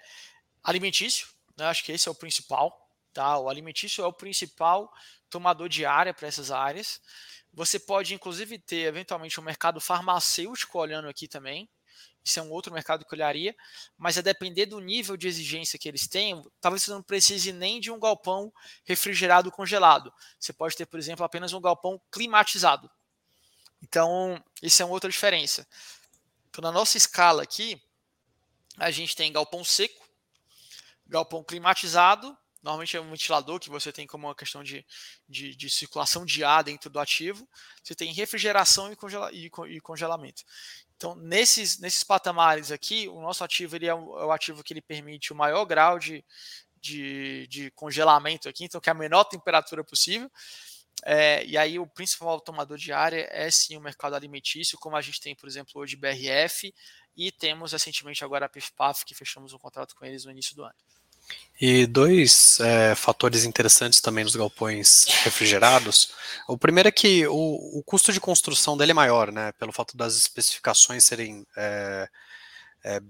alimentício, 0.64 1.28
né, 1.58 1.66
acho 1.66 1.84
que 1.84 1.92
esse 1.92 2.08
é 2.08 2.12
o 2.12 2.16
principal, 2.16 2.90
tá? 3.14 3.40
O 3.40 3.50
alimentício 3.50 4.04
é 4.04 4.08
o 4.08 4.14
principal 4.14 4.92
tomador 5.30 5.70
de 5.70 5.86
área 5.86 6.14
para 6.14 6.28
essas 6.28 6.52
áreas. 6.52 7.02
Você 7.54 7.80
pode, 7.80 8.14
inclusive, 8.14 8.60
ter 8.60 8.86
eventualmente 8.86 9.40
um 9.40 9.44
mercado 9.44 9.80
farmacêutico 9.80 10.78
olhando 10.78 11.08
aqui 11.08 11.28
também. 11.28 11.70
Isso 12.24 12.40
é 12.40 12.42
um 12.44 12.50
outro 12.50 12.74
mercado 12.74 13.06
que 13.06 13.14
olharia, 13.14 13.56
mas 13.96 14.18
a 14.18 14.22
depender 14.22 14.66
do 14.66 14.80
nível 14.80 15.16
de 15.16 15.28
exigência 15.28 15.78
que 15.78 15.88
eles 15.88 16.08
têm, 16.08 16.44
talvez 16.60 16.84
você 16.84 16.92
não 16.92 17.04
precise 17.04 17.54
nem 17.54 17.80
de 17.80 17.92
um 17.92 18.00
galpão 18.00 18.52
refrigerado 18.84 19.52
congelado. 19.52 20.12
Você 20.40 20.52
pode 20.52 20.76
ter, 20.76 20.88
por 20.88 21.00
exemplo, 21.00 21.24
apenas 21.24 21.54
um 21.54 21.62
galpão 21.62 22.02
climatizado. 22.12 22.90
Então, 23.82 24.44
isso 24.62 24.82
é 24.82 24.86
uma 24.86 24.94
outra 24.94 25.10
diferença. 25.10 25.68
Então, 26.50 26.62
na 26.62 26.72
nossa 26.72 26.98
escala 26.98 27.44
aqui, 27.44 27.82
a 28.78 28.92
gente 28.92 29.16
tem 29.16 29.32
galpão 29.32 29.64
seco, 29.64 30.06
galpão 31.06 31.44
climatizado, 31.44 32.36
normalmente 32.66 32.98
é 32.98 33.02
um 33.02 33.12
ventilador 33.12 33.60
que 33.60 33.70
você 33.70 33.92
tem 33.92 34.08
como 34.08 34.28
uma 34.28 34.34
questão 34.34 34.64
de, 34.64 34.84
de, 35.30 35.56
de 35.56 35.70
circulação 35.70 36.26
de 36.26 36.44
ar 36.44 36.64
dentro 36.64 36.90
do 36.90 37.00
ativo, 37.00 37.48
você 37.84 37.94
tem 37.94 38.12
refrigeração 38.12 38.92
e, 38.92 38.96
congela, 38.96 39.32
e, 39.32 39.52
e, 39.68 39.80
congelamento. 39.80 40.44
Então, 40.98 41.16
nesses, 41.16 41.78
nesses 41.78 42.04
patamares 42.04 42.72
aqui, 42.72 43.08
o 43.08 43.22
nosso 43.22 43.44
ativo 43.44 43.76
ele 43.76 43.86
é, 43.86 43.94
o, 43.94 44.20
é 44.20 44.26
o 44.26 44.32
ativo 44.32 44.64
que 44.64 44.74
ele 44.74 44.82
permite 44.82 45.32
o 45.32 45.36
maior 45.36 45.64
grau 45.66 46.00
de, 46.00 46.26
de, 46.82 47.48
de 47.48 47.72
congelamento 47.72 48.50
aqui, 48.50 48.64
então 48.66 48.82
que 48.82 48.90
é 48.90 48.92
a 48.92 48.96
menor 48.96 49.26
temperatura 49.26 49.84
possível, 49.84 50.32
é, 51.04 51.46
e 51.46 51.58
aí 51.58 51.78
o 51.78 51.88
principal 51.88 52.40
tomador 52.40 52.78
de 52.78 52.92
área 52.92 53.28
é 53.32 53.50
sim 53.52 53.78
o 53.78 53.82
mercado 53.82 54.16
alimentício, 54.16 54.78
como 54.78 54.96
a 54.96 55.02
gente 55.02 55.20
tem, 55.20 55.36
por 55.36 55.48
exemplo, 55.48 55.82
hoje 55.82 55.96
BRF, 55.96 56.74
e 57.16 57.32
temos 57.32 57.72
recentemente 57.72 58.24
agora 58.24 58.46
a 58.46 58.50
PIFPAF, 58.50 59.06
que 59.06 59.16
fechamos 59.16 59.54
um 59.54 59.58
contrato 59.58 59.96
com 59.96 60.06
eles 60.06 60.26
no 60.26 60.32
início 60.32 60.56
do 60.56 60.64
ano. 60.64 60.76
E 61.60 61.88
dois 61.88 62.60
é, 62.60 62.94
fatores 62.96 63.46
interessantes 63.46 64.02
também 64.02 64.24
nos 64.24 64.36
galpões 64.36 65.06
refrigerados. 65.24 66.12
O 66.48 66.58
primeiro 66.58 66.90
é 66.90 66.92
que 66.92 67.26
o, 67.28 67.80
o, 67.80 67.84
custo 67.84 68.12
de 68.12 68.20
construção 68.20 68.78
dele 68.78 68.92
é 68.92 68.94
maior, 68.94 69.32
né? 69.32 69.52
Pelo 69.54 69.72
fato 69.72 69.96
das 69.96 70.16
especificações 70.18 71.06
serem, 71.06 71.48
é, 71.56 72.10
é, 72.84 73.02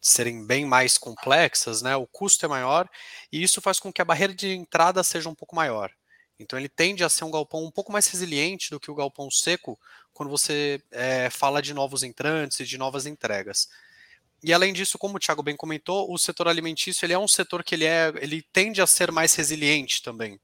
serem 0.00 0.46
bem 0.46 0.66
mais 0.66 0.98
complexas, 0.98 1.80
né? 1.82 1.96
O 1.96 2.06
custo 2.06 2.44
é 2.44 2.48
maior 2.48 2.88
e 3.32 3.42
isso 3.42 3.60
faz 3.60 3.80
com 3.80 3.92
que 3.92 4.02
a 4.02 4.04
barreira 4.04 4.34
de 4.34 4.48
entrada 4.48 5.02
seja 5.02 5.28
um 5.28 5.34
pouco 5.34 5.56
maior. 5.56 5.90
Então 6.38 6.58
ele 6.58 6.68
tende 6.68 7.04
a 7.04 7.08
ser 7.08 7.24
um 7.24 7.30
galpão 7.30 7.64
um 7.64 7.70
pouco 7.70 7.92
mais 7.92 8.08
resiliente 8.08 8.70
do 8.70 8.80
que 8.80 8.90
o 8.90 8.94
galpão 8.94 9.30
seco 9.30 9.78
quando 10.12 10.30
você 10.30 10.82
é, 10.90 11.30
fala 11.30 11.62
de 11.62 11.72
novos 11.72 12.02
entrantes 12.02 12.60
e 12.60 12.64
de 12.64 12.76
novas 12.76 13.06
entregas. 13.06 13.68
E 14.42 14.52
além 14.52 14.72
disso, 14.72 14.98
como 14.98 15.16
o 15.16 15.18
Thiago 15.18 15.42
bem 15.42 15.56
comentou, 15.56 16.12
o 16.12 16.18
setor 16.18 16.48
alimentício 16.48 17.06
ele 17.06 17.12
é 17.12 17.18
um 17.18 17.28
setor 17.28 17.64
que 17.64 17.74
ele, 17.74 17.86
é, 17.86 18.12
ele 18.20 18.42
tende 18.52 18.82
a 18.82 18.86
ser 18.86 19.10
mais 19.10 19.34
resiliente 19.34 20.02
também 20.02 20.38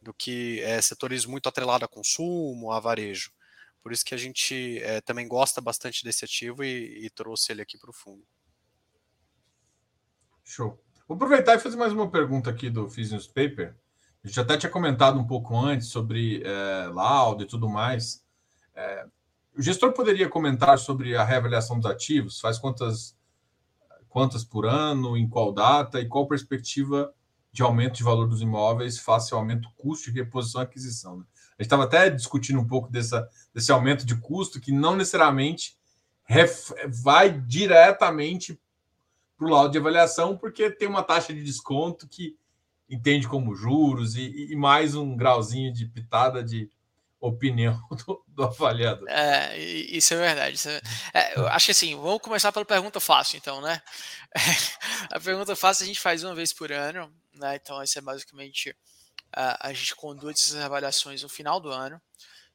do 0.00 0.12
que 0.12 0.60
é, 0.60 0.80
setores 0.82 1.24
muito 1.24 1.48
atrelados 1.48 1.84
a 1.84 1.88
consumo, 1.88 2.72
a 2.72 2.80
varejo. 2.80 3.32
Por 3.82 3.92
isso 3.92 4.04
que 4.04 4.14
a 4.14 4.18
gente 4.18 4.78
é, 4.82 5.00
também 5.00 5.28
gosta 5.28 5.60
bastante 5.60 6.02
desse 6.02 6.24
ativo 6.24 6.64
e, 6.64 7.04
e 7.04 7.10
trouxe 7.10 7.52
ele 7.52 7.62
aqui 7.62 7.78
para 7.78 7.90
o 7.90 7.92
fundo. 7.92 8.26
Show. 10.42 10.82
Vou 11.06 11.16
aproveitar 11.16 11.54
e 11.54 11.60
fazer 11.60 11.76
mais 11.76 11.92
uma 11.92 12.10
pergunta 12.10 12.50
aqui 12.50 12.68
do 12.68 12.88
Fiz 12.88 13.10
Newspaper. 13.10 13.76
A 14.24 14.28
gente 14.28 14.40
até 14.40 14.56
tinha 14.56 14.72
comentado 14.72 15.18
um 15.18 15.26
pouco 15.26 15.54
antes 15.54 15.88
sobre 15.88 16.42
é, 16.42 16.88
laudo 16.90 17.42
e 17.42 17.46
tudo 17.46 17.68
mais. 17.68 18.24
É, 18.74 19.06
o 19.54 19.60
gestor 19.60 19.92
poderia 19.92 20.28
comentar 20.30 20.78
sobre 20.78 21.14
a 21.14 21.22
reavaliação 21.22 21.78
dos 21.78 21.90
ativos? 21.90 22.40
Faz 22.40 22.58
quantas, 22.58 23.14
quantas 24.08 24.42
por 24.42 24.64
ano, 24.64 25.14
em 25.14 25.28
qual 25.28 25.52
data 25.52 26.00
e 26.00 26.08
qual 26.08 26.26
perspectiva 26.26 27.12
de 27.52 27.62
aumento 27.62 27.96
de 27.96 28.02
valor 28.02 28.26
dos 28.26 28.40
imóveis 28.40 28.98
face 28.98 29.34
ao 29.34 29.40
aumento 29.40 29.68
do 29.68 29.74
custo 29.76 30.10
de 30.10 30.18
reposição 30.18 30.62
e 30.62 30.64
aquisição? 30.64 31.18
Né? 31.18 31.24
A 31.58 31.62
gente 31.62 31.66
estava 31.66 31.84
até 31.84 32.08
discutindo 32.08 32.58
um 32.58 32.66
pouco 32.66 32.90
dessa, 32.90 33.28
desse 33.52 33.70
aumento 33.70 34.06
de 34.06 34.16
custo 34.16 34.58
que 34.58 34.72
não 34.72 34.96
necessariamente 34.96 35.76
ref, 36.24 36.72
vai 36.88 37.38
diretamente 37.42 38.58
para 39.36 39.46
o 39.46 39.50
laudo 39.50 39.70
de 39.70 39.78
avaliação, 39.78 40.34
porque 40.34 40.70
tem 40.70 40.88
uma 40.88 41.02
taxa 41.02 41.34
de 41.34 41.44
desconto 41.44 42.08
que 42.08 42.36
entende 42.88 43.28
como 43.28 43.54
juros 43.54 44.16
e, 44.16 44.52
e 44.52 44.56
mais 44.56 44.94
um 44.94 45.16
grauzinho 45.16 45.72
de 45.72 45.86
pitada 45.86 46.42
de 46.42 46.70
opinião 47.20 47.80
do, 48.06 48.24
do 48.28 48.44
avaliador. 48.44 49.08
É, 49.08 49.58
isso 49.58 50.14
é 50.14 50.16
verdade. 50.18 50.56
Isso 50.56 50.68
é, 50.68 50.80
é, 51.14 51.34
acho 51.48 51.66
que 51.66 51.72
assim, 51.72 51.96
vamos 51.96 52.20
começar 52.20 52.52
pela 52.52 52.64
pergunta 52.64 53.00
fácil, 53.00 53.38
então, 53.38 53.60
né? 53.60 53.80
a 55.10 55.18
pergunta 55.18 55.56
fácil 55.56 55.84
a 55.84 55.86
gente 55.86 56.00
faz 56.00 56.22
uma 56.22 56.34
vez 56.34 56.52
por 56.52 56.70
ano, 56.70 57.12
né? 57.34 57.56
Então, 57.56 57.80
essa 57.80 57.98
é 57.98 58.02
basicamente 58.02 58.76
a, 59.32 59.68
a 59.68 59.72
gente 59.72 59.94
conduz 59.96 60.40
essas 60.40 60.60
avaliações 60.60 61.22
no 61.22 61.28
final 61.28 61.58
do 61.58 61.70
ano. 61.70 62.00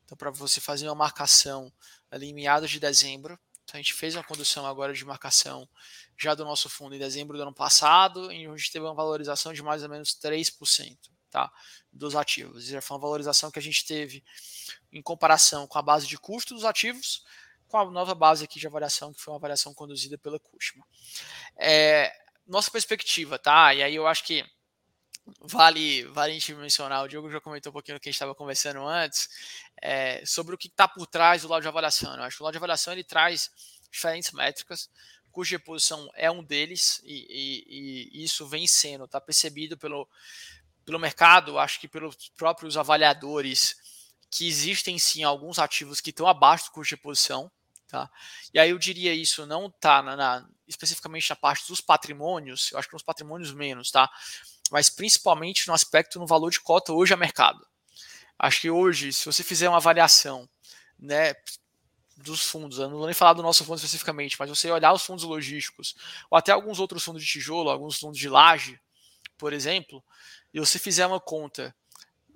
Então, 0.05 0.17
para 0.17 0.31
você 0.31 0.61
fazer 0.61 0.87
uma 0.87 0.95
marcação 0.95 1.71
ali 2.11 2.29
em 2.29 2.33
meados 2.33 2.69
de 2.69 2.79
dezembro, 2.79 3.39
então, 3.63 3.77
a 3.79 3.81
gente 3.81 3.93
fez 3.93 4.15
uma 4.15 4.23
condução 4.23 4.65
agora 4.65 4.93
de 4.93 5.05
marcação 5.05 5.69
já 6.19 6.35
do 6.35 6.43
nosso 6.43 6.69
fundo 6.69 6.95
em 6.95 6.99
dezembro 6.99 7.37
do 7.37 7.43
ano 7.43 7.53
passado, 7.53 8.25
onde 8.25 8.45
a 8.45 8.57
gente 8.57 8.71
teve 8.71 8.85
uma 8.85 8.93
valorização 8.93 9.53
de 9.53 9.63
mais 9.63 9.83
ou 9.83 9.89
menos 9.89 10.13
3% 10.19 10.97
tá, 11.29 11.51
dos 11.91 12.15
ativos. 12.15 12.65
Já 12.65 12.81
foi 12.81 12.95
uma 12.95 13.01
valorização 13.01 13.49
que 13.49 13.59
a 13.59 13.61
gente 13.61 13.85
teve 13.85 14.23
em 14.91 15.01
comparação 15.01 15.65
com 15.65 15.77
a 15.77 15.81
base 15.81 16.07
de 16.07 16.17
custo 16.17 16.53
dos 16.53 16.65
ativos, 16.65 17.23
com 17.67 17.77
a 17.77 17.89
nova 17.89 18.13
base 18.13 18.43
aqui 18.43 18.59
de 18.59 18.67
avaliação, 18.67 19.13
que 19.13 19.21
foi 19.21 19.31
uma 19.31 19.37
avaliação 19.37 19.73
conduzida 19.73 20.17
pela 20.17 20.39
Cushman. 20.39 20.83
É, 21.55 22.11
nossa 22.45 22.69
perspectiva, 22.69 23.39
tá? 23.39 23.73
E 23.73 23.83
aí 23.83 23.95
eu 23.95 24.07
acho 24.07 24.25
que 24.25 24.43
vale, 25.39 26.03
vale 26.05 26.31
a 26.31 26.33
gente 26.33 26.53
mencionar, 26.55 27.03
o 27.03 27.07
Diogo 27.07 27.29
já 27.29 27.39
comentou 27.39 27.69
um 27.69 27.73
pouquinho 27.73 27.97
do 27.97 28.01
que 28.01 28.09
a 28.09 28.11
gente 28.11 28.15
estava 28.15 28.33
conversando 28.33 28.81
antes, 28.85 29.29
é, 29.81 30.25
sobre 30.25 30.55
o 30.55 30.57
que 30.57 30.67
está 30.67 30.87
por 30.87 31.05
trás 31.05 31.43
do 31.43 31.47
lado 31.47 31.61
de 31.61 31.67
avaliação. 31.67 32.15
Eu 32.15 32.23
acho 32.23 32.37
que 32.37 32.41
o 32.41 32.45
lado 32.45 32.53
de 32.53 32.57
avaliação 32.57 32.91
ele 32.91 33.03
traz 33.03 33.51
diferentes 33.91 34.31
métricas, 34.31 34.89
cuja 35.39 35.55
reposição 35.55 36.09
é 36.15 36.29
um 36.29 36.43
deles, 36.43 37.01
e, 37.05 37.25
e, 37.29 38.19
e 38.19 38.23
isso 38.25 38.45
vem 38.45 38.67
sendo, 38.67 39.05
está 39.05 39.21
percebido 39.21 39.77
pelo, 39.77 40.05
pelo 40.83 40.99
mercado, 40.99 41.57
acho 41.57 41.79
que 41.79 41.87
pelos 41.87 42.29
próprios 42.35 42.75
avaliadores, 42.75 43.77
que 44.29 44.45
existem 44.45 44.99
sim 44.99 45.23
alguns 45.23 45.57
ativos 45.57 46.01
que 46.01 46.09
estão 46.09 46.27
abaixo 46.27 46.65
do 46.65 46.71
custo 46.71 46.89
de 46.89 46.95
reposição. 46.95 47.49
Tá? 47.87 48.11
E 48.53 48.59
aí 48.59 48.69
eu 48.69 48.77
diria 48.77 49.13
isso 49.13 49.45
não 49.45 49.67
está 49.67 50.03
na, 50.03 50.17
na, 50.17 50.49
especificamente 50.67 51.29
na 51.29 51.37
parte 51.37 51.65
dos 51.69 51.79
patrimônios, 51.79 52.73
eu 52.73 52.77
acho 52.77 52.89
que 52.89 52.93
nos 52.93 53.01
patrimônios 53.01 53.53
menos, 53.53 53.91
tá? 53.91 54.11
Mas 54.69 54.89
principalmente 54.89 55.69
no 55.69 55.73
aspecto 55.73 56.19
no 56.19 56.27
valor 56.27 56.51
de 56.51 56.59
cota 56.59 56.91
hoje 56.91 57.13
a 57.13 57.17
mercado. 57.17 57.65
Acho 58.37 58.59
que 58.59 58.69
hoje, 58.69 59.13
se 59.13 59.25
você 59.25 59.41
fizer 59.41 59.69
uma 59.69 59.77
avaliação, 59.77 60.49
né, 60.99 61.33
dos 62.23 62.43
fundos, 62.43 62.79
eu 62.79 62.89
não 62.89 62.97
vou 62.97 63.05
nem 63.05 63.13
falar 63.13 63.33
do 63.33 63.43
nosso 63.43 63.63
fundo 63.63 63.77
especificamente, 63.77 64.35
mas 64.39 64.49
você 64.49 64.69
olhar 64.71 64.93
os 64.93 65.03
fundos 65.03 65.23
logísticos, 65.23 65.95
ou 66.29 66.37
até 66.37 66.51
alguns 66.51 66.79
outros 66.79 67.03
fundos 67.03 67.23
de 67.23 67.27
tijolo, 67.27 67.69
alguns 67.69 67.97
fundos 67.97 68.17
de 68.17 68.29
laje, 68.29 68.79
por 69.37 69.53
exemplo, 69.53 70.03
e 70.53 70.59
você 70.59 70.77
fizer 70.77 71.05
uma 71.05 71.19
conta 71.19 71.75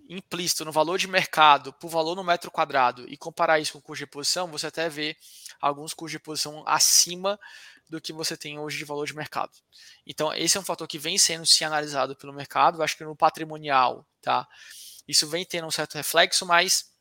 implícita 0.09 0.65
no 0.65 0.71
valor 0.71 0.97
de 0.97 1.07
mercado 1.07 1.73
por 1.73 1.89
valor 1.89 2.15
no 2.15 2.23
metro 2.23 2.51
quadrado 2.51 3.05
e 3.07 3.17
comparar 3.17 3.59
isso 3.59 3.73
com 3.73 3.79
o 3.79 3.81
custo 3.81 3.99
de 3.99 4.03
reposição, 4.03 4.47
você 4.47 4.67
até 4.67 4.89
vê 4.89 5.15
alguns 5.59 5.93
custos 5.93 6.11
de 6.11 6.17
reposição 6.17 6.63
acima 6.67 7.39
do 7.89 8.01
que 8.01 8.11
você 8.11 8.35
tem 8.35 8.59
hoje 8.59 8.77
de 8.77 8.85
valor 8.85 9.05
de 9.05 9.15
mercado. 9.15 9.51
Então, 10.05 10.33
esse 10.33 10.57
é 10.57 10.59
um 10.59 10.63
fator 10.63 10.87
que 10.87 10.97
vem 10.97 11.17
sendo 11.17 11.45
sim 11.45 11.63
analisado 11.63 12.15
pelo 12.15 12.33
mercado. 12.33 12.79
Eu 12.79 12.83
acho 12.83 12.97
que 12.97 13.03
no 13.03 13.15
patrimonial, 13.15 14.05
tá? 14.21 14.47
Isso 15.07 15.27
vem 15.27 15.45
tendo 15.45 15.67
um 15.67 15.71
certo 15.71 15.95
reflexo, 15.95 16.45
mas 16.45 16.91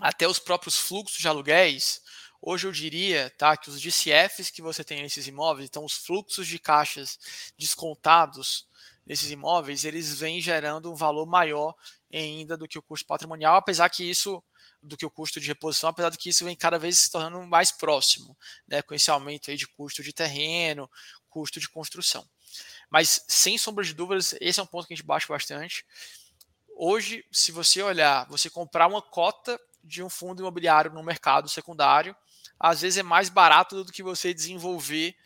até 0.00 0.28
os 0.28 0.38
próprios 0.38 0.76
fluxos 0.76 1.18
de 1.18 1.28
aluguéis, 1.28 2.02
hoje 2.40 2.66
eu 2.66 2.72
diria, 2.72 3.30
tá, 3.36 3.56
que 3.56 3.70
os 3.70 3.80
DCFs 3.80 4.50
que 4.50 4.62
você 4.62 4.84
tem 4.84 5.02
nesses 5.02 5.26
imóveis, 5.26 5.68
então 5.68 5.84
os 5.84 5.94
fluxos 5.94 6.46
de 6.46 6.58
caixas 6.58 7.18
descontados 7.58 8.66
desses 9.06 9.30
imóveis, 9.30 9.84
eles 9.84 10.18
vêm 10.18 10.40
gerando 10.40 10.92
um 10.92 10.94
valor 10.94 11.26
maior 11.26 11.74
ainda 12.12 12.56
do 12.56 12.68
que 12.68 12.78
o 12.78 12.82
custo 12.82 13.06
patrimonial, 13.06 13.56
apesar 13.56 13.88
que 13.88 14.04
isso 14.04 14.42
do 14.82 14.96
que 14.96 15.04
o 15.04 15.10
custo 15.10 15.40
de 15.40 15.48
reposição, 15.48 15.90
apesar 15.90 16.10
de 16.10 16.18
que 16.18 16.28
isso 16.28 16.44
vem 16.44 16.54
cada 16.54 16.78
vez 16.78 16.98
se 16.98 17.10
tornando 17.10 17.44
mais 17.46 17.72
próximo, 17.72 18.36
né, 18.66 18.80
com 18.82 18.94
esse 18.94 19.10
aumento 19.10 19.50
aí 19.50 19.56
de 19.56 19.66
custo 19.66 20.02
de 20.02 20.12
terreno, 20.12 20.88
custo 21.28 21.58
de 21.58 21.68
construção. 21.68 22.28
Mas 22.90 23.24
sem 23.28 23.58
sombra 23.58 23.84
de 23.84 23.92
dúvidas, 23.92 24.34
esse 24.40 24.60
é 24.60 24.62
um 24.62 24.66
ponto 24.66 24.86
que 24.86 24.94
a 24.94 24.96
gente 24.96 25.06
baixa 25.06 25.26
bastante. 25.28 25.84
Hoje, 26.76 27.24
se 27.32 27.50
você 27.50 27.82
olhar, 27.82 28.26
você 28.28 28.48
comprar 28.48 28.86
uma 28.86 29.02
cota 29.02 29.58
de 29.88 30.02
um 30.02 30.08
fundo 30.08 30.42
imobiliário 30.42 30.92
no 30.92 31.02
mercado 31.02 31.48
secundário, 31.48 32.14
às 32.60 32.82
vezes 32.82 32.98
é 32.98 33.02
mais 33.02 33.28
barato 33.28 33.82
do 33.84 33.92
que 33.92 34.02
você 34.02 34.34
desenvolver 34.34 35.16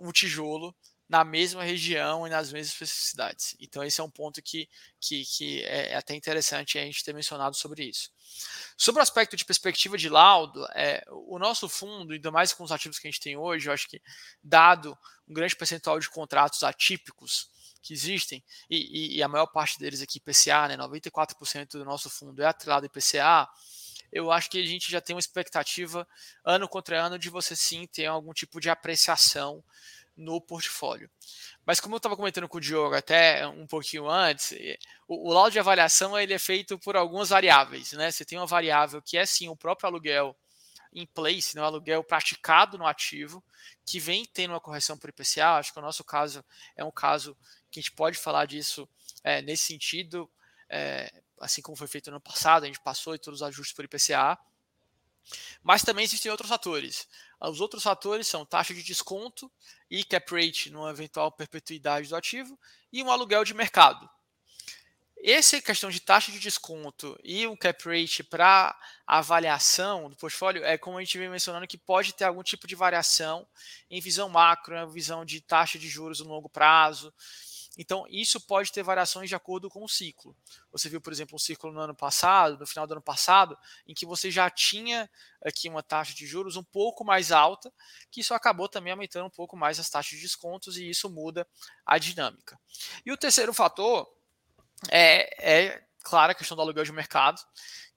um 0.00 0.10
tijolo 0.10 0.74
na 1.12 1.24
mesma 1.24 1.62
região 1.62 2.26
e 2.26 2.30
nas 2.30 2.50
mesmas 2.50 2.72
especificidades. 2.72 3.54
Então, 3.60 3.84
esse 3.84 4.00
é 4.00 4.04
um 4.04 4.08
ponto 4.08 4.40
que, 4.40 4.66
que, 4.98 5.24
que 5.26 5.62
é 5.64 5.94
até 5.94 6.14
interessante 6.14 6.78
a 6.78 6.82
gente 6.82 7.04
ter 7.04 7.12
mencionado 7.12 7.54
sobre 7.54 7.84
isso. 7.84 8.10
Sobre 8.78 9.00
o 9.00 9.02
aspecto 9.02 9.36
de 9.36 9.44
perspectiva 9.44 9.98
de 9.98 10.08
laudo, 10.08 10.66
é, 10.74 11.04
o 11.10 11.38
nosso 11.38 11.68
fundo, 11.68 12.14
ainda 12.14 12.30
mais 12.30 12.54
com 12.54 12.64
os 12.64 12.72
ativos 12.72 12.98
que 12.98 13.06
a 13.06 13.10
gente 13.10 13.20
tem 13.20 13.36
hoje, 13.36 13.68
eu 13.68 13.74
acho 13.74 13.86
que, 13.88 14.00
dado 14.42 14.96
um 15.28 15.34
grande 15.34 15.54
percentual 15.54 16.00
de 16.00 16.08
contratos 16.08 16.62
atípicos 16.62 17.50
que 17.82 17.92
existem, 17.92 18.42
e, 18.70 19.18
e 19.18 19.22
a 19.22 19.28
maior 19.28 19.48
parte 19.48 19.78
deles 19.78 20.00
aqui 20.00 20.16
IPCA, 20.16 20.68
né, 20.68 20.78
94% 20.78 21.72
do 21.72 21.84
nosso 21.84 22.08
fundo 22.08 22.40
é 22.40 22.46
atrelado 22.46 22.86
IPCA, 22.86 23.46
eu 24.12 24.30
acho 24.30 24.50
que 24.50 24.60
a 24.60 24.66
gente 24.66 24.90
já 24.90 25.00
tem 25.00 25.16
uma 25.16 25.20
expectativa, 25.20 26.06
ano 26.44 26.68
contra 26.68 27.02
ano, 27.02 27.18
de 27.18 27.30
você 27.30 27.56
sim 27.56 27.86
ter 27.86 28.06
algum 28.06 28.32
tipo 28.32 28.60
de 28.60 28.68
apreciação 28.68 29.64
no 30.16 30.40
portfólio. 30.40 31.10
Mas 31.64 31.80
como 31.80 31.94
eu 31.94 31.96
estava 31.96 32.16
comentando 32.16 32.48
com 32.48 32.58
o 32.58 32.60
Diogo 32.60 32.94
até 32.94 33.46
um 33.46 33.66
pouquinho 33.66 34.08
antes, 34.08 34.52
o, 35.08 35.30
o 35.30 35.32
laudo 35.32 35.52
de 35.52 35.58
avaliação 35.58 36.18
ele 36.18 36.34
é 36.34 36.38
feito 36.38 36.78
por 36.78 36.96
algumas 36.96 37.30
variáveis. 37.30 37.92
Né? 37.92 38.10
Você 38.10 38.24
tem 38.24 38.38
uma 38.38 38.46
variável 38.46 39.00
que 39.00 39.16
é 39.16 39.24
sim 39.24 39.48
o 39.48 39.56
próprio 39.56 39.88
aluguel 39.88 40.36
em 40.92 41.06
place, 41.06 41.56
né? 41.56 41.62
o 41.62 41.64
aluguel 41.64 42.04
praticado 42.04 42.76
no 42.76 42.86
ativo, 42.86 43.42
que 43.86 43.98
vem 43.98 44.26
tendo 44.26 44.52
uma 44.52 44.60
correção 44.60 44.98
por 44.98 45.08
IPCA. 45.08 45.56
Acho 45.56 45.72
que 45.72 45.78
o 45.78 45.82
nosso 45.82 46.04
caso 46.04 46.44
é 46.76 46.84
um 46.84 46.90
caso 46.90 47.34
que 47.70 47.80
a 47.80 47.82
gente 47.82 47.92
pode 47.92 48.18
falar 48.18 48.44
disso 48.44 48.86
é, 49.24 49.40
nesse 49.40 49.64
sentido, 49.64 50.30
é, 50.68 51.21
assim 51.42 51.60
como 51.60 51.76
foi 51.76 51.88
feito 51.88 52.10
no 52.10 52.16
ano 52.16 52.20
passado, 52.20 52.62
a 52.62 52.66
gente 52.66 52.80
passou 52.80 53.14
e 53.14 53.18
todos 53.18 53.40
os 53.40 53.46
ajustes 53.46 53.74
por 53.74 53.84
IPCA. 53.84 54.38
Mas 55.62 55.82
também 55.82 56.04
existem 56.04 56.30
outros 56.30 56.48
fatores. 56.48 57.08
Os 57.40 57.60
outros 57.60 57.82
fatores 57.82 58.26
são 58.26 58.46
taxa 58.46 58.72
de 58.72 58.82
desconto 58.82 59.50
e 59.90 60.04
cap 60.04 60.34
rate 60.34 60.70
numa 60.70 60.90
eventual 60.90 61.30
perpetuidade 61.30 62.08
do 62.08 62.16
ativo 62.16 62.58
e 62.92 63.02
um 63.02 63.10
aluguel 63.10 63.44
de 63.44 63.54
mercado. 63.54 64.08
Essa 65.24 65.60
questão 65.60 65.88
de 65.88 66.00
taxa 66.00 66.32
de 66.32 66.40
desconto 66.40 67.16
e 67.22 67.46
um 67.46 67.56
cap 67.56 67.84
rate 67.88 68.24
para 68.24 68.76
avaliação 69.06 70.10
do 70.10 70.16
portfólio 70.16 70.64
é 70.64 70.76
como 70.76 70.98
a 70.98 71.00
gente 71.00 71.16
vem 71.16 71.28
mencionando 71.28 71.66
que 71.66 71.78
pode 71.78 72.12
ter 72.12 72.24
algum 72.24 72.42
tipo 72.42 72.66
de 72.66 72.74
variação 72.74 73.46
em 73.88 74.00
visão 74.00 74.28
macro, 74.28 74.76
em 74.76 74.92
visão 74.92 75.24
de 75.24 75.40
taxa 75.40 75.78
de 75.78 75.88
juros 75.88 76.18
no 76.18 76.28
longo 76.28 76.48
prazo. 76.48 77.14
Então, 77.78 78.04
isso 78.08 78.38
pode 78.40 78.70
ter 78.70 78.82
variações 78.82 79.28
de 79.28 79.34
acordo 79.34 79.70
com 79.70 79.82
o 79.82 79.88
ciclo. 79.88 80.36
Você 80.70 80.88
viu, 80.88 81.00
por 81.00 81.12
exemplo, 81.12 81.36
um 81.36 81.38
ciclo 81.38 81.72
no 81.72 81.80
ano 81.80 81.94
passado, 81.94 82.58
no 82.58 82.66
final 82.66 82.86
do 82.86 82.92
ano 82.92 83.02
passado, 83.02 83.56
em 83.86 83.94
que 83.94 84.04
você 84.04 84.30
já 84.30 84.50
tinha 84.50 85.08
aqui 85.42 85.68
uma 85.68 85.82
taxa 85.82 86.14
de 86.14 86.26
juros 86.26 86.56
um 86.56 86.62
pouco 86.62 87.02
mais 87.04 87.32
alta, 87.32 87.72
que 88.10 88.20
isso 88.20 88.34
acabou 88.34 88.68
também 88.68 88.92
aumentando 88.92 89.26
um 89.26 89.30
pouco 89.30 89.56
mais 89.56 89.80
as 89.80 89.88
taxas 89.88 90.18
de 90.18 90.22
descontos 90.22 90.76
e 90.76 90.88
isso 90.88 91.08
muda 91.08 91.46
a 91.86 91.96
dinâmica. 91.96 92.60
E 93.06 93.10
o 93.10 93.16
terceiro 93.16 93.54
fator 93.54 94.06
é, 94.90 95.64
é 95.68 95.84
claro, 96.02 96.32
a 96.32 96.34
questão 96.34 96.56
do 96.56 96.60
aluguel 96.60 96.84
de 96.84 96.92
mercado, 96.92 97.40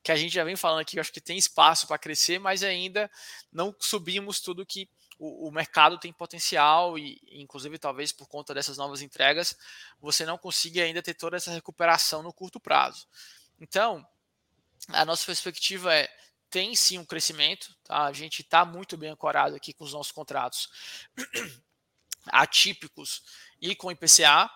que 0.02 0.12
a 0.12 0.16
gente 0.16 0.34
já 0.34 0.44
vem 0.44 0.56
falando 0.56 0.82
aqui, 0.82 1.00
acho 1.00 1.12
que 1.12 1.20
tem 1.20 1.38
espaço 1.38 1.88
para 1.88 1.98
crescer, 1.98 2.40
mas 2.40 2.64
ainda 2.64 3.10
não 3.52 3.76
subimos 3.80 4.40
tudo 4.40 4.66
que 4.66 4.88
o, 5.18 5.48
o, 5.48 5.52
mercado 5.52 5.98
tem 5.98 6.12
potencial 6.12 6.98
e, 6.98 7.22
inclusive, 7.32 7.78
talvez 7.80 8.12
por 8.12 8.28
conta 8.28 8.54
dessas 8.54 8.78
novas 8.78 9.02
entregas, 9.02 9.58
você 10.00 10.26
não 10.26 10.38
consiga 10.38 10.84
ainda 10.84 11.02
ter 11.02 11.14
toda 11.14 11.38
essa 11.38 11.52
recuperação 11.52 12.22
no 12.22 12.34
curto 12.34 12.60
prazo. 12.60 13.08
Então, 13.60 14.06
a 14.90 15.06
nossa 15.06 15.26
perspectiva 15.26 15.94
é 15.94 16.10
tem 16.50 16.76
sim 16.76 16.98
um 16.98 17.06
crescimento, 17.06 17.76
tá? 17.84 18.06
a 18.06 18.14
gente 18.14 18.42
está 18.42 18.64
muito 18.64 18.96
bem 18.96 19.10
ancorado 19.10 19.56
aqui 19.56 19.74
com 19.74 19.84
os 19.84 19.92
nossos 19.92 20.12
contratos 20.12 20.70
atípicos 22.28 23.24
e 23.60 23.76
com 23.76 23.92
IPCA, 23.92 24.50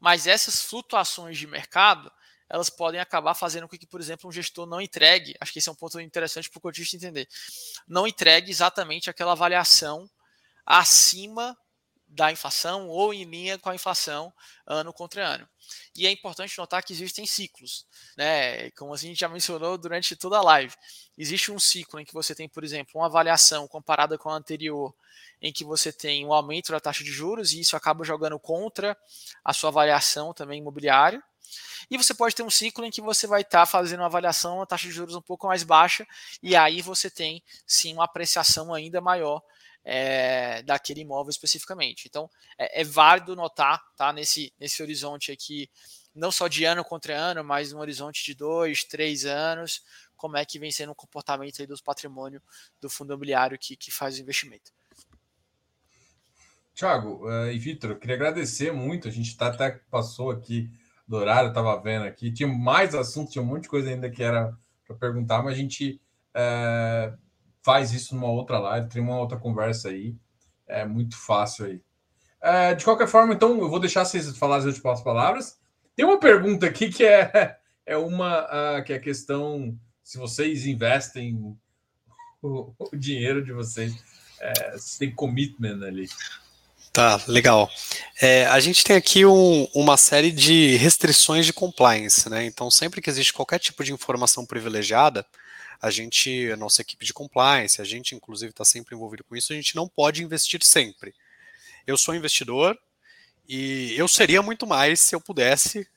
mas 0.00 0.26
essas 0.26 0.62
flutuações 0.62 1.38
de 1.38 1.46
mercado 1.46 2.10
elas 2.54 2.70
podem 2.70 3.00
acabar 3.00 3.34
fazendo 3.34 3.66
com 3.66 3.76
que, 3.76 3.84
por 3.84 4.00
exemplo, 4.00 4.28
um 4.28 4.32
gestor 4.32 4.64
não 4.64 4.80
entregue, 4.80 5.34
acho 5.40 5.52
que 5.52 5.58
esse 5.58 5.68
é 5.68 5.72
um 5.72 5.74
ponto 5.74 5.98
interessante 6.00 6.48
para 6.48 6.58
o 6.58 6.60
cotista 6.60 6.94
entender, 6.94 7.26
não 7.84 8.06
entregue 8.06 8.48
exatamente 8.48 9.10
aquela 9.10 9.32
avaliação 9.32 10.08
acima 10.64 11.58
da 12.06 12.30
inflação 12.30 12.86
ou 12.86 13.12
em 13.12 13.24
linha 13.24 13.58
com 13.58 13.70
a 13.70 13.74
inflação 13.74 14.32
ano 14.68 14.92
contra 14.92 15.26
ano. 15.26 15.48
E 15.96 16.06
é 16.06 16.12
importante 16.12 16.56
notar 16.56 16.84
que 16.84 16.92
existem 16.92 17.26
ciclos, 17.26 17.86
né? 18.16 18.70
Como 18.72 18.94
a 18.94 18.96
gente 18.96 19.18
já 19.18 19.28
mencionou 19.28 19.76
durante 19.76 20.14
toda 20.14 20.38
a 20.38 20.42
live. 20.42 20.72
Existe 21.18 21.50
um 21.50 21.58
ciclo 21.58 21.98
em 21.98 22.04
que 22.04 22.14
você 22.14 22.36
tem, 22.36 22.48
por 22.48 22.62
exemplo, 22.62 23.00
uma 23.00 23.06
avaliação 23.06 23.66
comparada 23.66 24.16
com 24.16 24.30
a 24.30 24.36
anterior, 24.36 24.94
em 25.42 25.52
que 25.52 25.64
você 25.64 25.92
tem 25.92 26.24
um 26.24 26.32
aumento 26.32 26.70
da 26.70 26.78
taxa 26.78 27.02
de 27.02 27.10
juros 27.10 27.52
e 27.52 27.58
isso 27.58 27.74
acaba 27.74 28.04
jogando 28.04 28.38
contra 28.38 28.96
a 29.44 29.52
sua 29.52 29.70
avaliação 29.70 30.32
também 30.32 30.60
imobiliária. 30.60 31.20
E 31.90 31.96
você 31.96 32.14
pode 32.14 32.34
ter 32.34 32.42
um 32.42 32.50
ciclo 32.50 32.84
em 32.84 32.90
que 32.90 33.00
você 33.00 33.26
vai 33.26 33.42
estar 33.42 33.60
tá 33.60 33.66
fazendo 33.66 34.00
uma 34.00 34.06
avaliação, 34.06 34.62
a 34.62 34.66
taxa 34.66 34.88
de 34.88 34.92
juros 34.94 35.14
um 35.14 35.22
pouco 35.22 35.46
mais 35.46 35.62
baixa, 35.62 36.06
e 36.42 36.56
aí 36.56 36.80
você 36.80 37.10
tem 37.10 37.42
sim 37.66 37.94
uma 37.94 38.04
apreciação 38.04 38.72
ainda 38.72 39.00
maior 39.00 39.42
é, 39.84 40.62
daquele 40.62 41.02
imóvel 41.02 41.30
especificamente. 41.30 42.06
Então, 42.08 42.28
é, 42.58 42.80
é, 42.80 42.84
válido 42.84 43.36
notar 43.36 43.82
tá, 43.96 44.12
nesse, 44.12 44.52
nesse 44.58 44.82
horizonte 44.82 45.30
aqui, 45.30 45.70
não 46.14 46.32
só 46.32 46.48
de 46.48 46.64
ano 46.64 46.82
contra 46.84 47.16
ano, 47.16 47.44
mas 47.44 47.72
um 47.72 47.78
horizonte 47.78 48.24
de 48.24 48.34
dois, 48.34 48.84
três 48.84 49.26
anos, 49.26 49.82
como 50.16 50.36
é 50.36 50.44
que 50.44 50.58
vem 50.58 50.70
sendo 50.70 50.92
o 50.92 50.94
comportamento 50.94 51.60
aí 51.60 51.66
dos 51.66 51.80
patrimônio 51.80 52.40
do 52.80 52.88
fundo 52.88 53.12
imobiliário 53.12 53.58
que, 53.58 53.76
que 53.76 53.90
faz 53.90 54.16
o 54.16 54.22
investimento. 54.22 54.72
Tiago 56.74 57.28
uh, 57.28 57.50
e 57.50 57.58
Vitor, 57.58 57.90
eu 57.90 57.98
queria 57.98 58.16
agradecer 58.16 58.72
muito. 58.72 59.06
A 59.06 59.10
gente 59.10 59.36
tá, 59.36 59.48
até 59.48 59.70
passou 59.90 60.30
aqui 60.30 60.70
do 61.06 61.16
horário, 61.16 61.48
estava 61.48 61.80
vendo 61.80 62.04
aqui. 62.04 62.32
Tinha 62.32 62.48
mais 62.48 62.94
assuntos, 62.94 63.32
tinha 63.32 63.42
um 63.42 63.46
monte 63.46 63.62
de 63.62 63.68
coisa 63.68 63.90
ainda 63.90 64.10
que 64.10 64.22
era 64.22 64.56
para 64.86 64.96
perguntar, 64.96 65.42
mas 65.42 65.54
a 65.54 65.56
gente 65.56 66.00
uh, 66.34 67.16
faz 67.62 67.92
isso 67.92 68.14
numa 68.14 68.28
outra 68.28 68.58
live, 68.58 68.88
tem 68.88 69.02
uma 69.02 69.18
outra 69.18 69.38
conversa 69.38 69.88
aí. 69.88 70.16
É 70.66 70.84
muito 70.84 71.16
fácil 71.16 71.66
aí. 71.66 71.82
Uh, 72.42 72.76
de 72.76 72.84
qualquer 72.84 73.08
forma, 73.08 73.34
então, 73.34 73.58
eu 73.58 73.68
vou 73.68 73.80
deixar 73.80 74.04
vocês 74.04 74.36
falarem 74.36 74.66
as 74.66 74.74
últimas 74.74 75.02
palavras. 75.02 75.58
Tem 75.96 76.04
uma 76.04 76.18
pergunta 76.18 76.66
aqui 76.66 76.90
que 76.90 77.04
é, 77.04 77.56
é 77.86 77.96
uma 77.96 78.82
que 78.82 78.92
é 78.92 78.96
a 78.96 79.00
questão 79.00 79.78
se 80.02 80.18
vocês 80.18 80.66
investem 80.66 81.56
o, 82.42 82.72
o 82.78 82.96
dinheiro 82.96 83.42
de 83.42 83.52
vocês, 83.52 83.94
é, 84.40 84.76
se 84.76 84.98
tem 84.98 85.14
commitment 85.14 85.82
ali. 85.82 86.06
Tá, 86.94 87.20
legal. 87.26 87.68
É, 88.22 88.46
a 88.46 88.60
gente 88.60 88.84
tem 88.84 88.94
aqui 88.94 89.26
um, 89.26 89.64
uma 89.74 89.96
série 89.96 90.30
de 90.30 90.76
restrições 90.76 91.44
de 91.44 91.52
compliance, 91.52 92.30
né? 92.30 92.44
Então, 92.44 92.70
sempre 92.70 93.02
que 93.02 93.10
existe 93.10 93.32
qualquer 93.32 93.58
tipo 93.58 93.82
de 93.82 93.92
informação 93.92 94.46
privilegiada, 94.46 95.26
a 95.82 95.90
gente, 95.90 96.52
a 96.52 96.56
nossa 96.56 96.82
equipe 96.82 97.04
de 97.04 97.12
compliance, 97.12 97.82
a 97.82 97.84
gente 97.84 98.14
inclusive 98.14 98.50
está 98.50 98.64
sempre 98.64 98.94
envolvido 98.94 99.24
com 99.24 99.34
isso, 99.34 99.52
a 99.52 99.56
gente 99.56 99.74
não 99.74 99.88
pode 99.88 100.22
investir 100.22 100.62
sempre. 100.62 101.12
Eu 101.84 101.98
sou 101.98 102.14
investidor 102.14 102.78
e 103.48 103.92
eu 103.96 104.06
seria 104.06 104.40
muito 104.40 104.64
mais 104.64 105.00
se 105.00 105.16
eu 105.16 105.20
pudesse 105.20 105.88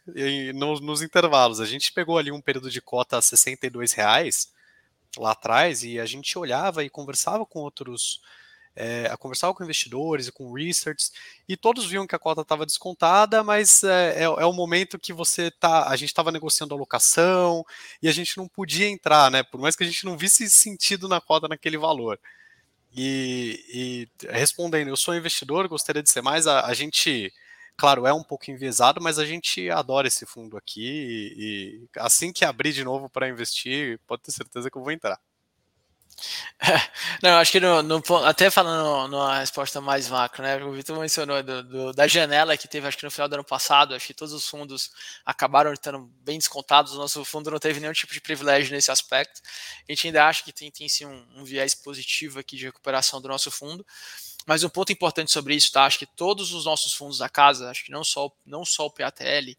nos, 0.56 0.82
nos 0.82 1.04
intervalos. 1.04 1.60
A 1.60 1.68
gente 1.68 1.94
pegou 1.94 2.18
ali 2.18 2.32
um 2.32 2.42
período 2.42 2.72
de 2.72 2.82
cota 2.82 3.20
a 3.20 3.22
62 3.22 3.92
reais 3.92 4.52
lá 5.16 5.34
atrás 5.34 5.84
e 5.84 6.00
a 6.00 6.08
gente 6.08 6.40
olhava 6.40 6.84
e 6.84 6.90
conversava 6.90 7.46
com 7.46 7.60
outros 7.60 8.20
é, 8.78 9.08
a 9.12 9.18
conversar 9.18 9.52
com 9.54 9.64
investidores 9.64 10.28
e 10.28 10.32
com 10.32 10.54
research, 10.54 11.10
e 11.50 11.58
todos 11.58 11.88
viam 11.88 12.06
que 12.06 12.16
a 12.16 12.20
cota 12.20 12.42
estava 12.42 12.66
descontada, 12.66 13.44
mas 13.44 13.84
é, 13.84 14.20
é, 14.20 14.24
é, 14.24 14.46
o 14.46 14.54
momento 14.54 15.00
que 15.00 15.12
você 15.12 15.50
tá. 15.50 15.90
A 15.90 15.96
gente 15.96 16.10
estava 16.10 16.32
negociando 16.32 16.76
a 16.76 16.78
locação 16.78 17.66
e 18.02 18.08
a 18.08 18.12
gente 18.12 18.38
não 18.38 18.48
podia 18.48 18.88
entrar, 18.88 19.32
né? 19.32 19.42
Por 19.42 19.60
mais 19.60 19.76
que 19.76 19.84
a 19.84 19.88
gente 19.88 20.06
não 20.06 20.18
visse 20.18 20.50
sentido 20.50 21.08
na 21.08 21.20
cota 21.20 21.48
naquele 21.48 21.78
valor. 21.78 22.20
E, 22.96 24.08
e 24.22 24.28
respondendo, 24.30 24.90
eu 24.90 24.98
sou 24.98 25.16
investidor, 25.16 25.68
gostaria 25.68 26.04
de 26.04 26.10
ser 26.10 26.22
mais. 26.22 26.48
A, 26.48 26.66
a, 26.66 26.74
gente, 26.74 27.34
claro, 27.76 28.06
é 28.06 28.14
um 28.14 28.24
pouco 28.24 28.50
enviesado, 28.52 29.02
mas 29.02 29.20
a 29.20 29.26
gente 29.26 29.70
adora 29.72 30.08
esse 30.08 30.26
fundo 30.26 30.58
aqui. 30.58 31.34
E, 31.36 31.86
e 31.88 32.00
assim 32.00 32.32
que 32.32 32.46
abrir 32.46 32.74
de 32.74 32.84
novo 32.84 33.10
para 33.10 33.30
investir, 33.30 34.00
pode 34.08 34.24
ter 34.24 34.32
certeza 34.32 34.70
que 34.70 34.78
eu 34.78 34.84
vou 34.84 34.92
entrar. 34.92 35.20
Não, 37.22 37.38
acho 37.38 37.52
que 37.52 37.60
no, 37.60 37.84
no, 37.84 38.02
até 38.26 38.50
falando 38.50 39.08
numa 39.10 39.40
resposta 39.40 39.80
mais 39.80 40.10
macro, 40.10 40.42
né? 40.42 40.64
O 40.64 40.72
Vitor 40.72 41.00
mencionou 41.00 41.44
do, 41.44 41.64
do, 41.64 41.94
da 41.94 42.08
janela 42.08 42.58
que 42.58 42.68
teve, 42.68 42.88
acho 42.88 42.98
que 42.98 43.04
no 43.04 43.12
final 43.12 43.30
do 43.30 43.36
ano 43.36 43.44
passado, 43.44 43.94
acho 43.94 44.08
que 44.08 44.14
todos 44.14 44.34
os 44.34 44.48
fundos 44.48 44.90
acabaram 45.26 45.72
estando 45.72 46.00
bem 46.24 46.40
descontados. 46.40 46.94
O 46.94 46.98
nosso 46.98 47.24
fundo 47.24 47.52
não 47.52 47.60
teve 47.60 47.80
nenhum 47.80 47.94
tipo 47.94 48.14
de 48.14 48.22
privilégio 48.22 48.74
nesse 48.74 48.90
aspecto. 48.90 49.42
A 49.88 49.92
gente 49.92 50.08
ainda 50.08 50.26
acha 50.26 50.44
que 50.44 50.52
tem, 50.52 50.72
tem 50.72 50.90
sim 50.90 51.06
um, 51.06 51.28
um 51.36 51.44
viés 51.44 51.76
positivo 51.76 52.40
aqui 52.40 52.58
de 52.58 52.66
recuperação 52.66 53.22
do 53.22 53.28
nosso 53.28 53.52
fundo. 53.52 53.86
Mas 54.46 54.64
um 54.64 54.70
ponto 54.70 54.92
importante 54.92 55.32
sobre 55.32 55.54
isso, 55.56 55.72
tá? 55.72 55.86
Acho 55.86 56.00
que 56.00 56.06
todos 56.06 56.54
os 56.54 56.66
nossos 56.66 56.94
fundos 56.94 57.20
da 57.20 57.30
casa, 57.30 57.70
acho 57.70 57.86
que 57.86 57.92
não 57.92 58.04
só, 58.04 58.32
não 58.46 58.66
só 58.66 58.86
o 58.86 58.92
PATL, 58.92 59.52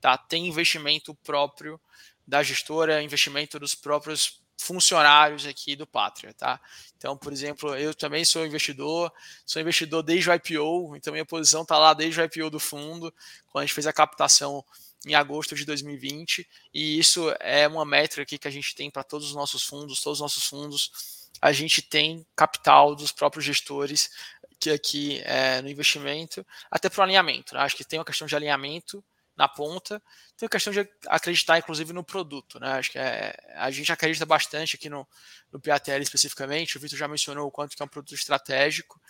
tá? 0.00 0.16
Tem 0.16 0.46
investimento 0.46 1.14
próprio 1.16 1.80
da 2.26 2.42
gestora, 2.42 3.02
investimento 3.02 3.58
dos 3.58 3.74
próprios 3.74 4.40
funcionários 4.56 5.46
aqui 5.46 5.76
do 5.76 5.86
Pátria, 5.86 6.32
tá? 6.34 6.60
Então, 6.96 7.16
por 7.16 7.32
exemplo, 7.32 7.76
eu 7.76 7.94
também 7.94 8.24
sou 8.24 8.46
investidor, 8.46 9.12
sou 9.44 9.60
investidor 9.60 10.02
desde 10.02 10.30
o 10.30 10.34
IPO, 10.34 10.96
então 10.96 11.12
minha 11.12 11.26
posição 11.26 11.62
está 11.62 11.78
lá 11.78 11.92
desde 11.94 12.20
o 12.20 12.24
IPO 12.24 12.50
do 12.50 12.58
fundo, 12.58 13.12
quando 13.48 13.62
a 13.62 13.66
gente 13.66 13.74
fez 13.74 13.86
a 13.86 13.92
captação 13.92 14.64
em 15.06 15.14
agosto 15.14 15.54
de 15.54 15.64
2020, 15.64 16.48
e 16.74 16.98
isso 16.98 17.32
é 17.38 17.68
uma 17.68 17.84
métrica 17.84 18.38
que 18.38 18.48
a 18.48 18.50
gente 18.50 18.74
tem 18.74 18.90
para 18.90 19.04
todos 19.04 19.28
os 19.28 19.34
nossos 19.34 19.62
fundos, 19.62 20.00
todos 20.00 20.18
os 20.18 20.22
nossos 20.22 20.44
fundos, 20.44 21.30
a 21.40 21.52
gente 21.52 21.82
tem 21.82 22.26
capital 22.34 22.94
dos 22.94 23.12
próprios 23.12 23.44
gestores 23.44 24.10
que 24.58 24.70
aqui 24.70 25.20
é, 25.24 25.60
no 25.60 25.68
investimento, 25.68 26.44
até 26.70 26.88
para 26.88 27.00
o 27.00 27.02
alinhamento. 27.04 27.54
Né? 27.54 27.60
Acho 27.60 27.76
que 27.76 27.84
tem 27.84 27.98
uma 27.98 28.04
questão 28.04 28.26
de 28.26 28.34
alinhamento 28.34 29.04
na 29.36 29.46
ponta. 29.46 30.02
Tem 30.36 30.46
a 30.46 30.50
questão 30.50 30.72
de 30.72 30.88
acreditar, 31.08 31.58
inclusive, 31.58 31.92
no 31.92 32.02
produto. 32.02 32.58
Né? 32.58 32.72
Acho 32.72 32.90
que 32.90 32.98
é, 32.98 33.36
a 33.54 33.70
gente 33.70 33.92
acredita 33.92 34.24
bastante 34.24 34.76
aqui 34.76 34.88
no, 34.88 35.06
no 35.52 35.60
PATL 35.60 36.00
especificamente. 36.00 36.76
O 36.76 36.80
Vitor 36.80 36.98
já 36.98 37.06
mencionou 37.06 37.46
o 37.46 37.50
quanto 37.50 37.76
que 37.76 37.82
é 37.82 37.84
um 37.84 37.88
produto 37.88 38.14
estratégico. 38.14 39.00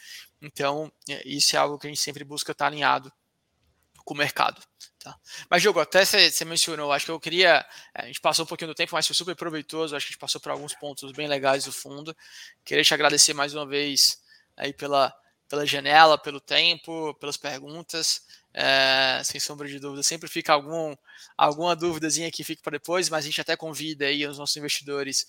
Então, 0.43 0.93
é, 1.09 1.27
isso 1.27 1.55
é 1.55 1.59
algo 1.59 1.79
que 1.79 1.87
a 1.87 1.91
gente 1.91 2.01
sempre 2.01 2.25
busca 2.25 2.53
estar 2.53 2.67
alinhado 2.67 3.13
com 4.05 4.15
o 4.15 4.17
mercado. 4.17 4.61
Tá? 4.99 5.17
Mas, 5.49 5.63
Diogo, 5.63 5.79
até 5.79 6.05
você 6.05 6.45
mencionou, 6.45 6.93
acho 6.93 7.05
que 7.05 7.11
eu 7.13 7.21
queria. 7.21 7.65
É, 7.95 8.03
a 8.03 8.07
gente 8.07 8.21
passou 8.21 8.45
um 8.45 8.49
pouquinho 8.49 8.71
do 8.71 8.75
tempo, 8.75 8.95
mas 8.95 9.07
foi 9.07 9.15
super 9.15 9.37
proveitoso. 9.37 9.95
Acho 9.95 10.07
que 10.07 10.11
a 10.11 10.13
gente 10.13 10.21
passou 10.21 10.41
por 10.41 10.51
alguns 10.51 10.75
pontos 10.75 11.13
bem 11.13 11.29
legais 11.29 11.65
do 11.65 11.73
fundo. 11.73 12.17
Queria 12.65 12.83
te 12.83 12.93
agradecer 12.93 13.33
mais 13.33 13.55
uma 13.55 13.65
vez 13.65 14.21
aí 14.57 14.73
pela, 14.73 15.15
pela 15.49 15.65
janela, 15.65 16.19
pelo 16.19 16.41
tempo, 16.41 17.15
pelas 17.15 17.37
perguntas. 17.37 18.27
É, 18.59 19.21
sem 19.23 19.39
sombra 19.39 19.69
de 19.69 19.79
dúvida. 19.79 20.03
Sempre 20.03 20.31
fica 20.31 20.55
algum, 20.55 20.97
alguma 21.37 21.77
dúvidazinha 21.77 22.31
que 22.31 22.43
fica 22.43 22.63
para 22.63 22.79
depois, 22.79 23.11
mas 23.11 23.25
a 23.25 23.29
gente 23.29 23.41
até 23.41 23.55
convida 23.55 24.07
aí 24.07 24.27
os 24.27 24.39
nossos 24.39 24.57
investidores 24.57 25.27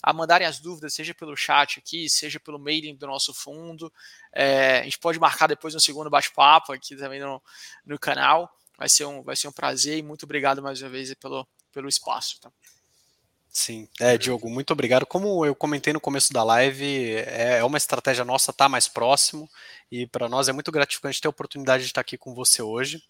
a 0.00 0.12
mandarem 0.12 0.46
as 0.46 0.60
dúvidas, 0.60 0.94
seja 0.94 1.12
pelo 1.12 1.36
chat 1.36 1.80
aqui, 1.80 2.08
seja 2.08 2.38
pelo 2.38 2.56
mailing 2.56 2.94
do 2.94 3.06
nosso 3.08 3.34
fundo. 3.34 3.92
É, 4.32 4.78
a 4.78 4.84
gente 4.84 5.00
pode 5.00 5.18
marcar 5.18 5.48
depois 5.48 5.74
um 5.74 5.80
segundo 5.80 6.08
bate-papo 6.08 6.72
aqui 6.72 6.96
também 6.96 7.18
no, 7.20 7.42
no 7.84 7.98
canal. 7.98 8.48
Vai 8.78 8.88
ser, 8.88 9.06
um, 9.06 9.24
vai 9.24 9.34
ser 9.34 9.48
um 9.48 9.52
prazer 9.52 9.98
e 9.98 10.02
muito 10.02 10.22
obrigado 10.22 10.62
mais 10.62 10.80
uma 10.80 10.88
vez 10.88 11.12
pelo, 11.14 11.48
pelo 11.72 11.88
espaço. 11.88 12.40
Tá? 12.40 12.48
Sim, 13.50 13.88
é, 13.98 14.16
Diogo, 14.16 14.48
muito 14.48 14.72
obrigado. 14.72 15.04
Como 15.06 15.44
eu 15.44 15.54
comentei 15.54 15.92
no 15.92 16.00
começo 16.00 16.32
da 16.32 16.44
live, 16.44 17.16
é, 17.16 17.58
é 17.58 17.64
uma 17.64 17.78
estratégia 17.78 18.24
nossa 18.24 18.50
estar 18.50 18.66
tá 18.66 18.68
mais 18.68 18.86
próximo 18.86 19.50
e 19.90 20.06
para 20.06 20.28
nós 20.28 20.48
é 20.48 20.52
muito 20.52 20.70
gratificante 20.70 21.20
ter 21.20 21.26
a 21.26 21.30
oportunidade 21.30 21.82
de 21.82 21.88
estar 21.90 22.02
aqui 22.02 22.16
com 22.16 22.34
você 22.34 22.62
hoje. 22.62 23.02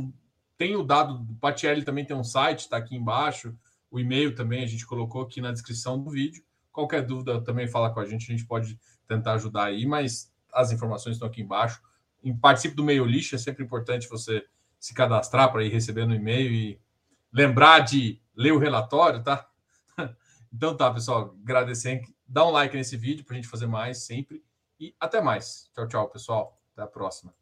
tem 0.57 0.77
o 0.77 0.83
dado 0.83 1.19
do 1.19 1.35
Patielli 1.37 1.85
também 1.85 2.05
tem 2.05 2.17
um 2.17 2.25
site, 2.25 2.61
está 2.61 2.77
aqui 2.77 2.95
embaixo. 2.95 3.55
O 3.91 3.99
e-mail 3.99 4.35
também 4.35 4.63
a 4.63 4.67
gente 4.67 4.87
colocou 4.87 5.23
aqui 5.23 5.41
na 5.41 5.53
descrição 5.53 5.99
do 5.99 6.11
vídeo. 6.11 6.43
Qualquer 6.73 7.03
dúvida 7.03 7.41
também 7.43 7.67
fala 7.67 7.91
com 7.91 8.01
a 8.01 8.05
gente, 8.05 8.31
a 8.31 8.37
gente 8.37 8.47
pode 8.47 8.79
tentar 9.07 9.35
ajudar 9.35 9.65
aí, 9.65 9.87
mas 9.87 10.33
as 10.53 10.71
informações 10.71 11.17
estão 11.17 11.29
aqui 11.29 11.43
embaixo. 11.43 11.81
Participe 12.41 12.75
do 12.75 12.85
meio 12.85 13.05
lixo, 13.05 13.35
é 13.35 13.39
sempre 13.39 13.65
importante 13.65 14.09
você 14.09 14.45
se 14.81 14.95
cadastrar 14.95 15.53
para 15.53 15.63
ir 15.63 15.69
recebendo 15.69 16.15
e-mail 16.15 16.51
e 16.53 16.81
lembrar 17.33 17.81
de 17.81 18.21
ler 18.35 18.53
o 18.53 18.59
relatório, 18.59 19.23
tá? 19.23 19.47
Então 20.53 20.77
tá, 20.77 20.93
pessoal, 20.93 21.37
agradecer, 21.45 22.03
dá 22.27 22.45
um 22.45 22.51
like 22.51 22.77
nesse 22.77 22.97
vídeo 22.97 23.25
para 23.25 23.35
a 23.35 23.37
gente 23.37 23.47
fazer 23.47 23.69
mais 23.69 23.99
sempre 23.99 24.43
e 24.81 24.93
até 24.99 25.21
mais. 25.21 25.71
Tchau, 25.73 25.87
tchau, 25.87 26.09
pessoal. 26.09 26.61
Até 26.73 26.83
a 26.83 26.89
próxima. 26.89 27.40